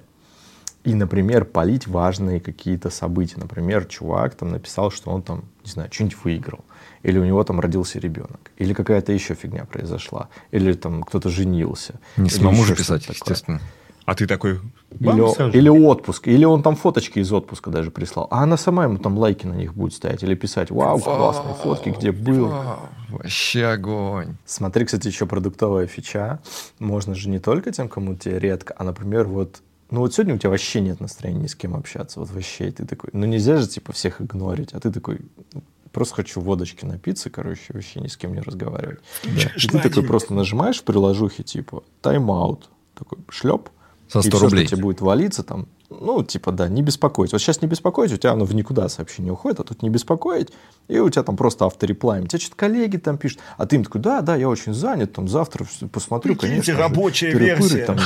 и, 0.83 0.93
например, 0.93 1.45
полить 1.45 1.87
важные 1.87 2.39
какие-то 2.39 2.89
события. 2.89 3.37
Например, 3.39 3.85
чувак 3.85 4.35
там 4.35 4.49
написал, 4.49 4.91
что 4.91 5.11
он 5.11 5.21
там, 5.21 5.45
не 5.63 5.71
знаю, 5.71 5.89
что-нибудь 5.91 6.17
выиграл. 6.23 6.65
Или 7.03 7.19
у 7.19 7.25
него 7.25 7.43
там 7.43 7.59
родился 7.59 7.99
ребенок. 7.99 8.51
Или 8.57 8.73
какая-то 8.73 9.11
еще 9.11 9.35
фигня 9.35 9.65
произошла. 9.65 10.29
Или 10.51 10.73
там 10.73 11.03
кто-то 11.03 11.29
женился. 11.29 11.99
Не 12.17 12.29
самому 12.29 12.63
же 12.63 12.75
писать, 12.75 13.01
такое. 13.01 13.15
естественно. 13.15 13.61
А 14.05 14.15
ты 14.15 14.27
такой... 14.27 14.59
«Бам, 14.99 15.17
Или, 15.17 15.33
сразу». 15.33 15.57
или 15.57 15.69
отпуск. 15.69 16.27
Или 16.27 16.45
он 16.45 16.61
там 16.61 16.75
фоточки 16.75 17.19
из 17.19 17.31
отпуска 17.31 17.71
даже 17.71 17.89
прислал. 17.89 18.27
А 18.31 18.43
она 18.43 18.57
сама 18.57 18.83
ему 18.83 18.97
там 18.97 19.17
лайки 19.17 19.47
на 19.47 19.53
них 19.53 19.73
будет 19.73 19.93
ставить. 19.93 20.23
Или 20.23 20.35
писать, 20.35 20.71
вау, 20.71 20.99
классные 20.99 21.55
фотки, 21.55 21.89
где 21.89 22.11
был. 22.11 22.47
Вау, 22.47 22.79
Вообще 23.09 23.65
огонь. 23.65 24.35
Смотри, 24.45 24.85
кстати, 24.85 25.07
еще 25.07 25.25
продуктовая 25.25 25.87
фича. 25.87 26.39
Можно 26.79 27.15
же 27.15 27.29
не 27.29 27.39
только 27.39 27.71
тем, 27.71 27.87
кому 27.87 28.15
тебе 28.15 28.39
редко, 28.39 28.75
а, 28.77 28.83
например, 28.83 29.25
вот 29.25 29.61
ну 29.93 29.99
вот 29.99 30.11
сегодня 30.11 30.33
у 30.33 30.37
тебя 30.39 30.49
вообще 30.49 30.81
нет 30.81 30.99
настроения 30.99 31.41
ни 31.41 31.47
с 31.47 31.53
кем 31.53 31.75
общаться, 31.75 32.19
вот 32.19 32.31
вообще, 32.31 32.69
и 32.69 32.71
ты 32.71 32.83
такой, 32.83 33.11
ну 33.13 33.27
нельзя 33.27 33.57
же 33.57 33.67
типа 33.67 33.91
всех 33.93 34.21
игнорить, 34.21 34.73
а 34.73 34.79
ты 34.79 34.91
такой, 34.91 35.19
«Ну, 35.53 35.61
просто 35.93 36.15
хочу 36.15 36.41
водочки 36.41 36.83
напиться, 36.83 37.29
короче, 37.29 37.61
вообще 37.69 38.01
ни 38.01 38.07
с 38.07 38.17
кем 38.17 38.33
не 38.33 38.41
разговаривать. 38.41 38.99
И 39.23 39.67
ты 39.67 39.79
такой 39.79 40.03
просто 40.03 40.33
нажимаешь 40.33 40.79
в 40.81 40.83
приложухе, 40.83 41.43
типа, 41.43 41.83
тайм-аут, 42.01 42.69
такой 42.97 43.19
шлеп, 43.29 43.69
и 44.07 44.09
100 44.09 44.21
все, 44.21 44.39
рублей. 44.39 44.65
что 44.67 44.75
тебе 44.75 44.83
будет 44.83 44.99
валиться 45.01 45.43
там, 45.43 45.67
ну, 45.89 46.23
типа, 46.23 46.51
да, 46.51 46.67
не 46.67 46.81
беспокоить. 46.81 47.31
Вот 47.31 47.39
сейчас 47.41 47.61
не 47.61 47.67
беспокоить, 47.67 48.11
у 48.11 48.17
тебя 48.17 48.31
оно 48.33 48.45
в 48.45 48.53
никуда 48.53 48.89
сообщение 48.89 49.31
уходит, 49.31 49.59
а 49.59 49.63
тут 49.63 49.81
не 49.83 49.89
беспокоить, 49.89 50.49
и 50.87 50.99
у 50.99 51.09
тебя 51.09 51.23
там 51.23 51.37
просто 51.37 51.65
автореплайм. 51.65 52.27
Тебе 52.27 52.39
что-то 52.39 52.55
коллеги 52.57 52.97
там 52.97 53.17
пишут, 53.17 53.39
а 53.57 53.65
ты 53.67 53.75
им 53.77 53.83
такой, 53.83 54.01
да, 54.01 54.21
да, 54.21 54.35
я 54.35 54.49
очень 54.49 54.73
занят, 54.73 55.13
там 55.13 55.27
завтра 55.27 55.65
посмотрю, 55.91 56.33
Прикиньте, 56.35 56.47
конечно. 56.55 56.73
же, 56.73 56.79
рабочая 56.79 57.31
тыры-пыры 57.31 57.45
версия. 57.45 57.85
там». 57.85 57.97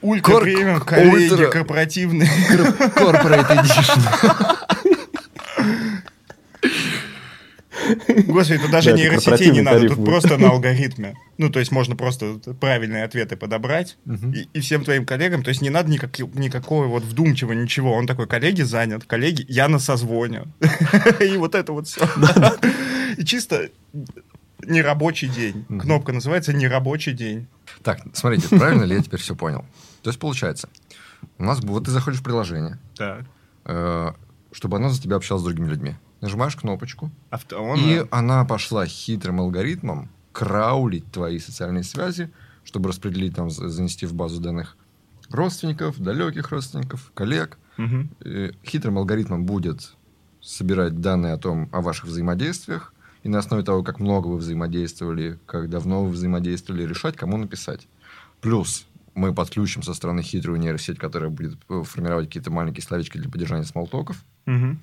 Ультра 0.00 0.32
Кор- 0.32 0.42
премиум, 0.42 0.80
коллеги, 0.80 1.32
ультра. 1.32 1.48
корпоративные. 1.48 2.28
Corporate 2.96 3.48
Edition. 3.56 4.87
Господи, 8.26 8.58
тут 8.58 8.70
даже 8.70 8.90
Да, 8.90 8.96
нейросетей 8.96 9.50
не 9.50 9.60
надо, 9.60 9.88
тут 9.88 9.98
будет. 9.98 10.06
просто 10.06 10.38
на 10.38 10.50
алгоритме. 10.50 11.14
Ну, 11.36 11.50
то 11.50 11.58
есть 11.60 11.70
можно 11.70 11.96
просто 11.96 12.38
правильные 12.60 13.04
ответы 13.04 13.36
подобрать 13.36 13.98
и, 14.06 14.48
и 14.52 14.60
всем 14.60 14.84
твоим 14.84 15.04
коллегам, 15.04 15.42
то 15.42 15.50
есть 15.50 15.60
не 15.60 15.70
надо 15.70 15.90
никак, 15.90 16.18
никакого 16.18 16.86
вот 16.86 17.04
вдумчивого 17.04 17.52
ничего. 17.52 17.92
Он 17.92 18.06
такой, 18.06 18.26
коллеги 18.26 18.62
занят, 18.62 19.04
коллеги, 19.04 19.44
я 19.48 19.68
на 19.68 19.78
созвоне. 19.78 20.44
И 21.20 21.36
вот 21.36 21.54
это 21.54 21.72
вот 21.72 21.86
все. 21.86 22.00
И 23.16 23.24
чисто 23.24 23.68
нерабочий 24.66 25.28
день. 25.28 25.64
Кнопка 25.80 26.12
называется 26.12 26.52
нерабочий 26.52 27.12
день. 27.12 27.46
Так, 27.82 28.00
смотрите, 28.14 28.48
правильно 28.48 28.84
ли 28.84 28.96
я 28.96 29.02
теперь 29.02 29.20
все 29.20 29.36
понял? 29.36 29.64
То 30.02 30.10
есть, 30.10 30.18
получается, 30.18 30.68
у 31.38 31.44
нас 31.44 31.60
вот 31.62 31.84
ты 31.84 31.90
заходишь 31.90 32.20
в 32.20 32.22
приложение, 32.24 32.78
э, 33.64 34.12
чтобы 34.52 34.76
оно 34.78 34.88
за 34.88 35.00
тебя 35.00 35.16
общалось 35.16 35.42
с 35.42 35.44
другими 35.44 35.68
людьми. 35.68 35.94
Нажимаешь 36.20 36.56
кнопочку, 36.56 37.10
Авто, 37.30 37.62
он, 37.62 37.78
и 37.78 37.94
э, 37.98 38.06
она 38.10 38.44
пошла 38.44 38.86
хитрым 38.86 39.40
алгоритмом 39.40 40.08
краулить 40.32 41.10
твои 41.12 41.38
социальные 41.38 41.84
связи, 41.84 42.30
чтобы 42.64 42.88
распределить, 42.88 43.34
там, 43.36 43.50
за- 43.50 43.68
занести 43.68 44.06
в 44.06 44.14
базу 44.14 44.40
данных 44.40 44.76
родственников, 45.30 45.98
далеких 45.98 46.50
родственников, 46.50 47.10
коллег. 47.14 47.58
Э, 48.24 48.50
Хитрым 48.64 48.98
алгоритмом 48.98 49.44
будет 49.44 49.92
собирать 50.40 51.00
данные 51.00 51.34
о 51.34 51.38
том, 51.38 51.68
о 51.72 51.80
ваших 51.80 52.06
взаимодействиях, 52.06 52.92
и 53.22 53.28
на 53.28 53.38
основе 53.38 53.62
того, 53.62 53.82
как 53.82 54.00
много 54.00 54.28
вы 54.28 54.36
взаимодействовали, 54.38 55.38
как 55.46 55.68
давно 55.70 56.04
вы 56.04 56.10
взаимодействовали, 56.10 56.84
решать, 56.86 57.16
кому 57.16 57.36
написать. 57.36 57.86
Плюс 58.40 58.86
мы 59.14 59.34
подключим 59.34 59.82
со 59.82 59.94
стороны 59.94 60.22
хитрую 60.22 60.58
нейросеть, 60.60 60.98
которая 60.98 61.30
будет 61.30 61.58
э, 61.68 61.82
формировать 61.84 62.26
какие-то 62.26 62.50
маленькие 62.50 62.82
словечки 62.84 63.18
для 63.18 63.28
поддержания 63.28 63.64
смолтоков. 63.64 64.24
Мгм. 64.46 64.80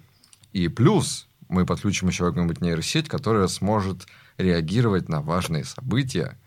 И 0.56 0.70
плюс 0.70 1.28
мы 1.50 1.66
подключим 1.66 2.08
еще 2.08 2.24
какую-нибудь 2.26 2.62
нейросеть, 2.62 3.10
которая 3.10 3.48
сможет 3.48 4.06
реагировать 4.38 5.10
на 5.10 5.22
важные 5.22 5.66
события 5.66 6.40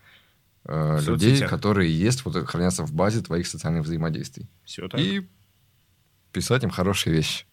э, 0.65 0.99
людей, 1.01 1.45
которые 1.45 1.95
есть, 1.95 2.25
вот, 2.25 2.35
хранятся 2.47 2.83
в 2.83 2.91
базе 2.91 3.21
твоих 3.21 3.45
социальных 3.45 3.83
взаимодействий. 3.83 4.49
Все 4.65 4.87
так. 4.87 4.99
И 4.99 5.29
писать 6.31 6.63
им 6.63 6.71
хорошие 6.71 7.13
вещи. 7.13 7.45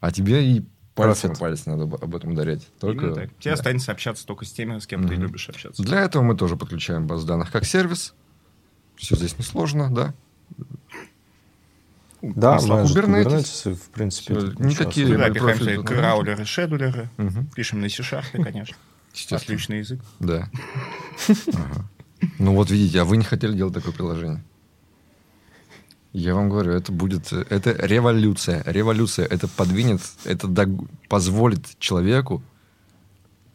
А 0.00 0.10
тебе 0.10 0.52
и 0.56 0.64
пальцем 0.94 1.32
Profit. 1.32 1.38
палец 1.38 1.66
надо 1.66 1.82
об- 1.82 2.16
этом 2.16 2.32
ударять. 2.32 2.66
Только... 2.80 3.04
Именно 3.04 3.14
так. 3.16 3.38
Тебе 3.38 3.50
да. 3.50 3.52
останется 3.52 3.92
общаться 3.92 4.26
только 4.26 4.46
с 4.46 4.52
теми, 4.52 4.78
с 4.78 4.86
кем 4.86 5.06
ты 5.06 5.16
Мгм. 5.16 5.24
любишь 5.24 5.50
общаться. 5.50 5.82
Для 5.82 6.00
этого 6.00 6.22
мы 6.22 6.34
тоже 6.34 6.56
подключаем 6.56 7.06
базу 7.06 7.26
данных 7.26 7.52
как 7.52 7.66
сервис. 7.66 8.14
Все 8.96 9.16
здесь 9.16 9.36
несложно, 9.38 9.94
да. 9.94 10.14
Да, 12.36 12.52
Масла 12.54 12.82
Managed 12.82 12.94
Kubernetes. 12.94 13.24
Kubernetes, 13.26 13.74
в 13.74 13.90
принципе, 13.90 14.34
никакие- 14.58 15.06
мы 15.18 15.24
тут 15.78 15.86
краулеры, 15.86 16.44
шедулеры. 16.44 17.08
Мгм. 17.16 17.46
Пишем 17.54 17.80
на 17.80 17.88
C-Sharp, 17.88 18.42
конечно. 18.42 18.76
Отличный 19.30 19.78
язык. 19.78 20.00
Да. 20.20 20.48
Ага. 21.28 21.88
Ну 22.38 22.54
вот 22.54 22.70
видите, 22.70 23.00
а 23.00 23.04
вы 23.04 23.16
не 23.16 23.24
хотели 23.24 23.54
делать 23.56 23.74
такое 23.74 23.92
приложение. 23.92 24.42
Я 26.12 26.34
вам 26.34 26.48
говорю, 26.48 26.72
это 26.72 26.92
будет... 26.92 27.32
Это 27.32 27.72
революция. 27.72 28.62
Революция. 28.66 29.26
Это 29.26 29.48
подвинет, 29.48 30.00
это 30.24 30.46
дог- 30.46 30.88
позволит 31.08 31.78
человеку 31.78 32.42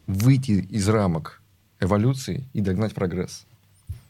выйти 0.06 0.52
из 0.52 0.88
рамок 0.88 1.40
эволюции 1.80 2.48
и 2.52 2.60
догнать 2.60 2.94
прогресс. 2.94 3.46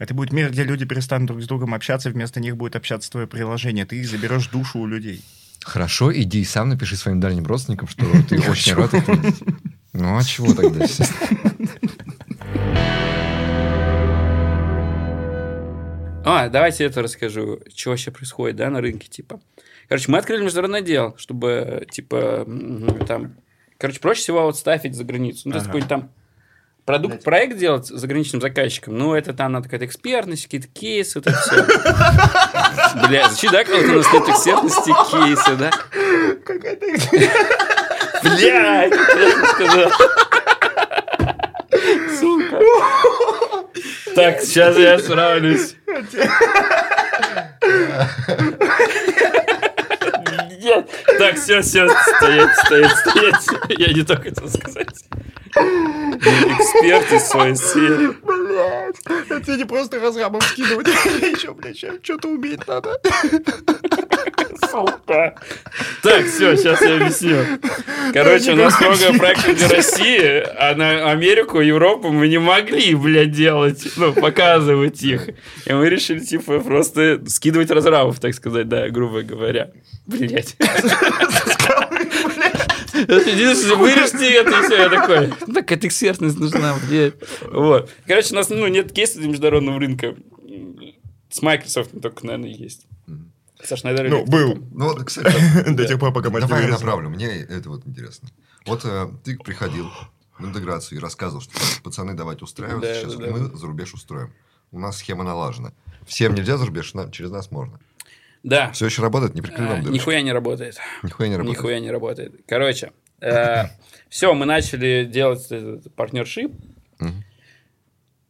Это 0.01 0.15
будет 0.15 0.33
мир, 0.33 0.51
где 0.51 0.65
люди 0.65 0.87
перестанут 0.87 1.29
друг 1.29 1.43
с 1.43 1.47
другом 1.47 1.75
общаться, 1.75 2.09
вместо 2.09 2.41
них 2.41 2.57
будет 2.57 2.75
общаться 2.75 3.11
твое 3.11 3.27
приложение. 3.27 3.85
Ты 3.85 4.03
заберешь 4.03 4.47
душу 4.49 4.79
у 4.79 4.87
людей. 4.87 5.23
Хорошо, 5.63 6.11
иди 6.11 6.41
и 6.41 6.45
сам 6.45 6.71
напиши 6.71 6.97
своим 6.97 7.21
дальним 7.21 7.45
родственникам, 7.45 7.87
что 7.87 8.07
ты 8.29 8.41
очень 8.51 8.75
рад 8.75 8.95
их 8.95 9.07
видеть. 9.07 9.43
Ну, 9.93 10.17
а 10.17 10.25
чего 10.25 10.55
тогда? 10.55 10.87
А, 16.25 16.49
давайте 16.49 16.85
это 16.85 17.03
расскажу, 17.03 17.61
что 17.75 17.91
вообще 17.91 18.11
происходит, 18.11 18.57
да, 18.57 18.71
на 18.71 18.81
рынке, 18.81 19.07
типа. 19.07 19.39
Короче, 19.87 20.11
мы 20.11 20.17
открыли 20.17 20.43
международный 20.43 20.79
отдел, 20.79 21.15
чтобы, 21.19 21.87
типа, 21.91 22.47
там... 23.07 23.35
Короче, 23.77 24.01
проще 24.01 24.23
всего 24.23 24.43
вот 24.45 24.57
ставить 24.57 24.95
за 24.95 25.05
границу. 25.05 25.43
Ну, 25.45 25.53
то 25.53 25.59
есть, 25.59 25.69
Ага. 25.69 25.79
какой-то 25.79 25.89
там 25.89 26.11
продукт, 26.91 27.23
проект 27.23 27.57
делать 27.57 27.87
с 27.87 27.91
заграничным 27.91 28.41
заказчиком, 28.41 28.99
ну, 28.99 29.15
это 29.15 29.33
там 29.33 29.53
надо 29.53 29.65
какая-то 29.65 29.87
экспертность, 29.87 30.45
какие-то 30.45 30.67
кейсы, 30.67 31.21
вот 31.21 31.29
это 31.29 31.39
все. 31.39 31.65
Бля, 33.07 33.29
зачем, 33.29 33.53
да, 33.53 33.65
когда 33.65 33.93
у 33.93 33.97
нас 33.97 34.13
нет 34.13 34.29
экспертности, 34.29 34.93
кейсы, 35.11 35.57
да? 35.57 35.71
Блядь, 38.23 38.93
я 38.93 39.47
сказал. 39.47 39.91
Сука. 42.19 42.59
Так, 44.15 44.41
сейчас 44.41 44.77
я 44.77 44.99
справлюсь. 44.99 45.77
Офигеть. 50.61 50.87
Так, 51.19 51.37
все, 51.37 51.63
все, 51.63 51.89
стоять, 51.89 52.57
стоять, 52.65 52.97
стоять. 52.97 53.47
Я 53.69 53.93
не 53.93 54.03
то 54.03 54.17
хотел 54.17 54.49
сказать. 54.49 54.89
Эксперт 55.55 57.13
из 57.13 57.29
своей 57.29 57.57
сферы. 57.57 58.13
Блядь, 58.23 58.97
это 59.07 59.41
тебе 59.41 59.57
не 59.57 59.65
просто 59.65 60.01
разрабом 60.01 60.41
скидывать, 60.41 60.87
еще, 61.23 61.55
блядь, 61.55 61.79
что-то 61.79 62.29
уметь 62.29 62.67
надо. 62.67 63.01
Сука. 64.71 65.35
Так, 66.03 66.27
все, 66.27 66.57
сейчас 66.57 66.81
я 66.83 66.97
объясню. 66.97 67.37
Короче, 68.13 68.53
у 68.53 68.57
нас 68.57 68.81
много 68.81 69.19
проектов 69.19 69.57
для 69.57 69.69
России, 69.69 70.45
а 70.59 70.75
на 70.75 71.11
Америку, 71.11 71.61
Европу 71.61 72.11
мы 72.11 72.29
не 72.29 72.39
могли, 72.39 72.95
блядь, 72.95 73.33
делать, 73.33 73.87
ну, 73.97 74.13
показывать 74.13 75.03
их. 75.03 75.31
И 75.67 75.73
мы 75.73 75.89
решили, 75.89 76.21
типа, 76.21 76.61
просто 76.61 77.21
скидывать 77.29 77.71
разрабов, 77.71 78.21
так 78.21 78.35
сказать, 78.35 78.69
да, 78.69 78.89
грубо 78.91 79.23
говоря. 79.23 79.71
Блядь. 80.07 80.57
Вырежьте 83.07 84.31
это, 84.35 84.51
и 84.51 84.63
все. 84.65 84.77
Я 84.77 84.89
такой, 84.89 85.33
так 85.53 85.73
эта 85.73 85.87
экспертность 85.87 86.39
нужна. 86.39 86.77
Вот. 87.51 87.91
Короче, 88.07 88.33
у 88.33 88.37
нас, 88.37 88.49
ну, 88.49 88.67
нет 88.69 88.93
кейса 88.93 89.19
для 89.19 89.29
международного 89.29 89.79
рынка. 89.79 90.17
С 91.31 91.43
Microsoft 91.43 91.91
только, 92.01 92.27
наверное, 92.27 92.51
есть. 92.51 92.87
Саш, 93.63 93.83
наверное, 93.85 94.11
Ну, 94.11 94.25
был. 94.25 94.55
Ну 94.73 94.87
вот, 94.87 95.05
кстати, 95.05 95.71
До 95.71 95.87
тех 95.87 95.99
пор, 95.99 96.13
пока 96.13 96.31
давай 96.31 96.63
я 96.63 96.69
направлю. 96.69 97.11
Мне 97.11 97.29
это 97.29 97.69
вот 97.69 97.87
интересно. 97.87 98.29
Вот 98.67 98.85
э, 98.85 99.09
ты 99.23 99.37
приходил 99.37 99.91
в 100.39 100.45
интеграцию 100.47 100.99
и 100.99 101.01
рассказывал, 101.01 101.43
что 101.43 101.53
пацаны, 101.83 102.15
давайте 102.15 102.45
устраиваться. 102.45 102.95
Сейчас 102.95 103.17
мы 103.17 103.57
за 103.57 103.67
рубеж 103.67 103.93
устроим. 103.93 104.33
У 104.73 104.79
нас 104.79 104.99
схема 104.99 105.25
налажена. 105.25 105.73
Всем 106.07 106.35
нельзя 106.35 106.57
за 106.57 106.67
рубеж, 106.67 106.93
через 107.13 107.31
нас 107.31 107.51
можно. 107.51 107.79
Да. 108.43 108.73
Все 108.73 108.87
еще 108.87 109.03
работает, 109.03 109.35
не 109.35 109.43
прикрываем 109.43 109.83
дырочку. 109.83 109.93
Нихуя 109.93 110.23
не 110.23 110.33
работает. 110.33 110.79
Нихуя 111.03 111.29
не 111.29 111.37
работает. 111.37 111.59
Нихуя 111.59 111.81
не 111.81 111.91
работает. 111.91 112.35
Короче, 112.47 112.93
все, 114.09 114.35
мы 114.35 114.47
начали 114.47 115.05
делать 115.05 115.49
партнершип. 115.95 116.53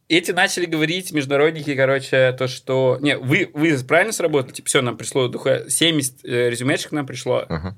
Эти 0.07 0.31
начали 0.31 0.65
говорить, 0.65 1.13
международники, 1.13 1.73
короче, 1.73 2.33
то, 2.33 2.49
что... 2.49 2.97
Не, 2.99 3.17
вы, 3.17 3.49
вы 3.53 3.77
правильно 3.77 4.11
сработали? 4.11 4.51
Типа, 4.51 4.67
все, 4.67 4.81
нам 4.81 4.97
пришло 4.97 5.29
дохуя- 5.29 5.69
70 5.69 6.25
э, 6.25 6.49
резюмешек 6.49 6.91
нам 6.91 7.05
пришло. 7.05 7.45
Ага. 7.47 7.77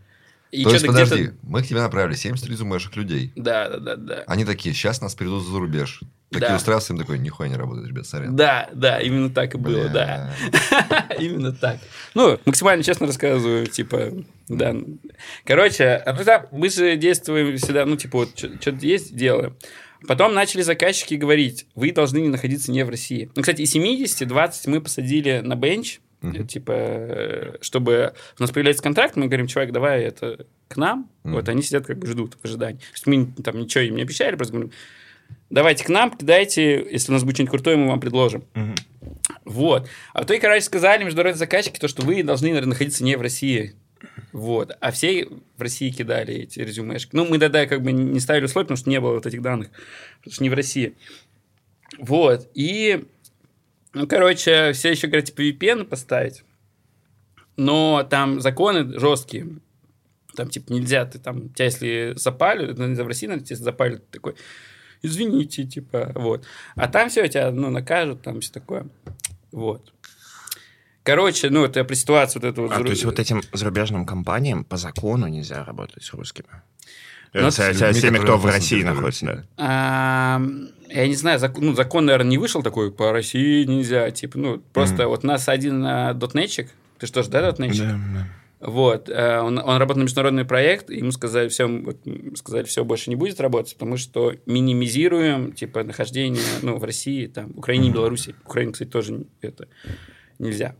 И 0.49 0.63
То 0.63 0.71
есть, 0.71 0.87
подожди, 0.87 1.29
мы 1.43 1.61
к 1.61 1.67
тебе 1.67 1.81
направили 1.81 2.15
70 2.15 2.49
резюмешек 2.49 2.95
людей. 2.95 3.31
Да, 3.35 3.69
да, 3.69 3.77
да, 3.77 3.95
да. 3.97 4.23
Они 4.25 4.45
такие, 4.45 4.73
сейчас 4.73 4.99
нас 4.99 5.13
перейдут 5.13 5.45
за 5.45 5.59
рубеж. 5.59 6.01
Такие 6.33 6.49
Да. 6.49 6.59
им 6.89 6.97
такой, 6.97 7.19
нихуя 7.19 7.49
не 7.49 7.55
работает, 7.55 7.87
ребят, 7.87 8.05
сорян. 8.05 8.35
Да, 8.35 8.69
да, 8.73 8.99
именно 8.99 9.29
так 9.29 9.55
и 9.55 9.57
было, 9.57 9.87
Бля. 9.87 10.33
да. 10.69 11.05
Именно 11.19 11.53
так. 11.53 11.77
Ну, 12.15 12.39
максимально 12.45 12.83
честно 12.83 13.07
рассказываю, 13.07 13.67
типа, 13.67 14.11
да. 14.47 14.75
Короче, 15.45 15.85
ну 16.05 16.47
мы 16.51 16.69
же 16.69 16.95
действуем 16.97 17.57
всегда, 17.57 17.85
ну, 17.85 17.95
типа, 17.95 18.19
вот 18.19 18.37
что-то 18.37 18.85
есть, 18.85 19.15
делаем. 19.15 19.55
Потом 20.07 20.33
начали 20.33 20.61
заказчики 20.63 21.13
говорить, 21.13 21.65
вы 21.75 21.91
должны 21.91 22.17
не 22.17 22.27
находиться 22.27 22.71
не 22.71 22.83
в 22.83 22.89
России. 22.89 23.31
Ну, 23.35 23.41
кстати, 23.41 23.61
из 23.61 23.71
70, 23.71 24.27
20 24.27 24.67
мы 24.67 24.81
посадили 24.81 25.39
на 25.43 25.55
бенч, 25.55 25.99
типа, 26.47 27.57
чтобы 27.61 28.13
у 28.39 28.41
нас 28.43 28.51
появляется 28.51 28.81
контракт, 28.83 29.15
мы 29.15 29.27
говорим, 29.27 29.47
чувак, 29.47 29.71
давай 29.71 30.03
это 30.03 30.45
к 30.67 30.77
нам. 30.77 31.09
Вот 31.23 31.47
они 31.49 31.61
сидят 31.61 31.85
как 31.85 31.97
бы 31.99 32.07
ждут 32.07 32.37
в 32.41 32.45
ожидании. 32.45 32.79
То 32.79 32.85
есть 32.93 33.07
мы 33.07 33.27
там 33.43 33.59
ничего 33.59 33.83
им 33.83 33.95
не 33.95 34.01
обещали, 34.01 34.35
просто 34.35 34.53
говорим, 34.53 34.71
давайте 35.49 35.83
к 35.83 35.89
нам, 35.89 36.11
кидайте, 36.11 36.85
если 36.91 37.11
у 37.11 37.13
нас 37.13 37.23
будет 37.23 37.35
что-нибудь 37.35 37.51
крутое, 37.51 37.77
мы 37.77 37.87
вам 37.87 37.99
предложим. 37.99 38.43
Мгм. 38.53 38.75
Вот. 39.45 39.89
А 40.13 40.23
то 40.23 40.33
и, 40.33 40.39
короче, 40.39 40.61
сказали 40.61 41.03
международные 41.03 41.37
заказчики, 41.37 41.79
то, 41.79 41.87
что 41.87 42.03
вы 42.03 42.23
должны 42.23 42.49
наверное, 42.49 42.69
находиться 42.69 43.03
не 43.03 43.15
в 43.15 43.21
России. 43.21 43.75
Вот. 44.31 44.75
А 44.79 44.91
все 44.91 45.27
в 45.57 45.61
России 45.61 45.89
кидали 45.91 46.33
эти 46.33 46.59
резюмешки. 46.59 47.09
Ну, 47.13 47.25
мы 47.25 47.39
тогда 47.39 47.65
как 47.65 47.81
бы 47.81 47.91
не 47.91 48.19
ставили 48.19 48.45
условия, 48.45 48.65
потому 48.65 48.77
что 48.77 48.89
не 48.89 48.99
было 48.99 49.13
вот 49.13 49.25
этих 49.25 49.41
данных. 49.41 49.69
Потому 50.17 50.33
что 50.33 50.43
не 50.43 50.49
в 50.49 50.53
России. 50.53 50.95
Вот. 51.99 52.49
И, 52.53 53.05
ну, 53.93 54.07
короче, 54.07 54.73
все 54.73 54.91
еще 54.91 55.07
говорят, 55.07 55.25
типа, 55.25 55.41
VPN 55.41 55.85
поставить. 55.85 56.43
Но 57.55 58.05
там 58.09 58.41
законы 58.41 58.99
жесткие. 58.99 59.47
Там, 60.35 60.49
типа, 60.49 60.73
нельзя, 60.73 61.05
ты 61.05 61.19
там, 61.19 61.49
тебя 61.49 61.65
если 61.65 62.13
запалят, 62.15 62.77
ну, 62.77 62.91
в 62.95 63.07
России, 63.07 63.27
наверное, 63.27 63.45
тебя 63.45 63.57
запалят, 63.57 64.09
ты 64.09 64.17
такой, 64.17 64.35
извините, 65.03 65.65
типа, 65.65 66.11
вот. 66.15 66.45
А 66.75 66.87
там 66.87 67.09
все, 67.09 67.27
тебя, 67.27 67.51
ну, 67.51 67.69
накажут, 67.69 68.21
там 68.23 68.39
все 68.41 68.51
такое. 68.51 68.87
Вот. 69.51 69.93
Короче, 71.03 71.49
ну, 71.49 71.65
это 71.65 71.83
про 71.83 71.95
ситуацию 71.95 72.41
вот 72.41 72.47
эту 72.49 72.61
вот. 72.63 72.71
А, 72.71 72.75
зару- 72.75 72.85
то 72.85 72.91
есть 72.91 73.03
вот 73.05 73.19
этим 73.19 73.41
зарубежным 73.51 74.05
компаниям 74.05 74.63
по 74.63 74.77
закону 74.77 75.27
нельзя 75.27 75.63
работать 75.65 76.03
с 76.03 76.13
русскими? 76.13 76.47
Ну, 77.33 77.47
Э, 77.47 77.51
с, 77.51 77.55
с 77.55 77.57
с- 77.57 77.67
людьми, 77.81 77.93
с 77.93 78.01
теми, 78.01 78.17
кто 78.19 78.37
в 78.37 78.45
России 78.45 78.83
находится, 78.83 79.25
да. 79.25 79.43
А, 79.57 80.41
я 80.89 81.07
не 81.07 81.15
знаю, 81.15 81.39
зак- 81.39 81.57
ну, 81.59 81.73
закон, 81.75 82.05
наверное, 82.05 82.29
не 82.29 82.37
вышел 82.37 82.63
такой, 82.63 82.91
по 82.91 83.11
России 83.11 83.65
нельзя, 83.65 84.11
типа, 84.11 84.37
ну, 84.37 84.59
просто 84.71 84.95
Мгм. 85.03 85.07
вот 85.07 85.23
у 85.25 85.27
нас 85.27 85.49
один 85.49 85.83
а, 85.83 86.13
дотнетчик, 86.13 86.69
ты 86.99 87.07
что 87.07 87.21
ж, 87.23 87.27
да, 87.27 87.41
дотнетчик? 87.41 87.85
Да, 87.85 87.99
да. 88.13 88.27
Вот, 88.65 89.09
э, 89.09 89.39
он, 89.41 89.57
он 89.57 89.77
работал 89.77 89.99
на 89.99 90.03
международный 90.03 90.45
проект, 90.45 90.89
ему 90.89 91.11
сказали, 91.11 91.49
все, 91.49 91.67
сказали, 92.35 92.63
все, 92.63 92.85
больше 92.85 93.09
не 93.09 93.17
будет 93.17 93.41
работать, 93.41 93.73
потому 93.73 93.97
что 93.97 94.35
минимизируем, 94.45 95.51
типа, 95.51 95.83
нахождение, 95.83 96.41
ну, 96.61 96.77
в 96.77 96.83
России, 96.85 97.27
там, 97.27 97.51
Украине 97.57 97.89
и 97.89 97.91
Беларуси. 97.91 98.35
Украине, 98.45 98.71
кстати, 98.71 98.89
тоже 98.89 99.25
это 99.41 99.67
нельзя. 100.39 100.75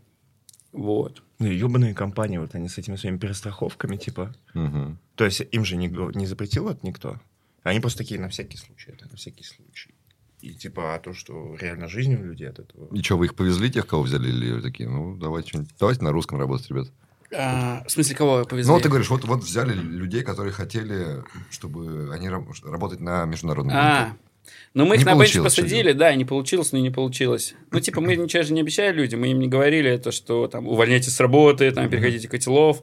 Вот. 0.72 1.22
Ну, 1.38 1.46
ебаные 1.46 1.92
компании, 1.92 2.38
вот 2.38 2.54
они 2.54 2.70
с 2.70 2.78
этими 2.78 2.96
своими 2.96 3.18
перестраховками, 3.18 3.96
типа. 3.96 4.34
Мгм. 4.54 4.98
То 5.14 5.26
есть 5.26 5.42
им 5.52 5.64
же 5.66 5.76
не, 5.76 5.88
не 6.14 6.26
запретил 6.26 6.70
это 6.70 6.80
никто. 6.86 7.20
Они 7.64 7.80
просто 7.80 7.98
такие 7.98 8.18
на 8.18 8.30
всякий 8.30 8.56
случай, 8.56 8.92
это 8.92 9.08
на 9.10 9.16
всякий 9.16 9.44
случай. 9.44 9.94
И 10.40 10.54
типа, 10.54 10.94
а 10.94 10.98
то, 10.98 11.12
что 11.12 11.54
реально 11.60 11.88
жизнь 11.88 12.14
у 12.14 12.24
людей 12.24 12.48
от 12.48 12.60
этого. 12.60 12.88
И 12.94 13.02
что, 13.02 13.18
вы 13.18 13.26
их 13.26 13.34
повезли, 13.34 13.70
тех, 13.70 13.86
кого 13.86 14.02
взяли, 14.02 14.28
или 14.28 14.60
такие, 14.62 14.88
ну, 14.88 15.16
давайте 15.16 15.50
что-нибудь, 15.50 15.74
давайте 15.78 16.02
на 16.02 16.12
русском 16.12 16.38
работать, 16.38 16.68
ребят. 16.70 16.88
А, 17.36 17.82
в 17.86 17.90
смысле, 17.90 18.16
кого 18.16 18.44
повезли? 18.44 18.68
Ну, 18.68 18.74
вот 18.74 18.82
ты 18.82 18.88
говоришь, 18.88 19.10
вот, 19.10 19.24
вот 19.24 19.42
взяли 19.42 19.74
людей, 19.74 20.22
которые 20.22 20.52
хотели, 20.52 21.22
чтобы 21.50 22.10
они 22.12 22.28
раб- 22.28 22.48
работать 22.64 23.00
на 23.00 23.24
международном 23.24 23.74
рынке. 23.74 23.88
А, 23.88 24.16
ну 24.74 24.86
мы 24.86 24.96
их 24.96 25.04
Не 25.04 25.12
на 25.12 25.18
бенч 25.18 25.36
посадили, 25.38 25.92
да, 25.92 26.14
не 26.14 26.24
получилось, 26.24 26.72
но 26.72 26.78
и 26.78 26.82
не 26.82 26.90
получилось. 26.90 27.54
Ну, 27.70 27.80
типа, 27.80 28.00
мы 28.00 28.16
ничего 28.16 28.42
же 28.42 28.52
не 28.52 28.60
обещали 28.60 28.94
людям, 28.94 29.20
мы 29.20 29.28
им 29.28 29.40
не 29.40 29.48
говорили, 29.48 29.96
то, 29.96 30.12
что 30.12 30.46
там 30.48 30.66
увольняйтесь 30.68 31.14
с 31.14 31.20
работы, 31.20 31.70
там 31.70 31.88
переходите 31.88 32.28
котелов. 32.28 32.82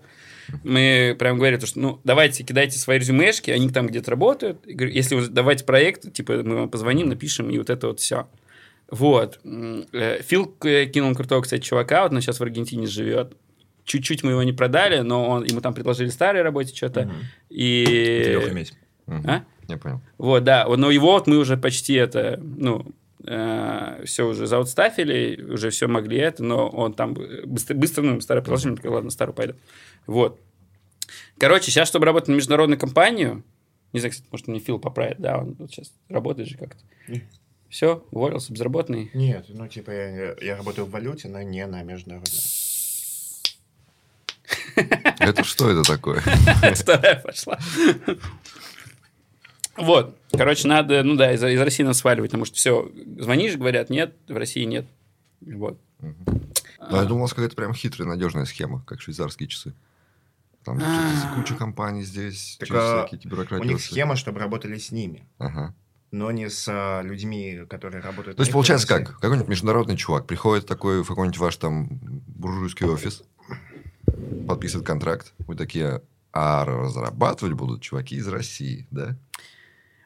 Мы 0.63 1.15
прям 1.17 1.37
говорили, 1.37 1.59
то, 1.59 1.67
что 1.67 1.79
ну, 1.79 2.01
давайте 2.03 2.43
кидайте 2.43 2.77
свои 2.77 2.99
резюмешки, 2.99 3.51
они 3.51 3.69
там 3.69 3.87
где-то 3.87 4.11
работают. 4.11 4.65
И 4.65 4.73
говорю, 4.73 4.93
если 4.93 5.15
вы 5.15 5.27
давайте 5.27 5.63
проект, 5.63 6.11
типа, 6.11 6.41
мы 6.43 6.55
вам 6.55 6.69
позвоним, 6.69 7.09
напишем, 7.09 7.49
и 7.49 7.57
вот 7.57 7.69
это 7.69 7.87
вот 7.87 7.99
все. 7.99 8.27
Вот. 8.89 9.39
Э, 9.45 10.21
Фил 10.23 10.53
э, 10.63 10.85
кинул 10.87 11.15
крутого, 11.15 11.41
кстати, 11.41 11.61
чувака, 11.61 12.03
вот 12.03 12.11
он 12.11 12.21
сейчас 12.21 12.39
в 12.39 12.43
Аргентине 12.43 12.87
живет. 12.87 13.33
Чуть-чуть 13.85 14.23
мы 14.23 14.31
его 14.31 14.43
не 14.43 14.53
продали, 14.53 14.99
но 14.99 15.27
он, 15.27 15.43
ему 15.43 15.61
там 15.61 15.73
предложили 15.73 16.09
старой 16.09 16.41
работе 16.41 16.75
что-то. 16.75 17.11
И... 17.49 18.39
Медь. 18.51 18.73
Мгм. 19.07 19.29
А? 19.29 19.43
Я 19.67 19.77
понял. 19.77 20.01
Вот, 20.17 20.43
да. 20.43 20.65
Но 20.67 20.91
его 20.91 21.11
вот 21.13 21.27
мы 21.27 21.37
уже 21.37 21.57
почти 21.57 21.93
это, 21.95 22.39
ну, 22.41 22.85
все 23.23 24.27
уже 24.27 24.47
заутстафили, 24.47 25.41
уже 25.43 25.69
все 25.69 25.87
могли 25.87 26.17
это, 26.17 26.43
но 26.43 26.67
он 26.67 26.93
там 26.93 27.15
быстро, 27.45 27.75
быстро 27.75 28.01
ну, 28.01 28.21
старое 28.21 28.43
приложение, 28.43 28.75
такой, 28.75 28.91
ладно, 28.91 29.11
старую 29.11 29.35
пойду. 29.35 29.53
Вот. 30.07 30.39
Короче, 31.37 31.71
сейчас, 31.71 31.87
чтобы 31.87 32.05
работать 32.05 32.29
на 32.29 32.35
международную 32.35 32.79
компанию, 32.79 33.43
не 33.93 33.99
знаю, 33.99 34.11
кстати, 34.11 34.27
может, 34.31 34.47
мне 34.47 34.59
Фил 34.59 34.79
поправит, 34.79 35.19
да, 35.19 35.37
он 35.37 35.55
вот 35.59 35.71
сейчас 35.71 35.91
работает 36.09 36.49
же 36.49 36.57
как-то. 36.57 36.83
Все, 37.69 38.03
уволился, 38.11 38.51
безработный. 38.51 39.11
Нет, 39.13 39.45
ну 39.49 39.67
типа 39.67 39.91
я, 39.91 40.35
я 40.41 40.57
работаю 40.57 40.85
в 40.85 40.91
валюте, 40.91 41.29
но 41.29 41.41
не 41.41 41.65
на 41.67 41.83
международной. 41.83 42.39
Это 45.19 45.43
что 45.43 45.69
это 45.69 45.83
такое? 45.83 46.21
Вторая 46.75 47.19
пошла. 47.21 47.57
Вот. 49.77 50.17
Короче, 50.31 50.67
надо, 50.67 51.03
ну 51.03 51.15
да, 51.15 51.31
из, 51.33 51.43
из 51.43 51.59
России 51.59 51.83
нас 51.83 51.97
сваливать, 51.97 52.31
потому 52.31 52.45
что 52.45 52.55
все, 52.55 52.91
звонишь, 53.19 53.55
говорят, 53.55 53.89
нет, 53.89 54.15
в 54.27 54.35
России 54.35 54.63
нет. 54.63 54.85
Вот. 55.41 55.79
Ну, 55.99 56.95
я 56.95 57.03
думал, 57.03 57.19
у 57.19 57.21
вас 57.23 57.33
какая-то 57.33 57.55
прям 57.55 57.73
хитрая, 57.73 58.07
надежная 58.07 58.45
схема, 58.45 58.83
как 58.85 59.01
швейцарские 59.01 59.47
часы. 59.47 59.73
Там 60.63 60.79
что-то 60.79 61.35
куча 61.35 61.55
компаний 61.55 62.03
здесь, 62.03 62.57
Так, 62.59 62.67
через 62.67 62.81
а, 62.81 63.07
всякие 63.07 63.27
У 63.27 63.33
бюрократии. 63.35 63.67
них 63.67 63.81
схема, 63.81 64.15
чтобы 64.15 64.39
работали 64.39 64.77
с 64.77 64.91
ними, 64.91 65.27
Ага. 65.39 65.73
но 66.11 66.29
не 66.31 66.49
с 66.49 66.67
а, 66.69 67.01
людьми, 67.01 67.61
которые 67.67 68.01
работают. 68.01 68.37
То 68.37 68.41
есть, 68.41 68.51
у 68.51 68.53
получается 68.53 68.87
как? 68.87 69.19
Какой-нибудь 69.19 69.47
международный 69.47 69.97
чувак 69.97 70.27
приходит 70.27 70.67
такой 70.67 71.03
в 71.03 71.07
какой-нибудь 71.07 71.39
ваш 71.39 71.55
там 71.57 71.87
буржуйский 72.27 72.85
офис, 72.85 73.23
подписывает 74.47 74.85
контракт. 74.87 75.33
Вы 75.47 75.55
такие, 75.55 76.01
а 76.33 76.65
разрабатывать 76.65 77.53
будут 77.53 77.81
чуваки 77.81 78.15
из 78.15 78.27
России, 78.27 78.87
да? 78.91 79.15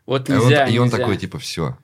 Вот 0.06 0.30
И 0.30 0.34
он- 0.34 0.40
нельзя, 0.40 0.68
и 0.68 0.78
он 0.78 0.86
нельзя. 0.88 0.98
такой, 0.98 1.18
типа, 1.18 1.40
все. 1.40 1.78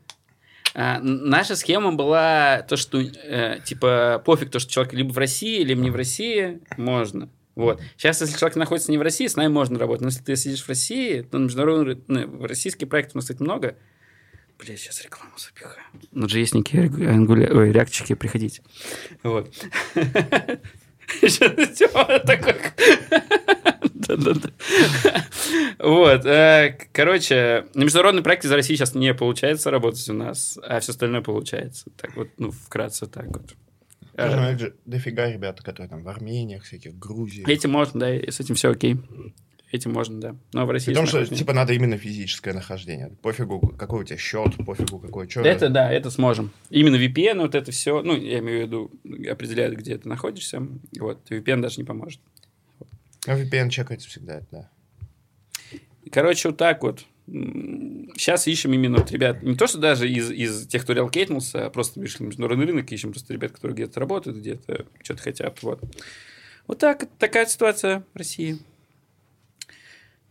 А, 0.74 1.00
наша 1.00 1.56
схема 1.56 1.92
была 1.94 2.62
то, 2.62 2.78
что, 2.78 3.00
э, 3.02 3.60
типа, 3.66 4.22
пофиг, 4.26 4.50
то, 4.52 4.60
что 4.60 4.72
человек 4.72 4.94
либо 4.94 5.12
в 5.12 5.18
России, 5.18 5.64
либо 5.64 5.82
не 5.82 5.90
в 5.90 5.96
России, 5.96 6.60
можно. 6.78 7.30
Вот. 7.56 7.82
Сейчас, 7.98 8.22
если 8.22 8.38
человек 8.38 8.56
находится 8.56 8.92
не 8.92 8.98
в 8.98 9.02
России, 9.02 9.28
с 9.28 9.36
нами 9.36 9.52
можно 9.52 9.78
работать. 9.78 10.02
Но 10.04 10.08
если 10.08 10.24
ты 10.24 10.36
сидишь 10.38 10.64
в 10.64 10.70
России, 10.70 11.22
то 11.22 11.38
на 11.38 11.44
международный, 11.46 12.02
ну, 12.08 12.46
российские 12.46 12.88
проекты 12.88 13.12
у 13.16 13.18
нас, 13.18 13.26
кстати, 13.26 13.42
много. 13.44 13.76
Бля, 14.58 14.78
сейчас 14.78 15.04
рекламу 15.04 15.34
запихаю. 15.38 15.76
На 16.12 16.26
JS-ники, 16.26 16.78
ангуля... 17.06 17.50
Ой, 17.54 17.72
реакчики, 17.74 18.14
приходите. 18.14 18.62
Вот. 19.24 19.52
Вот. 25.80 26.26
э, 26.26 26.78
Короче, 26.92 27.66
на 27.74 27.84
международные 27.84 28.24
проекты 28.24 28.48
из 28.48 28.52
России 28.52 28.76
сейчас 28.76 28.94
не 28.96 29.14
получается 29.14 29.72
работать 29.72 30.08
у 30.10 30.14
нас, 30.14 30.58
а 30.64 30.80
все 30.80 30.92
остальное 30.92 31.22
получается. 31.22 31.90
Так 31.98 32.16
вот, 32.16 32.30
ну, 32.38 32.52
вкратце 32.52 33.08
так 33.08 33.28
вот. 33.28 33.56
Э, 34.16 34.30
Слушай, 34.30 34.58
ну, 34.60 34.74
дофига 34.86 35.32
ребята, 35.32 35.64
которые 35.64 35.90
там 35.90 36.04
в 36.04 36.10
Армениях, 36.10 36.64
всяких, 36.64 36.98
Грузии. 36.98 37.50
Этим 37.50 37.72
можно, 37.72 38.00
да, 38.00 38.08
с 38.10 38.40
этим 38.40 38.56
все 38.56 38.72
окей. 38.72 38.98
Этим 39.72 39.94
можно, 39.94 40.20
да. 40.20 40.36
Но 40.52 40.66
в 40.66 40.70
России... 40.70 40.88
При 40.88 40.96
том, 40.96 41.08
что, 41.08 41.26
типа, 41.26 41.54
надо 41.54 41.72
именно 41.74 41.98
физическое 41.98 42.54
нахождение. 42.54 43.16
Пофигу, 43.22 43.60
какой 43.78 44.02
у 44.02 44.04
тебя 44.04 44.18
счет, 44.18 44.58
пофигу, 44.66 45.00
какой 45.00 45.30
что. 45.30 45.42
Это 45.42 45.70
да, 45.70 45.90
это 45.90 46.12
сможем. 46.12 46.52
Именно 46.70 46.98
VPN, 46.98 47.40
вот 47.40 47.56
это 47.56 47.72
все, 47.72 48.02
ну, 48.02 48.18
я 48.18 48.40
имею 48.40 48.60
в 48.60 48.68
виду, 48.68 48.92
определяет, 49.30 49.78
где 49.78 49.98
ты 49.98 50.10
находишься. 50.10 50.68
Вот, 51.00 51.32
VPN 51.32 51.62
даже 51.62 51.78
не 51.78 51.86
поможет. 51.86 52.20
А 53.26 53.40
VPN 53.40 53.70
чекается 53.70 54.10
всегда, 54.10 54.42
да. 54.52 54.70
Короче, 56.12 56.50
вот 56.50 56.58
так 56.58 56.84
вот. 56.84 57.06
Сейчас 57.28 58.48
ищем 58.48 58.74
именно 58.74 58.98
вот 58.98 59.12
ребят, 59.12 59.42
не 59.42 59.56
то, 59.56 59.68
что 59.68 59.78
даже 59.78 60.10
из, 60.10 60.32
из 60.32 60.68
тех, 60.68 60.84
кто 60.84 60.92
релокейтнулся, 60.92 61.68
а 61.68 61.70
просто 61.70 62.00
вышли 62.02 62.24
на 62.24 62.28
международный 62.28 62.66
рынок, 62.66 62.92
ищем 62.92 63.12
просто 63.12 63.32
ребят, 63.34 63.52
которые 63.52 63.76
где-то 63.76 64.00
работают, 64.02 64.40
где-то 64.40 64.86
что-то 65.02 65.22
хотят. 65.22 65.64
Вот. 65.64 65.82
Вот 66.68 66.80
так, 66.80 67.08
такая 67.20 67.46
ситуация 67.46 68.04
в 68.14 68.18
России. 68.18 68.60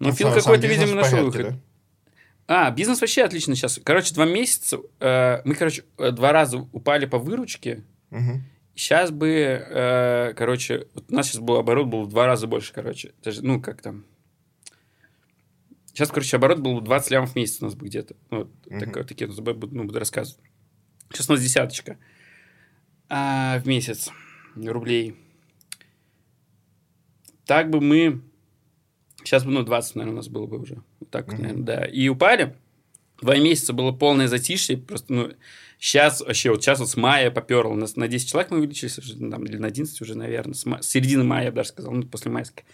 Но 0.00 0.08
Ну, 0.08 0.14
Фил 0.14 0.28
сам- 0.28 0.40
сам 0.40 0.42
какой-то, 0.54 0.66
видимо, 0.66 0.94
нашел 0.94 1.24
выход. 1.26 1.54
А, 2.48 2.70
бизнес 2.72 3.00
вообще 3.00 3.22
отлично 3.22 3.54
сейчас. 3.54 3.78
Короче, 3.84 4.12
два 4.14 4.24
месяца. 4.26 4.78
э, 4.98 5.40
мы, 5.44 5.54
короче, 5.54 5.84
э, 5.98 6.10
два 6.10 6.32
раза 6.32 6.58
упали 6.58 7.06
по 7.06 7.18
выручке. 7.18 7.84
да? 8.10 8.18
Мгм. 8.18 8.44
Сейчас 8.74 9.10
бы, 9.10 9.28
э, 9.28 10.32
короче, 10.34 10.86
вот 10.94 11.04
у 11.10 11.14
нас 11.14 11.26
сейчас 11.28 11.40
был 11.40 11.56
оборот 11.56 11.86
был 11.86 12.02
в 12.04 12.08
два 12.08 12.26
раза 12.26 12.46
больше, 12.48 12.72
короче. 12.72 13.12
Даже, 13.22 13.44
ну, 13.44 13.60
как 13.60 13.82
там. 13.82 14.04
Сейчас, 15.86 16.08
короче, 16.08 16.36
оборот 16.36 16.60
был 16.60 16.80
20 16.80 17.10
лямов 17.10 17.32
в 17.32 17.36
месяц 17.36 17.60
у 17.60 17.66
нас 17.66 17.74
бы 17.74 17.86
где-то. 17.86 18.16
Ну, 18.30 18.38
вот 18.38 18.50
Мгм. 18.66 18.80
так- 18.92 19.06
такие 19.06 19.28
ну, 19.30 19.84
буду 19.84 19.98
рассказывать. 19.98 20.42
Сейчас 21.12 21.28
у 21.28 21.32
нас 21.34 21.42
десяточка 21.42 21.98
а, 23.08 23.58
в 23.60 23.66
месяц 23.68 24.08
рублей. 24.56 25.16
Так 27.44 27.70
бы 27.70 27.80
мы... 27.80 28.22
Сейчас 29.24 29.44
бы, 29.44 29.50
ну, 29.50 29.62
20, 29.62 29.96
наверное, 29.96 30.14
у 30.14 30.16
нас 30.16 30.28
было 30.28 30.46
бы 30.46 30.58
уже. 30.58 30.82
Вот 31.00 31.10
так 31.10 31.28
Мгм. 31.28 31.42
наверное, 31.42 31.62
да. 31.64 31.84
И 31.84 32.08
упали. 32.08 32.54
Два 33.20 33.36
месяца 33.36 33.72
было 33.72 33.92
полное 33.92 34.28
затишье. 34.28 34.78
Просто, 34.78 35.12
ну, 35.12 35.32
сейчас 35.78 36.20
вообще, 36.22 36.50
вот 36.50 36.62
сейчас 36.62 36.80
вот 36.80 36.88
с 36.88 36.96
мая 36.96 37.30
поперло. 37.30 37.74
Нас 37.74 37.96
на 37.96 38.08
10 38.08 38.28
человек 38.30 38.50
мы 38.50 38.58
увеличились, 38.58 38.96
уже, 38.98 39.14
там, 39.16 39.44
или 39.44 39.58
на 39.58 39.66
11 39.68 40.00
уже, 40.00 40.16
наверное. 40.16 40.54
С, 40.54 40.64
ма- 40.64 40.80
с 40.82 40.88
середины 40.88 41.22
мая, 41.22 41.44
я 41.44 41.50
бы 41.50 41.56
даже 41.56 41.68
сказал, 41.70 41.92
ну, 41.92 42.02
после 42.04 42.30
майской. 42.30 42.64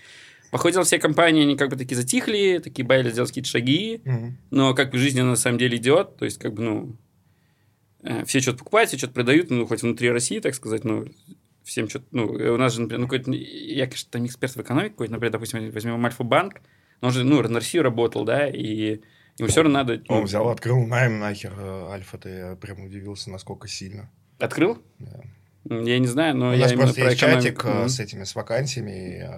Походил 0.52 0.84
все 0.84 1.00
компании, 1.00 1.42
они 1.42 1.56
как 1.56 1.70
бы 1.70 1.76
такие 1.76 1.96
затихли, 1.96 2.60
такие 2.62 2.86
боялись 2.86 3.12
сделать 3.12 3.30
какие-то 3.30 3.50
шаги. 3.50 4.00
Мгм. 4.04 4.38
Но 4.52 4.74
как 4.74 4.92
бы 4.92 4.98
жизнь, 4.98 5.18
она 5.20 5.30
на 5.30 5.36
самом 5.36 5.58
деле 5.58 5.76
идет. 5.78 6.16
То 6.16 6.24
есть, 6.24 6.38
как 6.38 6.54
бы, 6.54 6.62
ну, 6.62 6.96
э, 8.04 8.24
все 8.24 8.40
что-то 8.40 8.58
покупают, 8.58 8.88
все 8.88 8.98
что-то 8.98 9.14
продают, 9.14 9.50
ну, 9.50 9.66
хоть 9.66 9.82
внутри 9.82 10.08
России, 10.10 10.38
так 10.38 10.54
сказать, 10.54 10.84
ну, 10.84 11.06
всем 11.66 11.88
что-то, 11.88 12.06
ну, 12.12 12.38
э, 12.38 12.50
у 12.50 12.56
нас 12.56 12.72
же, 12.74 12.80
например, 12.82 13.00
ну, 13.00 13.06
какой-то, 13.06 13.30
я, 13.32 13.86
конечно, 13.86 14.08
там 14.10 14.24
эксперт 14.26 14.54
в 14.54 14.60
экономике 14.62 14.90
какой-то, 14.90 15.12
например, 15.12 15.32
допустим, 15.32 15.70
возьмем 15.70 16.04
Альфа-банк, 16.04 16.60
но 17.00 17.08
он 17.08 17.12
же, 17.14 17.24
ну, 17.24 17.42
на 17.42 17.54
Россию 17.56 17.82
работал, 17.82 18.24
да, 18.24 18.48
и 18.48 19.00
ему 19.38 19.48
все 19.48 19.62
равно 19.62 19.78
надо... 19.80 20.00
ну, 20.08 20.14
Он 20.16 20.24
взял, 20.24 20.48
открыл 20.48 20.78
найм 20.86 21.18
нахер 21.18 21.52
э, 21.58 21.88
Альфа-то, 21.90 22.28
я 22.28 22.56
прям 22.56 22.84
удивился, 22.84 23.30
насколько 23.30 23.68
сильно. 23.68 24.10
Открыл? 24.38 24.82
Да. 24.98 25.20
Я 25.64 25.98
не 25.98 26.06
знаю, 26.06 26.36
но 26.36 26.50
У 26.50 26.52
я 26.52 26.60
нас 26.60 26.72
именно 26.72 26.84
просто 26.84 27.00
про 27.00 27.10
есть 27.10 27.20
чатик 27.20 27.64
Мгм. 27.64 27.88
с 27.88 27.98
этими, 27.98 28.22
с 28.22 28.36
вакансиями, 28.36 29.28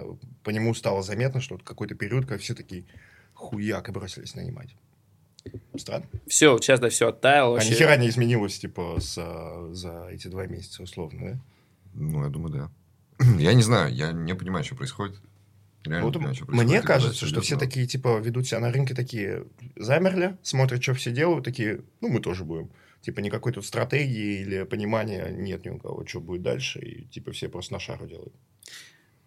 по 0.43 0.51
нему 0.51 0.75
стало 0.75 1.01
заметно, 1.01 1.41
что 1.41 1.55
вот 1.55 1.63
какой-то 1.63 1.95
период, 1.95 2.25
когда 2.27 2.37
все 2.37 2.53
такие 2.53 2.85
хуяк 3.33 3.89
и 3.89 3.91
бросились 3.91 4.35
нанимать. 4.35 4.75
Странно. 5.75 6.05
Все, 6.27 6.55
сейчас, 6.59 6.79
да, 6.79 6.89
все 6.89 7.07
оттаяло 7.07 7.51
А 7.51 7.53
вообще. 7.53 7.71
ни 7.71 7.75
хера 7.75 7.95
не 7.97 8.09
изменилось, 8.09 8.59
типа, 8.59 8.97
с, 8.99 9.15
за 9.71 10.07
эти 10.11 10.27
два 10.27 10.45
месяца, 10.45 10.83
условно, 10.83 11.19
да? 11.31 11.39
Ну, 11.93 12.23
я 12.23 12.29
думаю, 12.29 12.53
да. 12.53 12.71
Я 13.37 13.53
не 13.53 13.63
знаю, 13.63 13.93
я 13.93 14.13
не 14.13 14.33
понимаю, 14.33 14.63
что 14.63 14.75
происходит. 14.75 15.19
Реально 15.83 16.05
Вот 16.05 16.13
не 16.13 16.19
понимаю, 16.19 16.35
что 16.35 16.45
происходит. 16.45 16.71
мне 16.71 16.81
кажется, 16.81 17.25
что 17.25 17.41
все 17.41 17.57
такие, 17.57 17.85
типа, 17.85 18.19
ведут 18.19 18.47
себя 18.47 18.59
на 18.59 18.71
рынке 18.71 18.93
такие, 18.93 19.45
замерли, 19.75 20.37
смотрят, 20.41 20.81
что 20.81 20.93
все 20.93 21.11
делают, 21.11 21.43
такие, 21.45 21.81
ну, 22.01 22.09
мы 22.09 22.19
тоже 22.21 22.43
будем. 22.45 22.69
Типа, 23.01 23.19
никакой 23.21 23.53
тут 23.53 23.65
стратегии 23.65 24.41
или 24.41 24.63
понимания 24.63 25.29
нет 25.31 25.65
ни 25.65 25.69
у 25.69 25.79
кого, 25.79 26.05
что 26.05 26.19
будет 26.19 26.41
дальше, 26.41 26.79
и, 26.79 27.05
типа, 27.05 27.31
все 27.31 27.47
просто 27.49 27.73
на 27.73 27.79
шару 27.79 28.07
делают. 28.07 28.33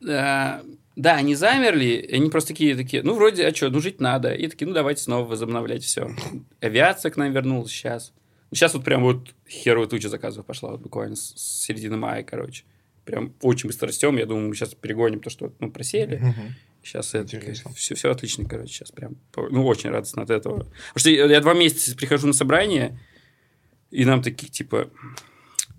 Да, 0.01 0.63
да, 0.97 1.15
они 1.17 1.35
замерли, 1.35 2.09
они 2.13 2.29
просто 2.29 2.49
такие, 2.49 2.77
такие, 2.77 3.03
ну, 3.03 3.15
вроде, 3.15 3.47
а 3.47 3.55
что, 3.55 3.71
ну, 3.71 3.81
жить 3.81 4.01
надо. 4.01 4.35
И 4.35 4.49
такие, 4.49 4.67
ну, 4.67 4.75
давайте 4.75 5.03
снова 5.03 5.27
возобновлять 5.27 5.85
все. 5.85 6.15
Авиация 6.61 7.11
к 7.11 7.17
нам 7.17 7.33
вернулась 7.33 7.71
сейчас. 7.71 8.13
Сейчас 8.53 8.75
вот 8.75 8.85
прям 8.85 9.03
вот 9.03 9.35
херовая 9.49 9.89
туча 9.89 10.09
заказов 10.09 10.45
пошла, 10.45 10.73
вот 10.73 10.81
буквально 10.81 11.17
с, 11.17 11.35
середины 11.37 11.97
мая, 11.97 12.23
короче. 12.23 12.65
Прям 13.05 13.35
очень 13.41 13.69
быстро 13.69 13.89
растем. 13.89 14.17
Я 14.17 14.27
думаю, 14.27 14.49
мы 14.49 14.55
сейчас 14.55 14.75
перегоним 14.75 15.21
то, 15.21 15.31
что 15.31 15.53
ну, 15.59 15.71
просели. 15.71 16.17
Мгм. 16.17 16.55
Сейчас 16.83 17.15
это 17.15 17.41
все, 17.75 17.95
все 17.95 18.11
отлично, 18.11 18.45
короче, 18.45 18.73
сейчас 18.73 18.91
прям, 18.91 19.17
ну, 19.37 19.65
очень 19.67 19.91
радостно 19.91 20.23
от 20.23 20.31
этого. 20.31 20.59
Потому 20.59 20.97
что 20.97 21.11
я, 21.11 21.41
два 21.41 21.55
месяца 21.55 21.97
прихожу 21.97 22.27
на 22.27 22.33
собрание, 22.33 22.99
и 23.91 24.05
нам 24.05 24.21
такие, 24.21 24.49
типа, 24.49 24.91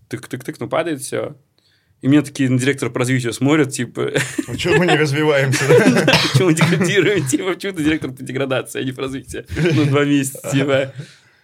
тык-тык-тык, 0.10 0.56
ну, 0.60 0.70
падает 0.70 1.02
все. 1.02 1.36
И 2.02 2.08
меня 2.08 2.22
такие 2.22 2.50
на 2.50 2.58
директора 2.58 2.90
по 2.90 3.00
развитию 3.00 3.34
смотрят, 3.34 3.72
типа, 3.72 4.14
Ну, 4.48 4.56
чё 4.56 4.78
мы 4.78 4.86
не 4.86 4.96
развиваемся, 4.96 5.68
да? 5.68 6.06
почему 6.32 6.50
мы 6.50 6.54
деградируем, 6.54 7.28
типа, 7.28 7.54
почему 7.54 7.74
ты 7.74 7.84
директор 7.84 8.12
по 8.12 8.24
деградации, 8.24 8.82
а 8.82 8.84
не 8.84 8.92
по 8.94 9.02
развитию? 9.02 9.46
Ну, 9.74 9.86
два 9.86 10.06
месяца, 10.06 10.50
типа. 10.52 10.94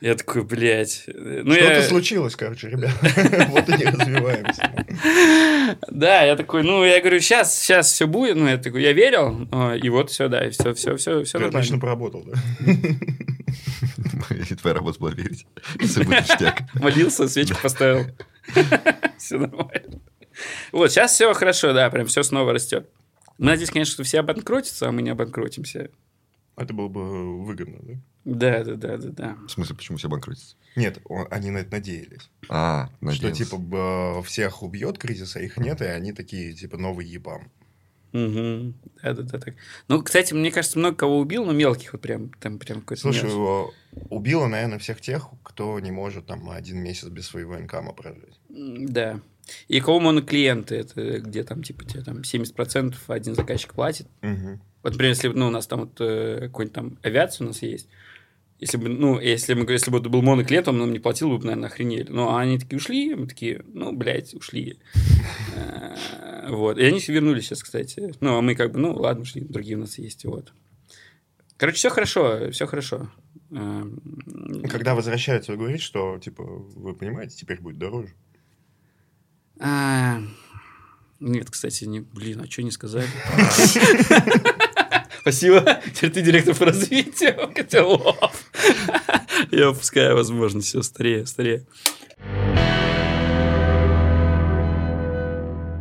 Я 0.02 0.16
такой, 0.16 0.44
блядь. 0.44 1.04
Ну, 1.08 1.54
Что-то 1.54 1.74
я... 1.74 1.84
случилось, 1.84 2.36
короче, 2.36 2.70
ребят. 2.70 2.92
Вот 3.50 3.68
и 3.68 3.74
не 3.74 3.84
развиваемся. 3.86 4.86
Да, 5.90 6.24
я 6.24 6.36
такой, 6.38 6.64
ну, 6.64 6.86
я 6.86 7.02
говорю, 7.02 7.20
сейчас, 7.20 7.60
сейчас 7.60 7.92
все 7.92 8.08
будет. 8.08 8.38
Ну, 8.38 8.48
я 8.48 8.58
такой, 8.58 8.82
я 8.82 8.94
верил, 8.94 9.48
а, 9.52 9.74
и 9.74 9.90
вот 9.90 10.10
все, 10.10 10.30
да, 10.30 10.46
и 10.48 10.52
все, 10.52 10.74
все, 10.74 10.96
все, 10.96 11.24
все 11.24 11.38
Ты 11.38 11.44
нормально. 11.44 11.60
отлично 11.60 11.80
поработал, 11.80 12.24
да? 12.24 12.40
И 14.50 14.56
твоя 14.56 14.76
работа 14.76 15.00
была 15.00 15.12
верить. 15.12 15.46
Молился, 16.76 17.28
свечку 17.28 17.58
поставил. 17.62 18.06
Все 19.18 19.38
нормально. 19.38 20.00
Вот, 20.72 20.92
сейчас 20.92 21.14
все 21.14 21.34
хорошо, 21.34 21.74
да, 21.74 21.90
прям 21.90 22.08
все 22.08 22.24
снова 22.24 22.54
растет. 22.54 22.90
Надеюсь, 23.38 23.70
конечно, 23.70 23.94
что 23.94 24.04
все 24.04 24.20
обанкротятся, 24.20 24.88
а 24.88 24.92
мы 24.92 25.02
не 25.02 25.10
обанкротимся. 25.10 25.90
Это 26.60 26.74
было 26.74 26.88
бы 26.90 27.42
выгодно, 27.44 27.78
да? 27.82 27.94
Да, 28.26 28.64
да, 28.64 28.76
да, 28.76 28.98
да, 28.98 29.10
да. 29.10 29.38
В 29.48 29.50
смысле, 29.50 29.76
почему 29.76 29.98
все 29.98 30.10
банкротятся? 30.10 30.56
Нет, 30.76 31.00
он- 31.06 31.28
они 31.32 31.52
на 31.52 31.60
это 31.60 31.72
надеялись. 31.72 32.30
А, 32.50 32.88
Что, 32.88 33.06
надеялся. 33.06 33.46
типа, 33.46 33.58
б- 33.58 34.22
всех 34.24 34.62
убьет 34.62 34.98
кризис, 34.98 35.36
а 35.36 35.40
их 35.42 35.58
нет, 35.58 35.82
и 35.82 35.86
они 35.86 36.12
такие, 36.12 36.54
типа, 36.54 36.78
новый 36.78 37.06
ебам. 37.06 37.50
Мгм. 38.12 38.74
Да, 39.04 39.14
да, 39.14 39.22
да, 39.24 39.40
так. 39.40 39.54
Ну, 39.88 40.02
кстати, 40.02 40.34
мне 40.34 40.52
кажется, 40.52 40.80
много 40.80 40.96
кого 40.98 41.20
убил, 41.20 41.46
но 41.46 41.52
мелких 41.54 41.94
вот 41.94 42.02
прям, 42.02 42.30
там 42.42 42.58
прям 42.60 42.82
какой-то 42.82 43.02
Слушай, 43.04 43.20
мелочь. 43.26 43.34
его 43.34 43.74
убило, 44.10 44.48
наверное, 44.48 44.80
всех 44.80 45.00
тех, 45.00 45.28
кто 45.44 45.80
не 45.80 45.92
может 45.92 46.26
там 46.26 46.50
один 46.50 46.80
месяц 46.80 47.08
без 47.08 47.28
своего 47.28 47.58
инкама 47.60 47.94
прожить. 47.94 48.40
Да. 48.50 49.22
И 49.68 49.80
кого 49.80 50.00
моноклиенты, 50.00 50.76
это 50.76 51.20
где 51.20 51.44
там, 51.44 51.64
типа, 51.64 51.86
тебе 51.86 52.04
там 52.04 52.22
70% 52.22 52.96
один 53.08 53.36
заказчик 53.36 53.74
платит. 53.74 54.08
Мгм. 54.22 54.62
Вот, 54.84 54.92
например, 54.94 55.14
если 55.14 55.28
ну, 55.30 55.48
у 55.48 55.52
нас 55.52 55.68
там 55.68 55.82
вот 55.82 55.98
э, 56.00 56.40
какой-нибудь 56.42 56.74
там 56.74 56.98
авиация 57.04 57.46
у 57.46 57.48
нас 57.50 57.62
есть, 57.62 57.88
если 58.60 58.78
бы, 58.78 58.90
ну, 58.90 59.20
если 59.20 59.54
мы, 59.54 59.70
если 59.72 59.90
бы 59.90 60.00
это 60.00 60.10
был 60.10 60.22
моноклиент, 60.22 60.68
он 60.68 60.80
нам 60.80 60.92
не 60.92 61.00
платил, 61.00 61.30
бы, 61.30 61.44
наверное, 61.44 61.70
охренели. 61.70 62.08
Ну, 62.10 62.30
а 62.30 62.42
они 62.42 62.60
такие 62.60 62.78
ушли, 62.78 63.16
мы 63.16 63.28
такие, 63.28 63.64
ну, 63.74 63.94
блядь, 63.94 64.34
ушли. 64.34 64.80
Э, 65.56 66.50
Вот. 66.50 66.78
И 66.78 66.84
они 66.84 67.00
все 67.00 67.14
вернулись 67.14 67.46
сейчас, 67.46 67.64
кстати. 67.64 68.14
Ну, 68.20 68.38
а 68.38 68.42
мы 68.42 68.56
как 68.56 68.72
бы, 68.72 68.80
ну, 68.80 68.94
ладно, 68.94 69.22
ушли, 69.24 69.42
другие 69.42 69.78
у 69.78 69.80
нас 69.80 69.98
есть, 69.98 70.26
вот. 70.26 70.52
Короче, 71.58 71.78
все 71.78 71.90
хорошо, 71.90 72.52
все 72.52 72.66
хорошо. 72.68 73.12
Эм, 73.52 74.00
Когда 74.70 74.96
возвращаются, 74.96 75.52
вы 75.52 75.58
говорите, 75.58 75.84
что, 75.84 76.18
типа, 76.20 76.44
вы 76.44 76.96
понимаете, 76.96 77.36
теперь 77.36 77.60
будет 77.60 77.78
дороже. 77.78 78.14
А, 79.60 80.22
Нет, 81.20 81.50
кстати, 81.50 81.84
не, 81.84 82.00
блин, 82.00 82.42
а 82.42 82.50
что 82.50 82.64
не 82.64 82.72
сказали? 82.72 83.08
Спасибо. 85.22 85.82
Теперь 85.94 86.12
ты 86.12 86.22
директор 86.22 86.56
по 86.56 86.66
развитию 86.66 87.52
котелов. 87.56 88.50
Я 89.52 89.72
упускаю 89.72 90.16
возможность. 90.16 90.70
Все, 90.70 90.82
старее, 90.82 91.26
старее. 91.26 91.66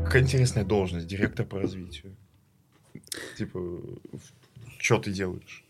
Какая 0.05 0.23
интересная 0.23 0.65
должность, 0.65 1.07
директор 1.07 1.47
по 1.47 1.61
развитию. 1.61 2.17
Типа, 3.37 3.61
что 4.79 4.99
ты 4.99 5.13
делаешь? 5.13 5.65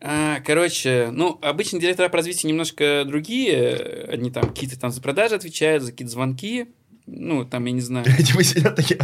А, 0.00 0.40
короче, 0.40 1.10
ну, 1.12 1.38
обычно 1.42 1.78
директора 1.78 2.08
по 2.08 2.16
развитию 2.18 2.50
немножко 2.50 3.04
другие. 3.06 4.06
Они 4.10 4.30
там 4.30 4.48
какие-то 4.48 4.78
там 4.78 4.90
за 4.90 5.00
продажи 5.00 5.34
отвечают, 5.34 5.82
за 5.82 5.92
какие-то 5.92 6.12
звонки. 6.12 6.68
Ну, 7.12 7.44
там, 7.44 7.64
я 7.64 7.72
не 7.72 7.80
знаю. 7.80 8.04
Типа 8.04 8.42
сидят 8.44 8.76
такие... 8.76 9.00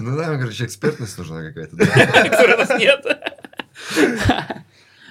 Ну 0.00 0.16
да, 0.16 0.38
короче, 0.38 0.64
экспертность 0.64 1.18
нужна 1.18 1.42
какая-то. 1.42 1.76
Которой 1.76 2.54
у 2.54 2.58
нас 2.58 2.78
нет. 2.78 3.04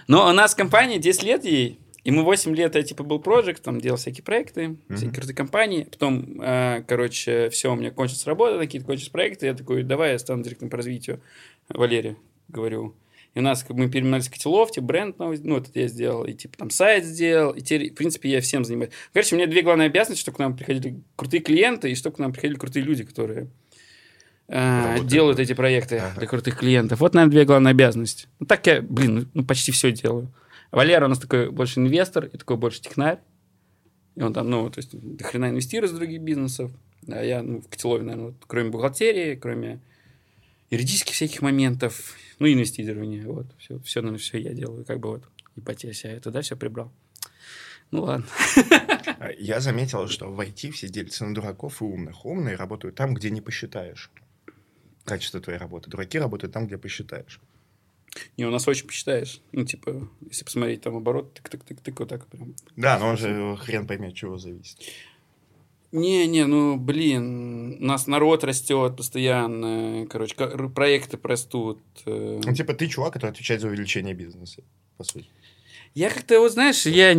Но 0.07 0.27
у 0.27 0.31
нас 0.31 0.55
компания 0.55 0.97
10 0.97 1.23
лет 1.23 1.43
ей, 1.45 1.79
и 2.03 2.11
мы 2.11 2.23
8 2.23 2.55
лет, 2.55 2.75
я 2.75 2.81
типа 2.81 3.03
был 3.03 3.19
проект, 3.19 3.61
там 3.61 3.79
делал 3.79 3.97
всякие 3.97 4.23
проекты, 4.23 4.77
всякие 4.89 5.11
крутые 5.11 5.35
компании. 5.35 5.83
Потом, 5.83 6.41
э, 6.41 6.83
короче, 6.87 7.49
все, 7.49 7.71
у 7.71 7.75
меня 7.75 7.91
кончилась 7.91 8.25
работа, 8.25 8.57
какие-то 8.57 8.87
кончились 8.87 9.09
проекты. 9.09 9.45
Я 9.47 9.53
такой, 9.53 9.83
давай 9.83 10.13
я 10.13 10.19
стану 10.19 10.41
директором 10.43 10.71
по 10.71 10.77
развитию. 10.77 11.21
Валерия, 11.67 12.15
говорю. 12.47 12.95
И 13.35 13.39
у 13.39 13.41
нас 13.41 13.63
как 13.63 13.75
бы, 13.75 13.83
мы 13.83 13.89
переименовались 13.89 14.27
в 14.27 14.31
Котеловте, 14.31 14.81
бренд 14.81 15.19
новый, 15.19 15.39
ну, 15.43 15.57
это 15.57 15.69
я 15.75 15.87
сделал, 15.87 16.25
и 16.25 16.33
типа 16.33 16.57
там 16.57 16.69
сайт 16.69 17.05
сделал, 17.05 17.51
и 17.51 17.61
теперь, 17.61 17.91
в 17.91 17.95
принципе, 17.95 18.29
я 18.29 18.41
всем 18.41 18.65
занимаюсь. 18.65 18.91
Короче, 19.13 19.35
у 19.35 19.37
меня 19.37 19.47
две 19.47 19.61
главные 19.61 19.85
обязанности, 19.85 20.21
чтобы 20.21 20.37
к 20.37 20.39
нам 20.39 20.57
приходили 20.57 20.99
крутые 21.15 21.41
клиенты, 21.41 21.91
и 21.91 21.95
чтобы 21.95 22.15
к 22.15 22.19
нам 22.19 22.33
приходили 22.33 22.57
крутые 22.57 22.83
люди, 22.83 23.03
которые 23.03 23.49
э, 24.47 24.97
делают 25.03 25.39
эти 25.39 25.53
проекты 25.53 25.97
Ага. 25.97 26.19
для 26.19 26.27
крутых 26.27 26.57
клиентов. 26.57 26.99
Вот, 26.99 27.13
наверное, 27.13 27.31
две 27.31 27.45
главные 27.45 27.71
обязанности. 27.71 28.27
Ну, 28.39 28.47
так 28.47 28.65
я, 28.65 28.81
блин, 28.81 29.15
ну, 29.15 29.25
ну, 29.35 29.45
почти 29.45 29.71
все 29.71 29.91
делаю. 29.91 30.33
Валера 30.71 31.05
у 31.05 31.09
нас 31.09 31.19
такой 31.19 31.51
больше 31.51 31.79
инвестор, 31.79 32.25
и 32.25 32.37
такой 32.37 32.57
больше 32.57 32.81
технарь. 32.81 33.19
И 34.15 34.21
он 34.21 34.33
там, 34.33 34.49
ну, 34.49 34.69
то 34.69 34.79
есть, 34.79 34.89
до 34.91 35.23
хрена 35.23 35.49
инвестирует 35.49 35.91
с 35.91 35.95
других 35.95 36.21
бизнесов. 36.21 36.71
А 37.07 37.23
я, 37.23 37.41
ну, 37.43 37.61
в 37.61 37.69
Котелове, 37.69 38.03
наверное, 38.03 38.27
вот, 38.27 38.35
кроме 38.47 38.69
бухгалтерии, 38.69 39.35
кроме 39.35 39.79
юридических 40.69 41.13
всяких 41.13 41.41
моментов, 41.41 42.15
ну, 42.39 42.45
и 42.45 42.53
инвестирования, 42.53 43.25
вот, 43.25 43.47
все, 43.57 43.79
все, 43.79 44.15
все 44.17 44.37
я 44.39 44.53
делаю, 44.53 44.85
как 44.85 44.99
бы 44.99 45.09
вот, 45.09 45.23
ипотека, 45.55 46.07
я 46.07 46.19
туда 46.19 46.41
все 46.41 46.55
прибрал. 46.55 46.91
Ну, 47.91 48.03
ладно. 48.03 48.25
А 49.19 49.31
Я 49.37 49.59
заметил, 49.59 50.07
что 50.07 50.31
в 50.31 50.39
IT 50.39 50.71
все 50.71 50.87
делятся 50.87 51.25
на 51.25 51.33
дураков 51.33 51.81
и 51.81 51.83
умных. 51.83 52.25
Умные 52.25 52.55
работают 52.55 52.95
там, 52.95 53.13
где 53.13 53.31
не 53.31 53.41
посчитаешь. 53.41 54.11
Качество 55.05 55.41
твоей 55.41 55.57
работы. 55.57 55.89
Дураки 55.89 56.19
работают 56.19 56.53
там, 56.53 56.67
где 56.67 56.77
посчитаешь. 56.77 57.41
И 58.37 58.45
у 58.45 58.51
нас 58.51 58.67
очень 58.67 58.87
посчитаешь. 58.87 59.41
Ну, 59.51 59.65
типа, 59.65 60.07
если 60.29 60.45
посмотреть 60.45 60.81
там 60.81 60.95
оборот, 60.95 61.39
тык-тык-тык-тык, 61.39 61.95
вот 61.97 62.09
так 62.09 62.27
прям. 62.27 62.55
Да, 62.75 62.99
но 62.99 63.07
он 63.07 63.17
же 63.17 63.57
хрен 63.57 63.87
поймет, 63.87 64.15
чего 64.15 64.37
зависит. 64.37 64.77
Не-не, 65.91 66.45
ну, 66.45 66.77
блин, 66.77 67.77
у 67.81 67.85
нас 67.85 68.05
народ 68.05 68.43
растет 68.43 68.95
постоянно, 68.95 70.05
короче, 70.07 70.35
проекты 70.35 71.17
растут. 71.23 71.79
э. 72.05 72.41
Ну, 72.43 72.53
типа, 72.53 72.73
ты 72.75 72.87
чувак, 72.87 73.13
который 73.13 73.31
отвечает 73.31 73.61
за 73.61 73.67
увеличение 73.67 74.13
бизнеса, 74.13 74.61
по 74.97 75.03
сути. 75.03 75.27
Я 75.95 76.11
как-то, 76.11 76.39
вот 76.39 76.51
знаешь, 76.51 76.85
я... 76.85 77.15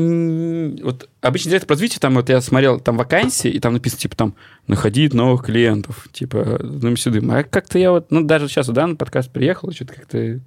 Вот 0.85 1.11
обычно 1.21 1.51
директор 1.51 1.67
по 1.67 1.75
развитию, 1.75 2.01
там 2.01 2.15
вот 2.15 2.29
я 2.29 2.41
смотрел, 2.41 2.79
там 2.79 2.97
вакансии, 2.97 3.51
и 3.51 3.59
там 3.59 3.73
написано, 3.73 4.01
типа, 4.01 4.17
там, 4.17 4.37
находить 4.69 5.13
новых 5.15 5.45
клиентов, 5.45 6.09
типа, 6.13 6.61
дым 6.63 6.97
сюда. 6.97 7.39
А 7.39 7.43
как-то 7.43 7.79
я 7.81 7.91
вот, 7.91 8.13
ну, 8.13 8.23
даже 8.23 8.49
сейчас, 8.49 8.69
да, 8.69 8.87
на 8.87 8.95
подкаст 8.95 9.33
приехал, 9.33 9.73
что-то 9.73 9.95
как-то... 9.95 10.41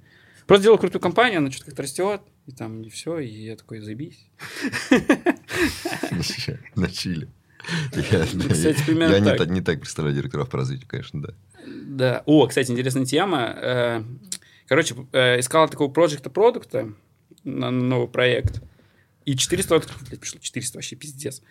Просто 0.46 0.64
делал 0.64 0.78
крутую 0.78 1.02
компанию, 1.02 1.38
она 1.38 1.50
что-то 1.50 1.66
как-то 1.66 1.82
растет, 1.82 2.22
и 2.46 2.52
там, 2.52 2.82
и 2.82 2.88
все, 2.88 3.18
и 3.18 3.28
я 3.28 3.56
такой, 3.56 3.80
заебись. 3.80 4.26
На 6.74 6.90
чили. 6.90 7.28
Я, 8.10 8.24
Кстати, 8.48 8.82
примерно 8.84 9.14
я 9.14 9.20
не, 9.20 9.28
так. 9.30 9.38
та- 9.38 9.46
не 9.46 9.60
так 9.60 9.80
представляю 9.80 10.16
директоров 10.16 10.48
по 10.50 10.58
развитию, 10.58 10.86
конечно, 10.88 11.22
да. 11.22 11.34
Да. 11.86 12.22
О, 12.26 12.46
кстати, 12.46 12.70
интересная 12.70 13.06
тема. 13.06 13.54
Э, 13.56 14.02
Короче, 14.66 14.94
э, 15.12 15.40
искал 15.40 15.68
такого 15.68 15.90
проекта 15.92 16.30
продукта 16.30 16.92
на 17.44 17.70
новый 17.70 18.08
проект. 18.08 18.62
И 19.24 19.36
400 19.36 19.76
откликов, 19.76 20.02
блядь, 20.08 20.20
пришло. 20.20 20.38
400 20.40 20.78
вообще 20.78 20.96
пиздец. 20.96 21.42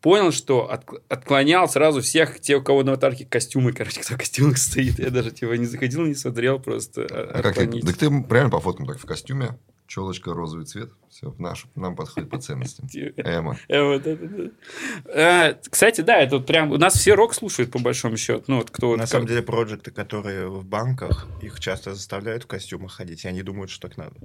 Понял, 0.00 0.32
что 0.32 0.70
отк- 0.70 1.00
отклонял 1.08 1.66
сразу 1.68 2.02
всех, 2.02 2.38
те, 2.38 2.56
у 2.56 2.62
кого 2.62 2.82
на 2.82 2.92
аватарке 2.92 3.24
костюмы, 3.24 3.72
короче, 3.72 4.00
кто 4.02 4.14
в 4.14 4.18
костюмах 4.18 4.58
стоит. 4.58 4.98
Я 4.98 5.08
даже 5.10 5.30
типа 5.30 5.52
не 5.54 5.64
заходил, 5.64 6.04
не 6.04 6.14
смотрел, 6.14 6.58
просто 6.58 7.06
а, 7.10 7.30
А 7.38 7.42
как 7.42 7.54
ты? 7.54 7.62
отклонить. 7.62 7.86
Так 7.86 7.96
ты 7.96 8.06
реально 8.06 8.50
по 8.50 8.60
фоткам 8.60 8.86
так 8.86 8.98
в 8.98 9.06
костюме, 9.06 9.58
челочка, 9.86 10.32
розовый 10.32 10.66
цвет, 10.66 10.90
все, 11.08 11.34
наш, 11.38 11.66
нам 11.74 11.94
подходит 11.94 12.30
по 12.30 12.38
ценностям. 12.38 12.88
Эма. 13.16 13.58
Э, 13.68 13.82
вот 13.82 14.06
это, 14.06 14.26
да. 14.26 15.50
Э, 15.50 15.54
Кстати, 15.70 16.00
да, 16.00 16.18
это 16.18 16.36
вот 16.38 16.46
прям... 16.46 16.72
У 16.72 16.78
нас 16.78 16.94
все 16.94 17.14
рок 17.14 17.34
слушают, 17.34 17.70
по 17.70 17.78
большому 17.78 18.16
счету. 18.16 18.44
Ну, 18.46 18.56
вот 18.56 18.70
кто... 18.70 18.92
На 18.92 19.02
как- 19.02 19.08
самом 19.08 19.26
деле, 19.26 19.42
проекты, 19.42 19.90
которые 19.90 20.48
в 20.48 20.64
банках, 20.64 21.28
их 21.42 21.60
часто 21.60 21.94
заставляют 21.94 22.44
в 22.44 22.46
костюмах 22.46 22.92
ходить, 22.92 23.24
и 23.24 23.28
они 23.28 23.42
думают, 23.42 23.70
что 23.70 23.88
так 23.88 23.96
надо. 23.96 24.16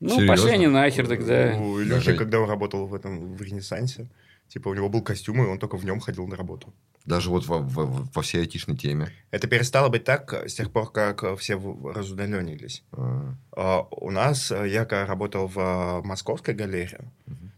Ну, 0.00 0.10
Серьезно? 0.10 0.28
пошли 0.28 0.50
они 0.52 0.66
нахер 0.68 1.08
тогда. 1.08 1.56
У 1.56 1.80
Илюхи, 1.82 2.14
когда 2.14 2.40
он 2.40 2.48
работал 2.48 2.86
в 2.86 2.94
этом 2.94 3.34
в 3.34 3.42
Ренессансе, 3.42 4.08
типа 4.48 4.68
у 4.68 4.74
него 4.74 4.88
был 4.88 5.02
костюм, 5.02 5.42
и 5.42 5.46
он 5.46 5.58
только 5.58 5.76
в 5.76 5.84
нем 5.84 6.00
ходил 6.00 6.26
на 6.26 6.36
работу. 6.36 6.72
Даже 7.04 7.30
вот 7.30 7.46
во, 7.46 7.58
во- 7.58 7.86
во 8.14 8.22
всей 8.22 8.42
айтишной 8.42 8.76
теме. 8.76 9.10
Это 9.30 9.46
перестало 9.48 9.88
быть 9.88 10.04
так 10.04 10.32
с 10.46 10.54
тех 10.54 10.70
пор, 10.70 10.92
как 10.92 11.22
э, 11.24 11.36
все 11.36 11.54
разудаленились. 11.94 12.82
А, 12.92 13.34
А, 13.52 13.80
У 13.90 14.10
нас, 14.10 14.50
э, 14.50 14.68
я 14.68 14.84
работал 15.06 15.46
в 15.46 15.58
э, 15.58 16.02
московской 16.06 16.54
галерее. 16.54 17.00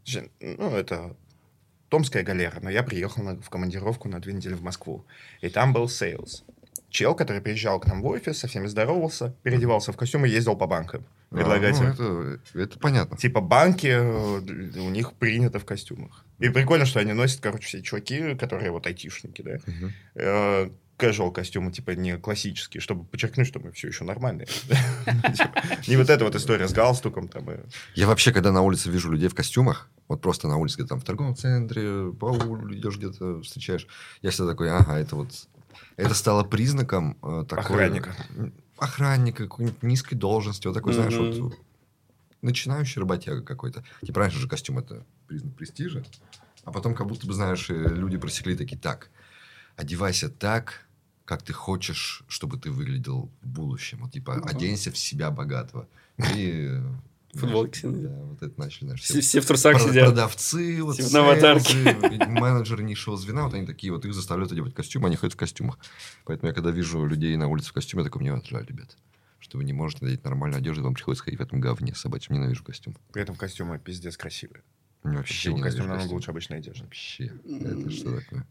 Точнее, 0.04 0.28
ну, 0.40 0.70
это 0.70 1.16
Томская 1.88 2.22
галера, 2.22 2.60
но 2.62 2.70
я 2.70 2.82
приехал 2.84 3.22
на- 3.24 3.40
в 3.40 3.50
командировку 3.50 4.08
на 4.08 4.20
две 4.20 4.32
недели 4.32 4.54
в 4.54 4.62
Москву. 4.62 5.04
И 5.40 5.48
там 5.48 5.72
был 5.72 5.88
sales. 5.88 6.44
Чел, 6.88 7.14
который 7.16 7.40
приезжал 7.42 7.80
к 7.80 7.86
нам 7.86 8.02
в 8.02 8.06
офис, 8.06 8.38
со 8.38 8.46
всеми 8.48 8.66
здоровался, 8.68 9.34
переодевался 9.42 9.92
в 9.92 9.96
костюм 9.96 10.24
и 10.26 10.28
ездил 10.28 10.56
по 10.56 10.66
банкам. 10.66 11.04
Предлагать 11.30 11.78
ну, 11.80 11.84
им. 11.86 11.90
это, 11.92 12.40
это 12.58 12.78
понятно. 12.78 13.16
Типа 13.16 13.40
банки, 13.40 13.86
э, 13.88 14.80
у 14.80 14.90
них 14.90 15.12
принято 15.14 15.58
в 15.58 15.64
костюмах. 15.64 16.24
И 16.40 16.48
прикольно, 16.48 16.86
что 16.86 17.00
они 17.00 17.12
носят, 17.12 17.40
короче, 17.40 17.66
все 17.66 17.82
чуваки, 17.82 18.34
которые 18.34 18.70
вот 18.70 18.86
айтишники, 18.86 19.42
да, 19.42 19.58
э, 20.14 20.70
casual 21.00 21.32
костюмы, 21.32 21.72
типа 21.72 21.92
не 21.92 22.16
классические, 22.18 22.80
чтобы 22.80 23.04
подчеркнуть, 23.04 23.46
что 23.46 23.60
мы 23.60 23.72
все 23.72 23.88
еще 23.88 24.04
нормальные. 24.04 24.48
Не 25.88 25.96
вот 25.96 26.10
эта 26.10 26.24
вот 26.24 26.34
история 26.34 26.68
с 26.68 26.72
галстуком 26.72 27.28
там. 27.28 27.48
Я 27.94 28.06
вообще, 28.06 28.32
когда 28.32 28.52
на 28.52 28.60
улице 28.60 28.90
вижу 28.90 29.10
людей 29.10 29.28
в 29.28 29.34
костюмах, 29.34 29.88
вот 30.08 30.20
просто 30.20 30.48
на 30.48 30.58
улице, 30.58 30.86
там 30.86 31.00
в 31.00 31.04
торговом 31.04 31.36
центре, 31.36 32.12
по 32.12 32.26
улице 32.26 32.78
идешь 32.78 32.98
где-то, 32.98 33.40
встречаешь, 33.42 33.86
я 34.22 34.30
всегда 34.30 34.50
такой, 34.50 34.70
ага, 34.70 34.98
это 34.98 35.16
вот... 35.16 35.30
Это 35.96 36.14
стало 36.14 36.44
признаком 36.44 37.16
э, 37.22 37.44
такой... 37.48 37.64
Охранника. 37.64 38.14
Охранника, 38.76 39.44
какой-нибудь 39.44 39.82
низкой 39.82 40.16
должности, 40.16 40.66
вот 40.66 40.74
такой, 40.74 40.94
знаешь, 40.94 41.14
вот 41.14 41.54
начинающий 42.42 43.00
работяга 43.00 43.42
какой-то. 43.42 43.84
Типа 44.04 44.20
раньше 44.20 44.38
же 44.38 44.48
костюм 44.48 44.78
это 44.78 45.04
признак 45.30 45.54
престижа, 45.54 46.02
а 46.64 46.72
потом 46.72 46.94
как 46.94 47.06
будто 47.06 47.24
бы, 47.26 47.32
знаешь, 47.32 47.70
э, 47.70 47.74
люди 47.94 48.18
просекли 48.18 48.56
такие, 48.56 48.76
так, 48.76 49.10
одевайся 49.76 50.28
так, 50.28 50.88
как 51.24 51.42
ты 51.44 51.52
хочешь, 51.52 52.24
чтобы 52.26 52.58
ты 52.58 52.72
выглядел 52.72 53.30
в 53.40 53.46
будущем. 53.46 53.98
Вот, 54.00 54.10
типа, 54.12 54.34
Мгм. 54.34 54.48
оденься 54.48 54.90
в 54.90 54.98
себя 54.98 55.30
богатого. 55.30 55.86
И... 56.34 56.66
э, 56.68 56.82
Футболки. 57.34 57.82
Да, 57.86 58.08
вот 58.24 58.42
это 58.42 58.58
начали, 58.58 58.86
знаешь, 58.86 59.02
Все, 59.02 59.20
все 59.20 59.40
в 59.40 59.46
трусах 59.46 59.76
Про- 59.78 59.88
сидят. 59.88 60.06
Продавцы, 60.08 60.82
вот, 60.82 60.96
Типа 60.96 61.10
на 61.12 61.20
аватарке. 61.20 62.26
менеджеры 62.26 62.82
низшего 62.82 63.16
звена, 63.16 63.44
вот 63.44 63.54
они 63.54 63.64
такие, 63.64 63.92
вот 63.92 64.04
их 64.04 64.12
заставляют 64.14 64.50
одевать 64.50 64.74
костюмы, 64.74 65.06
они 65.06 65.14
ходят 65.14 65.34
в 65.34 65.36
костюмах. 65.36 65.78
Поэтому 66.24 66.48
я 66.48 66.54
когда 66.54 66.72
вижу 66.72 67.06
людей 67.06 67.36
на 67.36 67.46
улице 67.46 67.68
в 67.68 67.72
костюме, 67.72 68.02
я 68.02 68.08
такой, 68.10 68.22
мне 68.22 68.42
жаль, 68.50 68.66
ребят, 68.66 68.96
что 69.38 69.58
вы 69.58 69.62
не 69.64 69.72
можете 69.72 70.04
надеть 70.04 70.24
нормальную 70.24 70.58
одежду, 70.58 70.82
вам 70.82 70.94
приходится 70.94 71.22
ходить 71.24 71.38
в 71.38 71.42
этом 71.44 71.60
говне 71.60 71.94
собачьем. 71.94 72.34
Ненавижу 72.34 72.64
костюм. 72.64 72.96
При 73.12 73.22
этом 73.22 73.36
костюмы 73.36 73.78
пиздец 73.78 74.16
красивые. 74.16 74.64
Вообще 75.02 75.34
Костюм, 75.34 75.52
ненавижу 75.56 75.62
костюм 75.64 75.80
намного 75.86 75.98
костюм. 76.02 76.14
лучше 76.16 76.30
обычной 76.30 76.58
одежды. 76.58 76.82
Вообще. 76.84 77.32
Это 77.44 77.90
что 77.90 78.20
такое? 78.20 78.46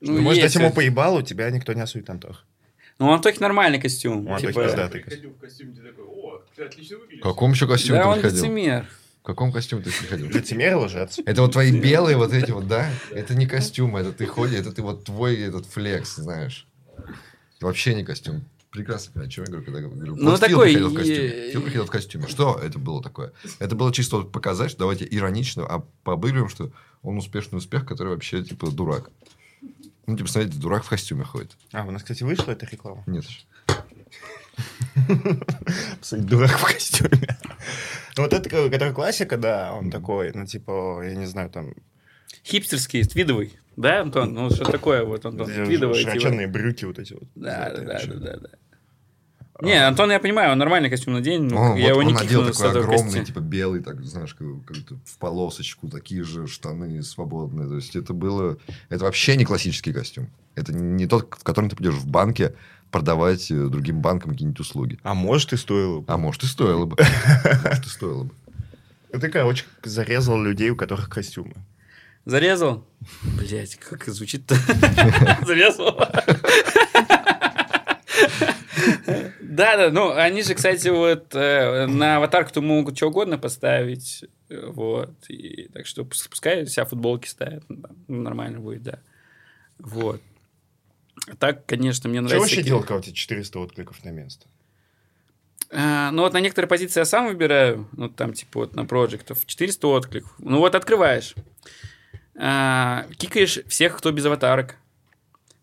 Ну, 0.00 0.20
может 0.20 0.42
есть 0.42 0.54
дать 0.54 0.62
ему 0.62 0.72
поебалу, 0.72 1.22
тебя 1.22 1.50
никто 1.50 1.72
не 1.72 1.80
осудит, 1.80 2.08
Антох. 2.10 2.44
Ну, 2.98 3.06
у 3.06 3.10
Антохи 3.10 3.38
нормальный 3.40 3.80
костюм. 3.80 4.26
У 4.28 4.32
Антохи 4.34 4.52
Типа, 4.52 4.64
пиздатый. 4.64 5.00
Приходил 5.00 5.30
в 5.30 5.38
костюме, 5.38 5.74
ты 5.74 5.82
такой, 5.82 6.04
о, 6.04 6.42
ты 6.54 6.62
отлично 6.64 6.98
выглядишь. 6.98 7.20
В 7.20 7.22
каком 7.24 7.52
еще 7.52 7.66
костюме 7.66 7.98
Да, 7.98 8.02
ты 8.04 8.08
он 8.08 8.14
приходил? 8.20 8.44
лицемер. 8.44 8.86
В 9.22 9.26
каком 9.26 9.52
костюме 9.52 9.82
ты 9.82 9.90
приходил? 9.90 10.28
Лицемер 10.28 10.76
лжец. 10.76 11.18
Это 11.24 11.42
вот 11.42 11.52
твои 11.52 11.72
белые 11.80 12.16
вот 12.16 12.32
эти 12.32 12.50
вот, 12.50 12.68
да? 12.68 12.88
Это 13.10 13.34
не 13.34 13.46
костюм, 13.46 13.96
это 13.96 14.12
ты 14.12 14.26
ходишь, 14.26 14.60
это 14.60 14.70
ты 14.70 14.82
вот 14.82 15.04
твой 15.04 15.40
этот 15.40 15.66
флекс, 15.66 16.14
знаешь. 16.16 16.66
Вообще 17.60 17.94
не 17.94 18.04
костюм. 18.04 18.44
Прекрасно 18.74 19.12
понимаю, 19.12 19.28
о 19.28 19.30
чем 19.30 19.44
я 19.44 19.50
говорю, 19.52 19.64
когда 19.64 19.80
говорю. 19.80 20.16
Ну, 20.16 20.30
вот 20.32 20.40
Фил 20.40 20.48
такой, 20.48 20.66
приходил 20.66 20.88
в 20.90 20.94
костюме. 20.94 21.50
Фил 21.52 21.62
приходил 21.62 21.86
в 21.86 21.90
костюме. 21.90 22.26
Что 22.26 22.60
это 22.60 22.78
было 22.80 23.00
такое? 23.00 23.32
Это 23.60 23.76
было 23.76 23.92
чисто 23.92 24.16
вот 24.16 24.32
показать, 24.32 24.70
что 24.70 24.80
давайте 24.80 25.06
иронично, 25.08 25.64
а 25.64 25.84
пообыгрываем, 26.02 26.48
что 26.48 26.72
он 27.04 27.16
успешный 27.16 27.58
успех, 27.58 27.86
который 27.86 28.08
вообще, 28.08 28.42
типа, 28.42 28.72
дурак. 28.72 29.10
Ну, 30.06 30.16
типа, 30.16 30.28
смотрите, 30.28 30.58
дурак 30.58 30.82
в 30.82 30.88
костюме 30.88 31.22
ходит. 31.22 31.56
А, 31.72 31.84
у 31.84 31.92
нас, 31.92 32.02
кстати, 32.02 32.24
вышла 32.24 32.50
эта 32.50 32.66
реклама. 32.66 33.04
Нет. 33.06 33.24
Посмотри, 36.00 36.26
дурак 36.26 36.58
в 36.58 36.64
костюме. 36.64 37.38
Вот 38.16 38.32
это, 38.32 38.50
который 38.50 38.92
классика, 38.92 39.36
да, 39.36 39.72
он 39.72 39.92
такой, 39.92 40.32
ну, 40.34 40.46
типа, 40.46 41.00
я 41.04 41.14
не 41.14 41.26
знаю, 41.26 41.48
там... 41.48 41.74
Хипстерский, 42.44 43.04
твидовый. 43.04 43.52
Да, 43.76 44.02
Антон? 44.02 44.34
Ну, 44.34 44.50
что 44.50 44.64
такое 44.64 45.04
вот, 45.04 45.24
Антон? 45.26 45.46
Твидовый. 45.46 45.98
типа. 45.98 46.10
Широченные 46.10 46.46
брюки 46.46 46.84
вот 46.84 46.98
эти 46.98 47.14
вот. 47.14 47.24
Да, 47.34 47.72
да, 47.74 47.82
да, 47.82 48.00
да, 48.06 48.14
да, 48.14 48.36
да. 48.36 48.48
Не, 49.60 49.86
Антон, 49.86 50.10
я 50.10 50.18
понимаю, 50.18 50.52
он 50.52 50.58
нормальный 50.58 50.90
костюм 50.90 51.14
надень, 51.14 51.42
но 51.42 51.74
О, 51.74 51.78
я 51.78 51.94
вот 51.94 52.00
его 52.00 52.02
не 52.02 52.08
он 52.08 52.14
надел 52.14 52.44
такой 52.44 52.70
огромный, 52.70 53.02
костюма. 53.04 53.24
типа 53.24 53.38
белый, 53.38 53.82
так 53.82 54.02
знаешь, 54.02 54.34
как, 54.34 54.46
как-то 54.64 54.96
в 55.04 55.18
полосочку, 55.18 55.88
такие 55.88 56.24
же 56.24 56.48
штаны 56.48 57.02
свободные. 57.02 57.68
То 57.68 57.76
есть 57.76 57.94
это 57.94 58.12
было... 58.12 58.58
Это 58.88 59.04
вообще 59.04 59.36
не 59.36 59.44
классический 59.44 59.92
костюм. 59.92 60.28
Это 60.56 60.72
не 60.72 61.06
тот, 61.06 61.32
в 61.38 61.44
котором 61.44 61.70
ты 61.70 61.76
пойдешь 61.76 61.94
в 61.94 62.06
банке 62.06 62.54
продавать 62.90 63.50
э, 63.50 63.68
другим 63.68 64.00
банкам 64.00 64.32
какие-нибудь 64.32 64.60
услуги. 64.60 64.98
А 65.02 65.14
может 65.14 65.52
и 65.52 65.56
стоило 65.56 66.00
бы. 66.00 66.12
А 66.12 66.16
может 66.16 66.42
и 66.42 66.46
стоило 66.46 66.86
бы. 66.86 66.96
Может 67.64 67.86
и 67.86 67.88
стоило 67.88 68.24
бы. 68.24 68.34
Ты, 69.12 69.28
короче, 69.30 69.64
зарезал 69.84 70.40
людей, 70.42 70.70
у 70.70 70.76
которых 70.76 71.08
костюмы. 71.08 71.54
Зарезал? 72.24 72.86
Блять, 73.38 73.76
как 73.76 74.06
звучит-то? 74.06 74.54
Зарезал? 75.46 75.98
Да, 79.40 79.76
да, 79.76 79.90
ну, 79.90 80.10
они 80.12 80.42
же, 80.42 80.54
кстати, 80.54 80.88
вот 80.88 81.34
э, 81.34 81.86
на 81.86 82.16
аватарку-то 82.16 82.60
могут 82.60 82.96
что 82.96 83.06
угодно 83.08 83.38
поставить, 83.38 84.24
вот, 84.50 85.10
и 85.28 85.68
так 85.68 85.86
что 85.86 86.02
пус- 86.02 86.28
пускай 86.28 86.66
себя 86.66 86.84
футболки 86.84 87.28
ставят, 87.28 87.62
ну, 87.68 87.76
да, 87.76 87.90
нормально 88.08 88.58
будет, 88.58 88.82
да, 88.82 88.98
вот. 89.78 90.20
А 91.28 91.36
Так, 91.36 91.66
конечно, 91.66 92.08
мне 92.08 92.18
Что 92.18 92.22
нравится... 92.28 92.40
вообще 92.40 92.54
всякие- 92.56 92.68
делать, 92.70 92.86
когда 92.86 92.98
у 92.98 93.02
тебя 93.02 93.14
400 93.14 93.58
откликов 93.60 94.04
на 94.04 94.08
место? 94.10 94.46
А, 95.70 96.10
ну, 96.10 96.22
вот 96.22 96.32
на 96.32 96.40
некоторые 96.40 96.68
позиции 96.68 97.00
я 97.00 97.04
сам 97.04 97.26
выбираю. 97.26 97.88
Ну, 97.92 98.08
там, 98.08 98.32
типа, 98.32 98.60
вот 98.60 98.74
на 98.76 98.84
проектов 98.84 99.44
400 99.46 99.86
откликов. 99.88 100.32
Ну, 100.38 100.58
вот 100.58 100.74
открываешь. 100.74 101.34
А, 102.36 103.06
кикаешь 103.16 103.60
всех, 103.68 103.96
кто 103.96 104.12
без 104.12 104.24
аватарок. 104.26 104.76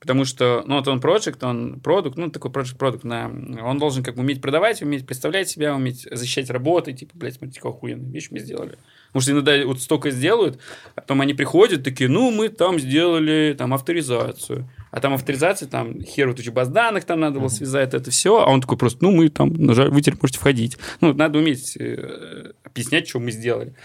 Потому 0.01 0.25
что, 0.25 0.63
ну, 0.65 0.77
вот 0.77 0.87
он 0.87 0.99
проект, 0.99 1.43
он 1.43 1.79
продукт, 1.79 2.17
ну, 2.17 2.31
такой 2.31 2.49
проект 2.49 2.75
продукт, 2.75 3.03
на, 3.03 3.31
он 3.63 3.77
должен 3.77 4.03
как 4.03 4.15
бы 4.15 4.21
уметь 4.21 4.41
продавать, 4.41 4.81
уметь 4.81 5.05
представлять 5.05 5.47
себя, 5.47 5.75
уметь 5.75 6.07
защищать 6.09 6.49
работы, 6.49 6.91
типа, 6.91 7.11
блядь, 7.13 7.35
смотрите, 7.35 7.59
какую 7.59 7.75
охуенную 7.77 8.11
вещь 8.11 8.29
мы 8.31 8.39
сделали. 8.39 8.79
Потому 9.09 9.21
что 9.21 9.31
иногда 9.33 9.63
вот 9.63 9.79
столько 9.79 10.09
сделают, 10.09 10.57
а 10.95 11.01
потом 11.01 11.21
они 11.21 11.35
приходят 11.35 11.83
такие, 11.83 12.09
ну, 12.09 12.31
мы 12.31 12.49
там 12.49 12.79
сделали 12.79 13.53
там 13.55 13.75
авторизацию. 13.75 14.67
А 14.89 14.99
там 15.01 15.13
авторизация, 15.13 15.69
там 15.69 16.01
хер 16.01 16.29
вот 16.29 16.43
баз 16.47 16.69
данных 16.69 17.05
там 17.05 17.19
надо 17.19 17.39
было 17.39 17.49
связать, 17.49 17.93
это 17.93 18.09
все. 18.09 18.39
А 18.39 18.49
он 18.49 18.59
такой 18.59 18.79
просто, 18.79 19.03
ну, 19.03 19.11
мы 19.11 19.29
там 19.29 19.53
нажали, 19.53 19.89
вы 19.89 20.01
теперь 20.01 20.17
можете 20.19 20.39
входить. 20.39 20.79
Ну, 21.01 21.13
надо 21.13 21.37
уметь 21.37 21.77
э, 21.77 22.53
объяснять, 22.63 23.07
что 23.07 23.19
мы 23.19 23.29
сделали. 23.29 23.75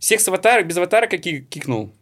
Всех 0.00 0.20
с 0.20 0.26
аватарок, 0.26 0.66
без 0.66 0.76
аватарок 0.76 1.08
какие 1.08 1.40
кикнул. 1.40 1.94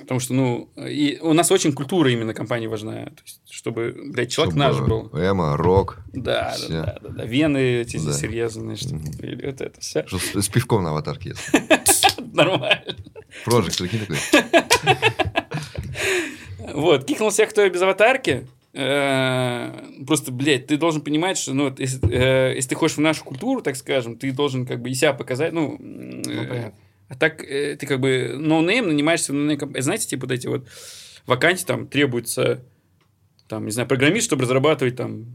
Потому 0.00 0.20
что, 0.20 0.34
ну, 0.34 0.68
и 0.76 1.18
у 1.22 1.32
нас 1.34 1.50
очень 1.52 1.72
культура 1.72 2.10
именно 2.10 2.34
компании 2.34 2.66
важна. 2.66 3.06
То 3.06 3.22
есть, 3.24 3.40
чтобы, 3.50 3.94
блядь, 4.12 4.30
человек 4.32 4.54
наш 4.54 4.78
был. 4.80 5.06
Чтобы 5.08 5.20
Эмо, 5.24 5.56
рок. 5.56 5.98
Да, 6.12 6.52
Все. 6.56 6.68
да, 6.68 6.82
да, 6.84 6.98
да, 7.02 7.08
да. 7.10 7.24
Вены 7.24 7.58
эти 7.80 7.98
Да. 8.04 8.12
серьезные, 8.12 8.76
что 8.76 8.94
Мгм. 8.94 9.10
или 9.20 9.46
вот 9.46 9.60
это 9.60 9.80
все. 9.80 10.04
Что 10.06 10.18
с, 10.18 10.34
с 10.34 10.48
пивком 10.48 10.82
на 10.82 10.90
аватарке 10.90 11.30
есть. 11.30 11.50
Нормально. 12.34 12.96
Прожект, 13.44 13.78
прикинь, 13.78 14.00
такой. 14.00 14.16
Вот, 16.74 17.04
кикнул 17.04 17.30
всех, 17.30 17.50
кто 17.50 17.68
без 17.68 17.82
аватарки. 17.82 18.46
Э, 18.72 19.70
Просто, 20.06 20.32
блядь, 20.32 20.66
ты 20.66 20.76
должен 20.76 21.02
понимать, 21.02 21.38
что, 21.38 21.54
ну, 21.54 21.72
если, 21.78 22.00
э, 22.10 22.54
если 22.56 22.70
ты 22.70 22.74
хочешь 22.74 22.96
в 22.96 23.00
нашу 23.00 23.24
культуру, 23.24 23.60
так 23.62 23.76
скажем, 23.76 24.16
ты 24.16 24.32
должен 24.32 24.66
как 24.66 24.80
бы 24.82 24.90
и 24.90 24.94
себя 24.94 25.12
показать, 25.12 25.52
ну, 25.52 25.76
Ну, 25.78 26.20
э, 26.32 26.46
понятно. 26.48 26.72
А 27.08 27.14
так 27.14 27.42
э, 27.44 27.76
ты 27.76 27.86
как 27.86 28.00
бы 28.00 28.34
no-name 28.38 28.86
нанимаешься 28.88 29.32
в 29.32 29.34
no-name 29.34 29.58
комп- 29.58 29.80
Знаете, 29.80 30.06
типа 30.08 30.26
вот 30.26 30.32
эти 30.32 30.46
вот 30.46 30.66
вакансии, 31.26 31.64
там 31.64 31.86
требуется, 31.86 32.62
там, 33.48 33.64
не 33.66 33.70
знаю, 33.72 33.88
программист, 33.88 34.26
чтобы 34.26 34.42
разрабатывать 34.42 34.96
там 34.96 35.26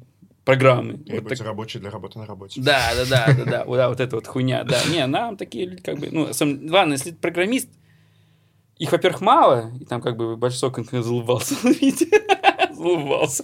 программы. 0.45 0.93
Вот 0.93 1.05
Требуется 1.05 1.43
так- 1.43 1.47
рабочий 1.47 1.79
для 1.79 1.89
работы 1.91 2.17
на 2.19 2.25
работе. 2.25 2.59
Да, 2.61 2.91
да, 2.95 3.05
да, 3.05 3.33
да, 3.33 3.45
да, 3.45 3.65
вот, 3.65 3.77
да, 3.77 3.89
вот 3.89 3.99
эта 3.99 4.15
вот 4.15 4.25
хуйня, 4.27 4.63
да. 4.63 4.79
Не, 4.91 5.05
нам 5.05 5.37
такие 5.37 5.65
люди 5.67 5.81
как 5.81 5.99
бы, 5.99 6.09
ну, 6.11 6.33
сам- 6.33 6.67
ладно, 6.69 6.93
если 6.93 7.11
программист, 7.11 7.69
их, 8.77 8.91
во-первых, 8.91 9.21
мало, 9.21 9.71
и 9.79 9.85
там 9.85 10.01
как 10.01 10.15
бы 10.17 10.37
большой 10.37 10.71
конкретно 10.71 11.03
залыбался, 11.03 11.55
видите, 11.63 12.07
залыбался. 12.79 13.43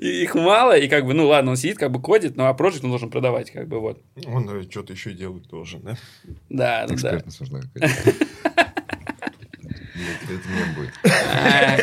И 0.00 0.22
их 0.22 0.34
мало, 0.34 0.76
и 0.76 0.88
как 0.88 1.06
бы, 1.06 1.14
ну 1.14 1.28
ладно, 1.28 1.52
он 1.52 1.56
сидит, 1.56 1.78
как 1.78 1.90
бы 1.90 2.00
кодит, 2.00 2.36
но 2.36 2.46
а 2.46 2.54
проект 2.54 2.82
он 2.84 2.90
должен 2.90 3.10
продавать, 3.10 3.50
как 3.50 3.68
бы 3.68 3.80
вот. 3.80 4.02
Он 4.26 4.68
что-то 4.70 4.92
еще 4.92 5.12
делать 5.12 5.48
должен, 5.48 5.82
да? 5.82 5.96
Да, 6.48 6.86
да, 6.86 6.94
да. 6.96 7.22
Нужна 7.40 7.60
какая-то. 7.60 8.14
Это 10.24 10.48
мем 10.48 10.74
будет. 10.74 10.90
А, 11.04 11.78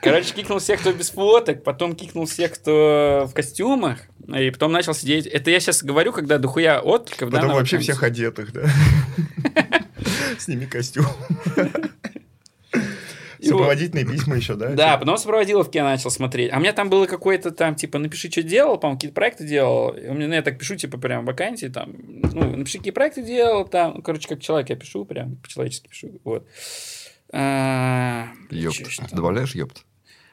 Короче, 0.00 0.32
кикнул 0.34 0.58
всех, 0.58 0.80
кто 0.80 0.92
без 0.92 1.10
фоток, 1.10 1.62
потом 1.62 1.94
кикнул 1.94 2.26
всех, 2.26 2.54
кто 2.54 3.26
в 3.30 3.34
костюмах, 3.34 3.98
и 4.34 4.50
потом 4.50 4.72
начал 4.72 4.94
сидеть. 4.94 5.26
Это 5.26 5.50
я 5.50 5.60
сейчас 5.60 5.82
говорю, 5.82 6.12
когда 6.12 6.38
дохуя 6.38 6.80
откликов, 6.80 7.30
да, 7.30 7.38
Потом 7.38 7.50
на 7.50 7.54
вообще 7.56 7.78
всех 7.78 8.02
одетых, 8.02 8.52
да? 8.52 8.62
Сними 10.38 10.66
костюм. 10.66 11.06
Сопроводительные 13.42 14.04
письма 14.04 14.36
еще, 14.36 14.54
да? 14.54 14.68
Да, 14.70 14.86
Типа, 14.92 14.98
потом 15.00 15.16
сопроводиловки 15.16 15.76
я 15.76 15.84
начал 15.84 16.10
смотреть. 16.10 16.52
А 16.52 16.56
у 16.56 16.60
меня 16.60 16.72
там 16.72 16.90
было 16.90 17.06
какое-то 17.06 17.50
там, 17.50 17.74
типа, 17.74 17.98
напиши, 17.98 18.30
что 18.30 18.42
делал, 18.42 18.78
по-моему, 18.78 18.98
какие-то 18.98 19.14
проекты 19.14 19.46
делал. 19.46 19.90
У 19.90 20.14
меня, 20.14 20.28
ну, 20.28 20.34
я 20.34 20.42
так 20.42 20.58
пишу, 20.58 20.76
типа, 20.76 20.98
прям 20.98 21.24
вакансии, 21.24 21.66
там, 21.66 21.94
ну, 21.96 22.56
напиши, 22.56 22.78
какие 22.78 22.92
проекты 22.92 23.22
делал, 23.22 23.66
там, 23.66 23.94
ну, 23.96 24.02
короче, 24.02 24.28
как 24.28 24.40
человек 24.40 24.68
я 24.70 24.76
пишу, 24.76 25.04
прям 25.04 25.36
по-человечески 25.36 25.88
пишу, 25.88 26.20
вот. 26.24 26.46
А, 27.32 28.28
Ёпт. 28.50 28.78
Добавляешь 29.12 29.54
ёпт? 29.54 29.84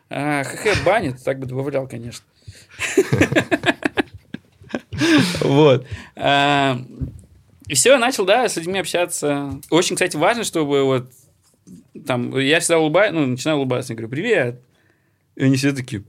А, 0.10 0.44
ХХ 0.44 0.84
банит, 0.86 1.24
так 1.24 1.40
бы 1.40 1.46
добавлял, 1.46 1.88
конечно. 1.88 2.26
Вот. 5.42 5.86
А, 6.16 6.80
И 7.68 7.74
все, 7.76 7.98
начал, 7.98 8.26
да, 8.26 8.48
с 8.48 8.56
людьми 8.58 8.80
общаться. 8.80 9.60
Очень, 9.70 9.96
кстати, 9.96 10.16
важно, 10.16 10.44
чтобы 10.44 10.84
вот 10.86 11.12
там, 12.06 12.38
я 12.38 12.60
всегда 12.60 12.80
улыбаюсь, 12.80 13.14
ну, 13.14 13.26
начинаю 13.26 13.58
улыбаться, 13.58 13.94
я 13.94 13.98
говорю, 13.98 14.12
привет. 14.12 14.62
И 15.36 15.44
они 15.44 15.56
все 15.56 15.72
такие, 15.74 16.04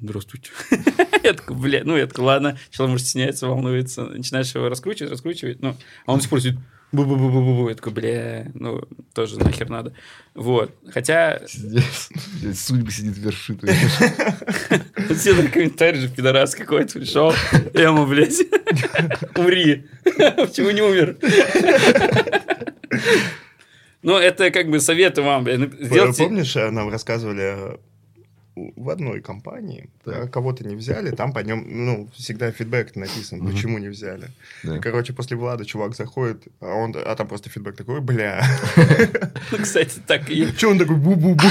здравствуйте. 0.00 0.50
Я 1.24 1.32
такой, 1.32 1.56
бля, 1.56 1.82
ну, 1.84 1.96
я 1.96 2.06
такой, 2.06 2.24
ладно, 2.24 2.58
человек 2.70 2.92
может 2.92 3.06
стесняется, 3.06 3.48
волнуется, 3.48 4.04
начинаешь 4.04 4.54
его 4.54 4.68
раскручивать, 4.68 5.10
раскручивать, 5.10 5.60
ну, 5.60 5.74
а 6.06 6.12
он 6.12 6.18
до 6.18 6.22
сих 6.22 6.30
пор 6.30 6.40
сидит, 6.40 6.60
бу-бу-бу-бу-бу, 6.92 7.68
я 7.68 7.74
такой, 7.74 7.92
бля, 7.92 8.50
ну, 8.54 8.82
тоже 9.12 9.38
нахер 9.38 9.68
надо. 9.68 9.94
Вот, 10.34 10.74
хотя 10.90 11.42
Судьба 12.54 12.90
сидит 12.90 13.18
вершит. 13.18 13.60
все 15.16 15.34
на 15.34 15.50
комментарий 15.50 16.00
же 16.00 16.08
пидорас 16.08 16.54
какой-то 16.54 17.00
пришел, 17.00 17.34
Эма, 17.74 18.06
блядь, 18.06 18.38
умри, 19.36 19.86
почему 20.04 20.70
не 20.70 20.82
умер? 20.82 21.18
Ну, 24.02 24.16
это 24.16 24.50
как 24.50 24.68
бы 24.70 24.80
советы 24.80 25.22
вам, 25.22 25.44
ну, 25.44 25.70
сделайте... 25.80 26.22
Помнишь, 26.24 26.54
э, 26.56 26.70
нам 26.70 26.88
рассказывали 26.88 27.74
э, 27.74 27.76
в 28.76 28.90
одной 28.90 29.20
компании, 29.20 29.88
Так. 30.04 30.14
э, 30.16 30.28
кого-то 30.28 30.64
не 30.64 30.76
взяли, 30.76 31.10
там 31.10 31.32
по 31.32 31.40
нем, 31.40 31.64
ну, 31.66 32.08
всегда 32.14 32.52
фидбэк 32.52 32.94
написан, 32.96 33.40
Мгм. 33.40 33.50
почему 33.50 33.78
не 33.78 33.88
взяли. 33.88 34.28
Да. 34.62 34.76
И, 34.76 34.80
короче, 34.80 35.12
после 35.12 35.36
Влада 35.36 35.64
чувак 35.64 35.96
заходит, 35.96 36.42
а, 36.60 36.66
он, 36.74 36.94
а 36.96 37.14
там 37.16 37.26
просто 37.26 37.50
фидбэк 37.50 37.76
такой, 37.76 38.00
бля. 38.00 38.44
Ну, 39.50 39.58
кстати, 39.62 40.00
так 40.06 40.30
и... 40.30 40.46
Че 40.56 40.68
он 40.70 40.78
такой, 40.78 40.96
бу-бу-бу. 40.96 41.48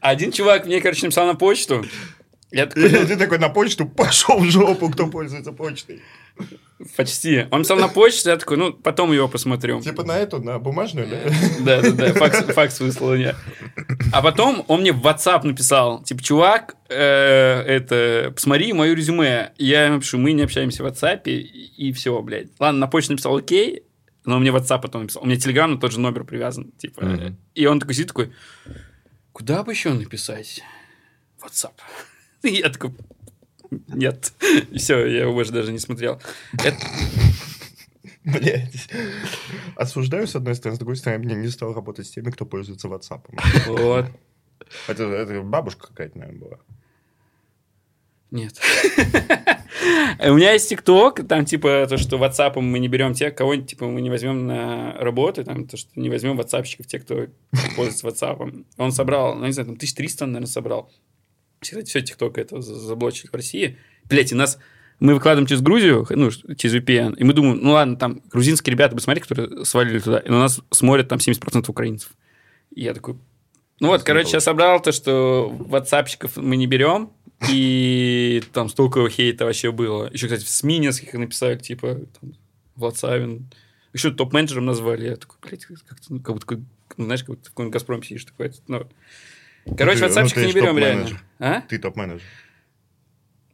Один 0.00 0.32
чувак 0.32 0.66
мне, 0.66 0.80
короче, 0.80 1.06
написал 1.06 1.26
на 1.26 1.34
почту. 1.34 1.84
Я 2.52 2.66
такой, 2.66 2.84
И 2.84 3.06
ты 3.06 3.16
такой 3.16 3.38
на 3.38 3.48
почту, 3.48 3.86
пошел 3.86 4.38
в 4.38 4.50
жопу, 4.50 4.90
кто 4.90 5.08
пользуется 5.08 5.52
почтой. 5.52 6.02
почти. 6.96 7.46
Он 7.50 7.60
написал 7.60 7.78
на 7.78 7.88
почту, 7.88 8.28
я 8.28 8.36
такой, 8.36 8.58
ну, 8.58 8.72
потом 8.72 9.12
его 9.12 9.26
посмотрю. 9.26 9.80
Типа 9.80 10.04
на 10.04 10.18
эту, 10.18 10.40
на 10.42 10.58
бумажную, 10.58 11.08
да? 11.08 11.20
Да, 11.60 11.80
да, 11.80 11.90
да, 11.90 12.12
факс, 12.12 12.44
факс 12.54 12.80
выслал 12.80 13.14
мне. 13.14 13.34
А 14.12 14.20
потом 14.20 14.64
он 14.68 14.82
мне 14.82 14.92
в 14.92 15.04
WhatsApp 15.04 15.46
написал, 15.46 16.02
типа, 16.02 16.22
чувак, 16.22 16.76
э, 16.90 16.94
это, 16.94 18.32
посмотри 18.34 18.72
мое 18.74 18.94
резюме. 18.94 19.52
Я 19.56 19.86
ему 19.86 20.00
пишу, 20.00 20.18
мы 20.18 20.32
не 20.32 20.42
общаемся 20.42 20.84
в 20.84 20.86
WhatsApp, 20.86 21.22
и, 21.28 21.92
все, 21.94 22.20
блядь. 22.20 22.48
Ладно, 22.58 22.80
на 22.80 22.86
почту 22.86 23.12
написал 23.12 23.34
окей, 23.36 23.84
но 24.26 24.38
мне 24.38 24.52
в 24.52 24.56
WhatsApp 24.56 24.82
потом 24.82 25.02
написал. 25.02 25.22
У 25.22 25.26
меня 25.26 25.36
Telegram 25.36 25.68
на 25.68 25.78
тот 25.78 25.92
же 25.92 26.00
номер 26.00 26.24
привязан, 26.24 26.72
типа. 26.72 27.04
Мгм. 27.04 27.38
И 27.54 27.66
он 27.66 27.80
такой 27.80 27.94
сидит, 27.94 28.08
такой, 28.08 28.32
куда 29.32 29.62
бы 29.62 29.72
еще 29.72 29.94
написать? 29.94 30.62
WhatsApp. 31.42 31.72
И 32.42 32.50
я 32.60 32.68
такой, 32.70 32.92
нет. 33.88 34.32
И 34.70 34.78
все, 34.78 35.06
я 35.06 35.22
его 35.22 35.32
больше 35.32 35.52
даже 35.52 35.72
не 35.72 35.78
смотрел. 35.78 36.20
Это- 36.52 36.76
Блядь. 38.24 38.88
Осуждаю, 39.74 40.26
с 40.28 40.36
одной 40.36 40.54
стороны, 40.54 40.76
с 40.76 40.78
другой 40.78 40.96
стороны, 40.96 41.28
я 41.28 41.34
не 41.34 41.48
стал 41.48 41.74
работать 41.74 42.06
с 42.06 42.10
теми, 42.10 42.30
кто 42.30 42.46
пользуется 42.46 42.86
WhatsApp. 42.88 43.22
вот. 43.66 44.06
Это, 44.86 45.04
это 45.04 45.42
бабушка 45.42 45.88
какая-то, 45.88 46.18
наверное, 46.18 46.40
была. 46.40 46.58
Нет. 48.30 48.58
У 50.24 50.34
меня 50.34 50.52
есть 50.52 50.68
ТикТок, 50.68 51.26
там 51.26 51.44
типа 51.44 51.86
то, 51.88 51.98
что 51.98 52.16
WhatsApp 52.16 52.60
мы 52.60 52.78
не 52.78 52.88
берем 52.88 53.12
тех, 53.12 53.34
кого 53.34 53.56
типа 53.56 53.86
мы 53.88 54.00
не 54.00 54.08
возьмем 54.08 54.46
на 54.46 54.92
работу, 54.94 55.44
там 55.44 55.66
то, 55.66 55.76
что 55.76 55.90
не 55.96 56.08
возьмем 56.08 56.36
ватсапщиков, 56.36 56.86
тех, 56.86 57.04
кто 57.04 57.26
пользуется 57.76 58.06
WhatsApp. 58.06 58.64
Он 58.78 58.92
собрал, 58.92 59.34
ну 59.34 59.46
не 59.46 59.52
знаю, 59.52 59.66
там 59.66 59.74
1300 59.74 60.24
он, 60.24 60.32
наверное, 60.32 60.50
собрал. 60.50 60.90
Кстати, 61.62 61.88
все 61.88 62.02
ТикТок 62.02 62.38
это 62.38 62.60
за- 62.60 62.74
заблочили 62.74 63.30
в 63.30 63.34
России. 63.34 63.78
Блять, 64.04 64.32
и 64.32 64.34
нас 64.34 64.58
мы 65.00 65.14
выкладываем 65.14 65.46
через 65.46 65.62
Грузию, 65.62 66.06
ну, 66.10 66.30
через 66.30 66.74
VPN, 66.74 67.16
и 67.16 67.24
мы 67.24 67.32
думаем, 67.32 67.58
ну 67.62 67.72
ладно, 67.72 67.96
там 67.96 68.20
грузинские 68.30 68.72
ребята, 68.72 68.94
посмотри, 68.94 69.22
которые 69.22 69.64
свалили 69.64 69.98
туда, 69.98 70.18
и 70.18 70.28
на 70.28 70.40
нас 70.40 70.60
смотрят 70.70 71.08
там 71.08 71.18
70% 71.18 71.68
украинцев. 71.68 72.10
И 72.74 72.82
я 72.82 72.94
такой, 72.94 73.16
ну 73.80 73.88
вот, 73.88 74.02
короче, 74.02 74.32
я 74.34 74.40
собрал 74.40 74.80
то, 74.80 74.92
что 74.92 75.48
ватсапщиков 75.48 76.36
мы 76.36 76.56
не 76.56 76.66
берем, 76.66 77.10
и 77.50 78.42
там 78.52 78.68
столько 78.68 79.08
хейта 79.08 79.44
вообще 79.44 79.72
было. 79.72 80.08
Еще, 80.12 80.26
кстати, 80.26 80.44
в 80.44 80.48
СМИ 80.48 80.78
нескольких 80.78 81.14
написали, 81.14 81.58
типа, 81.58 82.00
там, 82.20 82.34
Влад 82.76 82.96
Еще 83.92 84.10
топ-менеджером 84.12 84.66
назвали. 84.66 85.06
Я 85.08 85.16
такой, 85.16 85.38
блядь, 85.42 85.64
как-то, 85.64 86.06
ну, 86.10 86.20
как 86.20 86.34
будто, 86.34 86.60
ну, 86.96 87.04
знаешь, 87.04 87.22
как 87.22 87.30
будто 87.30 87.48
в 87.48 87.50
каком-нибудь 87.50 87.72
«Газпроме» 87.72 88.02
сидишь. 88.04 88.24
Такой, 88.24 88.52
ну. 88.68 88.88
Короче, 89.76 90.00
ты- 90.00 90.02
ну, 90.02 90.06
ватсапщиков 90.08 90.42
ты 90.42 90.46
не 90.48 90.52
берем 90.54 90.78
реально. 90.78 91.20
А? 91.38 91.60
Ты 91.62 91.78
топ-менеджер. 91.78 92.26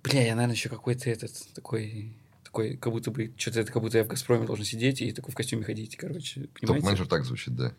Бля, 0.02 0.22
я, 0.26 0.34
наверное, 0.34 0.54
еще 0.54 0.68
какой-то 0.68 1.10
этот, 1.10 1.32
такой, 1.54 2.16
такой, 2.44 2.76
как 2.76 2.92
будто 2.92 3.10
бы, 3.10 3.32
что-то 3.36 3.60
это, 3.60 3.72
как 3.72 3.82
будто 3.82 3.98
я 3.98 4.04
в 4.04 4.08
«Газпроме» 4.08 4.46
должен 4.46 4.64
сидеть 4.64 5.02
и 5.02 5.12
такой 5.12 5.32
в 5.32 5.36
костюме 5.36 5.64
ходить, 5.64 5.96
короче, 5.96 6.48
понимаете? 6.60 6.66
Топ-менеджер 6.66 7.06
так 7.06 7.24
звучит, 7.24 7.54
да. 7.54 7.72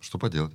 Что 0.00 0.18
поделать? 0.18 0.52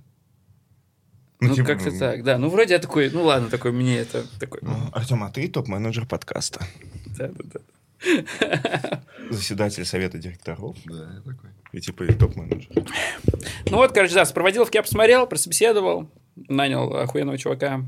Ну, 1.42 1.56
типа, 1.56 1.68
как-то 1.68 1.98
так, 1.98 2.24
да. 2.24 2.38
Ну, 2.38 2.50
вроде 2.50 2.74
я 2.74 2.80
такой, 2.80 3.10
ну, 3.10 3.24
ладно, 3.24 3.50
такой, 3.50 3.72
мне 3.72 3.98
это, 3.98 4.26
такой, 4.40 4.60
Ну, 4.62 4.90
Артем, 4.94 5.24
а 5.24 5.32
ты 5.32 5.48
топ-менеджер 5.48 6.06
подкаста. 6.06 6.66
да-да-да. 7.18 7.60
Заседатель 9.30 9.86
совета 9.86 10.18
директоров. 10.18 10.78
Да, 10.86 11.14
я 11.14 11.22
такой. 11.22 11.50
И 11.72 11.82
типа 11.82 12.04
и 12.04 12.14
топ-менеджер. 12.14 12.70
Ну 13.70 13.78
вот, 13.78 13.92
короче, 13.92 14.16
да, 14.16 14.26
сопроводил, 14.26 14.68
я 14.72 14.82
посмотрел, 14.82 15.28
прособеседовал, 15.28 16.10
нанял 16.36 16.92
охуенного 16.96 17.38
чувака. 17.38 17.86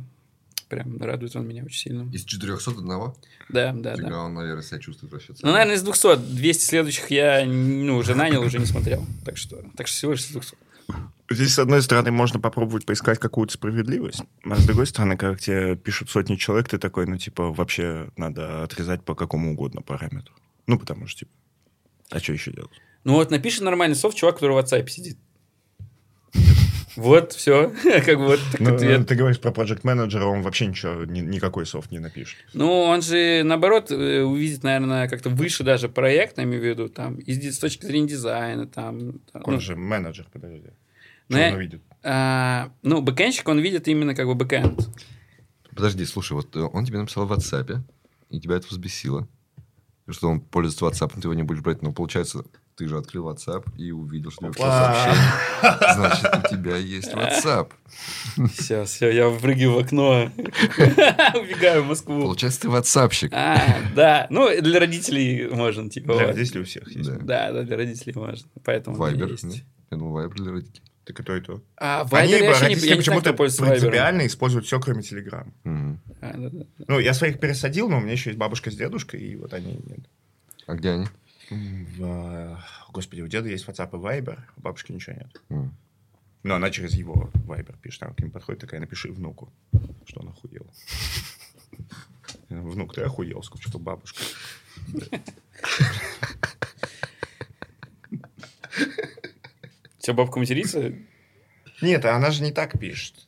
Прям 0.69 1.01
радует 1.01 1.35
он 1.35 1.47
меня 1.47 1.65
очень 1.65 1.79
сильно. 1.79 2.09
Из 2.13 2.23
401? 2.23 3.13
Да, 3.49 3.73
да, 3.73 3.95
Фига, 3.95 4.09
да. 4.09 4.19
он, 4.19 4.35
наверное, 4.35 4.63
себя 4.63 4.79
чувствует 4.79 5.11
вообще. 5.11 5.33
Ну, 5.41 5.51
наверное, 5.51 5.75
из 5.75 5.81
200. 5.81 6.15
200 6.17 6.63
следующих 6.63 7.11
я 7.11 7.43
ну, 7.45 7.97
уже 7.97 8.15
нанял, 8.15 8.41
уже 8.41 8.57
не 8.57 8.65
смотрел. 8.65 9.05
Так 9.25 9.35
что, 9.35 9.61
так 9.75 9.87
что 9.87 9.97
всего 9.97 10.11
лишь 10.13 10.21
из 10.21 10.29
200. 10.29 10.55
Здесь, 11.29 11.53
с 11.53 11.59
одной 11.59 11.81
стороны, 11.81 12.11
можно 12.11 12.39
попробовать 12.39 12.85
поискать 12.85 13.19
какую-то 13.19 13.53
справедливость, 13.53 14.21
а 14.43 14.55
с 14.55 14.65
другой 14.65 14.85
стороны, 14.87 15.17
когда 15.17 15.37
тебе 15.37 15.75
пишут 15.75 16.09
сотни 16.09 16.35
человек, 16.35 16.67
ты 16.67 16.77
такой, 16.77 17.05
ну, 17.05 17.17
типа, 17.17 17.51
вообще 17.51 18.09
надо 18.17 18.63
отрезать 18.63 19.03
по 19.03 19.15
какому 19.15 19.53
угодно 19.53 19.81
параметру. 19.81 20.33
Ну, 20.67 20.77
потому 20.77 21.07
что, 21.07 21.19
типа, 21.19 21.31
а 22.11 22.19
что 22.19 22.33
еще 22.33 22.51
делать? 22.51 22.71
Ну 23.03 23.13
вот, 23.13 23.31
напишет 23.31 23.61
нормальный 23.61 23.95
софт 23.95 24.15
чувак, 24.17 24.35
который 24.35 24.53
в 24.53 24.59
WhatsApp 24.59 24.87
сидит. 24.87 25.17
Вот, 26.97 27.31
все. 27.31 27.71
Как 28.05 28.17
бы 28.17 28.25
вот 28.25 28.39
так 28.51 28.59
Ну, 28.59 28.75
ответ. 28.75 29.07
ты 29.07 29.15
говоришь 29.15 29.39
про 29.39 29.51
проект 29.51 29.83
менеджера 29.85 30.25
он 30.25 30.41
вообще 30.41 30.67
ничего, 30.67 31.05
ни- 31.05 31.21
никакой 31.21 31.65
софт 31.65 31.89
не 31.89 31.99
напишет. 31.99 32.37
Ну, 32.53 32.69
он 32.81 33.01
же, 33.01 33.43
наоборот, 33.45 33.91
э, 33.91 34.21
увидит, 34.23 34.63
наверное, 34.63 35.07
как-то 35.07 35.29
выше 35.29 35.63
даже 35.63 35.87
проект, 35.87 36.37
я 36.37 36.43
имею 36.43 36.61
в 36.61 36.65
виду, 36.65 36.89
там, 36.89 37.15
и 37.15 37.33
с 37.49 37.57
точки 37.59 37.85
зрения 37.85 38.07
дизайна, 38.07 38.67
там. 38.67 39.19
там, 39.31 39.41
Он 39.45 39.53
ну, 39.53 39.59
же 39.61 39.75
менеджер, 39.77 40.27
подожди. 40.31 40.67
Ну, 41.29 41.37
Что 41.37 41.47
он 41.47 41.53
увидит? 41.55 41.81
а, 42.03 42.71
ну, 42.81 43.01
бэкэнщик, 43.01 43.47
он 43.47 43.59
видит 43.59 43.87
именно 43.87 44.13
как 44.13 44.27
бы 44.27 44.35
бэкэнд. 44.35 44.89
Подожди, 45.73 46.05
слушай, 46.05 46.33
вот 46.33 46.53
э, 46.57 46.59
он 46.59 46.85
тебе 46.85 46.99
написал 46.99 47.25
в 47.25 47.31
WhatsApp, 47.31 47.79
и 48.29 48.39
тебя 48.41 48.57
это 48.57 48.67
взбесило. 48.67 49.29
Что 50.09 50.27
он 50.27 50.41
пользуется 50.41 50.83
WhatsApp, 50.85 51.13
ты 51.13 51.21
его 51.21 51.33
не 51.33 51.43
будешь 51.43 51.61
брать. 51.61 51.81
Но 51.81 51.93
получается, 51.93 52.43
ты 52.75 52.87
же 52.87 52.97
открыл 52.97 53.29
WhatsApp 53.29 53.65
и 53.77 53.91
увидел, 53.91 54.31
что 54.31 54.47
у 54.47 54.51
тебя 54.51 54.53
пришло 54.53 54.71
сообщение. 54.71 55.95
Значит, 55.95 56.45
у 56.45 56.55
тебя 56.55 56.77
есть 56.77 57.13
WhatsApp. 57.13 57.71
Все, 58.53 58.85
все, 58.85 59.11
я 59.11 59.27
выпрыгиваю 59.29 59.75
в 59.75 59.85
окно, 59.85 60.31
убегаю 60.37 61.83
в 61.83 61.87
Москву. 61.87 62.21
Получается, 62.21 62.61
ты 62.61 62.67
WhatsAppщик. 62.69 63.29
А, 63.33 63.77
да. 63.95 64.27
Ну, 64.29 64.49
для 64.61 64.79
родителей 64.79 65.47
можно, 65.49 65.89
типа. 65.89 66.13
Для 66.13 66.27
вот. 66.27 66.35
родителей 66.35 66.61
у 66.61 66.65
всех 66.65 66.89
есть. 66.95 67.09
Да. 67.09 67.17
Да, 67.21 67.51
да, 67.51 67.63
для 67.63 67.77
родителей 67.77 68.13
можно. 68.15 68.49
Поэтому 68.63 68.95
у 68.95 68.99
меня 69.07 69.25
Вайбер. 69.25 69.37
Я 69.91 69.97
думал, 69.97 70.13
Вайбер 70.13 70.35
для 70.35 70.51
родителей. 70.51 70.81
Так 71.03 71.19
и 71.19 71.23
то, 71.23 71.35
и 71.35 71.41
то. 71.41 71.61
А, 71.77 72.01
Они, 72.01 72.09
Вайбер 72.11 72.43
я 72.43 72.49
вообще 72.49 72.69
не, 72.69 72.95
почему-то 72.95 73.33
принципиально 73.33 74.27
используют 74.27 74.65
все, 74.65 74.79
кроме 74.79 75.01
Телеграма. 75.01 75.51
Мгм. 75.63 75.99
А, 76.21 76.33
да, 76.37 76.49
да. 76.49 76.65
Ну, 76.87 76.99
я 76.99 77.13
своих 77.13 77.39
пересадил, 77.39 77.89
но 77.89 77.97
у 77.97 78.01
меня 78.01 78.13
еще 78.13 78.29
есть 78.29 78.39
бабушка 78.39 78.71
с 78.71 78.75
дедушкой, 78.75 79.21
и 79.21 79.35
вот 79.35 79.53
они 79.53 79.73
нет. 79.73 79.99
А 80.67 80.75
где 80.75 80.91
они? 80.91 81.07
В, 81.51 82.03
э, 82.03 82.57
Господи, 82.93 83.21
у 83.21 83.27
деда 83.27 83.49
есть 83.49 83.67
WhatsApp 83.67 83.89
и 83.89 84.01
Viber, 84.01 84.39
у 84.55 84.61
бабушки 84.61 84.93
ничего 84.93 85.17
нет. 85.17 85.41
М. 85.49 85.75
Но 86.43 86.55
она 86.55 86.71
через 86.71 86.93
его 86.95 87.29
Viber 87.45 87.77
пишет, 87.81 88.03
она 88.03 88.13
к 88.13 88.19
ним 88.21 88.31
подходит, 88.31 88.61
такая, 88.61 88.79
напиши 88.79 89.11
внуку, 89.11 89.51
что 90.07 90.21
он 90.21 90.29
охуел. 90.29 90.65
Внук, 92.49 92.95
ты 92.95 93.01
охуел, 93.01 93.43
сколько 93.43 93.77
бабушка. 93.77 94.23
Все, 99.99 100.13
бабка 100.13 100.39
матерится? 100.39 100.93
Нет, 101.81 102.05
она 102.05 102.31
же 102.31 102.43
не 102.43 102.51
так 102.51 102.79
пишет. 102.79 103.27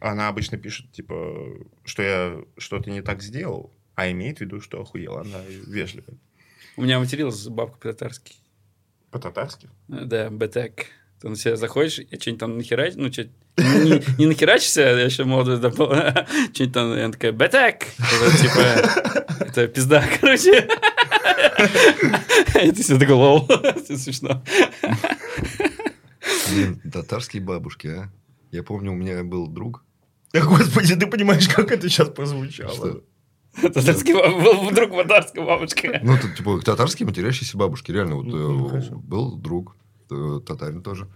Она 0.00 0.28
обычно 0.28 0.58
пишет, 0.58 0.92
типа, 0.92 1.56
что 1.84 2.02
я 2.02 2.44
что-то 2.58 2.90
не 2.90 3.00
так 3.00 3.22
сделал, 3.22 3.72
а 3.94 4.10
имеет 4.10 4.38
в 4.38 4.40
виду, 4.42 4.60
что 4.60 4.82
охуел. 4.82 5.16
Она 5.16 5.42
вежливая. 5.46 6.18
У 6.76 6.82
меня 6.82 6.98
материлась 6.98 7.46
бабка 7.46 7.78
по-татарски. 7.78 8.34
По-татарски. 9.10 9.68
Да, 9.88 10.28
бэтек. 10.30 10.86
Ты 11.20 11.28
на 11.28 11.36
себя 11.36 11.56
заходишь, 11.56 12.00
и 12.00 12.18
что-нибудь 12.18 12.40
там 12.40 12.58
нахерач... 12.58 12.94
Ну, 12.96 13.12
что 13.12 13.28
не, 13.56 14.18
не 14.18 14.26
нахерачишься, 14.26 14.80
я 14.80 15.04
еще 15.04 15.24
молодой 15.24 15.58
был. 15.70 15.86
Что-нибудь 16.52 16.72
там, 16.72 16.92
она 16.92 17.12
такая, 17.12 17.32
бэтек! 17.32 17.84
Это, 17.98 18.38
типа, 18.38 19.44
это 19.44 19.68
пизда, 19.68 20.04
короче. 20.20 20.68
И 22.62 22.72
ты 22.72 22.82
себе 22.82 22.98
такой, 22.98 23.14
лол. 23.14 23.46
Это 23.48 23.96
смешно. 23.96 24.42
Блин, 26.50 26.80
татарские 26.92 27.42
бабушки, 27.42 27.86
а? 27.86 28.12
Я 28.50 28.62
помню, 28.62 28.92
у 28.92 28.94
меня 28.94 29.22
был 29.22 29.46
друг. 29.46 29.84
Господи, 30.32 30.96
ты 30.96 31.06
понимаешь, 31.06 31.48
как 31.48 31.70
это 31.70 31.88
сейчас 31.88 32.08
прозвучало? 32.08 32.74
Что? 32.74 33.04
Татарский 33.62 34.14
был 34.14 34.68
вдруг 34.68 34.90
татарская 34.90 35.44
бабушка. 35.44 36.00
Ну, 36.02 36.14
это, 36.14 36.28
типа, 36.28 36.60
татарские 36.60 37.06
матерящиеся 37.06 37.56
бабушки. 37.56 37.92
Реально, 37.92 38.16
вот 38.16 39.04
был 39.04 39.36
друг, 39.36 39.76
татарин 40.08 40.82
тоже. 40.82 41.08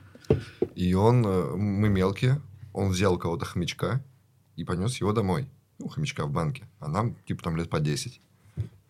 И 0.74 0.94
он, 0.94 1.26
э, 1.26 1.56
мы 1.56 1.88
мелкие, 1.88 2.40
он 2.72 2.90
взял 2.90 3.14
у 3.14 3.18
кого-то 3.18 3.46
хомячка 3.46 4.04
и 4.56 4.64
понес 4.64 5.00
его 5.00 5.12
домой. 5.12 5.48
Ну, 5.78 5.88
хомячка 5.88 6.26
в 6.26 6.30
банке. 6.30 6.68
А 6.80 6.88
нам, 6.88 7.16
типа, 7.26 7.42
там 7.42 7.56
лет 7.56 7.70
по 7.70 7.80
10. 7.80 8.20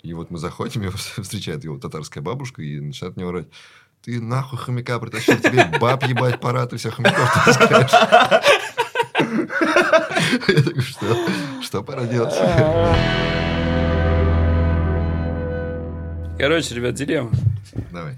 И 0.03 0.15
вот 0.15 0.31
мы 0.31 0.39
заходим, 0.39 0.83
его 0.85 0.97
встречает 0.97 1.65
его 1.65 1.79
татарская 1.79 2.23
бабушка 2.23 2.61
и 2.63 2.81
начинает 2.81 3.17
на 3.17 3.21
него 3.21 3.31
орать. 3.31 3.49
Ты 4.03 4.21
нахуй 4.21 4.59
хомяка 4.59 4.99
притащил, 4.99 5.39
тебе 5.39 5.71
баб 5.81 6.05
ебать 6.05 6.41
пора, 6.41 6.67
ты 6.67 6.77
все 6.77 6.91
хомяков 6.91 7.33
таскаешь. 7.45 7.91
Я 10.49 10.63
такой, 10.63 10.83
что? 10.83 11.29
Что 11.63 11.83
пора 11.83 12.07
делать? 12.07 12.35
Короче, 16.39 16.75
ребят, 16.75 16.95
дилемма. 16.95 17.33
Давай. 17.93 18.15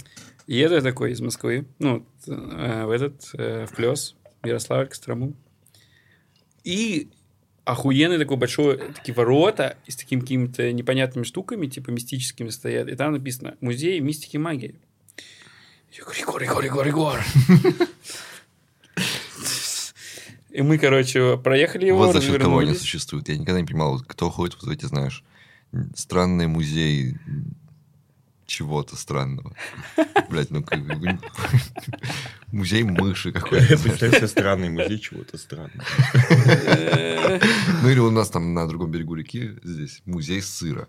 Еду 0.46 0.74
я 0.74 0.80
такой 0.80 1.12
из 1.12 1.20
Москвы, 1.20 1.66
ну, 1.78 2.04
э, 2.26 2.84
в 2.84 2.90
этот, 2.90 3.30
э, 3.34 3.66
в 3.66 3.74
Плес, 3.74 4.16
Ярославль, 4.42 4.88
Кострому. 4.88 5.34
И 6.64 7.08
охуенный 7.64 8.18
такой 8.18 8.36
большой, 8.36 8.78
такие 8.94 9.14
ворота 9.14 9.76
с 9.86 9.96
такими 9.96 10.20
какими-то 10.20 10.72
непонятными 10.72 11.24
штуками, 11.24 11.66
типа 11.66 11.90
мистическими 11.90 12.48
стоят. 12.48 12.88
И 12.88 12.96
там 12.96 13.12
написано 13.12 13.56
«Музей 13.60 14.00
мистики 14.00 14.36
и 14.36 14.38
магии». 14.38 14.74
Я 15.92 16.04
говорю, 16.04 16.20
Егор, 16.20 16.42
Егор, 16.42 16.64
Егор, 16.64 16.86
Егор. 16.86 17.20
И 20.52 20.62
мы, 20.62 20.78
короче, 20.78 21.36
проехали 21.38 21.86
его, 21.86 21.98
вот 21.98 22.12
за 22.12 22.20
счет 22.20 22.40
кого 22.40 22.58
они 22.58 22.74
существуют. 22.74 23.28
Я 23.28 23.36
никогда 23.36 23.60
не 23.60 23.66
понимал, 23.66 24.00
кто 24.00 24.30
ходит 24.30 24.56
вот 24.60 24.66
в 24.66 24.70
эти, 24.70 24.84
знаешь, 24.86 25.22
странные 25.94 26.48
музеи 26.48 27.18
чего-то 28.46 28.96
странного. 28.96 29.54
Блять, 30.28 30.50
ну 30.50 30.64
как... 30.64 30.80
Музей 32.52 32.82
мыши 32.82 33.30
какой-то. 33.30 33.78
Представь 33.78 34.16
себе 34.16 34.26
странный 34.26 34.70
музей 34.70 34.98
чего-то 34.98 35.38
странного. 35.38 35.84
Ну 37.82 37.88
или 37.88 38.00
у 38.00 38.10
нас 38.10 38.28
там 38.28 38.52
на 38.52 38.66
другом 38.66 38.90
берегу 38.90 39.14
реки 39.14 39.56
здесь 39.62 40.02
музей 40.04 40.42
сыра. 40.42 40.88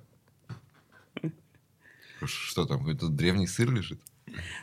Что 2.26 2.66
там, 2.66 2.80
какой-то 2.80 3.10
древний 3.10 3.48
сыр 3.48 3.72
лежит? 3.72 4.00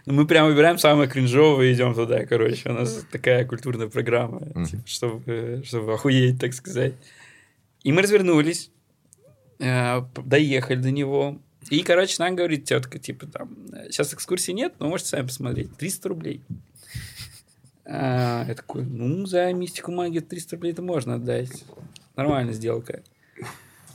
Ну, 0.07 0.15
Мы 0.15 0.27
прям 0.27 0.47
выбираем 0.47 0.79
самое 0.79 1.09
кринжовое 1.09 1.67
и 1.67 1.75
идем 1.75 1.95
туда, 1.95 2.25
короче. 2.25 2.69
У 2.71 2.73
нас 2.73 3.05
такая 3.11 3.45
культурная 3.45 3.89
программа, 3.89 4.41
типа, 4.65 4.83
чтобы, 4.87 5.23
э, 5.27 5.63
чтобы 5.65 5.95
охуеть, 5.95 6.41
так 6.41 6.55
сказать. 6.55 6.95
И 7.83 7.93
мы 7.93 8.03
развернулись. 8.03 8.71
Э, 9.59 10.03
доехали 10.25 10.81
до 10.81 10.91
него. 10.91 11.41
И, 11.71 11.83
короче, 11.83 12.17
нам 12.19 12.37
говорит 12.37 12.65
тетка, 12.65 12.99
типа, 12.99 13.27
там, 13.27 13.51
сейчас 13.91 14.15
экскурсии 14.15 14.53
нет, 14.53 14.75
но 14.79 14.89
можете 14.89 15.11
сами 15.11 15.27
посмотреть. 15.27 15.77
300 15.77 16.09
рублей. 16.09 16.43
А, 17.85 18.45
я 18.47 18.55
такой, 18.55 18.85
ну, 18.85 19.27
за 19.27 19.53
мистику 19.53 19.93
магии 19.93 20.21
300 20.21 20.57
рублей 20.57 20.73
это 20.73 20.83
можно 20.83 21.15
отдать. 21.15 21.65
Нормальная 22.17 22.53
сделка. 22.53 23.03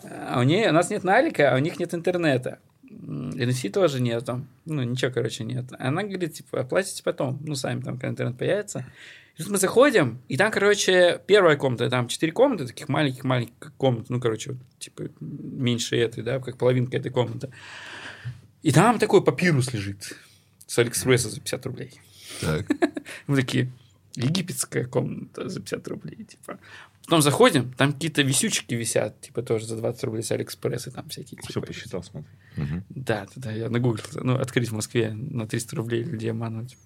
А 0.03 0.39
у, 0.39 0.43
нее, 0.43 0.69
у 0.69 0.73
нас 0.73 0.89
нет 0.89 1.03
налика, 1.03 1.53
а 1.53 1.55
у 1.55 1.59
них 1.59 1.79
нет 1.79 1.93
интернета. 1.93 2.59
NFC 3.01 3.69
тоже 3.69 4.01
нет 4.01 4.25
там. 4.25 4.47
Ну, 4.65 4.83
ничего, 4.83 5.11
короче, 5.11 5.43
нет. 5.43 5.65
Она 5.79 6.03
говорит, 6.03 6.33
типа, 6.33 6.61
оплатите 6.61 7.03
потом. 7.03 7.39
Ну, 7.45 7.55
сами 7.55 7.81
там, 7.81 7.95
когда 7.95 8.09
интернет 8.09 8.37
появится. 8.37 8.85
И 9.35 9.41
тут 9.41 9.51
мы 9.51 9.57
заходим, 9.57 10.21
и 10.27 10.37
там, 10.37 10.51
короче, 10.51 11.19
первая 11.25 11.57
комната, 11.57 11.89
там 11.89 12.07
четыре 12.07 12.31
комнаты, 12.31 12.67
таких 12.67 12.87
маленьких-маленьких 12.87 13.73
комнат, 13.77 14.09
ну, 14.09 14.21
короче, 14.21 14.51
вот, 14.51 14.59
типа, 14.77 15.05
меньше 15.19 15.95
этой, 15.97 16.23
да, 16.23 16.39
как 16.39 16.57
половинка 16.57 16.97
этой 16.97 17.11
комнаты. 17.11 17.49
И 18.61 18.71
там 18.71 18.99
такой 18.99 19.23
папирус 19.23 19.73
лежит 19.73 20.15
с 20.67 20.77
Алиэкспресса 20.77 21.29
за 21.29 21.39
50 21.39 21.65
рублей. 21.65 21.99
Так. 22.41 22.67
Мы 23.27 23.37
такие, 23.37 23.71
египетская 24.15 24.85
комната 24.85 25.49
за 25.49 25.59
50 25.61 25.87
рублей, 25.87 26.25
типа. 26.25 26.59
Потом 27.03 27.23
заходим, 27.23 27.73
там 27.73 27.93
какие-то 27.93 28.21
висючки 28.21 28.75
висят, 28.75 29.19
типа, 29.19 29.41
тоже 29.41 29.65
за 29.65 29.77
20 29.77 30.03
рублей 30.03 30.21
с 30.21 30.31
Алиэкспресса, 30.31 30.91
там 30.91 31.09
всякие. 31.09 31.41
Все 31.41 31.53
типа, 31.53 31.65
посчитал, 31.65 32.03
смотри. 32.03 32.29
Мгм. 32.55 32.83
да, 32.89 33.25
да, 33.25 33.31
да, 33.35 33.51
я 33.51 33.69
нагуглил. 33.69 34.05
Ну, 34.15 34.35
открыть 34.35 34.69
в 34.69 34.73
Москве 34.75 35.11
на 35.13 35.47
300 35.47 35.75
рублей 35.75 36.03
людей 36.03 36.31
обмануть. 36.31 36.77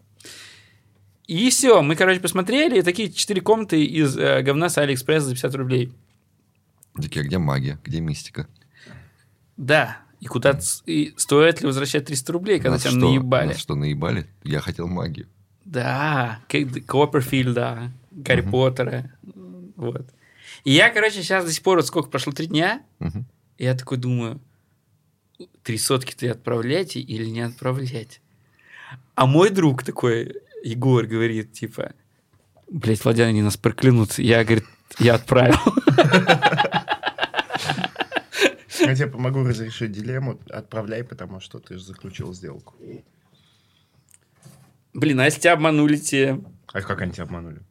И 1.28 1.50
все, 1.50 1.82
мы, 1.82 1.96
короче, 1.96 2.20
посмотрели, 2.22 2.80
и 2.80 2.82
такие 2.82 3.12
четыре 3.12 3.42
комнаты 3.42 3.84
из 3.84 4.18
э, 4.18 4.42
говна 4.44 4.70
с 4.70 4.78
Алиэкспресса 4.78 5.28
за 5.28 5.34
50 5.34 5.56
рублей. 5.56 5.92
Такие, 6.96 7.22
а 7.22 7.26
где 7.26 7.38
магия? 7.38 7.80
Где 7.84 8.00
мистика? 8.00 8.48
Да, 9.58 9.98
и 10.22 10.26
куда 10.26 10.54
ц- 10.54 10.84
и 10.86 11.14
стоит 11.18 11.62
ли 11.62 11.68
возвращать 11.68 12.06
300 12.06 12.32
рублей, 12.34 12.58
когда 12.60 12.72
Нас 12.72 12.82
тебя 12.84 12.92
что, 12.92 13.00
наебали? 13.12 13.48
нас 13.50 13.58
что, 13.58 13.76
наебали? 13.76 14.28
Я 14.44 14.62
хотел 14.62 14.88
магию. 14.88 15.28
Да, 15.66 16.40
Копперфильда, 16.88 17.92
Гарри 18.12 18.42
Поттера. 18.42 19.12
Вот. 19.76 20.08
И 20.64 20.72
я, 20.72 20.90
короче, 20.90 21.22
сейчас 21.22 21.46
до 21.46 21.52
сих 21.52 21.62
пор, 21.62 21.78
вот 21.78 21.88
сколько 21.88 22.10
прошло, 22.10 22.32
три 22.34 22.48
дня, 22.48 22.82
и 23.58 23.64
я 23.66 23.76
такой 23.76 23.98
думаю, 23.98 24.40
три 25.64 25.78
сотки-то 25.78 26.32
отправлять 26.32 26.96
или 26.96 27.26
не 27.26 27.42
отправлять? 27.42 28.22
А 29.16 29.26
мой 29.26 29.50
друг 29.50 29.84
такой, 29.84 30.36
Егор, 30.64 31.06
говорит, 31.06 31.54
типа, 31.54 31.94
блять, 32.70 33.04
Владян, 33.04 33.30
они 33.30 33.42
нас 33.42 33.58
проклянут. 33.58 34.18
Я, 34.18 34.44
говорит, 34.44 34.66
я 35.00 35.16
отправил. 35.16 35.58
Я 38.80 38.96
тебе 38.96 39.08
помогу 39.08 39.44
разрешить 39.44 39.92
дилемму. 39.92 40.40
Отправляй, 40.50 41.04
потому 41.04 41.40
что 41.42 41.60
ты 41.60 41.78
же 41.78 41.84
заключил 41.84 42.34
сделку. 42.34 42.76
Блин, 44.94 45.20
а 45.20 45.26
если 45.26 45.42
тебя 45.42 45.54
обманули 45.54 45.98
те? 45.98 46.40
А 46.68 46.82
как 46.82 47.02
они 47.02 47.12
тебя 47.12 47.24
обманули? 47.24 47.62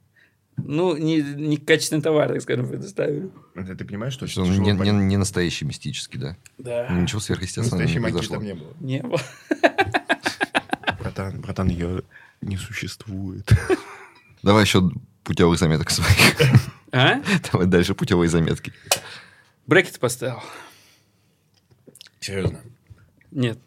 Ну, 0.56 0.96
не, 0.96 1.20
не 1.20 1.56
качественный 1.58 2.02
товар, 2.02 2.28
так 2.28 2.40
скажем, 2.40 2.68
предоставили. 2.68 3.30
Это 3.54 3.74
ты 3.76 3.84
понимаешь, 3.84 4.14
что 4.14 4.26
Что 4.26 4.42
не, 4.46 4.58
не- 4.72 4.90
не 4.90 5.16
настоящий 5.16 5.64
мистический, 5.66 6.18
да? 6.18 6.36
Да. 6.58 6.86
Ну, 6.90 7.02
Ничего 7.02 7.20
сверхъестественного 7.20 7.82
Настоящей 7.82 7.94
не 7.94 8.00
магии 8.00 8.12
произошло. 8.14 8.36
там 8.36 8.44
не 8.44 8.54
было. 8.54 8.74
Не 8.80 9.02
было. 9.02 9.20
Братан, 10.98 11.40
братан, 11.40 11.68
ее 11.68 12.02
не 12.40 12.56
существует. 12.56 13.48
Давай 14.42 14.64
еще 14.64 14.90
путевых 15.24 15.58
заметок 15.58 15.90
своих. 15.90 16.36
А? 16.92 17.20
Давай 17.52 17.66
дальше 17.66 17.94
путевые 17.94 18.28
заметки. 18.28 18.72
Брекет 19.66 19.98
поставил. 19.98 20.42
Серьезно. 22.20 22.60
Нет. 23.30 23.58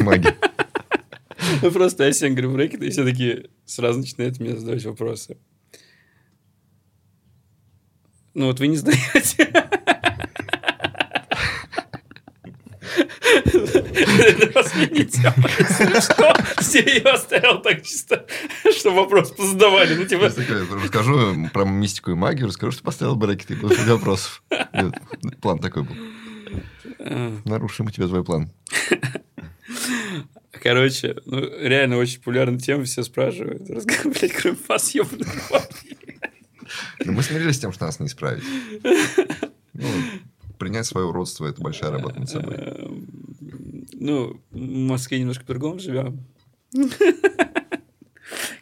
Магия. 0.00 0.36
Ну, 1.62 1.70
просто 1.70 2.04
я 2.04 2.12
всем 2.12 2.34
говорю 2.34 2.52
брекет, 2.52 2.82
и 2.82 2.90
все 2.90 3.04
такие 3.04 3.48
сразу 3.66 3.98
начинают 4.00 4.40
мне 4.40 4.56
задавать 4.56 4.84
вопросы. 4.84 5.36
Ну, 8.34 8.46
вот 8.46 8.60
вы 8.60 8.68
не 8.68 8.76
знаете. 8.76 9.50
Это 14.20 14.46
последняя 14.48 15.04
тема. 15.04 15.48
что. 16.00 16.34
Все 16.58 16.80
ее 16.80 17.02
оставил 17.02 17.60
так 17.60 17.82
чисто, 17.82 18.26
чтобы 18.76 18.96
вопрос 18.96 19.30
позадавали. 19.32 19.94
Ну, 19.94 20.04
типа, 20.04 20.26
Расскажу 20.82 21.48
про 21.52 21.64
мистику 21.64 22.12
и 22.12 22.14
магию, 22.14 22.48
расскажу, 22.48 22.72
что 22.72 22.82
поставил 22.82 23.16
брекеты, 23.16 23.54
и 23.54 23.56
будет 23.56 23.84
вопросов. 23.86 24.42
Нет, 24.72 24.94
План 25.40 25.58
такой 25.58 25.84
был. 25.84 25.96
Нарушим 27.44 27.86
у 27.86 27.90
тебя 27.90 28.06
твой 28.06 28.24
план. 28.24 28.52
короче, 30.62 31.16
ну, 31.24 31.40
реально 31.40 31.96
очень 31.96 32.18
популярная 32.18 32.58
тема, 32.58 32.84
все 32.84 33.02
спрашивают. 33.02 33.68
Разговор, 33.70 34.14
блядь, 34.18 34.32
кроме 34.32 34.56
вас, 34.68 34.94
ебаный 34.94 35.24
в 35.24 35.50
рот. 35.50 35.70
Но 37.04 37.12
мы 37.12 37.22
смирились 37.22 37.56
с 37.56 37.60
тем, 37.60 37.72
что 37.72 37.86
нас 37.86 38.00
не 38.00 38.06
исправить. 38.06 38.44
Ну, 39.72 39.86
принять 40.58 40.86
свое 40.86 41.06
уродство– 41.06 41.46
это 41.48 41.60
большая 41.62 41.90
работа 41.90 42.20
над 42.20 42.28
собой. 42.28 42.54
Эм, 42.56 43.86
Ну, 43.92 44.40
в 44.50 44.56
Москве 44.58 45.18
немножко 45.20 45.44
по-другому 45.44 45.78
живем. 45.78 46.24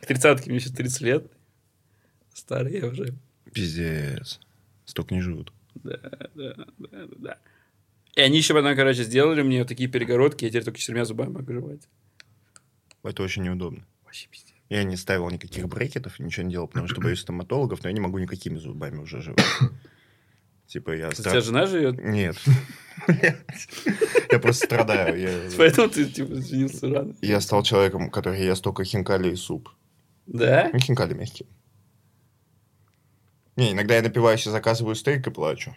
К 0.00 0.06
тридцатке 0.06 0.50
мне 0.50 0.60
сейчас 0.60 0.72
30 0.72 1.00
лет. 1.02 1.32
Старый 2.32 2.78
я 2.78 2.86
уже. 2.86 3.14
Пиздец. 3.52 4.40
Столько 4.84 5.14
не 5.14 5.20
живут. 5.20 5.52
Да, 5.74 5.98
да, 6.34 6.54
да, 6.78 7.06
да. 7.16 7.38
И 8.14 8.20
они 8.20 8.38
еще 8.38 8.54
потом, 8.54 8.74
короче, 8.74 9.04
сделали 9.04 9.42
мне 9.42 9.58
вот 9.60 9.68
такие 9.68 9.88
перегородки, 9.88 10.44
я 10.44 10.50
теперь 10.50 10.64
только 10.64 10.78
четырьмя 10.78 11.04
зубами 11.04 11.30
могу 11.30 11.52
жевать. 11.52 11.82
Это 13.04 13.22
очень 13.22 13.42
неудобно. 13.42 13.84
Вообще 14.04 14.28
пиздец. 14.28 14.47
Я 14.68 14.84
не 14.84 14.96
ставил 14.96 15.30
никаких 15.30 15.66
брекетов, 15.68 16.18
ничего 16.18 16.44
не 16.44 16.52
делал, 16.52 16.68
потому 16.68 16.88
что 16.88 17.00
боюсь 17.00 17.20
стоматологов, 17.20 17.82
но 17.82 17.88
я 17.88 17.94
не 17.94 18.00
могу 18.00 18.18
никакими 18.18 18.58
зубами 18.58 18.98
уже 18.98 19.22
жевать. 19.22 19.44
Типа 20.66 20.90
я... 20.94 21.08
У 21.08 21.12
тебя 21.12 21.40
жена 21.40 21.66
живет, 21.66 21.98
Нет. 22.02 22.36
Я 24.30 24.38
просто 24.38 24.66
страдаю. 24.66 25.50
Поэтому 25.56 25.88
ты, 25.88 26.04
типа, 26.04 26.32
извинился 26.34 26.88
рано. 26.90 27.14
Я 27.22 27.40
стал 27.40 27.62
человеком, 27.62 28.10
который 28.10 28.44
ест 28.44 28.62
только 28.62 28.84
хинкали 28.84 29.30
и 29.30 29.36
суп. 29.36 29.70
Да? 30.26 30.68
Ну, 30.70 30.78
хинкали 30.78 31.14
мягкие. 31.14 31.48
Не, 33.56 33.72
иногда 33.72 33.96
я 33.96 34.02
напиваюсь 34.02 34.46
и 34.46 34.50
заказываю 34.50 34.94
стейк 34.94 35.26
и 35.26 35.30
плачу. 35.30 35.74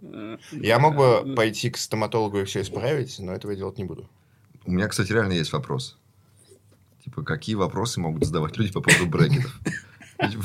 Э, 0.00 0.38
Я 0.52 0.78
мог 0.78 0.94
бы 0.94 1.34
пойти 1.34 1.70
к 1.70 1.76
стоматологу 1.76 2.38
и 2.38 2.44
все 2.44 2.60
исправить, 2.60 3.18
но 3.18 3.32
этого 3.32 3.50
я 3.50 3.56
делать 3.56 3.78
не 3.78 3.84
буду. 3.84 4.08
У 4.64 4.70
меня, 4.70 4.86
кстати, 4.86 5.12
реально 5.12 5.32
есть 5.32 5.52
вопрос. 5.52 5.98
Типа, 7.08 7.22
какие 7.22 7.54
вопросы 7.54 8.00
могут 8.00 8.26
задавать 8.26 8.58
люди 8.58 8.70
по 8.70 8.82
поводу 8.82 9.06
брекетов? 9.06 9.58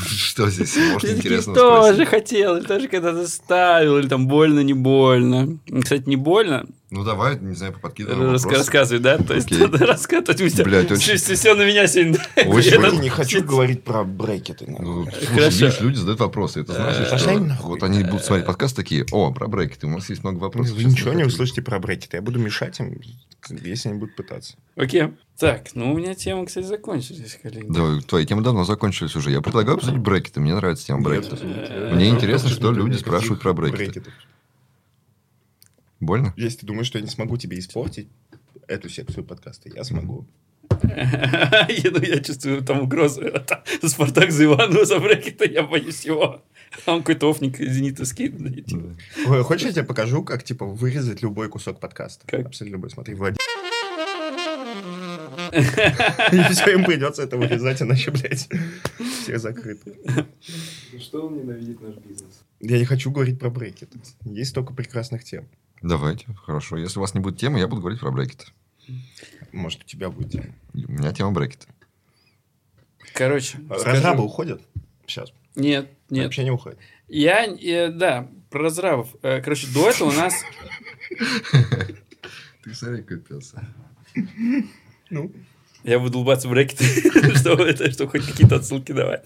Что 0.06 0.50
здесь 0.50 0.78
может 0.78 1.04
Я 1.04 1.18
интересного 1.18 1.58
тоже 1.58 2.06
хотел, 2.06 2.64
тоже 2.64 2.88
когда-то 2.88 3.28
ставил, 3.28 3.98
или 3.98 4.08
там 4.08 4.28
больно, 4.28 4.62
не 4.62 4.74
больно. 4.74 5.58
Кстати, 5.82 6.04
не 6.08 6.16
больно. 6.16 6.66
Ну, 6.94 7.04
давай, 7.04 7.40
не 7.40 7.56
знаю, 7.56 7.74
поподкидывай 7.74 8.24
Рас- 8.24 8.44
вопросы. 8.44 8.58
Рассказывай, 8.60 9.00
да? 9.02 9.18
То 9.18 9.34
есть, 9.34 9.48
Окей. 9.48 9.58
надо 9.62 9.84
рассказывать. 9.88 10.64
Блядь, 10.64 10.92
очень- 10.92 11.18
Все, 11.18 11.34
все 11.34 11.56
на 11.56 11.66
меня 11.66 11.88
сегодня. 11.88 12.20
Очень 12.46 12.82
Я 12.82 12.92
не 12.92 13.10
хочу 13.10 13.44
говорить 13.44 13.84
про 13.84 14.04
брекеты. 14.04 14.66
Ну, 14.68 15.06
нахуй. 15.06 15.12
слушай, 15.12 15.34
Хорошо. 15.34 15.66
видишь, 15.66 15.82
люди 15.82 15.96
задают 15.96 16.20
вопросы. 16.20 16.62
Это 16.62 16.74
значит, 16.74 17.10
Пошли 17.10 17.34
что 17.34 17.68
вот 17.68 17.82
они 17.82 18.04
будут 18.04 18.24
смотреть 18.24 18.46
подкаст 18.46 18.76
такие, 18.76 19.08
о, 19.12 19.32
про 19.34 19.48
брекеты, 19.48 19.88
у 19.88 19.90
нас 19.90 20.08
есть 20.08 20.24
много 20.24 20.38
вопросов. 20.38 20.76
Вы 20.76 20.84
ничего 20.84 21.14
не 21.14 21.24
хотим». 21.24 21.28
услышите 21.30 21.64
про 21.64 21.80
брекеты. 21.80 22.18
Я 22.18 22.22
буду 22.22 22.38
мешать 22.38 22.80
им, 22.80 23.02
если 23.50 23.90
они 23.90 23.98
будут 23.98 24.16
пытаться. 24.16 24.54
Окей. 24.76 25.14
Так, 25.40 25.70
ну 25.74 25.92
у 25.94 25.98
меня 25.98 26.14
темы, 26.14 26.46
кстати, 26.46 26.66
закончились, 26.68 27.40
коллеги. 27.42 27.66
Да, 27.70 28.00
твои 28.08 28.24
темы 28.28 28.44
давно 28.44 28.66
закончились 28.66 29.16
уже. 29.16 29.32
Я 29.32 29.42
предлагаю 29.42 29.78
обсудить 29.78 30.00
брекеты. 30.00 30.42
Мне 30.42 30.54
нравится 30.54 30.86
тема 30.86 31.02
брекетов. 31.02 31.42
Мне 31.42 32.10
интересно, 32.10 32.50
что 32.50 32.72
люди 32.72 32.98
спрашивают 32.98 33.42
про 33.42 33.54
брекеты. 33.54 34.04
Больно? 36.06 36.34
Если 36.36 36.60
ты 36.60 36.66
думаешь, 36.66 36.88
что 36.88 36.98
я 36.98 37.04
не 37.04 37.10
смогу 37.10 37.38
тебе 37.38 37.58
испортить 37.58 38.10
эту 38.68 38.90
секцию 38.90 39.24
подкаста, 39.24 39.70
я 39.74 39.84
смогу. 39.84 40.28
Я, 40.84 41.92
ну, 41.92 42.02
я 42.02 42.20
чувствую 42.20 42.62
там 42.64 42.82
угрозу. 42.82 43.22
Спартак 43.84 44.32
за 44.32 44.46
Иванова 44.46 44.86
за 44.86 45.00
брекета, 45.00 45.46
я 45.46 45.64
боюсь 45.64 46.04
его. 46.04 46.42
А 46.86 46.94
он 46.94 47.00
какой-то 47.00 47.30
офник 47.30 47.58
зенитовский. 47.58 48.30
типа. 48.64 49.44
Хочешь, 49.44 49.68
я 49.68 49.72
тебе 49.72 49.84
покажу, 49.84 50.24
как, 50.24 50.44
типа, 50.44 50.66
вырезать 50.66 51.22
любой 51.22 51.48
кусок 51.50 51.80
подкаста? 51.80 52.26
Как? 52.28 52.48
Абсолютно 52.48 52.78
любой. 52.78 52.90
Смотри, 52.90 53.14
Владимир. 53.16 53.40
И 55.54 56.54
все, 56.54 56.74
им 56.74 56.84
придется 56.86 57.24
это 57.24 57.38
вырезать, 57.38 57.82
иначе, 57.82 58.12
блядь, 58.12 58.50
все 59.22 59.38
закрыты. 59.38 59.96
Что 61.00 61.28
он 61.28 61.38
ненавидит 61.38 61.82
наш 61.82 61.96
бизнес? 61.98 62.44
Я 62.60 62.80
не 62.80 62.86
хочу 62.86 63.12
говорить 63.12 63.40
про 63.40 63.50
брекет. 63.50 63.90
Есть 64.26 64.52
столько 64.52 64.74
прекрасных 64.74 65.24
тем. 65.24 65.48
Давайте, 65.84 66.26
хорошо. 66.46 66.78
Если 66.78 66.98
у 66.98 67.02
вас 67.02 67.14
не 67.14 67.20
будет 67.20 67.38
темы, 67.38 67.60
я 67.60 67.68
буду 67.68 67.82
говорить 67.82 68.00
про 68.00 68.10
брекеты. 68.10 68.46
Может, 69.52 69.84
у 69.84 69.86
тебя 69.86 70.10
будет 70.10 70.32
тема. 70.32 70.56
У 70.74 70.92
меня 70.92 71.12
тема 71.14 71.32
брекеты. 71.32 71.68
Короче, 73.14 73.60
Разрабы 73.70 74.24
уходят. 74.24 74.62
Сейчас. 75.06 75.34
Нет, 75.56 75.92
нет. 76.10 76.26
Вообще 76.26 76.46
не 76.46 76.52
уходит. 76.52 76.80
Я, 77.10 77.46
э, 77.46 77.90
да, 77.92 78.30
про 78.50 78.64
разрабов. 78.64 79.14
Э, 79.22 79.42
Короче, 79.42 79.68
до 79.74 79.90
этого 79.90 80.10
у 80.10 80.14
нас... 80.14 80.34
Ты 82.64 82.74
смотри, 82.74 83.04
какой 83.04 83.20
пес. 83.20 83.54
Ну, 85.10 85.34
Я 85.84 86.00
буду 86.00 86.20
улыбаться 86.20 86.48
в 86.48 86.52
брекеты, 86.52 86.86
чтобы, 87.36 87.64
это, 87.64 87.92
чтобы 87.92 88.12
хоть 88.12 88.26
какие-то 88.26 88.56
отсылки 88.56 88.92
давать. 88.92 89.26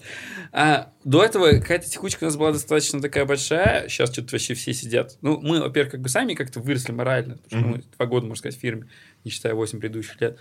А, 0.52 0.92
до 1.04 1.22
этого 1.24 1.50
какая-то 1.52 1.88
текучка 1.88 2.24
у 2.24 2.26
нас 2.26 2.36
была 2.36 2.52
достаточно 2.52 3.00
такая 3.00 3.24
большая. 3.26 3.88
Сейчас 3.88 4.12
что-то 4.12 4.32
вообще 4.32 4.54
все 4.54 4.72
сидят. 4.74 5.18
Ну, 5.20 5.40
мы, 5.40 5.60
во-первых, 5.60 5.92
как 5.92 6.00
бы 6.00 6.08
сами 6.08 6.34
как-то 6.34 6.60
выросли 6.60 6.92
морально. 6.92 7.36
Потому 7.38 7.62
что 7.62 7.70
мы 7.70 7.84
два 7.96 8.06
года, 8.06 8.26
можно 8.26 8.38
сказать, 8.40 8.58
в 8.58 8.60
фирме, 8.60 8.88
не 9.24 9.30
считая 9.30 9.54
8 9.54 9.78
предыдущих 9.78 10.20
лет. 10.20 10.38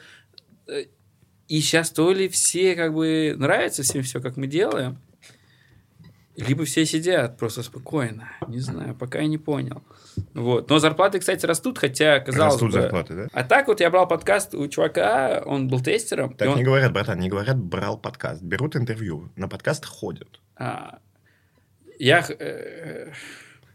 Э, 0.68 0.86
И 1.48 1.62
сейчас 1.62 1.92
то 1.92 2.12
ли 2.12 2.28
все 2.30 2.76
как 2.76 2.94
бы 2.94 3.36
нравится 3.38 3.84
всем 3.84 4.02
все, 4.04 4.20
как 4.20 4.38
мы 4.38 4.48
делаем, 4.48 4.98
либо 6.36 6.66
все 6.66 6.86
сидят 6.86 7.38
просто 7.38 7.64
спокойно. 7.64 8.32
Не 8.48 8.60
знаю, 8.60 8.96
пока 8.96 9.20
я 9.20 9.28
не 9.28 9.38
понял. 9.38 9.84
Вот. 10.34 10.70
Но 10.70 10.80
зарплаты, 10.80 11.20
кстати, 11.20 11.46
растут, 11.46 11.78
хотя, 11.78 12.20
казалось 12.20 12.54
растут 12.54 12.72
бы... 12.74 12.82
зарплаты, 12.82 13.16
да? 13.16 13.28
А 13.34 13.44
так 13.44 13.68
вот 13.68 13.80
я 13.80 13.90
брал 13.90 14.08
подкаст 14.08 14.54
у 14.56 14.68
чувака, 14.68 15.42
он 15.46 15.68
был 15.68 15.80
тестером. 15.82 16.34
Так 16.36 16.50
он- 16.50 16.58
не 16.58 16.64
говорят, 16.64 16.94
братан, 16.94 17.20
не 17.20 17.30
говорят, 17.30 17.58
брал 17.58 17.98
подкаст. 17.98 18.42
Берут 18.42 18.76
интервью, 18.76 19.30
на 19.36 19.48
подкаст 19.48 19.86
ходят. 19.86 20.40
а, 20.56 21.00
я... 22.00 22.26
э, 22.28 23.12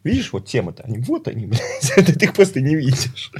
Видишь, 0.04 0.32
вот 0.32 0.46
темы-то, 0.46 0.82
они 0.82 0.98
вот 0.98 1.28
они, 1.28 1.46
блядь. 1.48 1.92
Ты 1.94 2.24
их 2.24 2.34
просто 2.34 2.60
не 2.60 2.74
видишь. 2.74 3.30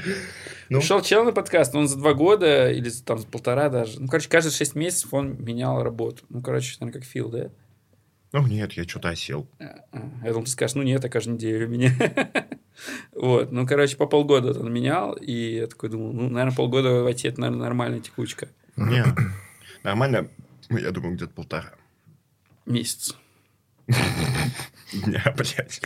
Ну. 0.69 0.79
Пришел 0.79 1.03
чел 1.03 1.25
на 1.25 1.33
подкаст, 1.33 1.75
он 1.75 1.89
за 1.89 1.99
два 1.99 2.15
года 2.15 2.71
или 2.71 2.89
там 2.91 3.19
за 3.19 3.27
полтора 3.27 3.69
даже. 3.69 4.01
Ну, 4.01 4.07
короче, 4.07 4.29
каждые 4.29 4.53
шесть 4.53 4.75
месяцев 4.77 5.13
он 5.13 5.43
менял 5.43 5.83
работу. 5.83 6.23
Ну, 6.29 6.41
короче, 6.41 6.77
наверное, 6.81 7.01
как 7.01 7.09
Фил, 7.09 7.31
да? 7.31 7.51
Ну, 8.33 8.47
нет, 8.47 8.73
я 8.75 8.85
что-то 8.85 9.11
осел. 9.11 9.47
А, 9.61 9.81
Я 10.25 10.31
думал, 10.33 10.45
ты 10.45 10.51
скажешь, 10.53 10.75
ну 10.77 10.83
нет, 10.83 11.05
а 11.05 11.09
каждую 11.09 11.35
неделю 11.35 11.69
меня. 11.69 11.91
Вот, 13.13 13.53
ну, 13.53 13.67
короче, 13.67 13.97
по 13.97 14.07
полгода 14.07 14.59
он 14.59 14.73
менял, 14.73 15.13
и 15.15 15.57
я 15.57 15.67
такой 15.67 15.91
думал, 15.91 16.13
ну, 16.13 16.29
наверное, 16.29 16.55
полгода 16.55 17.03
в 17.03 17.07
IT 17.07 17.29
это, 17.29 17.41
наверное, 17.41 17.65
нормальная 17.65 18.01
текучка. 18.01 18.49
Не, 18.77 19.05
нормально, 19.83 20.29
ну, 20.69 20.79
я 20.79 20.91
думаю, 20.91 21.15
где-то 21.17 21.33
полтора. 21.33 21.73
Месяц. 22.67 23.17
Не, 25.07 25.23
блядь. 25.37 25.81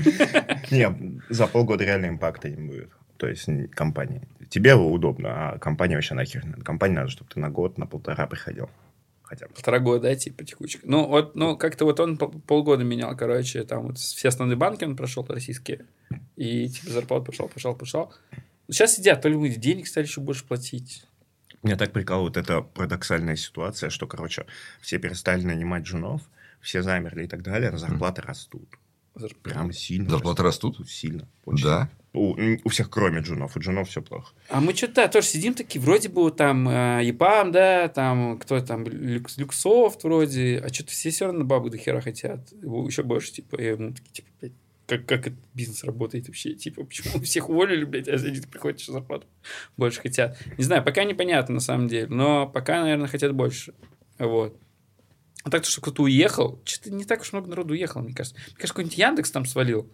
Не, 0.71 1.21
за 1.29 1.47
полгода 1.47 1.85
реально 1.85 2.07
импакта 2.09 2.49
не 2.49 2.57
будет. 2.57 2.91
То 3.17 3.29
есть 3.29 3.49
м, 3.49 3.69
компании. 3.69 4.23
Тебе 4.51 4.75
удобно, 4.75 5.51
а 5.51 5.59
компании 5.59 5.95
вообще 5.95 6.15
нахер. 6.15 6.45
Компании 6.65 6.97
надо, 6.97 7.09
чтобы 7.09 7.31
ты 7.33 7.41
на 7.41 7.51
год, 7.51 7.79
на 7.79 7.87
полтора 7.87 8.27
приходил. 8.27 8.69
Хотя 9.27 9.49
бы. 9.49 9.55
Полтора 9.55 9.81
года, 9.81 10.03
да, 10.03 10.15
типа 10.15 10.45
текучка. 10.45 10.81
Ну, 10.85 11.07
вот, 11.09 11.35
ну, 11.35 11.57
как-то 11.57 11.85
вот 11.85 11.99
он 11.99 12.17
пол- 12.17 12.31
полгода 12.47 12.85
менял, 12.85 13.17
короче, 13.17 13.65
там 13.65 13.89
вот 13.89 13.99
все 13.99 14.29
основные 14.29 14.57
банки 14.57 14.85
он 14.85 14.95
прошел 14.97 15.27
российские, 15.29 15.85
и 16.37 16.69
типа 16.69 16.91
зарплату 16.93 17.25
пошел, 17.27 17.49
пошел, 17.49 17.75
пошел. 17.75 18.13
Сейчас 18.71 18.95
сидят, 18.95 19.21
то 19.23 19.29
ли 19.29 19.37
мы 19.37 19.49
денег 19.49 19.89
стали 19.89 20.07
еще 20.07 20.21
больше 20.21 20.45
платить. 20.45 21.05
Меня 21.65 21.77
так 21.77 21.93
прикалывает 21.93 22.37
эта 22.37 22.61
парадоксальная 22.63 23.35
ситуация, 23.35 23.91
что, 23.91 24.07
короче, 24.07 24.47
все 24.81 24.99
перестали 24.99 25.43
нанимать 25.43 25.83
джунов, 25.83 26.23
все 26.61 26.83
замерли 26.83 27.25
и 27.25 27.29
так 27.29 27.43
далее, 27.43 27.71
а 27.71 27.77
зарплаты 27.79 28.23
растут. 28.23 28.69
Зарп- 29.17 29.37
Прям 29.43 29.73
сильно. 29.73 30.09
Зарплаты 30.11 30.45
растут? 30.45 30.89
Сильно. 30.89 31.27
очень 31.45 31.65
Да. 31.65 31.89
У, 32.17 32.37
у 32.65 32.69
всех, 32.69 32.89
кроме 32.91 33.21
джунов. 33.21 33.57
У 33.57 33.61
джунов 33.61 33.89
все 33.89 34.01
плохо. 34.01 34.33
А 34.49 34.61
мы 34.61 34.75
что-то 34.75 35.07
тоже 35.09 35.27
сидим 35.27 35.55
такие, 35.55 35.81
вроде 35.81 36.09
бы 36.09 36.31
там 36.31 36.69
э, 36.69 37.03
ЕПАМ, 37.05 37.53
да, 37.53 37.89
там 37.89 38.39
кто 38.39 38.61
там, 38.61 38.85
Люкс, 38.85 39.37
Люксофт 39.37 40.03
вроде, 40.05 40.63
а 40.65 40.73
что-то 40.73 40.91
все 40.93 41.11
все 41.11 41.27
равно 41.27 41.45
бабу 41.45 41.69
до 41.69 41.77
хера 41.77 42.01
хотят. 42.01 42.51
Еще 42.53 43.03
больше, 43.03 43.33
типа, 43.33 43.57
и 43.57 43.77
мы 43.77 43.93
такие, 43.93 44.13
типа, 44.13 44.29
блядь, 44.41 44.53
как, 44.87 45.05
как 45.05 45.27
этот 45.27 45.39
бизнес 45.53 45.85
работает 45.85 46.29
вообще, 46.29 46.55
типа, 46.55 46.85
почему 46.85 47.21
всех 47.23 47.51
уволили, 47.51 47.85
блядь, 47.85 48.09
а 48.09 48.15
они 48.15 48.41
приходят, 48.41 48.81
что 48.81 48.93
зарплату 48.93 49.27
больше 49.77 50.01
хотят. 50.01 50.39
Не 50.57 50.65
знаю, 50.65 50.83
пока 50.85 51.05
непонятно 51.05 51.57
на 51.57 51.61
самом 51.61 51.89
деле, 51.89 52.07
но 52.09 52.47
пока, 52.47 52.81
наверное, 52.81 53.09
хотят 53.09 53.35
больше. 53.35 53.75
Вот. 54.19 54.59
А 55.43 55.51
так, 55.51 55.65
что 55.65 55.81
кто-то 55.81 56.03
уехал, 56.03 56.61
что-то 56.65 56.91
не 56.93 57.05
так 57.05 57.21
уж 57.21 57.33
много 57.33 57.49
народу 57.49 57.75
уехало, 57.75 58.03
мне 58.03 58.15
кажется. 58.15 58.37
Мне 58.37 58.57
кажется, 58.57 58.69
какой-нибудь 58.69 58.99
Яндекс 58.99 59.31
там 59.31 59.45
свалил. 59.45 59.89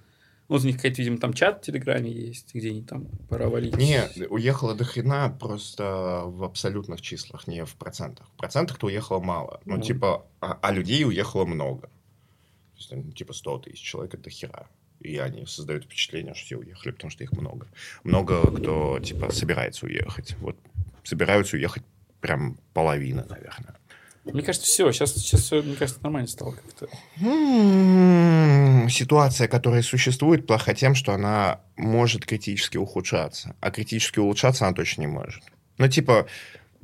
Вот 0.53 0.65
у 0.65 0.67
них 0.67 0.77
какая-то, 0.77 0.99
видимо, 1.01 1.17
там 1.17 1.33
чат 1.33 1.63
в 1.63 1.67
Телеграме 1.67 2.11
есть, 2.11 2.55
где 2.55 2.69
они 2.69 2.83
там 2.83 3.07
пора 3.31 3.49
валить. 3.49 3.75
Не, 3.75 4.03
уехало 4.29 4.75
до 4.75 4.85
хрена 4.85 5.35
просто 5.41 6.25
в 6.27 6.45
абсолютных 6.45 7.01
числах, 7.01 7.47
не 7.47 7.65
в 7.65 7.75
процентах. 7.77 8.27
В 8.35 8.37
процентах-то 8.37 8.89
уехало 8.89 9.19
мало. 9.19 9.63
Ну, 9.65 9.77
Ну. 9.77 9.83
типа, 9.83 10.27
а, 10.43 10.59
а 10.61 10.71
людей 10.71 11.07
уехало 11.07 11.47
много. 11.47 11.87
То 11.87 12.77
есть, 12.77 12.91
там, 12.91 13.13
типа, 13.13 13.33
100 13.33 13.59
тысяч 13.61 13.81
человек 13.81 14.13
это 14.13 14.29
хера. 14.29 14.69
И 15.01 15.17
они 15.17 15.47
создают 15.47 15.85
впечатление, 15.85 16.35
что 16.35 16.45
все 16.45 16.57
уехали, 16.59 16.93
потому 16.93 17.11
что 17.11 17.25
их 17.25 17.33
много. 17.33 17.67
Много 18.05 18.43
кто, 18.55 19.01
типа, 19.01 19.33
собирается 19.33 19.87
уехать. 19.87 20.37
Вот 20.41 20.59
собираются 21.03 21.57
уехать 21.57 21.83
прям 22.21 22.59
половина, 22.75 23.25
наверное. 23.27 23.77
Мне 24.25 24.43
кажется, 24.43 24.67
все, 24.69 24.91
сейчас, 24.93 25.15
сейчас 25.15 25.41
все, 25.43 25.63
мне 25.63 25.75
кажется, 25.75 26.01
нормально 26.03 26.29
стало 26.29 26.53
как-то. 26.53 26.89
М, 27.21 28.89
Ситуация, 28.89 29.49
которая 29.49 29.83
существует, 29.83 30.47
плоха 30.47 30.75
тем, 30.75 30.95
что 30.95 31.13
она 31.13 31.61
может 31.77 32.25
критически 32.25 32.77
ухудшаться. 32.77 33.57
А 33.61 33.71
критически 33.71 34.21
улучшаться 34.21 34.67
она 34.67 34.75
точно 34.75 35.03
не 35.03 35.07
может. 35.09 35.43
Ну, 35.79 35.89
типа, 35.89 36.27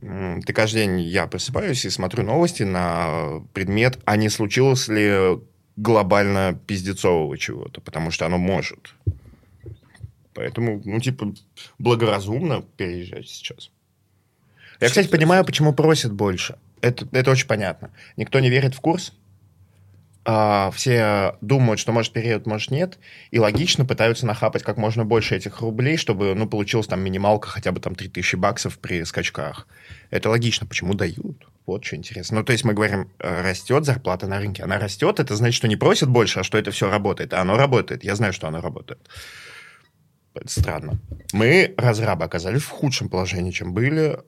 ты 0.00 0.52
каждый 0.52 0.84
день, 0.84 1.00
я 1.00 1.26
просыпаюсь 1.26 1.84
и 1.84 1.90
смотрю 1.90 2.24
новости 2.24 2.64
на 2.64 3.40
предмет, 3.52 3.98
а 4.04 4.16
не 4.16 4.28
случилось 4.28 4.88
ли 4.88 5.38
глобально 5.76 6.58
пиздецового 6.66 7.38
чего-то, 7.38 7.80
потому 7.80 8.10
что 8.10 8.26
оно 8.26 8.38
может. 8.38 8.94
Поэтому, 10.34 10.80
ну, 10.84 11.00
типа, 11.00 11.34
благоразумно 11.78 12.62
переезжать 12.76 13.28
сейчас. 13.28 13.70
Я, 14.80 14.88
кстати, 14.88 15.08
понимаю, 15.08 15.44
почему 15.44 15.72
просят 15.72 16.12
больше. 16.12 16.58
Это, 16.80 17.06
это 17.12 17.30
очень 17.30 17.46
понятно. 17.46 17.90
Никто 18.16 18.40
не 18.40 18.50
верит 18.50 18.74
в 18.74 18.80
курс, 18.80 19.12
а, 20.30 20.70
все 20.72 21.36
думают, 21.40 21.80
что 21.80 21.92
может 21.92 22.12
период, 22.12 22.44
может 22.44 22.70
нет, 22.70 22.98
и 23.30 23.38
логично 23.38 23.86
пытаются 23.86 24.26
нахапать 24.26 24.62
как 24.62 24.76
можно 24.76 25.06
больше 25.06 25.34
этих 25.34 25.60
рублей, 25.62 25.96
чтобы, 25.96 26.34
ну, 26.34 26.46
получилась 26.46 26.86
там 26.86 27.00
минималка 27.00 27.48
хотя 27.48 27.72
бы 27.72 27.80
там 27.80 27.94
3000 27.94 28.36
баксов 28.36 28.78
при 28.78 29.04
скачках. 29.04 29.66
Это 30.10 30.28
логично. 30.28 30.66
Почему 30.66 30.92
дают? 30.92 31.48
Вот 31.64 31.82
что 31.82 31.96
интересно. 31.96 32.40
Ну, 32.40 32.44
то 32.44 32.52
есть 32.52 32.62
мы 32.62 32.74
говорим, 32.74 33.10
э, 33.20 33.40
растет 33.40 33.86
зарплата 33.86 34.26
на 34.26 34.38
рынке. 34.38 34.64
Она 34.64 34.78
растет, 34.78 35.18
это 35.18 35.34
значит, 35.34 35.56
что 35.56 35.66
не 35.66 35.76
просят 35.76 36.10
больше, 36.10 36.40
а 36.40 36.44
что 36.44 36.58
это 36.58 36.72
все 36.72 36.90
работает. 36.90 37.32
А 37.32 37.40
оно 37.40 37.56
работает. 37.56 38.04
Я 38.04 38.14
знаю, 38.14 38.34
что 38.34 38.48
оно 38.48 38.60
работает. 38.60 39.00
Это 40.34 40.48
странно. 40.48 40.98
Мы, 41.32 41.72
разрабы, 41.78 42.26
оказались 42.26 42.62
в 42.62 42.68
худшем 42.68 43.08
положении, 43.08 43.50
чем 43.50 43.72
были, 43.72 44.18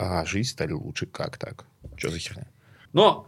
а 0.00 0.24
жизнь 0.24 0.48
стали 0.48 0.72
лучше. 0.72 1.04
Как 1.06 1.36
так? 1.36 1.66
Что 1.96 2.10
за 2.10 2.18
херня? 2.18 2.46
Но 2.94 3.26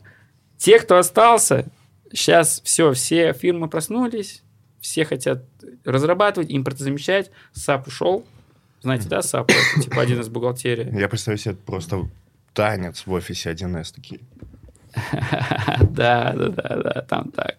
те, 0.56 0.78
кто 0.78 0.96
остался, 0.96 1.66
сейчас 2.10 2.62
все, 2.64 2.92
все 2.94 3.34
фирмы 3.34 3.68
проснулись, 3.68 4.42
все 4.80 5.04
хотят 5.04 5.44
разрабатывать, 5.84 6.50
импортозамещать. 6.50 7.30
SAP 7.52 7.88
ушел. 7.88 8.24
Знаете, 8.80 9.08
да, 9.08 9.20
SAP? 9.20 9.50
Это 9.50 9.82
типа 9.82 10.00
один 10.00 10.20
из 10.20 10.28
бухгалтерии. 10.30 10.98
Я 10.98 11.08
представляю 11.08 11.38
себе 11.38 11.54
просто 11.56 12.08
танец 12.54 13.02
в 13.04 13.12
офисе 13.12 13.52
1С 13.52 13.94
такие. 13.94 14.20
Да, 15.90 16.32
да, 16.32 16.48
да, 16.48 16.76
да, 16.82 17.06
там 17.08 17.30
так. 17.32 17.56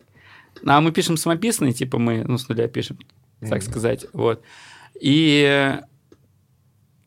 Ну, 0.64 0.72
а 0.72 0.82
мы 0.82 0.92
пишем 0.92 1.18
самописные, 1.18 1.74
типа 1.74 2.00
мы, 2.00 2.24
ну, 2.24 2.38
с 2.38 2.48
нуля 2.48 2.68
пишем, 2.68 2.98
так 3.42 3.62
сказать, 3.62 4.06
вот. 4.14 4.44
И, 5.00 5.78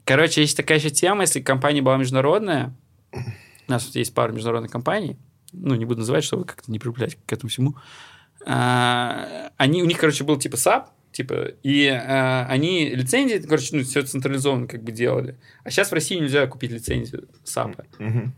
короче, 0.07 0.41
есть 0.41 0.57
такая 0.57 0.79
еще 0.79 0.89
тема, 0.89 1.23
если 1.23 1.41
компания 1.41 1.83
была 1.83 1.99
международная, 1.99 2.75
у 3.13 3.71
нас 3.71 3.85
тут 3.85 3.97
есть 3.97 4.15
пара 4.15 4.33
международных 4.33 4.71
компаний, 4.71 5.19
ну, 5.53 5.75
не 5.75 5.85
буду 5.85 6.01
называть, 6.01 6.25
чтобы 6.25 6.45
как-то 6.45 6.71
не 6.71 6.79
привлекать 6.79 7.19
к 7.27 7.33
этому 7.33 7.51
всему. 7.51 7.75
А, 8.47 9.51
Они, 9.57 9.83
у 9.83 9.87
них, 9.87 9.99
короче, 9.99 10.25
был 10.25 10.39
типа 10.39 10.55
SAP, 10.55 10.87
типа, 11.13 11.53
и 11.63 11.87
а, 11.89 12.47
они 12.49 12.91
лицензии, 12.91 13.39
короче, 13.39 13.77
ну, 13.77 13.83
все 13.83 14.03
централизованно 14.03 14.69
как 14.69 14.83
бы 14.83 14.93
делали. 14.93 15.37
А 15.65 15.71
сейчас 15.71 15.91
в 15.91 15.95
России 15.95 16.17
нельзя 16.17 16.47
купить 16.47 16.71
лицензию 16.71 17.29
SAP. 17.45 17.85
Мгм. 17.99 18.35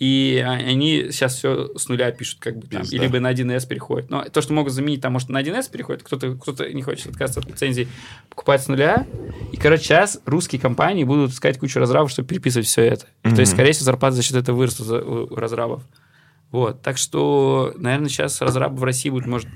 И 0.00 0.42
а- 0.44 0.52
они 0.52 1.08
сейчас 1.10 1.34
все 1.34 1.76
с 1.76 1.86
нуля 1.88 2.10
пишут, 2.10 2.38
как 2.40 2.56
бы 2.56 2.66
там, 2.66 2.80
Пизда. 2.80 2.96
либо 2.96 3.20
на 3.20 3.30
1С 3.30 3.66
переходят. 3.66 4.08
Но 4.08 4.24
то, 4.24 4.40
что 4.40 4.54
могут 4.54 4.72
заменить, 4.72 5.02
там, 5.02 5.12
может, 5.12 5.28
на 5.28 5.38
1С 5.42 5.68
переходит, 5.70 6.02
кто-то 6.02 6.34
кто 6.36 6.66
не 6.66 6.80
хочет 6.80 7.08
отказаться 7.08 7.40
от 7.40 7.46
лицензии, 7.46 7.86
покупать 8.30 8.62
с 8.62 8.68
нуля. 8.68 9.06
И, 9.52 9.58
короче, 9.58 9.84
сейчас 9.84 10.18
русские 10.24 10.58
компании 10.58 11.04
будут 11.04 11.32
искать 11.32 11.58
кучу 11.58 11.78
разрабов, 11.78 12.10
чтобы 12.10 12.28
переписывать 12.28 12.66
все 12.66 12.82
это. 12.82 13.06
И, 13.24 13.34
То 13.34 13.40
есть, 13.40 13.52
скорее 13.52 13.72
всего, 13.72 13.84
зарплата 13.84 14.16
за 14.16 14.22
счет 14.22 14.36
этого 14.36 14.56
вырастут 14.56 14.88
у 14.88 15.34
разрабов. 15.36 15.82
Вот. 16.50 16.80
Так 16.80 16.96
что, 16.96 17.74
наверное, 17.76 18.08
сейчас 18.08 18.40
разрабы 18.40 18.78
в 18.78 18.84
России 18.84 19.10
будут, 19.10 19.26
может, 19.26 19.48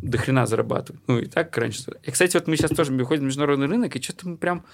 до 0.00 0.16
хрена 0.16 0.46
зарабатывать. 0.46 1.02
Ну, 1.06 1.18
и 1.18 1.26
так 1.26 1.54
раньше. 1.58 1.82
И, 2.02 2.10
кстати, 2.10 2.34
вот 2.34 2.46
мы 2.46 2.56
сейчас 2.56 2.70
тоже 2.70 2.92
выходим 2.92 3.24
на 3.24 3.26
международный 3.26 3.66
рынок, 3.66 3.94
и 3.94 4.00
что-то 4.02 4.26
мы 4.26 4.38
прям 4.38 4.64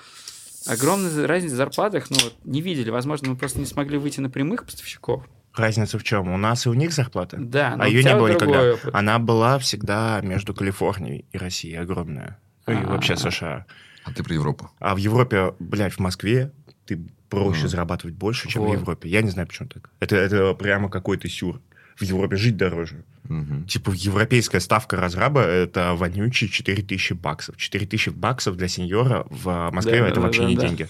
огромной 0.69 1.27
разницы 1.27 1.55
в 1.55 1.57
зарплатах, 1.59 2.11
ну, 2.11 2.17
вот, 2.23 2.35
не 2.45 2.61
видели. 2.61 2.91
Возможно, 2.91 3.31
мы 3.31 3.37
просто 3.37 3.59
не 3.59 3.67
смогли 3.67 3.99
выйти 3.99 4.21
на 4.21 4.31
прямых 4.31 4.65
поставщиков. 4.65 5.25
Разница 5.55 5.99
в 5.99 6.05
чем? 6.05 6.29
У 6.31 6.37
нас 6.37 6.67
и 6.67 6.69
у 6.69 6.75
них 6.75 6.93
зарплата. 6.93 7.39
Да, 7.41 7.77
но 7.77 7.85
а 7.85 7.87
у 7.87 7.91
ее 7.91 8.03
тебя 8.03 8.13
не 8.13 8.19
было 8.19 8.29
никогда. 8.29 8.75
опыт. 8.75 8.95
Она 8.95 9.19
была 9.19 9.59
всегда 9.59 10.21
между 10.23 10.53
Калифорнией 10.55 11.25
и 11.33 11.39
Россией 11.39 11.77
огромная. 11.77 12.39
Ну 12.67 12.75
И 12.75 12.85
вообще 12.85 13.17
США. 13.17 13.65
А 14.05 14.13
ты 14.13 14.23
про 14.23 14.35
Европу. 14.35 14.71
А 14.79 14.95
в 14.95 14.99
Европе, 14.99 15.55
блядь, 15.59 15.95
в 15.95 15.99
Москве 15.99 16.53
ты 16.85 17.01
проще 17.31 17.69
зарабатывать 17.69 18.15
больше, 18.15 18.49
чем 18.49 18.63
Вот. 18.63 18.77
в 18.77 18.81
Европе. 18.81 19.09
Я 19.09 19.23
не 19.23 19.31
знаю, 19.31 19.49
почему 19.49 19.69
так. 19.69 19.91
Это, 19.99 20.17
это 20.17 20.53
прямо 20.55 20.89
какой-то 20.91 21.29
сюр. 21.29 21.61
В 21.97 22.03
Европе 22.03 22.37
жить 22.37 22.57
дороже. 22.57 23.05
Мгм. 23.25 23.65
Типа 23.65 23.91
европейская 23.91 24.61
ставка 24.61 24.97
разраба 24.97 25.41
это 25.41 25.95
вонючие 25.95 26.49
4000 26.49 27.15
баксов. 27.15 27.57
4000 27.57 28.11
баксов 28.11 28.57
для 28.57 28.69
сеньора 28.69 29.27
в 29.31 29.71
Москве 29.73 30.01
Да, 30.01 30.07
это 30.07 30.17
да, 30.17 30.21
вообще 30.21 30.43
да, 30.43 30.49
не 30.49 30.57
да. 30.57 30.63
деньги. 30.63 30.89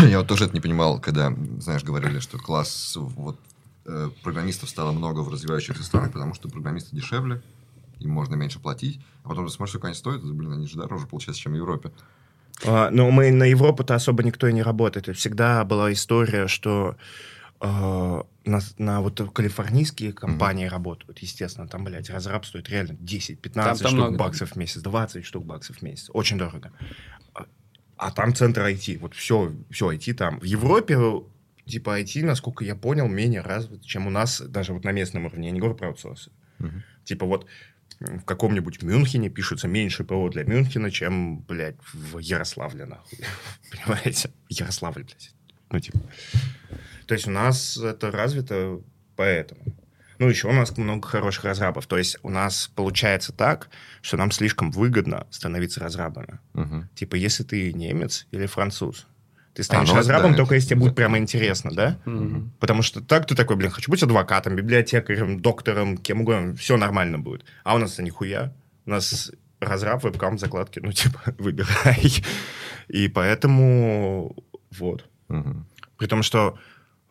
Я 0.08 0.18
вот 0.18 0.28
тоже 0.28 0.44
это 0.44 0.54
не 0.54 0.60
понимал, 0.60 1.00
когда, 1.00 1.34
знаешь, 1.58 1.82
говорили, 1.82 2.20
что 2.20 2.38
класс 2.38 2.94
вот, 2.96 3.38
э, 3.84 4.10
программистов 4.22 4.70
стало 4.70 4.92
много 4.92 5.20
в 5.20 5.28
развивающихся 5.28 5.82
странах, 5.82 6.12
потому 6.12 6.34
что 6.34 6.48
программисты 6.48 6.96
дешевле, 6.96 7.42
им 8.00 8.10
можно 8.10 8.34
меньше 8.34 8.60
платить. 8.60 9.00
А 9.24 9.28
потом 9.28 9.46
ты 9.46 9.52
смотришь, 9.52 9.72
сколько 9.72 9.88
они 9.88 9.94
стоят, 9.94 10.22
блин, 10.24 10.52
они 10.52 10.66
же 10.66 10.76
дороже, 10.76 11.06
получается, 11.06 11.42
чем 11.42 11.52
в 11.52 11.56
Европе. 11.56 11.90
А, 12.64 12.90
Но 12.90 13.10
мы 13.10 13.30
на 13.30 13.44
Европу-то 13.44 13.94
особо 13.94 14.22
никто 14.22 14.46
и 14.46 14.52
не 14.52 14.62
работает. 14.62 15.08
И 15.08 15.12
Всегда 15.12 15.64
была 15.64 15.92
история, 15.92 16.46
что 16.46 16.96
э, 17.60 18.22
на, 18.44 18.60
на 18.78 19.00
вот 19.00 19.20
калифорнийские 19.32 20.12
компании 20.12 20.66
работают, 20.66 21.18
естественно, 21.20 21.66
там, 21.66 21.84
блядь, 21.84 22.10
разраб 22.10 22.44
стоит 22.44 22.68
реально 22.68 22.92
10-15 22.92 23.36
Там- 23.52 23.64
там 23.64 23.76
штук 23.76 23.92
много. 23.92 24.16
баксов 24.16 24.52
в 24.52 24.56
месяц, 24.56 24.82
20 24.82 25.24
штук 25.24 25.44
баксов 25.44 25.78
в 25.78 25.82
месяц. 25.82 26.10
Очень 26.12 26.38
дорого. 26.38 26.72
А, 27.34 27.46
а 27.96 28.10
там 28.10 28.34
центр 28.34 28.62
IT, 28.62 28.98
вот 28.98 29.14
все, 29.14 29.54
все 29.70 29.92
IT 29.92 30.14
там. 30.14 30.40
В 30.40 30.44
Европе 30.44 30.98
типа 31.66 32.00
IT, 32.00 32.24
насколько 32.24 32.64
я 32.64 32.76
понял, 32.76 33.08
менее 33.08 33.40
развит, 33.40 33.82
чем 33.82 34.06
у 34.06 34.10
нас 34.10 34.40
даже 34.40 34.72
вот 34.72 34.84
на 34.84 34.92
местном 34.92 35.26
уровне. 35.26 35.48
Я 35.48 35.52
не 35.52 35.60
говорю 35.60 35.76
про 35.76 35.88
аутсорсы. 35.88 36.30
Мгм. 36.58 36.82
Типа 37.04 37.26
вот 37.26 37.46
в 38.00 38.24
каком-нибудь 38.24 38.82
Мюнхене 38.82 39.30
пишется 39.30 39.68
меньше 39.68 40.04
ПО 40.04 40.28
для 40.28 40.44
Мюнхена, 40.44 40.90
чем, 40.90 41.40
блядь, 41.42 41.76
в 41.92 42.18
Ярославле, 42.18 42.84
нахуй. 42.84 43.18
Понимаете? 43.70 44.30
Ярославль, 44.48 45.04
блядь. 45.04 45.32
Ну, 45.70 45.80
типа. 45.80 45.98
То 47.06 47.14
есть 47.14 47.26
у 47.26 47.30
нас 47.30 47.76
это 47.76 48.10
развито 48.10 48.80
поэтому. 49.16 49.62
Ну, 50.18 50.28
еще 50.28 50.48
у 50.48 50.52
нас 50.52 50.76
много 50.76 51.06
хороших 51.08 51.44
разрабов. 51.44 51.86
То 51.86 51.98
есть 51.98 52.18
у 52.22 52.30
нас 52.30 52.70
получается 52.74 53.32
так, 53.32 53.68
что 54.00 54.16
нам 54.16 54.30
слишком 54.30 54.70
выгодно 54.70 55.26
становиться 55.30 55.80
разрабами. 55.80 56.38
Мгм. 56.52 56.88
Типа, 56.94 57.16
если 57.16 57.42
ты 57.42 57.72
немец 57.72 58.26
или 58.30 58.46
француз, 58.46 59.06
ты 59.54 59.64
станешь 59.64 59.88
ну, 59.88 59.96
разрабом 59.96 60.32
да, 60.32 60.36
только 60.38 60.54
если 60.54 60.68
тебе 60.68 60.76
это- 60.76 60.84
будет 60.86 60.96
прямо 60.96 61.18
интересно, 61.18 61.72
да? 61.72 61.98
Мгм. 62.04 62.52
Потому 62.60 62.82
что 62.82 63.00
так 63.00 63.26
ты 63.26 63.34
такой, 63.34 63.56
блин, 63.56 63.70
хочу 63.70 63.90
быть 63.90 64.02
адвокатом, 64.02 64.54
библиотекарем, 64.56 65.40
доктором, 65.40 65.96
кем 65.96 66.20
угодно, 66.22 66.54
все 66.54 66.76
нормально 66.76 67.18
будет. 67.18 67.44
А 67.64 67.74
у 67.74 67.78
нас-то 67.78 68.02
нихуя. 68.02 68.52
У 68.86 68.90
нас 68.90 69.32
разраб, 69.60 70.04
вебкам, 70.04 70.38
закладки, 70.38 70.78
ну, 70.78 70.92
типа, 70.92 71.34
выбирай. 71.38 72.22
И 72.88 73.08
поэтому 73.08 74.36
вот. 74.78 75.08
Мгм. 75.28 75.66
При 75.98 76.06
том, 76.06 76.22
что 76.22 76.58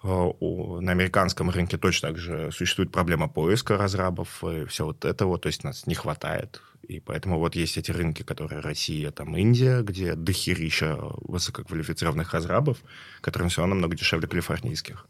на 0.04 0.92
американском 0.92 1.50
рынке 1.50 1.78
точно 1.78 2.10
так 2.10 2.18
же 2.18 2.52
существует 2.52 2.92
проблема 2.92 3.28
поиска 3.30 3.78
разрабов 3.78 4.44
и 4.44 4.66
все 4.66 4.86
вот 4.86 5.06
это 5.06 5.26
вот, 5.26 5.44
то 5.44 5.48
есть 5.48 5.64
нас 5.64 5.88
не 5.88 5.96
хватает. 5.96 6.62
И 6.88 7.00
поэтому 7.00 7.40
вот 7.40 7.56
есть 7.56 7.78
эти 7.78 7.92
рынки, 7.92 8.24
которые 8.24 8.60
Россия, 8.60 9.12
там 9.12 9.38
Индия, 9.38 9.82
где 9.82 10.16
дохерища 10.16 10.98
высококвалифицированных 11.22 12.34
разрабов, 12.34 12.78
которые 13.22 13.50
все 13.50 13.62
равно 13.62 13.76
намного 13.76 13.96
дешевле 13.96 14.28
калифорнийских. 14.28 15.08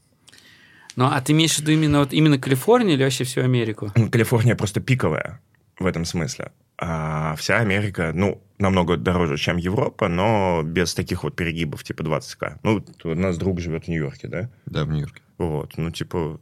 Ну, 0.95 1.05
а 1.05 1.19
ты 1.21 1.33
имеешь 1.33 1.55
в 1.55 1.59
виду 1.59 1.71
именно, 1.71 1.99
вот, 1.99 2.13
именно 2.13 2.37
Калифорнию 2.37 2.93
или 2.93 3.03
вообще 3.03 3.23
всю 3.23 3.41
Америку? 3.41 3.91
Калифорния 4.11 4.55
просто 4.55 4.79
пиковая 4.79 5.41
в 5.79 5.87
этом 5.87 6.05
смысле. 6.05 6.51
А 6.77 7.35
вся 7.35 7.57
Америка, 7.57 8.11
ну, 8.13 8.42
намного 8.63 8.97
дороже, 8.97 9.37
чем 9.37 9.57
Европа, 9.57 10.07
но 10.07 10.61
без 10.63 10.93
таких 10.95 11.23
вот 11.23 11.35
перегибов, 11.35 11.83
типа 11.83 12.01
20к. 12.01 12.57
Ну, 12.63 12.83
у 13.03 13.15
нас 13.15 13.37
друг 13.37 13.59
живет 13.59 13.85
в 13.85 13.87
Нью-Йорке, 13.89 14.27
да? 14.27 14.49
Да, 14.65 14.85
в 14.85 14.89
Нью-Йорке. 14.89 15.21
Вот, 15.37 15.77
ну, 15.77 15.91
типа... 15.91 16.39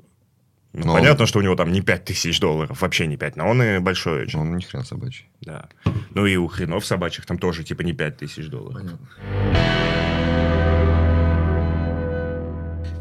ну, 0.73 0.85
Но 0.85 0.93
понятно, 0.93 1.25
что 1.25 1.39
у 1.39 1.41
него 1.41 1.55
там 1.55 1.71
не 1.71 1.81
5 1.81 2.05
тысяч 2.05 2.39
долларов, 2.39 2.81
вообще 2.81 3.07
не 3.07 3.17
5, 3.17 3.35
но 3.35 3.49
он 3.49 3.61
и 3.61 3.79
большой 3.79 4.21
очень, 4.23 4.39
Он 4.39 4.55
ни 4.55 4.61
хрен 4.61 4.85
собачий. 4.85 5.29
да. 5.41 5.67
Ну, 6.13 6.25
и 6.25 6.35
у 6.37 6.47
хренов 6.47 6.85
собачьих 6.85 7.25
там 7.25 7.37
тоже, 7.37 7.63
типа, 7.63 7.81
не 7.81 7.93
5 7.93 8.17
тысяч 8.17 8.47
долларов. 8.47 8.81
Понятно. 8.81 9.07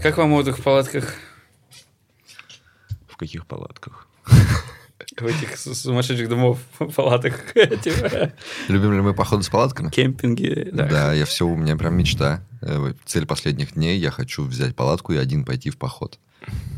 Как 0.02 0.16
вам 0.16 0.32
отдых 0.32 0.58
в 0.58 0.62
палатках? 0.62 1.14
В 3.06 3.16
каких 3.16 3.46
палатках? 3.46 4.08
В 5.18 5.26
этих 5.26 5.56
сумасшедших 5.58 6.28
домов, 6.28 6.58
палатах, 6.96 7.52
типа, 7.82 8.32
Любим 8.68 8.92
ли 8.94 9.00
мы 9.00 9.14
походы 9.14 9.42
с 9.42 9.48
палатками? 9.48 9.90
кемпинги. 9.90 10.68
Да, 10.72 10.86
Да. 10.86 11.12
я 11.12 11.24
все, 11.24 11.46
у 11.46 11.56
меня 11.56 11.76
прям 11.76 11.96
мечта. 11.96 12.42
Э, 12.62 12.92
Цель 13.06 13.26
последних 13.26 13.74
дней, 13.74 13.98
я 13.98 14.10
хочу 14.10 14.44
взять 14.44 14.76
палатку 14.76 15.12
и 15.12 15.16
один 15.16 15.44
пойти 15.44 15.70
в 15.70 15.78
поход. 15.78 16.18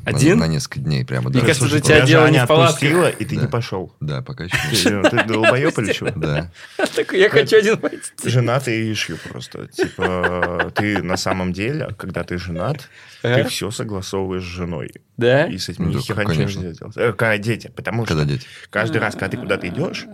На- 0.04 0.10
Один? 0.16 0.38
На, 0.38 0.48
несколько 0.48 0.80
дней 0.80 1.04
прямо. 1.04 1.30
Мне 1.30 1.40
да. 1.40 1.46
кажется, 1.46 1.68
Слушай, 1.68 1.80
тебя 1.80 2.00
дело 2.04 2.26
не 2.26 2.44
в 2.44 2.50
отпустила, 2.50 3.08
и 3.08 3.24
ты 3.24 3.36
Да. 3.36 3.42
не 3.42 3.48
пошел. 3.48 3.94
Да, 4.00 4.20
пока 4.20 4.44
еще 4.44 4.90
нет. 5.00 5.10
ты 5.10 5.24
долбоеб 5.24 5.78
или 5.78 5.92
чего? 5.92 6.10
Да. 6.10 6.50
Я 7.12 7.30
хочу 7.30 7.56
один 7.58 7.76
пойти. 7.76 8.00
Женатый 8.24 8.92
ишью 8.92 9.16
просто. 9.30 9.68
Типа, 9.68 10.72
ты 10.74 11.00
на 11.02 11.16
самом 11.16 11.52
деле, 11.52 11.94
когда 11.96 12.24
ты 12.24 12.36
женат, 12.36 12.88
ты 13.22 13.44
все 13.44 13.70
согласовываешь 13.70 14.42
с 14.42 14.46
женой. 14.46 14.90
Да? 15.16 15.46
И 15.46 15.56
с 15.56 15.68
этим 15.68 15.84
Ну, 15.90 15.98
ни 15.98 16.02
хера 16.02 16.24
ничего 16.24 16.42
нельзя 16.42 16.72
делать. 16.72 16.96
Э, 16.96 17.12
Когда 17.12 17.38
дети. 17.38 17.72
Потому 17.74 18.04
что 18.04 18.26
каждый 18.70 19.00
раз, 19.00 19.14
когда 19.14 19.28
ты 19.28 19.36
куда-то 19.36 19.68
идешь, 19.68 20.06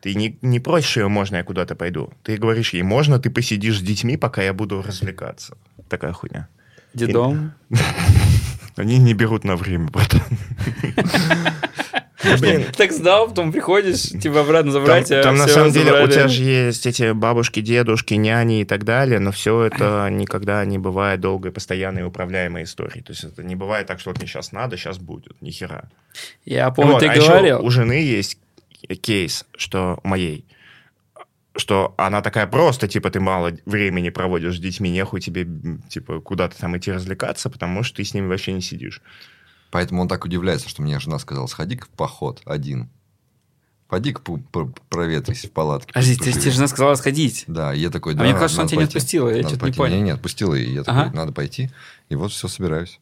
ты 0.00 0.14
не, 0.14 0.38
не 0.42 0.58
просишь 0.58 0.96
ее, 0.96 1.08
можно 1.08 1.36
я 1.36 1.44
куда-то 1.44 1.76
пойду. 1.76 2.12
Ты 2.24 2.36
говоришь 2.36 2.72
ей, 2.74 2.82
можно 2.82 3.20
ты 3.20 3.30
посидишь 3.30 3.78
с 3.78 3.82
детьми, 3.82 4.16
пока 4.16 4.42
я 4.42 4.52
буду 4.52 4.82
развлекаться. 4.82 5.56
Такая 5.88 6.12
хуйня. 6.12 6.48
Дедом. 6.94 7.54
Они 8.76 8.98
не 8.98 9.14
берут 9.14 9.44
на 9.44 9.56
время, 9.56 9.88
братан. 9.88 10.20
Блин, 12.40 12.64
Так 12.76 12.92
сдал, 12.92 13.28
потом 13.28 13.52
приходишь, 13.52 14.02
типа 14.02 14.40
обратно 14.40 14.72
Там, 14.72 14.82
забрать, 14.82 15.10
а 15.12 15.22
там 15.22 15.36
на 15.36 15.46
самом 15.46 15.70
деле 15.70 15.90
у 15.92 15.94
забрали. 15.94 16.12
тебя 16.12 16.28
же 16.28 16.42
есть 16.42 16.86
эти 16.86 17.12
бабушки, 17.12 17.60
дедушки, 17.60 18.14
няни 18.14 18.62
и 18.62 18.64
так 18.64 18.84
далее, 18.84 19.20
но 19.20 19.30
все 19.32 19.62
это 19.64 20.08
никогда 20.10 20.64
не 20.64 20.78
бывает 20.78 21.20
долгой, 21.20 21.52
постоянной, 21.52 22.04
управляемой 22.04 22.64
историей. 22.64 23.02
То 23.02 23.12
есть 23.12 23.22
это 23.24 23.44
не 23.44 23.54
бывает 23.54 23.86
так, 23.86 24.00
что 24.00 24.10
вот 24.10 24.18
мне 24.18 24.26
сейчас 24.26 24.50
надо, 24.50 24.76
сейчас 24.76 24.98
будет. 24.98 25.40
Ни 25.40 25.50
хера. 25.50 25.84
Я 26.44 26.70
помню, 26.70 26.94
Вот, 26.94 27.00
ты 27.00 27.06
а 27.08 27.14
еще 27.14 27.28
говорил. 27.28 27.64
у 27.64 27.70
жены 27.70 28.02
есть 28.02 28.38
кейс, 29.02 29.44
что 29.56 30.00
у 30.02 30.08
моей, 30.08 30.44
что 31.56 31.94
она 31.96 32.22
такая 32.22 32.46
просто, 32.46 32.88
типа, 32.88 33.10
ты 33.10 33.20
мало 33.20 33.52
времени 33.66 34.10
проводишь 34.10 34.56
с 34.56 34.60
детьми, 34.60 34.90
нехуй 34.90 35.20
тебе, 35.20 35.46
типа, 35.88 36.20
куда-то 36.20 36.58
там 36.58 36.76
идти 36.76 36.92
развлекаться, 36.92 37.48
потому 37.50 37.82
что 37.82 37.96
ты 37.96 38.04
с 38.04 38.14
ними 38.14 38.26
вообще 38.26 38.52
не 38.52 38.60
сидишь. 38.60 39.00
Поэтому 39.70 40.02
он 40.02 40.08
так 40.08 40.24
удивляется, 40.24 40.68
что 40.68 40.82
мне 40.82 40.98
жена 41.00 41.18
сказала, 41.18 41.46
сходи-ка 41.46 41.86
в 41.86 41.90
поход 41.90 42.40
один. 42.44 42.88
Пойди-ка 43.88 44.20
по- 44.20 44.38
по- 44.38 44.72
проветрись 44.88 45.44
в 45.44 45.50
палатке. 45.52 45.92
Есть 46.00 46.18
поживи». 46.18 46.40
тебе 46.40 46.50
жена 46.50 46.66
сказала 46.66 46.94
сходить? 46.96 47.44
Да, 47.46 47.72
я 47.72 47.90
такой, 47.90 48.14
А 48.14 48.16
да, 48.16 48.24
мне 48.24 48.32
кажется, 48.34 48.60
она 48.62 48.68
тебя 48.68 48.80
не 48.80 48.86
пойти. 48.86 48.98
отпустила, 48.98 49.28
я 49.28 49.46
что-то 49.46 49.66
не 49.66 49.72
понял. 49.72 49.96
Не, 49.96 50.02
не, 50.02 50.10
отпустила, 50.10 50.54
и 50.54 50.72
я 50.72 50.82
такой, 50.82 51.02
Ага. 51.02 51.16
надо 51.16 51.32
пойти. 51.32 51.70
И 52.08 52.16
вот 52.16 52.32
все, 52.32 52.48
собираюсь. 52.48 52.98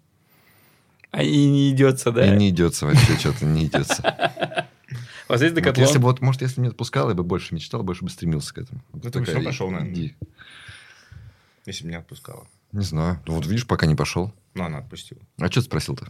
А 1.10 1.22
и 1.22 1.46
не 1.46 1.70
идется, 1.70 2.12
да? 2.12 2.26
И 2.26 2.36
не 2.36 2.50
идется 2.50 2.86
вообще, 2.86 3.16
что-то 3.18 3.44
не 3.46 3.66
идется. 3.66 4.02
У 5.28 5.32
вас 5.32 5.40
есть 5.40 5.54
Вот 5.54 5.60
декатлон? 5.62 5.86
если 5.86 5.98
бы, 5.98 6.04
вот, 6.04 6.20
может, 6.20 6.42
если 6.42 6.56
бы 6.56 6.62
не 6.62 6.68
отпускал, 6.68 7.08
я 7.08 7.14
бы 7.14 7.24
больше 7.24 7.54
мечтал, 7.54 7.82
больше 7.82 8.04
бы 8.04 8.10
стремился 8.10 8.52
к 8.54 8.58
этому. 8.58 8.82
Вот 8.92 9.04
Ну, 9.04 9.10
ты 9.10 9.20
бы 9.20 9.24
всё 9.24 9.42
пошел, 9.42 9.70
наверное. 9.70 9.92
иди. 9.94 10.14
Если 11.66 11.84
бы 11.84 11.88
меня 11.88 11.98
отпускала. 12.00 12.46
Не 12.72 12.82
знаю. 12.84 13.20
Ну, 13.26 13.34
Вот 13.34 13.46
видишь, 13.46 13.66
пока 13.66 13.86
не 13.86 13.94
пошел. 13.94 14.32
Ну, 14.54 14.64
она 14.64 14.78
отпустила. 14.78 15.20
А 15.38 15.46
что 15.46 15.60
ты 15.60 15.66
спросил-то? 15.66 16.08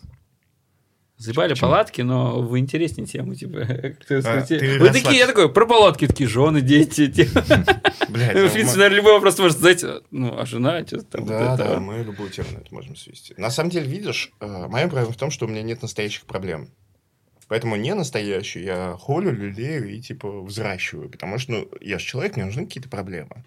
Заебали 1.17 1.51
Почему? 1.53 1.71
палатки, 1.71 2.01
но 2.01 2.43
вы 2.43 2.59
интереснее 2.59 3.07
тему, 3.07 3.37
типа. 3.37 3.59
А, 4.25 4.41
ты 4.43 4.81
Вы 4.81 4.91
такие, 4.91 5.19
я 5.19 5.27
такой, 5.29 5.49
про 5.53 5.65
палатки, 5.65 6.09
такие, 6.09 6.29
жены, 6.29 6.61
дети. 6.61 7.07
типа. 7.13 7.45
Блядь, 8.09 8.35
Ну, 8.35 8.43
ну, 8.43 8.49
В 8.49 8.53
принципе, 8.53 8.65
мы- 8.65 8.77
наверное, 8.79 8.97
любой 8.97 9.13
вопрос 9.13 9.39
может 9.39 9.59
задать, 9.59 9.85
ну, 10.11 10.37
а 10.37 10.45
жена, 10.45 10.85
что 10.85 11.03
там, 11.03 11.25
Да, 11.25 11.57
да, 11.57 11.79
мы 11.79 12.03
любую 12.03 12.31
тему 12.31 12.49
можем 12.73 12.97
свести. 12.97 13.33
На 13.37 13.51
самом 13.51 13.71
деле, 13.71 13.87
видишь, 13.89 14.33
э, 14.41 14.67
моя 14.67 14.89
проблема 14.89 15.13
в 15.13 15.17
том, 15.17 15.31
что 15.31 15.47
у 15.47 15.49
меня 15.49 15.63
нет 15.63 15.83
настоящих 15.83 16.23
проблем. 16.25 16.69
Поэтому 17.55 17.77
не 17.77 17.95
настоящую 17.95 18.65
я 18.65 18.97
холю, 18.99 19.31
люлею 19.31 19.89
и, 19.89 20.01
типа, 20.01 20.41
взращиваю. 20.43 21.09
Потому 21.09 21.39
что, 21.39 21.53
ну, 21.53 21.69
я 21.81 22.01
же 22.01 22.05
человек, 22.05 22.35
мне 22.35 22.47
нужны 22.47 22.67
какие-то 22.67 22.89
проблемы. 22.89 23.45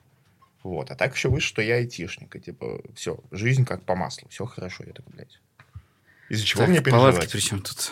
Вот. 0.63 0.89
А 0.91 0.95
так 0.95 1.13
еще 1.13 1.27
выше, 1.27 1.45
что 1.49 1.61
я 1.61 1.75
айтишник. 1.75 2.33
И, 2.33 2.39
типа, 2.39 2.79
все, 2.95 3.19
жизнь 3.31 3.65
как 3.65 3.83
по 3.83 3.97
маслу. 3.97 4.29
Все 4.29 4.45
хорошо. 4.45 4.85
Я 4.87 4.93
такой, 4.93 5.13
блядь. 5.13 5.41
Из-за 6.29 6.45
чего 6.45 6.61
Так, 6.61 6.69
мне 6.69 6.81
палатки 6.81 7.17
переживать? 7.19 7.31
при 7.33 7.39
чем 7.41 7.61
тут? 7.61 7.91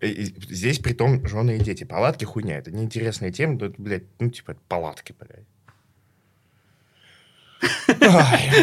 И- 0.00 0.06
и 0.06 0.54
Здесь, 0.54 0.78
при 0.78 0.94
том, 0.94 1.26
жены 1.28 1.56
и 1.58 1.60
дети. 1.60 1.84
Палатки 1.84 2.24
хуйня. 2.24 2.56
Это 2.56 2.70
неинтересная 2.70 3.30
тема. 3.30 3.58
но 3.60 3.66
это, 3.66 3.74
блядь, 3.76 4.04
ну, 4.18 4.30
типа, 4.30 4.56
палатки, 4.66 5.14
блядь. 5.20 5.44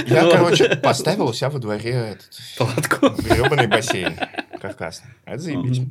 Я, 0.07 0.23
Ну, 0.23 0.31
короче, 0.31 0.75
поставил 0.77 1.27
у 1.27 1.33
себя 1.33 1.51
во 1.51 1.59
дворе 1.59 1.91
этот 1.91 2.29
Палатку. 2.57 3.09
гребаный 3.21 3.67
бассейн 3.67 4.17
каркасный. 4.59 5.11
Это 5.25 5.37
заебись. 5.39 5.81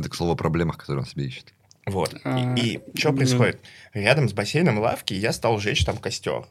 Это, 0.00 0.08
к 0.08 0.14
слову, 0.14 0.32
о 0.32 0.36
проблемах, 0.36 0.78
которые 0.78 1.00
он 1.02 1.06
себе 1.06 1.26
ищет. 1.26 1.52
Вот. 1.86 2.14
А, 2.24 2.54
И, 2.56 2.80
что 2.96 3.12
происходит? 3.12 3.60
Рядом 3.94 4.28
с 4.28 4.32
бассейном 4.32 4.78
лавки 4.78 5.14
я 5.14 5.32
стал 5.32 5.58
жечь 5.58 5.84
там 5.84 5.98
костер. 5.98 6.44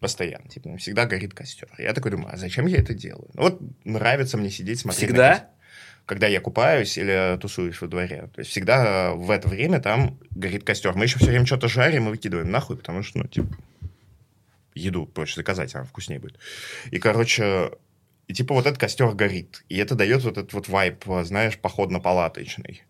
Постоянно. 0.00 0.48
Типа, 0.48 0.76
всегда 0.78 1.06
горит 1.06 1.32
костер. 1.34 1.68
Я 1.78 1.92
такой 1.92 2.10
думаю, 2.10 2.32
а 2.34 2.36
зачем 2.36 2.66
я 2.66 2.78
это 2.78 2.92
делаю? 2.92 3.30
Ну, 3.34 3.42
Вот 3.42 3.60
нравится 3.84 4.36
мне 4.36 4.50
сидеть, 4.50 4.80
смотреть 4.80 5.02
на 5.02 5.06
Всегда? 5.06 5.30
костер. 5.30 5.48
Когда 6.04 6.26
я 6.26 6.40
купаюсь 6.40 6.98
или 6.98 7.38
тусуюсь 7.40 7.80
во 7.80 7.86
дворе. 7.86 8.28
То 8.34 8.40
есть 8.40 8.50
всегда 8.50 9.12
в 9.14 9.30
это 9.30 9.46
время 9.48 9.80
там 9.80 10.18
горит 10.32 10.64
костер. 10.64 10.94
Мы 10.94 11.04
еще 11.04 11.18
все 11.18 11.28
время 11.28 11.46
что-то 11.46 11.68
жарим 11.68 12.08
и 12.08 12.10
выкидываем 12.10 12.50
нахуй, 12.50 12.76
потому 12.76 13.04
что, 13.04 13.18
ну, 13.18 13.28
типа, 13.28 13.46
еду 14.74 15.06
проще 15.06 15.36
заказать, 15.36 15.72
она 15.76 15.84
вкуснее 15.84 16.18
будет. 16.18 16.40
И, 16.90 16.98
короче, 16.98 17.70
и 18.26 18.34
типа 18.34 18.54
вот 18.54 18.66
этот 18.66 18.78
костер 18.78 19.12
горит. 19.12 19.64
И 19.68 19.76
это 19.76 19.94
дает 19.94 20.22
вот 20.24 20.38
этот 20.38 20.52
вот 20.52 20.68
вайп, 20.68 21.04
знаешь, 21.22 21.58
походно-палаточный. 21.58 22.82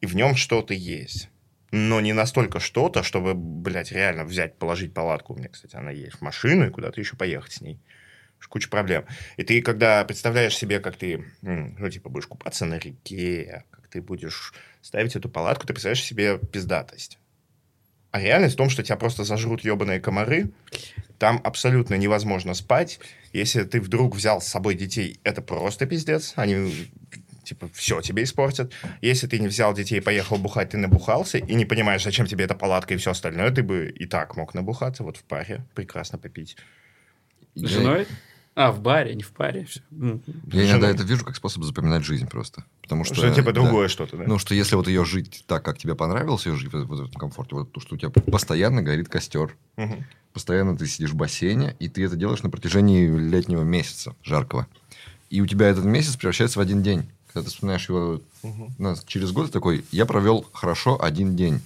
И 0.00 0.06
в 0.06 0.14
нем 0.14 0.36
что-то 0.36 0.74
есть. 0.74 1.30
Но 1.72 2.00
не 2.00 2.12
настолько 2.12 2.60
что-то, 2.60 3.02
чтобы, 3.02 3.34
блядь, 3.34 3.92
реально 3.92 4.24
взять, 4.24 4.56
положить 4.56 4.94
палатку. 4.94 5.34
У 5.34 5.36
меня, 5.36 5.48
кстати, 5.48 5.74
она 5.76 5.90
есть 5.90 6.16
в 6.16 6.20
машину 6.20 6.66
и 6.66 6.70
куда-то 6.70 7.00
еще 7.00 7.16
поехать 7.16 7.52
с 7.52 7.60
ней. 7.60 7.80
Куча 8.48 8.68
проблем. 8.68 9.04
И 9.36 9.42
ты, 9.42 9.60
когда 9.60 10.04
представляешь 10.04 10.56
себе, 10.56 10.78
как 10.78 10.96
ты, 10.96 11.24
ну, 11.42 11.90
типа, 11.90 12.08
будешь 12.10 12.28
купаться 12.28 12.64
на 12.64 12.78
реке, 12.78 13.64
как 13.70 13.88
ты 13.88 14.00
будешь 14.00 14.54
ставить 14.82 15.16
эту 15.16 15.28
палатку, 15.28 15.66
ты 15.66 15.72
представляешь 15.72 16.04
себе 16.04 16.38
пиздатость. 16.38 17.18
А 18.12 18.20
реальность 18.20 18.54
в 18.54 18.58
том, 18.58 18.70
что 18.70 18.84
тебя 18.84 18.96
просто 18.96 19.24
зажрут 19.24 19.62
ебаные 19.62 20.00
комары, 20.00 20.50
там 21.18 21.40
абсолютно 21.44 21.94
невозможно 21.94 22.54
спать. 22.54 23.00
Если 23.32 23.62
ты 23.64 23.80
вдруг 23.80 24.16
взял 24.16 24.40
с 24.40 24.46
собой 24.46 24.74
детей, 24.74 25.20
это 25.24 25.42
просто 25.42 25.86
пиздец. 25.86 26.32
Они 26.36 26.88
типа 27.46 27.68
все 27.72 28.00
тебе 28.00 28.24
испортят. 28.24 28.72
Если 29.00 29.26
ты 29.26 29.38
не 29.38 29.48
взял 29.48 29.72
детей 29.72 29.98
и 29.98 30.00
поехал 30.00 30.36
бухать, 30.36 30.70
ты 30.70 30.78
набухался, 30.78 31.38
и 31.38 31.54
не 31.54 31.64
понимаешь, 31.64 32.02
зачем 32.02 32.26
тебе 32.26 32.44
эта 32.44 32.54
палатка 32.54 32.94
и 32.94 32.96
все 32.96 33.12
остальное, 33.12 33.50
ты 33.50 33.62
бы 33.62 33.88
и 33.88 34.06
так 34.06 34.36
мог 34.36 34.54
набухаться, 34.54 35.04
вот 35.04 35.16
в 35.16 35.22
паре, 35.22 35.64
прекрасно 35.74 36.18
попить. 36.18 36.56
Женой? 37.54 38.06
А, 38.56 38.72
в 38.72 38.80
баре, 38.80 39.14
не 39.14 39.22
в 39.22 39.32
паре. 39.32 39.66
Всё. 39.66 39.80
М. 39.92 40.22
Я 40.50 40.70
иногда 40.70 40.88
это 40.88 41.02
вижу 41.02 41.26
как 41.26 41.36
способ 41.36 41.62
запоминать 41.62 42.04
жизнь 42.04 42.26
просто. 42.26 42.64
Потому 42.80 43.04
что... 43.04 43.14
Что, 43.14 43.30
типа 43.30 43.52
да. 43.52 43.60
другое 43.60 43.88
что-то, 43.88 44.16
да? 44.16 44.24
Ну, 44.26 44.38
что 44.38 44.54
если 44.54 44.76
вот 44.76 44.88
ее 44.88 45.04
жить 45.04 45.44
так, 45.46 45.62
как 45.62 45.76
тебе 45.76 45.94
понравилось, 45.94 46.46
ее 46.46 46.56
жить 46.56 46.72
вот 46.72 46.86
в 46.86 46.92
этом 46.94 47.12
комфорте, 47.12 47.54
вот 47.54 47.70
то, 47.70 47.80
что 47.80 47.94
у 47.94 47.98
тебя 47.98 48.08
постоянно 48.08 48.82
горит 48.82 49.10
костер, 49.10 49.54
Мгм. 49.76 50.06
постоянно 50.32 50.74
ты 50.74 50.86
сидишь 50.86 51.10
в 51.10 51.16
бассейне, 51.16 51.76
и 51.78 51.90
ты 51.90 52.02
это 52.06 52.16
делаешь 52.16 52.42
на 52.42 52.48
протяжении 52.48 53.06
летнего 53.06 53.62
месяца 53.62 54.16
жаркого. 54.22 54.66
И 55.28 55.42
у 55.42 55.46
тебя 55.46 55.68
этот 55.68 55.84
месяц 55.84 56.16
превращается 56.16 56.58
в 56.58 56.62
один 56.62 56.82
день. 56.82 57.10
Когда 57.30 57.44
ты 57.44 57.50
вспоминаешь 57.54 57.86
его 57.90 58.22
Мгм. 58.42 58.74
ну, 58.78 58.94
через 59.06 59.32
год, 59.32 59.48
ты 59.48 59.52
такой, 59.52 59.84
я 59.92 60.06
провел 60.06 60.46
хорошо 60.54 60.98
один 60.98 61.36
день. 61.36 61.60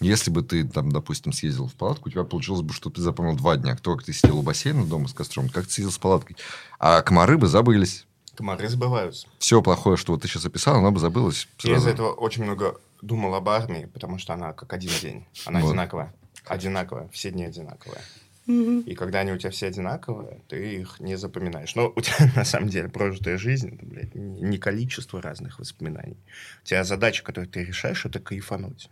Если 0.00 0.30
бы 0.30 0.42
ты, 0.42 0.64
там, 0.64 0.90
допустим, 0.92 1.32
съездил 1.32 1.68
в 1.68 1.74
палатку, 1.74 2.08
у 2.08 2.12
тебя 2.12 2.24
получилось 2.24 2.60
бы, 2.62 2.72
что 2.74 2.90
ты 2.90 3.00
запомнил 3.00 3.34
два 3.34 3.56
дня. 3.56 3.74
Кто 3.76 3.94
как 3.96 4.04
ты 4.04 4.12
сидел 4.12 4.38
у 4.38 4.42
бассейна 4.42 4.84
дома 4.84 5.08
с 5.08 5.12
костром, 5.14 5.48
как 5.48 5.66
ты 5.66 5.72
сидел 5.72 5.90
с 5.90 5.98
палаткой. 5.98 6.36
А 6.78 7.00
комары 7.02 7.38
бы 7.38 7.46
забылись. 7.46 8.06
Комары 8.36 8.68
сбываются. 8.68 9.26
Все 9.38 9.62
плохое, 9.62 9.96
что 9.96 10.12
вот 10.12 10.20
ты 10.22 10.28
сейчас 10.28 10.44
описал, 10.44 10.76
оно 10.76 10.90
бы 10.92 11.00
забылось 11.00 11.48
Я 11.62 11.72
из-за 11.76 11.80
сразу. 11.80 11.94
этого 11.94 12.12
очень 12.12 12.44
много 12.44 12.78
думал 13.00 13.34
об 13.34 13.48
армии, 13.48 13.88
потому 13.92 14.18
что 14.18 14.34
она 14.34 14.52
как 14.52 14.72
один 14.74 14.90
день. 15.00 15.24
Она 15.46 15.60
Вот. 15.60 15.68
одинаковая. 15.70 16.12
Одинаковая. 16.44 17.08
Все 17.12 17.30
дни 17.30 17.44
одинаковые. 17.44 18.02
И 18.46 18.94
когда 18.94 19.20
они 19.20 19.32
у 19.32 19.38
тебя 19.38 19.50
все 19.50 19.66
одинаковые, 19.66 20.40
ты 20.48 20.76
их 20.80 21.00
не 21.00 21.16
запоминаешь. 21.16 21.74
Но 21.74 21.92
у 21.96 22.00
тебя, 22.00 22.30
на 22.36 22.44
самом 22.44 22.68
деле, 22.68 22.88
прожитая 22.88 23.38
жизнь, 23.38 23.74
это, 23.74 23.84
блядь, 23.84 24.14
не 24.14 24.58
количество 24.58 25.20
разных 25.20 25.58
воспоминаний. 25.58 26.16
У 26.62 26.66
тебя 26.66 26.84
задача, 26.84 27.24
которую 27.24 27.50
ты 27.50 27.64
решаешь, 27.64 28.04
это 28.04 28.20
кайфануть. 28.20 28.88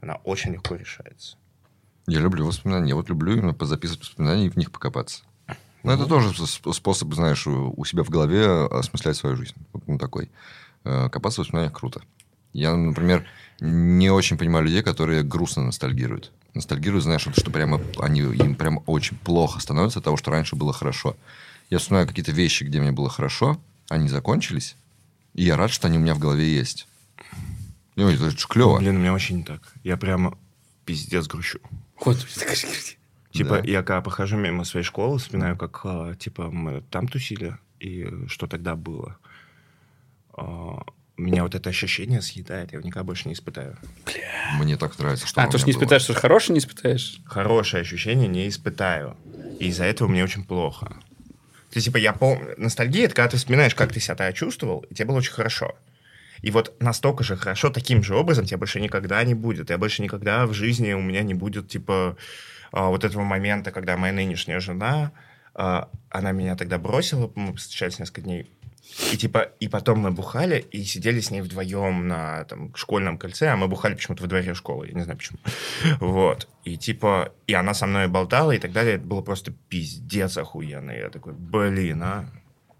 Она 0.00 0.14
очень 0.24 0.52
легко 0.52 0.74
решается. 0.74 1.36
Я 2.06 2.20
люблю 2.20 2.46
воспоминания. 2.46 2.90
Я 2.90 2.94
вот 2.96 3.08
люблю 3.08 3.32
именно 3.32 3.54
позаписывать 3.54 4.02
воспоминания 4.02 4.46
и 4.46 4.50
в 4.50 4.56
них 4.56 4.70
покопаться. 4.70 5.22
Но 5.82 5.92
это 5.92 6.06
тоже 6.06 6.30
сп- 6.30 6.72
способ, 6.72 7.12
знаешь, 7.14 7.46
у 7.46 7.84
себя 7.84 8.04
в 8.04 8.10
голове 8.10 8.66
осмыслять 8.66 9.16
свою 9.16 9.36
жизнь. 9.36 9.54
Вот 9.72 9.86
ну, 9.86 9.98
такой. 9.98 10.30
Э, 10.84 11.08
Копаться 11.10 11.40
в 11.40 11.44
воспоминаниях 11.44 11.78
круто. 11.78 12.02
Я, 12.54 12.74
например, 12.74 13.26
не 13.60 14.10
очень 14.10 14.38
понимаю 14.38 14.64
людей, 14.64 14.82
которые 14.82 15.22
грустно 15.22 15.62
ностальгируют. 15.64 16.32
Ностальгируют, 16.54 17.04
знаешь, 17.04 17.26
что 17.36 17.50
прямо 17.50 17.80
они, 17.98 18.20
им 18.20 18.54
прямо 18.54 18.82
очень 18.86 19.16
плохо 19.18 19.60
становится 19.60 19.98
от 19.98 20.04
того, 20.04 20.16
что 20.16 20.30
раньше 20.30 20.56
было 20.56 20.72
хорошо. 20.72 21.16
Я 21.68 21.78
вспоминаю 21.78 22.06
какие-то 22.06 22.32
вещи, 22.32 22.64
где 22.64 22.80
мне 22.80 22.92
было 22.92 23.10
хорошо, 23.10 23.58
они 23.88 24.08
закончились, 24.08 24.76
и 25.34 25.44
я 25.44 25.56
рад, 25.56 25.70
что 25.70 25.88
они 25.88 25.98
у 25.98 26.00
меня 26.00 26.14
в 26.14 26.18
голове 26.18 26.46
есть. 26.54 26.86
Ну, 27.96 28.08
это 28.08 28.30
же 28.30 28.46
клево. 28.48 28.78
Блин, 28.78 28.96
у 28.96 28.98
меня 28.98 29.12
вообще 29.12 29.34
не 29.34 29.44
так. 29.44 29.60
Я 29.84 29.96
прямо 29.96 30.36
пиздец 30.84 31.26
грущу. 31.26 31.60
Вот. 32.00 32.16
Типа, 33.32 33.60
Да. 33.62 33.68
я 33.68 33.82
когда 33.82 34.00
прохожу 34.00 34.36
мимо 34.36 34.64
своей 34.64 34.84
школы, 34.84 35.18
вспоминаю, 35.18 35.56
как, 35.56 35.80
а, 35.84 36.14
типа, 36.14 36.50
мы 36.50 36.82
там 36.82 37.08
тусили, 37.08 37.56
и 37.80 38.06
что 38.28 38.46
тогда 38.46 38.76
было. 38.76 39.16
А, 40.36 40.82
Меня 41.16 41.42
вот 41.44 41.54
это 41.54 41.70
ощущение 41.70 42.22
съедает, 42.22 42.72
я 42.72 42.78
его 42.78 42.86
никогда 42.86 43.04
больше 43.04 43.28
не 43.28 43.34
испытаю. 43.34 43.76
Мне 44.58 44.76
так 44.76 44.98
нравится, 44.98 45.26
что 45.28 45.40
А, 45.42 45.46
то, 45.48 45.58
что 45.58 45.66
не 45.68 45.72
было. 45.72 45.82
испытаешь, 45.82 46.02
что 46.02 46.14
хорошее 46.14 46.54
не 46.54 46.58
испытаешь? 46.58 47.20
Хорошее 47.24 47.82
ощущение 47.82 48.26
не 48.28 48.48
испытаю. 48.48 49.16
И 49.60 49.68
из-за 49.68 49.84
этого 49.84 50.08
мне 50.08 50.24
очень 50.24 50.44
плохо. 50.44 50.96
Ты, 51.70 51.80
типа, 51.80 51.96
я 51.98 52.12
помню... 52.12 52.54
Ностальгия— 52.56 53.04
это 53.06 53.14
когда 53.14 53.28
ты 53.30 53.36
вспоминаешь, 53.36 53.74
как 53.76 53.92
ты 53.92 54.00
себя 54.00 54.16
тогда 54.16 54.32
чувствовал, 54.32 54.80
и 54.90 54.94
тебе 54.94 55.06
было 55.06 55.18
очень 55.18 55.32
хорошо. 55.32 55.76
И 56.44 56.50
вот 56.50 56.74
настолько 56.78 57.24
же 57.24 57.36
хорошо, 57.36 57.70
таким 57.70 58.02
же 58.02 58.14
образом 58.14 58.44
тебе 58.44 58.58
больше 58.58 58.78
никогда 58.78 59.24
не 59.24 59.32
будет. 59.32 59.70
Я 59.70 59.78
больше 59.78 60.02
никогда 60.02 60.46
в 60.46 60.52
жизни 60.52 60.92
у 60.92 61.00
меня 61.00 61.22
не 61.22 61.32
будет, 61.32 61.68
типа, 61.68 62.18
а, 62.70 62.88
вот 62.88 63.02
этого 63.02 63.22
момента, 63.22 63.70
когда 63.70 63.96
моя 63.96 64.12
нынешняя 64.12 64.60
жена, 64.60 65.12
а, 65.54 65.88
она 66.10 66.32
меня 66.32 66.54
тогда 66.54 66.76
бросила, 66.76 67.32
мы 67.34 67.56
встречались 67.56 67.98
несколько 67.98 68.20
дней, 68.20 68.50
и 69.10 69.16
типа, 69.16 69.52
и 69.58 69.68
потом 69.68 70.00
мы 70.00 70.10
бухали 70.10 70.66
и 70.70 70.84
сидели 70.84 71.20
с 71.20 71.30
ней 71.30 71.40
вдвоем 71.40 72.06
на 72.08 72.44
там, 72.44 72.74
школьном 72.76 73.16
кольце, 73.16 73.48
а 73.48 73.56
мы 73.56 73.66
бухали 73.66 73.94
почему-то 73.94 74.22
во 74.22 74.28
дворе 74.28 74.52
школы, 74.52 74.88
я 74.88 74.92
не 74.92 75.02
знаю 75.02 75.16
почему. 75.16 75.38
Вот. 75.98 76.46
И 76.64 76.76
типа, 76.76 77.32
и 77.46 77.54
она 77.54 77.72
со 77.72 77.86
мной 77.86 78.08
болтала 78.08 78.52
и 78.52 78.58
так 78.58 78.72
далее. 78.72 78.96
Это 78.96 79.06
было 79.06 79.22
просто 79.22 79.52
пиздец 79.70 80.36
охуенно. 80.36 80.90
Я 80.90 81.08
такой, 81.08 81.32
блин, 81.32 82.02
а. 82.02 82.26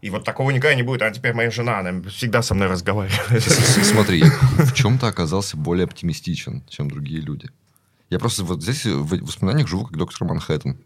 И 0.04 0.10
вот 0.10 0.22
такого 0.22 0.50
никогда 0.50 0.74
не 0.74 0.82
будет. 0.82 1.00
Она 1.00 1.12
теперь 1.12 1.32
моя 1.32 1.50
жена, 1.50 1.78
она 1.78 2.02
всегда 2.10 2.42
со 2.42 2.54
мной 2.54 2.68
разговаривает. 2.68 3.42
Смотри, 3.42 4.18
я 4.18 4.26
в 4.26 4.74
чем-то 4.74 5.06
оказался 5.06 5.56
более 5.56 5.84
оптимистичен, 5.84 6.62
чем 6.68 6.90
другие 6.90 7.22
люди. 7.22 7.48
Я 8.10 8.18
просто 8.18 8.44
вот 8.44 8.62
здесь 8.62 8.84
в 8.84 9.24
воспоминаниях 9.24 9.66
живу 9.66 9.86
как 9.86 9.96
доктор 9.96 10.28
Манхэттен. 10.28 10.76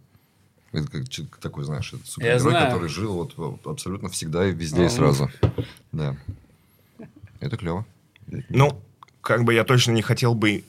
Это 0.70 0.86
как 0.86 1.38
такой, 1.40 1.64
знаешь, 1.64 1.92
супергерой, 2.04 2.54
который 2.54 2.88
жил 2.88 3.28
вот, 3.36 3.66
абсолютно 3.66 4.08
всегда 4.08 4.46
и 4.46 4.52
везде 4.52 4.82
и 4.82 4.86
Ага. 4.86 4.94
сразу. 4.94 5.30
Да. 5.90 6.16
Это 7.40 7.56
клево. 7.56 7.84
Ну, 8.48 8.80
как 9.20 9.42
бы 9.42 9.52
я 9.52 9.64
точно 9.64 9.90
не 9.90 10.02
хотел 10.02 10.36
бы 10.36 10.62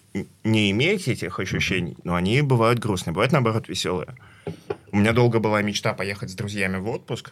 не 0.43 0.71
иметь 0.71 1.07
этих 1.07 1.39
ощущений, 1.39 1.97
но 2.03 2.15
они 2.15 2.41
бывают 2.41 2.79
грустные, 2.79 3.13
бывают, 3.13 3.31
наоборот, 3.31 3.69
веселые. 3.69 4.15
У 4.91 4.97
меня 4.97 5.13
долго 5.13 5.37
была 5.37 5.61
мечта 5.61 5.93
поехать 5.93 6.31
с 6.31 6.33
друзьями 6.33 6.77
в 6.77 6.89
отпуск 6.89 7.31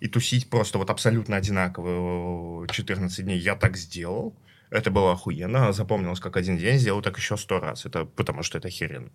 и 0.00 0.08
тусить 0.08 0.48
просто 0.48 0.78
вот 0.78 0.90
абсолютно 0.90 1.36
одинаково 1.36 2.66
14 2.68 3.24
дней. 3.24 3.38
Я 3.38 3.54
так 3.54 3.76
сделал. 3.76 4.34
Это 4.70 4.90
было 4.90 5.12
охуенно. 5.12 5.72
Запомнилось 5.72 6.20
как 6.20 6.36
один 6.36 6.56
день. 6.56 6.78
Сделал 6.78 7.02
так 7.02 7.18
еще 7.18 7.36
сто 7.36 7.60
раз. 7.60 7.84
Это 7.84 8.04
потому 8.04 8.42
что 8.42 8.58
это 8.58 8.68
охеренно. 8.68 9.10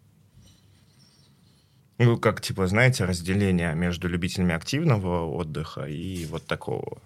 Ну, 1.97 2.17
как, 2.17 2.41
типа, 2.41 2.67
знаете, 2.67 3.05
разделение 3.05 3.73
между 3.73 4.09
любителями 4.09 4.53
активного 4.53 5.25
отдыха 5.25 5.85
и 5.85 6.25
вот 6.25 6.45
такого. 6.45 7.01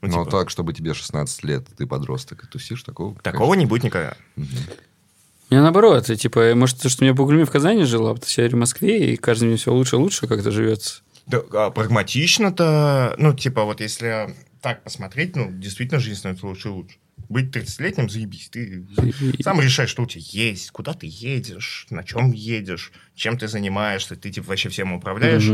Ну, 0.00 0.08
Но 0.08 0.24
типа, 0.24 0.30
так, 0.30 0.50
чтобы 0.50 0.72
тебе 0.72 0.94
16 0.94 1.42
лет, 1.42 1.66
ты 1.76 1.86
подросток, 1.88 2.44
и 2.44 2.46
тусишь, 2.46 2.84
такого... 2.84 3.16
такого 3.16 3.54
не 3.54 3.66
будет 3.66 3.82
никогда. 3.82 4.16
конечно, 4.36 4.54
мгм. 4.54 4.74
У 5.50 5.54
меня 5.54 5.62
наоборот, 5.62 6.08
и, 6.08 6.16
типа, 6.16 6.54
может, 6.54 6.78
то, 6.78 6.88
что 6.88 7.02
у 7.02 7.06
меня 7.06 7.16
по 7.16 7.24
в 7.24 7.50
Казани 7.50 7.82
жила, 7.84 8.10
а 8.10 8.14
потому 8.14 8.30
что 8.30 8.42
я 8.42 8.48
в 8.48 8.54
Москве, 8.54 9.12
и 9.12 9.16
каждый 9.16 9.48
день 9.48 9.56
все 9.56 9.72
лучше 9.72 9.96
и 9.96 9.98
лучше 9.98 10.28
как-то 10.28 10.52
живется. 10.52 11.02
Да, 11.28 11.42
а 11.52 11.70
прагматично-то, 11.70 13.14
ну, 13.18 13.34
типа, 13.34 13.64
вот 13.64 13.80
если 13.80 14.34
так 14.60 14.82
посмотреть, 14.82 15.36
ну, 15.36 15.50
действительно 15.50 16.00
жизнь 16.00 16.18
становится 16.18 16.46
лучше 16.46 16.68
и 16.68 16.70
лучше. 16.70 16.96
Быть 17.28 17.54
30-летним, 17.54 18.08
заебись. 18.08 18.48
Ты 18.48 18.84
сам 19.42 19.60
решаешь, 19.60 19.90
что 19.90 20.02
у 20.02 20.06
тебя 20.06 20.22
есть, 20.24 20.70
куда 20.70 20.94
ты 20.94 21.06
едешь, 21.10 21.86
на 21.90 22.02
чем 22.02 22.32
едешь, 22.32 22.92
чем 23.14 23.36
ты 23.38 23.48
занимаешься. 23.48 24.16
Ты, 24.16 24.30
типа, 24.30 24.48
вообще 24.48 24.68
всем 24.70 24.92
управляешь, 24.94 25.48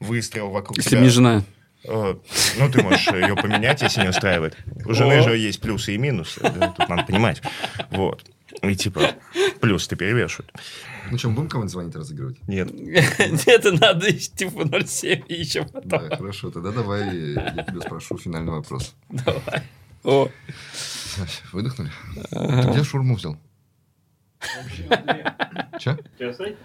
выстрел 0.00 0.50
вокруг 0.50 0.76
Если 0.78 0.90
тебя. 0.90 1.00
бы 1.00 1.04
не 1.04 1.10
жена. 1.10 1.44
Э, 1.84 2.14
Ну, 2.58 2.70
ты 2.70 2.82
можешь 2.82 3.06
ее 3.08 3.36
поменять, 3.36 3.82
если 3.82 4.02
не 4.02 4.08
устраивает. 4.08 4.56
У 4.86 4.94
жены 4.94 5.22
же 5.22 5.36
есть 5.36 5.60
плюсы 5.60 5.94
и 5.94 5.98
минусы. 5.98 6.40
Тут 6.40 6.88
надо 6.88 7.04
понимать. 7.04 7.42
Вот. 7.90 8.24
И 8.62 8.74
типа, 8.74 9.14
плюс 9.60 9.86
ты 9.88 9.96
перевешивают. 9.96 10.52
Ну 11.10 11.18
что, 11.18 11.30
будем 11.30 11.48
кому-нибудь 11.48 11.72
звонить 11.72 11.94
разыгрывать? 11.94 12.36
Нет. 12.48 12.70
Это 13.46 13.72
надо 13.72 14.12
типа 14.12 14.62
0,7 14.62 15.26
и 15.26 15.34
еще 15.34 15.64
потом. 15.64 15.88
Да, 15.88 16.16
хорошо. 16.16 16.50
Тогда 16.50 16.72
давай 16.72 17.32
я 17.32 17.64
тебя 17.64 17.80
спрошу 17.80 18.18
финальный 18.18 18.52
вопрос. 18.52 18.94
Давай. 19.08 19.62
О, 20.04 20.28
Выдохнули? 21.52 21.90
Ты 22.30 22.70
где 22.70 22.84
шурму 22.84 23.16
взял? 23.16 23.36
Че? 25.78 25.98
Ты 26.16 26.56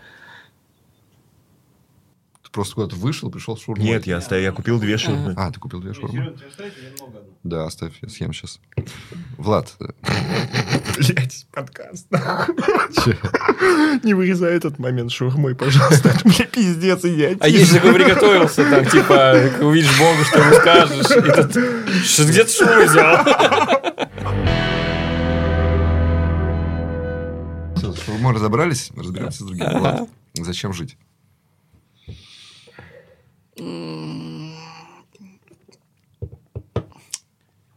просто 2.51 2.75
куда-то 2.75 2.95
вышел, 2.95 3.31
пришел 3.31 3.57
с 3.57 3.61
шурмой? 3.61 3.85
Нет, 3.85 4.05
я, 4.05 4.17
оставил, 4.17 4.43
я 4.43 4.51
купил 4.51 4.79
две 4.79 4.97
шурмы. 4.97 5.33
А, 5.35 5.51
ты 5.51 5.59
купил 5.59 5.81
две 5.81 5.93
шурмы? 5.93 6.35
Да, 7.43 7.65
оставь, 7.65 7.93
я 8.01 8.07
съем 8.07 8.33
сейчас. 8.33 8.59
Влад, 9.37 9.75
Блять, 10.97 11.45
подкаст. 11.51 12.07
Не 14.03 14.13
вырезай 14.13 14.53
этот 14.55 14.79
момент 14.79 15.11
шурмой, 15.11 15.55
пожалуйста. 15.55 16.09
Это, 16.09 16.21
бля, 16.23 16.45
пиздец, 16.45 17.03
идиотизм. 17.03 17.39
А 17.41 17.47
если 17.49 17.79
такой 17.79 17.95
приготовился, 17.95 18.63
там, 18.69 18.85
типа, 18.85 19.35
увидишь 19.61 19.99
Бога, 19.99 20.23
что 20.23 20.39
ему 20.39 20.53
скажешь, 20.55 21.11
и 21.11 21.31
тут, 21.31 22.05
что 22.05 22.25
где 22.25 22.43
ты 22.43 22.51
шуму 22.51 22.83
взял? 22.85 23.25
всё, 27.75 27.91
с 27.93 28.05
шурмой 28.05 28.33
разобрались, 28.33 28.91
разберемся 28.95 29.43
с 29.43 29.47
другим. 29.47 29.79
Влад, 29.79 30.09
зачем 30.35 30.73
жить? 30.73 30.97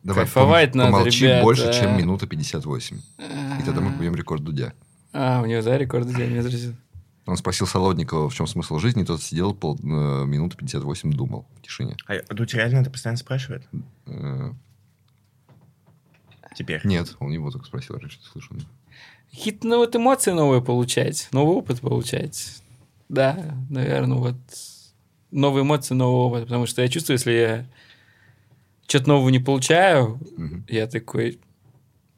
Давай, 0.06 0.24
Кайфовать 0.24 0.70
пом- 0.70 0.76
надо, 0.76 0.92
помолчи 0.92 1.24
ребята. 1.24 1.42
больше, 1.42 1.72
чем 1.72 1.98
минута 1.98 2.26
58. 2.28 2.96
И 3.58 3.62
тогда 3.64 3.80
мы 3.80 3.92
побьем 3.92 4.14
рекорд 4.14 4.44
Дудя. 4.44 4.72
А, 5.12 5.40
у 5.42 5.46
него, 5.46 5.62
да, 5.62 5.76
рекорд 5.76 6.06
дня 6.06 6.26
не 6.26 6.40
заразил. 6.42 6.74
Он 7.26 7.36
спросил 7.36 7.66
Солодникова, 7.66 8.30
в 8.30 8.34
чем 8.34 8.46
смысл 8.46 8.78
жизни, 8.78 9.02
тот 9.02 9.20
сидел 9.20 9.52
пол, 9.52 9.76
э, 9.82 9.84
минуты 9.84 10.56
58, 10.56 11.12
думал 11.12 11.44
в 11.58 11.62
тишине. 11.62 11.96
А 12.06 12.34
Дудь 12.34 12.54
реально 12.54 12.78
это 12.78 12.90
постоянно 12.90 13.18
спрашивает? 13.18 13.66
Э, 14.06 14.52
Теперь. 16.56 16.80
Нет, 16.84 17.16
он 17.18 17.32
его 17.32 17.50
только 17.50 17.66
спросил, 17.66 17.98
раньше 17.98 18.18
слышал. 18.32 18.56
Какие-то 19.30 19.66
ну, 19.66 19.78
вот 19.78 19.94
эмоции 19.96 20.30
новые 20.30 20.62
получать, 20.62 21.28
новый 21.32 21.56
опыт 21.56 21.80
получать. 21.80 22.62
Да, 23.08 23.56
наверное, 23.68 24.16
вот 24.18 24.36
новые 25.30 25.62
эмоции, 25.64 25.94
новый 25.94 26.26
опыт. 26.26 26.44
Потому 26.44 26.66
что 26.66 26.80
я 26.80 26.88
чувствую, 26.88 27.16
если 27.16 27.32
я 27.32 27.66
что-то 28.86 29.08
нового 29.08 29.28
не 29.30 29.38
получаю, 29.38 30.20
Мгм. 30.36 30.64
я 30.68 30.86
такой, 30.86 31.40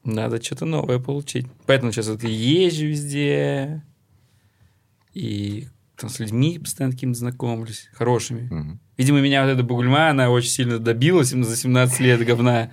надо 0.05 0.43
что-то 0.43 0.65
новое 0.65 0.99
получить. 0.99 1.47
Поэтому 1.67 1.93
сейчас 1.93 2.09
вот 2.09 2.23
езжу 2.25 2.87
везде, 2.87 3.83
и 5.15 5.69
там 5.97 6.11
с 6.11 6.19
людьми 6.21 6.59
постоянно 6.59 6.95
какими-то 6.95 7.19
знакомлюсь, 7.19 7.89
хорошими. 7.93 8.43
Мгм. 8.53 8.81
Видимо, 8.97 9.21
меня 9.21 9.45
вот 9.45 9.51
эта 9.51 9.63
бугульма, 9.63 10.11
она 10.11 10.31
очень 10.31 10.51
сильно 10.51 10.79
добилась 10.79 11.29
за 11.31 11.57
17 11.57 12.01
лет 12.01 12.25
говна. 12.25 12.73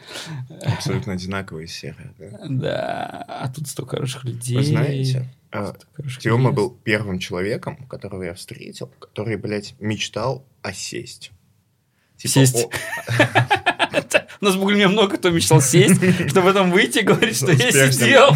Абсолютно 0.66 1.14
одинаковые 1.14 1.68
серые. 1.68 2.14
да. 2.18 2.38
Да, 2.50 3.26
а 3.28 3.52
тут 3.54 3.68
столько 3.68 3.96
хороших 3.98 4.24
людей. 4.26 4.58
Вы 4.58 4.64
знаете, 4.64 5.26
а, 5.52 5.76
Тёма 6.20 6.52
был 6.52 6.72
первым 6.84 7.20
человеком, 7.20 7.78
которого 7.88 8.24
я 8.24 8.34
встретил, 8.34 8.88
который, 9.00 9.38
блядь, 9.38 9.76
мечтал 9.80 10.46
осесть. 10.62 11.32
Типа, 12.26 12.45
Сесть. 12.45 12.68
У 14.41 14.45
нас 14.45 14.56
в 14.56 14.60
Бугульме 14.60 14.88
много 14.88 15.18
кто 15.18 15.30
мечтал 15.30 15.61
сесть, 15.61 16.02
чтобы 16.30 16.47
потом 16.52 16.72
выйти 16.72 16.99
и 16.99 17.03
говорить, 17.03 17.38
что 17.38 17.52
я 17.52 17.72
сидел. 17.72 18.35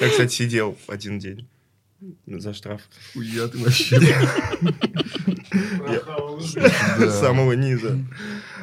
Я, 0.00 0.08
кстати, 0.10 0.34
сидел 0.34 0.76
один 0.86 1.18
день 1.18 1.48
за 2.26 2.54
штраф. 2.54 2.82
Хуя 3.12 3.48
ты 3.48 3.58
вообще. 3.58 3.98
С 6.98 7.20
самого 7.20 7.52
низа. 7.52 7.98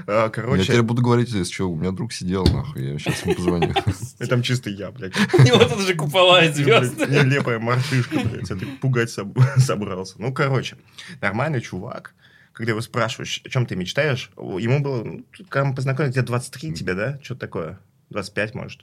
А, 0.07 0.25
Я 0.25 0.29
Короче, 0.29 0.63
теперь 0.63 0.81
буду 0.81 1.01
говорить, 1.01 1.29
если 1.31 1.51
что, 1.53 1.69
у 1.69 1.75
меня 1.75 1.91
друг 1.91 2.11
сидел, 2.13 2.45
нахуй, 2.45 2.83
я 2.93 2.99
сейчас 2.99 3.23
ему 3.23 3.35
позвоню. 3.35 3.73
и 4.19 4.25
там 4.25 4.41
чисто 4.41 4.69
я, 4.69 4.91
блядь. 4.91 5.13
У 5.33 5.41
него 5.43 5.63
тут 5.63 5.81
же 5.81 5.93
купола 5.95 6.43
и 6.43 6.51
звезды. 6.51 7.05
Нелепая 7.05 7.59
мартышка, 7.59 8.19
блядь. 8.19 8.47
Ты 8.47 8.55
пугать 8.81 9.09
соб- 9.09 9.39
собрался. 9.57 10.15
Ну, 10.17 10.33
короче, 10.33 10.77
нормальный 11.21 11.61
чувак. 11.61 12.13
Когда 12.53 12.71
его 12.71 12.81
спрашиваешь, 12.81 13.41
о 13.45 13.49
чем 13.49 13.65
ты 13.65 13.75
мечтаешь, 13.75 14.29
ему 14.37 14.81
было, 14.81 15.03
ну, 15.03 15.25
когда 15.49 15.65
мы 15.65 15.73
познакомились, 15.75 16.13
где-то 16.13 16.27
23 16.27 16.73
тебе, 16.73 16.93
да? 16.95 17.19
Что-то 17.23 17.39
такое? 17.41 17.79
25, 18.09 18.55
может. 18.55 18.81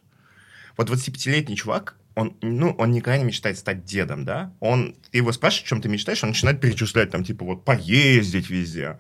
Вот 0.77 0.89
25-летний 0.89 1.57
чувак, 1.57 1.97
он, 2.19 2.37
ну, 2.43 2.73
он 2.73 2.91
никогда 2.91 3.17
не 3.17 3.23
мечтает 3.23 3.59
стать 3.59 3.85
дедом, 3.85 4.25
да? 4.25 4.53
Он, 4.59 4.97
его 5.13 5.31
спрашиваешь, 5.31 5.67
о 5.67 5.69
чем 5.69 5.81
ты 5.81 5.89
мечтаешь, 5.89 6.25
он 6.25 6.31
начинает 6.31 6.61
перечислять, 6.61 7.11
там, 7.11 7.23
типа, 7.23 7.45
вот, 7.45 7.65
поездить 7.65 8.51
везде, 8.51 8.99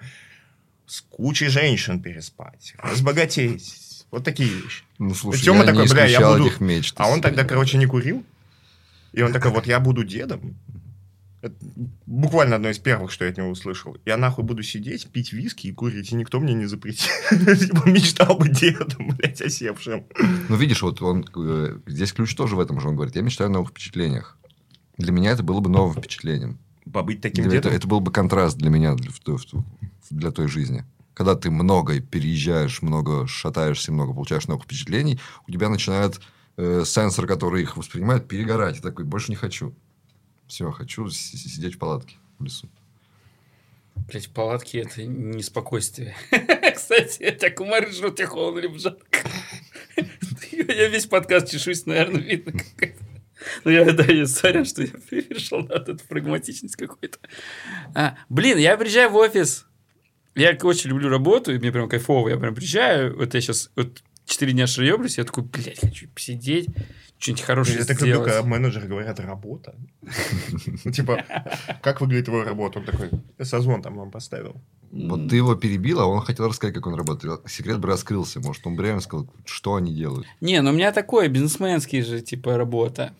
с 0.86 1.01
кучей 1.01 1.49
женщин 1.49 2.01
переспать, 2.01 2.74
разбогатеть. 2.78 4.05
Вот 4.12 4.23
такие 4.24 4.49
вещи. 4.49 4.85
Ну, 4.99 5.15
слушай, 5.15 5.43
Тёма 5.43 5.61
я 5.61 5.66
такой, 5.66 5.86
не 5.86 5.93
бля, 5.93 6.07
я 6.07 6.20
буду- 6.20 6.47
этих 6.47 6.61
мечт. 6.61 6.95
А 6.97 7.09
он 7.09 7.20
тогда, 7.20 7.43
короче, 7.43 7.77
не 7.77 7.86
курил. 7.86 8.24
И 9.12 9.20
он 9.20 9.32
такой, 9.32 9.51
вот 9.51 9.66
я 9.66 9.81
буду 9.81 10.05
дедом. 10.05 10.57
Это 11.40 11.55
буквально 12.06 12.56
одно 12.56 12.69
из 12.69 12.78
первых, 12.78 13.12
что 13.12 13.24
я 13.24 13.31
от 13.31 13.36
него 13.36 13.48
услышал. 13.48 13.97
Я 14.05 14.16
нахуй 14.16 14.44
буду 14.44 14.65
сидеть, 14.65 15.09
пить 15.09 15.32
виски 15.32 15.69
и 15.69 15.73
курить, 15.73 16.10
и 16.10 16.16
никто 16.16 16.40
мне 16.40 16.52
не 16.55 16.66
запретит. 16.66 17.10
Типа 17.31 17.89
мечтал 17.89 18.36
бы 18.36 18.48
дедом, 18.48 19.10
блядь, 19.16 19.40
осевшим. 19.40 20.05
Ну, 20.48 20.56
видишь, 20.56 20.82
вот 20.82 21.01
он, 21.01 21.24
э, 21.36 21.78
здесь 21.86 22.12
ключ 22.12 22.35
тоже 22.35 22.56
в 22.56 22.60
этом 22.60 22.81
же. 22.81 22.89
Он 22.89 22.97
говорит, 22.97 23.15
я 23.15 23.23
мечтаю 23.23 23.51
о 23.51 23.52
новых 23.52 23.70
впечатлениях. 23.70 24.36
Для 24.97 25.12
меня 25.12 25.31
это 25.31 25.44
было 25.44 25.60
бы 25.60 25.70
новым 25.70 25.94
впечатлением. 25.94 26.59
Побыть 26.93 27.20
таким 27.20 27.44
Для- 27.44 27.59
это, 27.59 27.69
дедом. 27.69 27.78
это 27.78 27.89
был 27.89 28.01
бы 28.01 28.10
контраст 28.10 28.56
для 28.56 28.70
меня, 28.70 28.94
для, 28.94 29.12
для 30.10 30.31
той 30.32 30.48
жизни. 30.48 30.85
Когда 31.15 31.36
ты 31.36 31.51
много 31.51 32.01
переезжаешь, 32.01 32.82
много 32.82 33.28
шатаешься, 33.28 33.93
много 33.93 34.12
получаешь 34.12 34.48
новых 34.48 34.65
впечатлений, 34.65 35.20
у 35.47 35.52
тебя 35.52 35.69
начинает 35.69 36.20
э, 36.56 36.82
сенсор, 36.85 37.28
который 37.28 37.62
их 37.62 37.77
воспринимает, 37.77 38.27
перегорать. 38.27 38.78
И 38.78 38.81
такой, 38.81 39.05
больше 39.05 39.31
не 39.31 39.36
хочу. 39.36 39.74
Все, 40.49 40.70
хочу 40.70 41.09
сидеть 41.11 41.75
в 41.75 41.79
палатке 41.79 42.16
в 42.39 42.45
лесу. 42.45 42.69
Блять, 43.95 44.27
в 44.27 44.31
палатке 44.31 44.81
это 44.81 45.05
не 45.05 45.43
спокойствие. 45.43 46.16
Кстати, 46.75 47.19
тебя 47.19 47.51
кумарь 47.51 47.93
жрут, 47.93 48.20
холодно 48.23 48.61
либо 48.61 48.79
жарко. 48.79 49.29
Я 50.53 50.89
весь 50.89 51.07
подкаст 51.07 51.51
чешусь, 51.51 51.85
наверное, 51.85 52.20
видно. 52.20 52.53
как 52.53 52.91
это. 52.91 53.05
Ну, 53.65 53.70
я, 53.70 53.93
да, 53.93 54.05
я 54.05 54.27
сорян, 54.27 54.65
что 54.65 54.83
я 54.83 54.89
перешел 55.11 55.62
на 55.62 55.75
эту 55.75 55.97
прагматичность 56.09 56.77
какой-то. 56.77 57.19
А, 57.95 58.16
блин, 58.29 58.59
я 58.59 58.77
приезжаю 58.77 59.11
в 59.11 59.16
офис. 59.16 59.66
Я 60.35 60.57
очень 60.62 60.91
люблю 60.91 61.09
работу, 61.09 61.53
и 61.53 61.59
мне 61.59 61.70
прям 61.70 61.89
кайфово. 61.89 62.29
Я 62.31 62.37
прям 62.37 62.55
приезжаю, 62.55 63.16
вот 63.16 63.35
я 63.35 63.41
сейчас 63.41 63.70
вот 63.77 64.03
4 64.27 64.53
дня 64.53 64.66
шареблюсь, 64.66 65.19
я 65.19 65.25
такой, 65.25 65.45
блядь, 65.45 65.81
хочу 65.81 66.09
посидеть, 66.09 66.69
что-нибудь 67.19 67.43
хорошее 67.43 67.78
Я 67.78 67.85
так 67.85 68.01
люблю, 68.01 68.23
когда 68.23 68.43
менеджеры 68.43 68.86
говорят 68.86 69.20
«работа». 69.20 69.74
Ну, 70.85 70.93
Типа, 70.93 71.24
как 71.82 72.01
выглядит 72.01 72.27
твоя 72.27 72.45
работа? 72.45 72.78
Он 72.78 72.85
такой, 72.85 73.11
созвон 73.43 73.82
там 73.82 73.97
вам 73.97 74.11
поставил. 74.11 74.61
Вот 74.90 75.28
ты 75.28 75.36
его 75.36 75.55
перебил, 75.55 76.01
а 76.01 76.07
он 76.07 76.23
хотел 76.23 76.49
рассказать, 76.49 76.74
как 76.74 76.86
он 76.86 76.95
работает. 76.95 77.40
Секрет 77.47 77.78
бы 77.78 77.89
раскрылся. 77.89 78.40
Может, 78.40 78.66
он 78.66 78.77
бы 78.77 78.82
реально 78.82 79.01
сказал, 79.01 79.28
что 79.45 79.74
они 79.74 79.95
делают. 79.95 80.27
Не, 80.40 80.62
ну 80.62 80.70
у 80.70 80.73
меня 80.73 80.93
такое, 80.93 81.28
бизнесменский 81.28 82.03
же, 82.03 82.20
типа, 82.20 82.57
работа. 82.57 83.12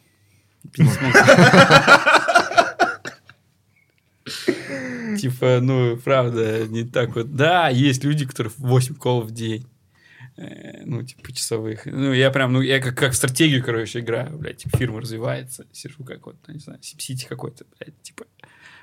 Бизнесменский. 0.65 1.21
Типа, 5.19 5.59
ну, 5.61 5.97
правда, 5.97 6.67
не 6.69 6.85
так 6.85 7.17
вот. 7.17 7.35
Да, 7.35 7.69
есть 7.69 8.05
люди, 8.05 8.27
которые 8.27 8.53
8 8.57 8.95
колов 8.95 9.27
в 9.27 9.31
день. 9.33 9.67
Э, 10.39 10.83
Ну, 10.85 11.03
типа, 11.03 11.33
часовых. 11.33 11.85
Ну, 11.87 12.13
я 12.13 12.31
прям, 12.31 12.53
ну, 12.53 12.61
я 12.61 12.81
как, 12.81 12.97
как 12.97 13.13
в 13.13 13.17
стратегию, 13.17 13.63
короче, 13.65 13.99
играю, 14.01 14.39
блядь, 14.39 14.59
типа, 14.59 14.77
фирма 14.79 15.01
развивается, 15.01 15.67
сижу 15.73 16.05
как 16.05 16.25
вот, 16.27 16.37
не 16.49 16.61
знаю, 16.61 16.79
SimCity 16.81 17.27
какой-то, 17.29 17.65
блядь, 17.79 18.01
типа, 18.03 18.25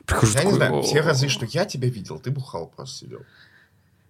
прихожу 0.06 0.34
Я 0.34 0.44
не 0.44 0.52
такой, 0.52 0.56
знаю, 0.58 0.82
все 0.84 1.00
«О, 1.00 1.04
разы, 1.04 1.30
что 1.30 1.46
я 1.46 1.66
тебя 1.66 1.88
видел, 1.88 2.20
ты 2.20 2.30
бухал 2.32 2.68
просто 2.68 3.06
сидел. 3.06 3.22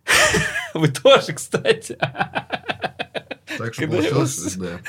Вы 0.74 0.88
тоже, 0.90 1.34
кстати. 1.34 1.98
Так 3.58 3.74
что 3.74 3.88
получилось, 3.88 4.56
да. 4.56 4.80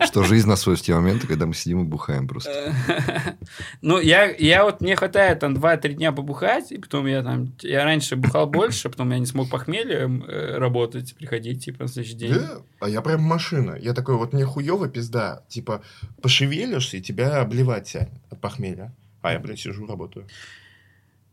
Что 0.06 0.24
жизнь 0.24 0.48
нас 0.48 0.60
сводит 0.62 0.80
в 0.80 0.84
те 0.84 0.94
моменты, 0.94 1.26
когда 1.26 1.46
мы 1.46 1.54
сидим 1.54 1.82
и 1.82 1.84
бухаем 1.84 2.28
просто. 2.28 2.74
Ну, 3.82 3.98
я, 3.98 4.24
я 4.24 4.64
вот, 4.64 4.80
мне 4.80 4.96
хватает 4.96 5.40
там 5.40 5.54
2-3 5.54 5.94
дня 5.94 6.12
побухать, 6.12 6.72
и 6.72 6.78
потом 6.78 7.06
я 7.06 7.22
там, 7.22 7.54
я 7.62 7.84
раньше 7.84 8.16
бухал 8.16 8.46
больше, 8.46 8.88
потом 8.88 9.10
я 9.10 9.18
не 9.18 9.26
смог 9.26 9.48
похмельем 9.48 10.24
э, 10.24 10.58
работать, 10.58 11.14
приходить, 11.14 11.64
типа, 11.64 11.84
на 11.84 11.88
следующий 11.88 12.16
день. 12.16 12.34
Да, 12.34 12.58
а 12.80 12.88
я 12.88 13.00
прям 13.02 13.22
машина. 13.22 13.76
Я 13.80 13.94
такой, 13.94 14.16
вот 14.16 14.32
мне 14.32 14.44
хуёво 14.44 14.88
пизда. 14.88 15.42
Типа, 15.48 15.82
пошевелишься, 16.22 16.98
и 16.98 17.00
тебя 17.00 17.40
обливать 17.40 17.88
тянет 17.90 18.10
от 18.30 18.40
похмелья. 18.40 18.92
А 19.22 19.32
я, 19.32 19.38
блядь, 19.38 19.60
сижу, 19.60 19.86
работаю. 19.86 20.26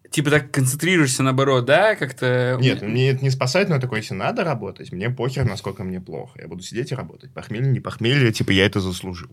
Типа 0.10 0.30
так 0.30 0.52
концентрируешься 0.52 1.24
наоборот, 1.24 1.66
да, 1.66 1.96
как-то... 1.96 2.58
Нет, 2.60 2.82
мне 2.82 3.10
это 3.10 3.24
не 3.24 3.30
спасает, 3.30 3.70
но 3.70 3.80
такой, 3.80 4.00
если 4.00 4.14
надо 4.14 4.44
работать, 4.44 4.92
мне 4.92 5.10
похер, 5.10 5.46
насколько 5.46 5.84
мне 5.84 6.00
плохо. 6.00 6.42
Я 6.42 6.48
буду 6.48 6.64
сидеть 6.64 6.92
и 6.92 6.96
работать. 6.96 7.32
Похмелье, 7.34 7.72
не 7.72 7.80
похмелье, 7.80 8.32
типа 8.32 8.52
я 8.52 8.66
это 8.66 8.80
заслужил. 8.80 9.30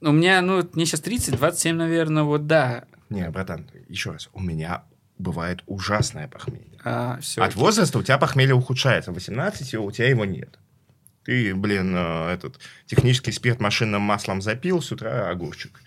У 0.00 0.12
меня, 0.12 0.40
ну, 0.42 0.68
мне 0.74 0.86
сейчас 0.86 1.00
30, 1.00 1.36
27, 1.36 1.76
наверное, 1.76 2.22
вот 2.22 2.46
да. 2.46 2.84
Не, 3.10 3.28
братан, 3.30 3.68
еще 3.88 4.12
раз, 4.12 4.28
у 4.32 4.40
меня 4.40 4.84
бывает 5.18 5.62
ужасное 5.66 6.28
похмелье. 6.28 6.78
А, 6.84 7.18
все. 7.20 7.42
От 7.42 7.56
возраста 7.56 7.98
у 7.98 8.02
тебя 8.02 8.18
похмелье 8.18 8.54
ухудшается. 8.54 9.10
В 9.10 9.14
18 9.14 9.74
у 9.74 9.90
тебя 9.90 10.08
его 10.08 10.24
нет. 10.24 10.58
Ты, 11.24 11.54
блин, 11.54 11.94
э, 11.94 12.32
этот 12.32 12.58
технический 12.86 13.32
спирт 13.32 13.60
машинным 13.60 14.00
маслом 14.02 14.40
запил, 14.40 14.80
с 14.80 14.92
утра 14.92 15.28
огурчик. 15.28 15.80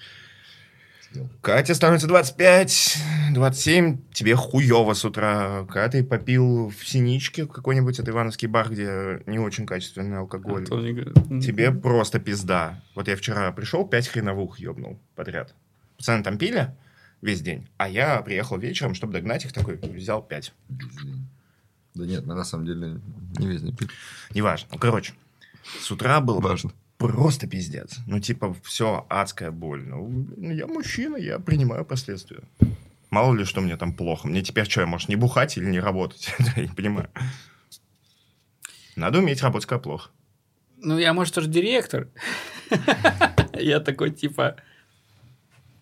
Катя 1.41 1.75
становится 1.75 2.07
25, 2.07 2.97
27, 3.33 3.97
тебе 4.13 4.35
хуево 4.35 4.93
с 4.93 5.03
утра. 5.03 5.65
Ты 5.91 6.03
попил 6.03 6.69
в 6.69 6.87
синичке 6.87 7.45
какой-нибудь, 7.47 7.99
это 7.99 8.11
ивановский 8.11 8.47
бар, 8.47 8.69
где 8.69 9.21
не 9.25 9.37
очень 9.39 9.65
качественный 9.65 10.19
алкоголь, 10.19 10.65
мне 10.69 10.93
говорит, 10.93 11.13
тебе 11.43 11.71
просто 11.71 12.19
пизда. 12.19 12.81
Вот 12.95 13.07
я 13.07 13.15
вчера 13.15 13.51
пришел, 13.51 13.85
5 13.85 14.07
хреновух 14.07 14.59
ебнул 14.59 14.99
подряд. 15.15 15.53
Пацаны 15.97 16.23
там 16.23 16.37
пили 16.37 16.73
весь 17.21 17.41
день, 17.41 17.67
а 17.77 17.89
я 17.89 18.21
приехал 18.21 18.57
вечером, 18.57 18.95
чтобы 18.95 19.13
догнать 19.13 19.43
их, 19.45 19.53
такой, 19.53 19.77
взял 19.77 20.21
5. 20.23 20.53
Да 21.93 22.05
нет, 22.05 22.25
мы 22.25 22.35
на 22.35 22.45
самом 22.45 22.65
деле 22.65 23.01
не 23.37 23.47
весь 23.47 23.61
день 23.61 23.75
пили. 23.75 23.91
Неважно. 24.33 24.69
Ну, 24.71 24.79
короче, 24.79 25.13
с 25.81 25.91
утра 25.91 26.21
было 26.21 26.39
Важно. 26.39 26.71
Просто 27.07 27.47
пиздец. 27.47 27.97
Ну, 28.07 28.19
типа, 28.19 28.55
все 28.63 29.05
адская 29.09 29.51
боль. 29.51 29.83
Ну, 29.83 30.27
я 30.37 30.67
мужчина, 30.67 31.17
я 31.17 31.39
принимаю 31.39 31.85
последствия. 31.85 32.41
Мало 33.09 33.33
ли, 33.33 33.43
что 33.43 33.61
мне 33.61 33.75
там 33.75 33.93
плохо. 33.93 34.27
Мне 34.27 34.41
теперь 34.41 34.69
что, 34.69 34.81
я, 34.81 34.87
может, 34.87 35.09
не 35.09 35.15
бухать 35.15 35.57
или 35.57 35.65
не 35.65 35.79
работать? 35.79 36.33
Я 36.55 36.63
не 36.63 36.69
понимаю. 36.69 37.09
Надо 38.95 39.19
уметь 39.19 39.41
работать, 39.41 39.67
когда 39.67 39.81
плохо. 39.81 40.09
Ну, 40.77 40.97
я, 40.97 41.13
может, 41.13 41.33
тоже 41.33 41.47
директор. 41.47 42.07
Я 43.53 43.79
такой, 43.79 44.11
типа... 44.11 44.55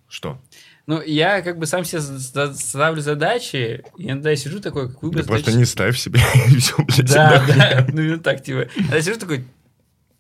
Что? 0.08 0.42
Ну, 0.90 1.04
я 1.04 1.44
как 1.44 1.60
бы 1.60 1.68
сам 1.68 1.86
себе 1.86 2.02
ставлю 2.02 3.00
задачи, 3.00 3.84
и 3.96 4.08
иногда 4.08 4.32
я 4.32 4.36
сижу 4.36 4.60
такой, 4.60 4.90
как 4.90 5.04
выбрать... 5.04 5.28
просто 5.28 5.52
задачи. 5.52 5.60
не 5.60 5.66
ставь 5.66 5.96
себе 6.00 6.20
и 6.52 6.58
все, 6.58 6.76
блядь. 6.78 7.14
Да, 7.14 7.46
да, 7.46 7.88
ну 7.94 8.18
так, 8.18 8.42
типа. 8.42 8.68
А 8.90 8.96
я 8.96 9.02
сижу 9.04 9.20
такой, 9.20 9.46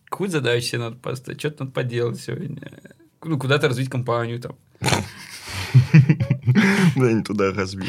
какую 0.10 0.30
задачу 0.30 0.65
себе 0.65 0.80
надо 0.80 0.95
поставить, 0.98 1.40
что-то 1.40 1.64
надо 1.64 1.73
поделать 1.73 2.19
сегодня. 2.19 2.61
Ну, 3.23 3.38
куда-то 3.38 3.68
развить 3.68 3.90
компанию 3.90 4.40
там. 4.40 4.56
Да, 6.95 7.11
не 7.11 7.23
туда 7.23 7.52
разбил. 7.52 7.88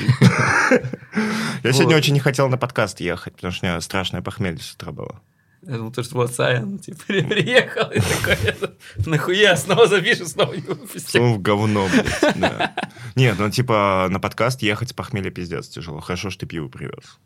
Я 1.63 1.73
сегодня 1.73 1.97
очень 1.97 2.15
не 2.15 2.21
хотел 2.21 2.49
на 2.49 2.59
подкаст 2.59 3.01
ехать, 3.01 3.35
потому 3.35 3.53
что 3.53 3.67
у 3.67 3.71
меня 3.71 3.81
страшное 3.81 4.23
похмелье 4.23 4.61
с 4.61 4.73
утра 4.75 4.93
было. 4.93 5.21
Я 5.63 5.77
думал, 5.77 5.93
то, 5.93 6.03
что 6.03 6.15
вот 6.15 6.33
Саян, 6.33 6.79
типа, 6.79 7.05
приехал, 7.07 7.91
и 7.91 8.01
такой, 8.01 8.79
нахуя, 9.07 9.57
снова 9.57 9.87
запишем, 9.87 10.27
снова 10.27 10.55
не 10.55 10.63
выпустим. 10.63 11.23
Ну, 11.23 11.35
в 11.35 11.43
говно, 11.43 11.87
блядь, 11.89 12.39
да. 12.39 12.75
Нет, 13.15 13.37
ну, 13.39 13.51
типа, 13.51 14.09
на 14.11 14.21
подкаст 14.21 14.63
ехать 14.63 14.91
с 14.91 14.93
похмелья 14.95 15.31
пиздец 15.31 15.69
тяжело. 15.69 16.01
Хорошо, 16.01 16.31
что 16.31 16.41
ты 16.41 16.47
пиво 16.47 16.69
привез. 16.69 17.19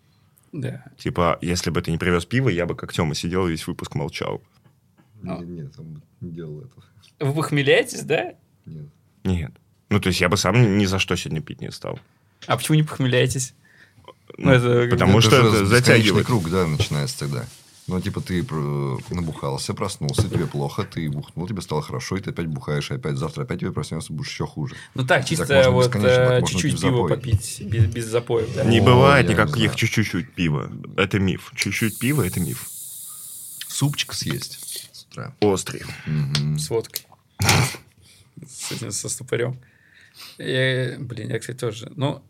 Да. 0.50 0.84
Типа, 0.98 1.38
если 1.42 1.70
бы 1.70 1.80
ты 1.80 1.92
не 1.92 1.98
привез 1.98 2.24
пиво, 2.24 2.48
я 2.48 2.66
бы 2.66 2.74
как 2.74 2.92
Тёма 2.92 3.14
сидел 3.14 3.46
и 3.46 3.50
весь 3.50 3.66
выпуск 3.68 3.94
молчал. 3.94 4.42
А. 5.26 5.38
Нет, 5.38 5.48
нет, 5.48 5.72
он 5.78 6.02
не 6.20 6.30
делал 6.30 6.60
этого. 6.60 6.84
Вы 7.20 7.32
похмеляетесь, 7.32 8.02
да? 8.02 8.34
Нет. 8.66 8.86
Нет. 9.24 9.52
Ну, 9.90 10.01
то 10.01 10.09
есть 10.09 10.20
я 10.20 10.28
бы 10.28 10.36
сам 10.36 10.78
ни 10.78 10.84
за 10.86 10.98
что 10.98 11.16
сегодня 11.16 11.40
пить 11.40 11.60
не 11.60 11.70
стал. 11.70 11.98
А 12.46 12.56
почему 12.56 12.76
не 12.76 12.82
похмеляетесь? 12.82 13.55
Ну, 14.36 14.51
это 14.51 14.82
как 14.82 14.90
потому 14.90 15.18
Это 15.18 15.28
что 15.28 15.36
это 15.36 15.66
затягивает. 15.66 16.26
круг, 16.26 16.51
да, 16.51 16.66
начинается 16.66 17.20
тогда. 17.20 17.44
Ну, 17.86 18.01
типа, 18.01 18.22
ты 18.22 18.42
набухался, 19.10 19.74
проснулся, 19.74 20.28
тебе 20.28 20.46
плохо, 20.46 20.84
ты 20.84 21.10
бухнул, 21.10 21.46
тебе 21.46 21.60
стало 21.60 21.82
хорошо, 21.82 22.16
и 22.16 22.20
ты 22.20 22.30
опять 22.30 22.46
бухаешь, 22.46 22.90
и 22.90 22.94
опять 22.94 23.16
завтра 23.18 23.42
опять 23.42 23.60
тебе 23.60 23.72
проснешься, 23.72 24.10
будешь 24.12 24.30
еще 24.30 24.46
хуже. 24.46 24.74
Ну 24.94 25.02
так, 25.02 25.20
Так 25.20 25.26
чисто 25.28 25.70
вот 25.70 25.86
бесконечно, 25.86 26.16
так 26.16 26.30
э, 26.30 26.40
можно 26.40 26.59
чуть-чуть 26.60 26.80
пива 26.80 27.09
попить, 27.09 27.62
без, 27.62 27.84
без 27.84 28.06
запоев, 28.06 28.55
да? 28.55 28.64
Не 28.64 28.80
О, 28.80 28.84
бывает 28.84 29.28
не 29.28 29.34
никаких 29.34 29.76
чуть-чуть 29.76 30.32
пива. 30.32 30.70
Это 30.96 31.18
миф. 31.18 31.52
Чуть-чуть 31.55 31.98
пива– 31.98 32.22
это 32.26 32.40
миф. 32.40 32.66
Супчик 33.68 34.14
съесть 34.14 34.84
с 35.15 35.16
утра. 35.16 35.35
Острый. 35.41 35.82
С 36.59 36.70
водкой. 36.70 37.07
С 38.47 38.73
этим, 38.73 38.91
со 38.91 39.09
ступорем. 39.09 39.61
Я- 40.39 40.97
блин, 40.99 41.31
я, 41.31 41.39
кстати, 41.39 41.57
тоже. 41.57 41.93
Ну, 41.97 42.23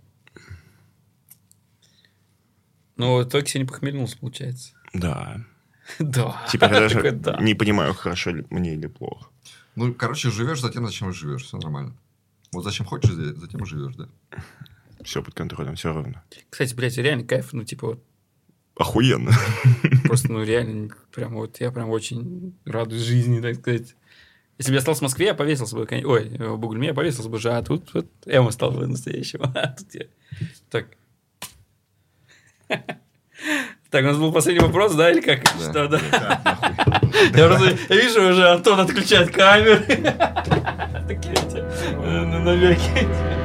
ну, 2.96 3.16
в 3.18 3.24
итоге 3.28 3.46
сегодня 3.46 3.70
похмельнулся, 3.72 4.18
получается. 4.18 4.72
Да. 4.92 5.40
Да. 5.98 6.46
Теперь 6.50 6.72
я 6.72 6.80
даже 6.80 7.12
да. 7.12 7.38
не 7.42 7.54
понимаю, 7.54 7.92
хорошо 7.92 8.30
ли 8.30 8.46
мне 8.48 8.72
или 8.72 8.86
плохо. 8.86 9.28
Ну, 9.76 9.92
короче, 9.92 10.30
живешь 10.30 10.60
за 10.62 10.70
тем, 10.72 10.86
зачем 10.86 11.12
живешь. 11.12 11.42
Все 11.44 11.58
нормально. 11.58 11.94
Вот 12.52 12.64
зачем 12.64 12.86
хочешь, 12.86 13.10
за- 13.10 13.34
затем 13.34 13.62
и 13.62 13.66
живешь, 13.66 13.94
да. 13.96 14.08
Все 15.04 15.22
под 15.22 15.34
контролем, 15.34 15.74
все 15.74 15.92
ровно. 15.92 16.24
Кстати, 16.48 16.74
блядь, 16.74 16.96
реально 16.96 17.24
кайф. 17.26 17.52
Ну, 17.52 17.64
типа, 17.64 17.86
вот, 17.88 18.04
Охуенно. 18.76 19.32
просто, 20.04 20.32
ну, 20.32 20.42
реально, 20.42 20.90
прям 21.14 21.34
вот, 21.34 21.60
я 21.60 21.70
прям 21.70 21.90
очень 21.90 22.54
радуюсь 22.64 23.02
жизни, 23.02 23.40
так 23.40 23.56
сказать. 23.56 23.94
Если 24.58 24.70
бы 24.70 24.76
я 24.76 24.80
стал 24.80 24.94
в 24.94 25.00
Москве, 25.00 25.26
я 25.26 25.34
повесился 25.34 25.76
бы, 25.76 25.86
ой, 26.04 26.28
в 26.38 26.58
Бугульме 26.58 26.88
я 26.88 26.94
повесился 26.94 27.28
бы 27.28 27.36
уже, 27.36 27.52
а 27.52 27.62
тут 27.62 27.92
вот 27.92 28.06
Эма 28.26 28.50
стал 28.50 28.70
бы 28.70 28.86
настоящим. 28.86 29.42
А 29.42 29.68
тут 29.68 29.94
я... 29.94 30.06
Так. 30.70 30.86
Так, 33.90 34.02
у 34.02 34.08
нас 34.08 34.16
был 34.16 34.32
последний 34.32 34.64
вопрос, 34.64 34.94
да, 34.94 35.10
или 35.10 35.20
как? 35.20 35.44
Да. 35.44 35.70
Что, 35.70 35.88
да? 35.88 36.00
Я 37.32 37.46
просто 37.46 37.78
я 37.88 37.96
вижу 37.96 38.28
уже 38.28 38.48
Антон 38.48 38.80
отключает 38.80 39.30
камеры. 39.30 39.78
Такие 41.06 41.32
эти 41.34 41.58
э, 41.58 42.24
намеки. 42.24 43.43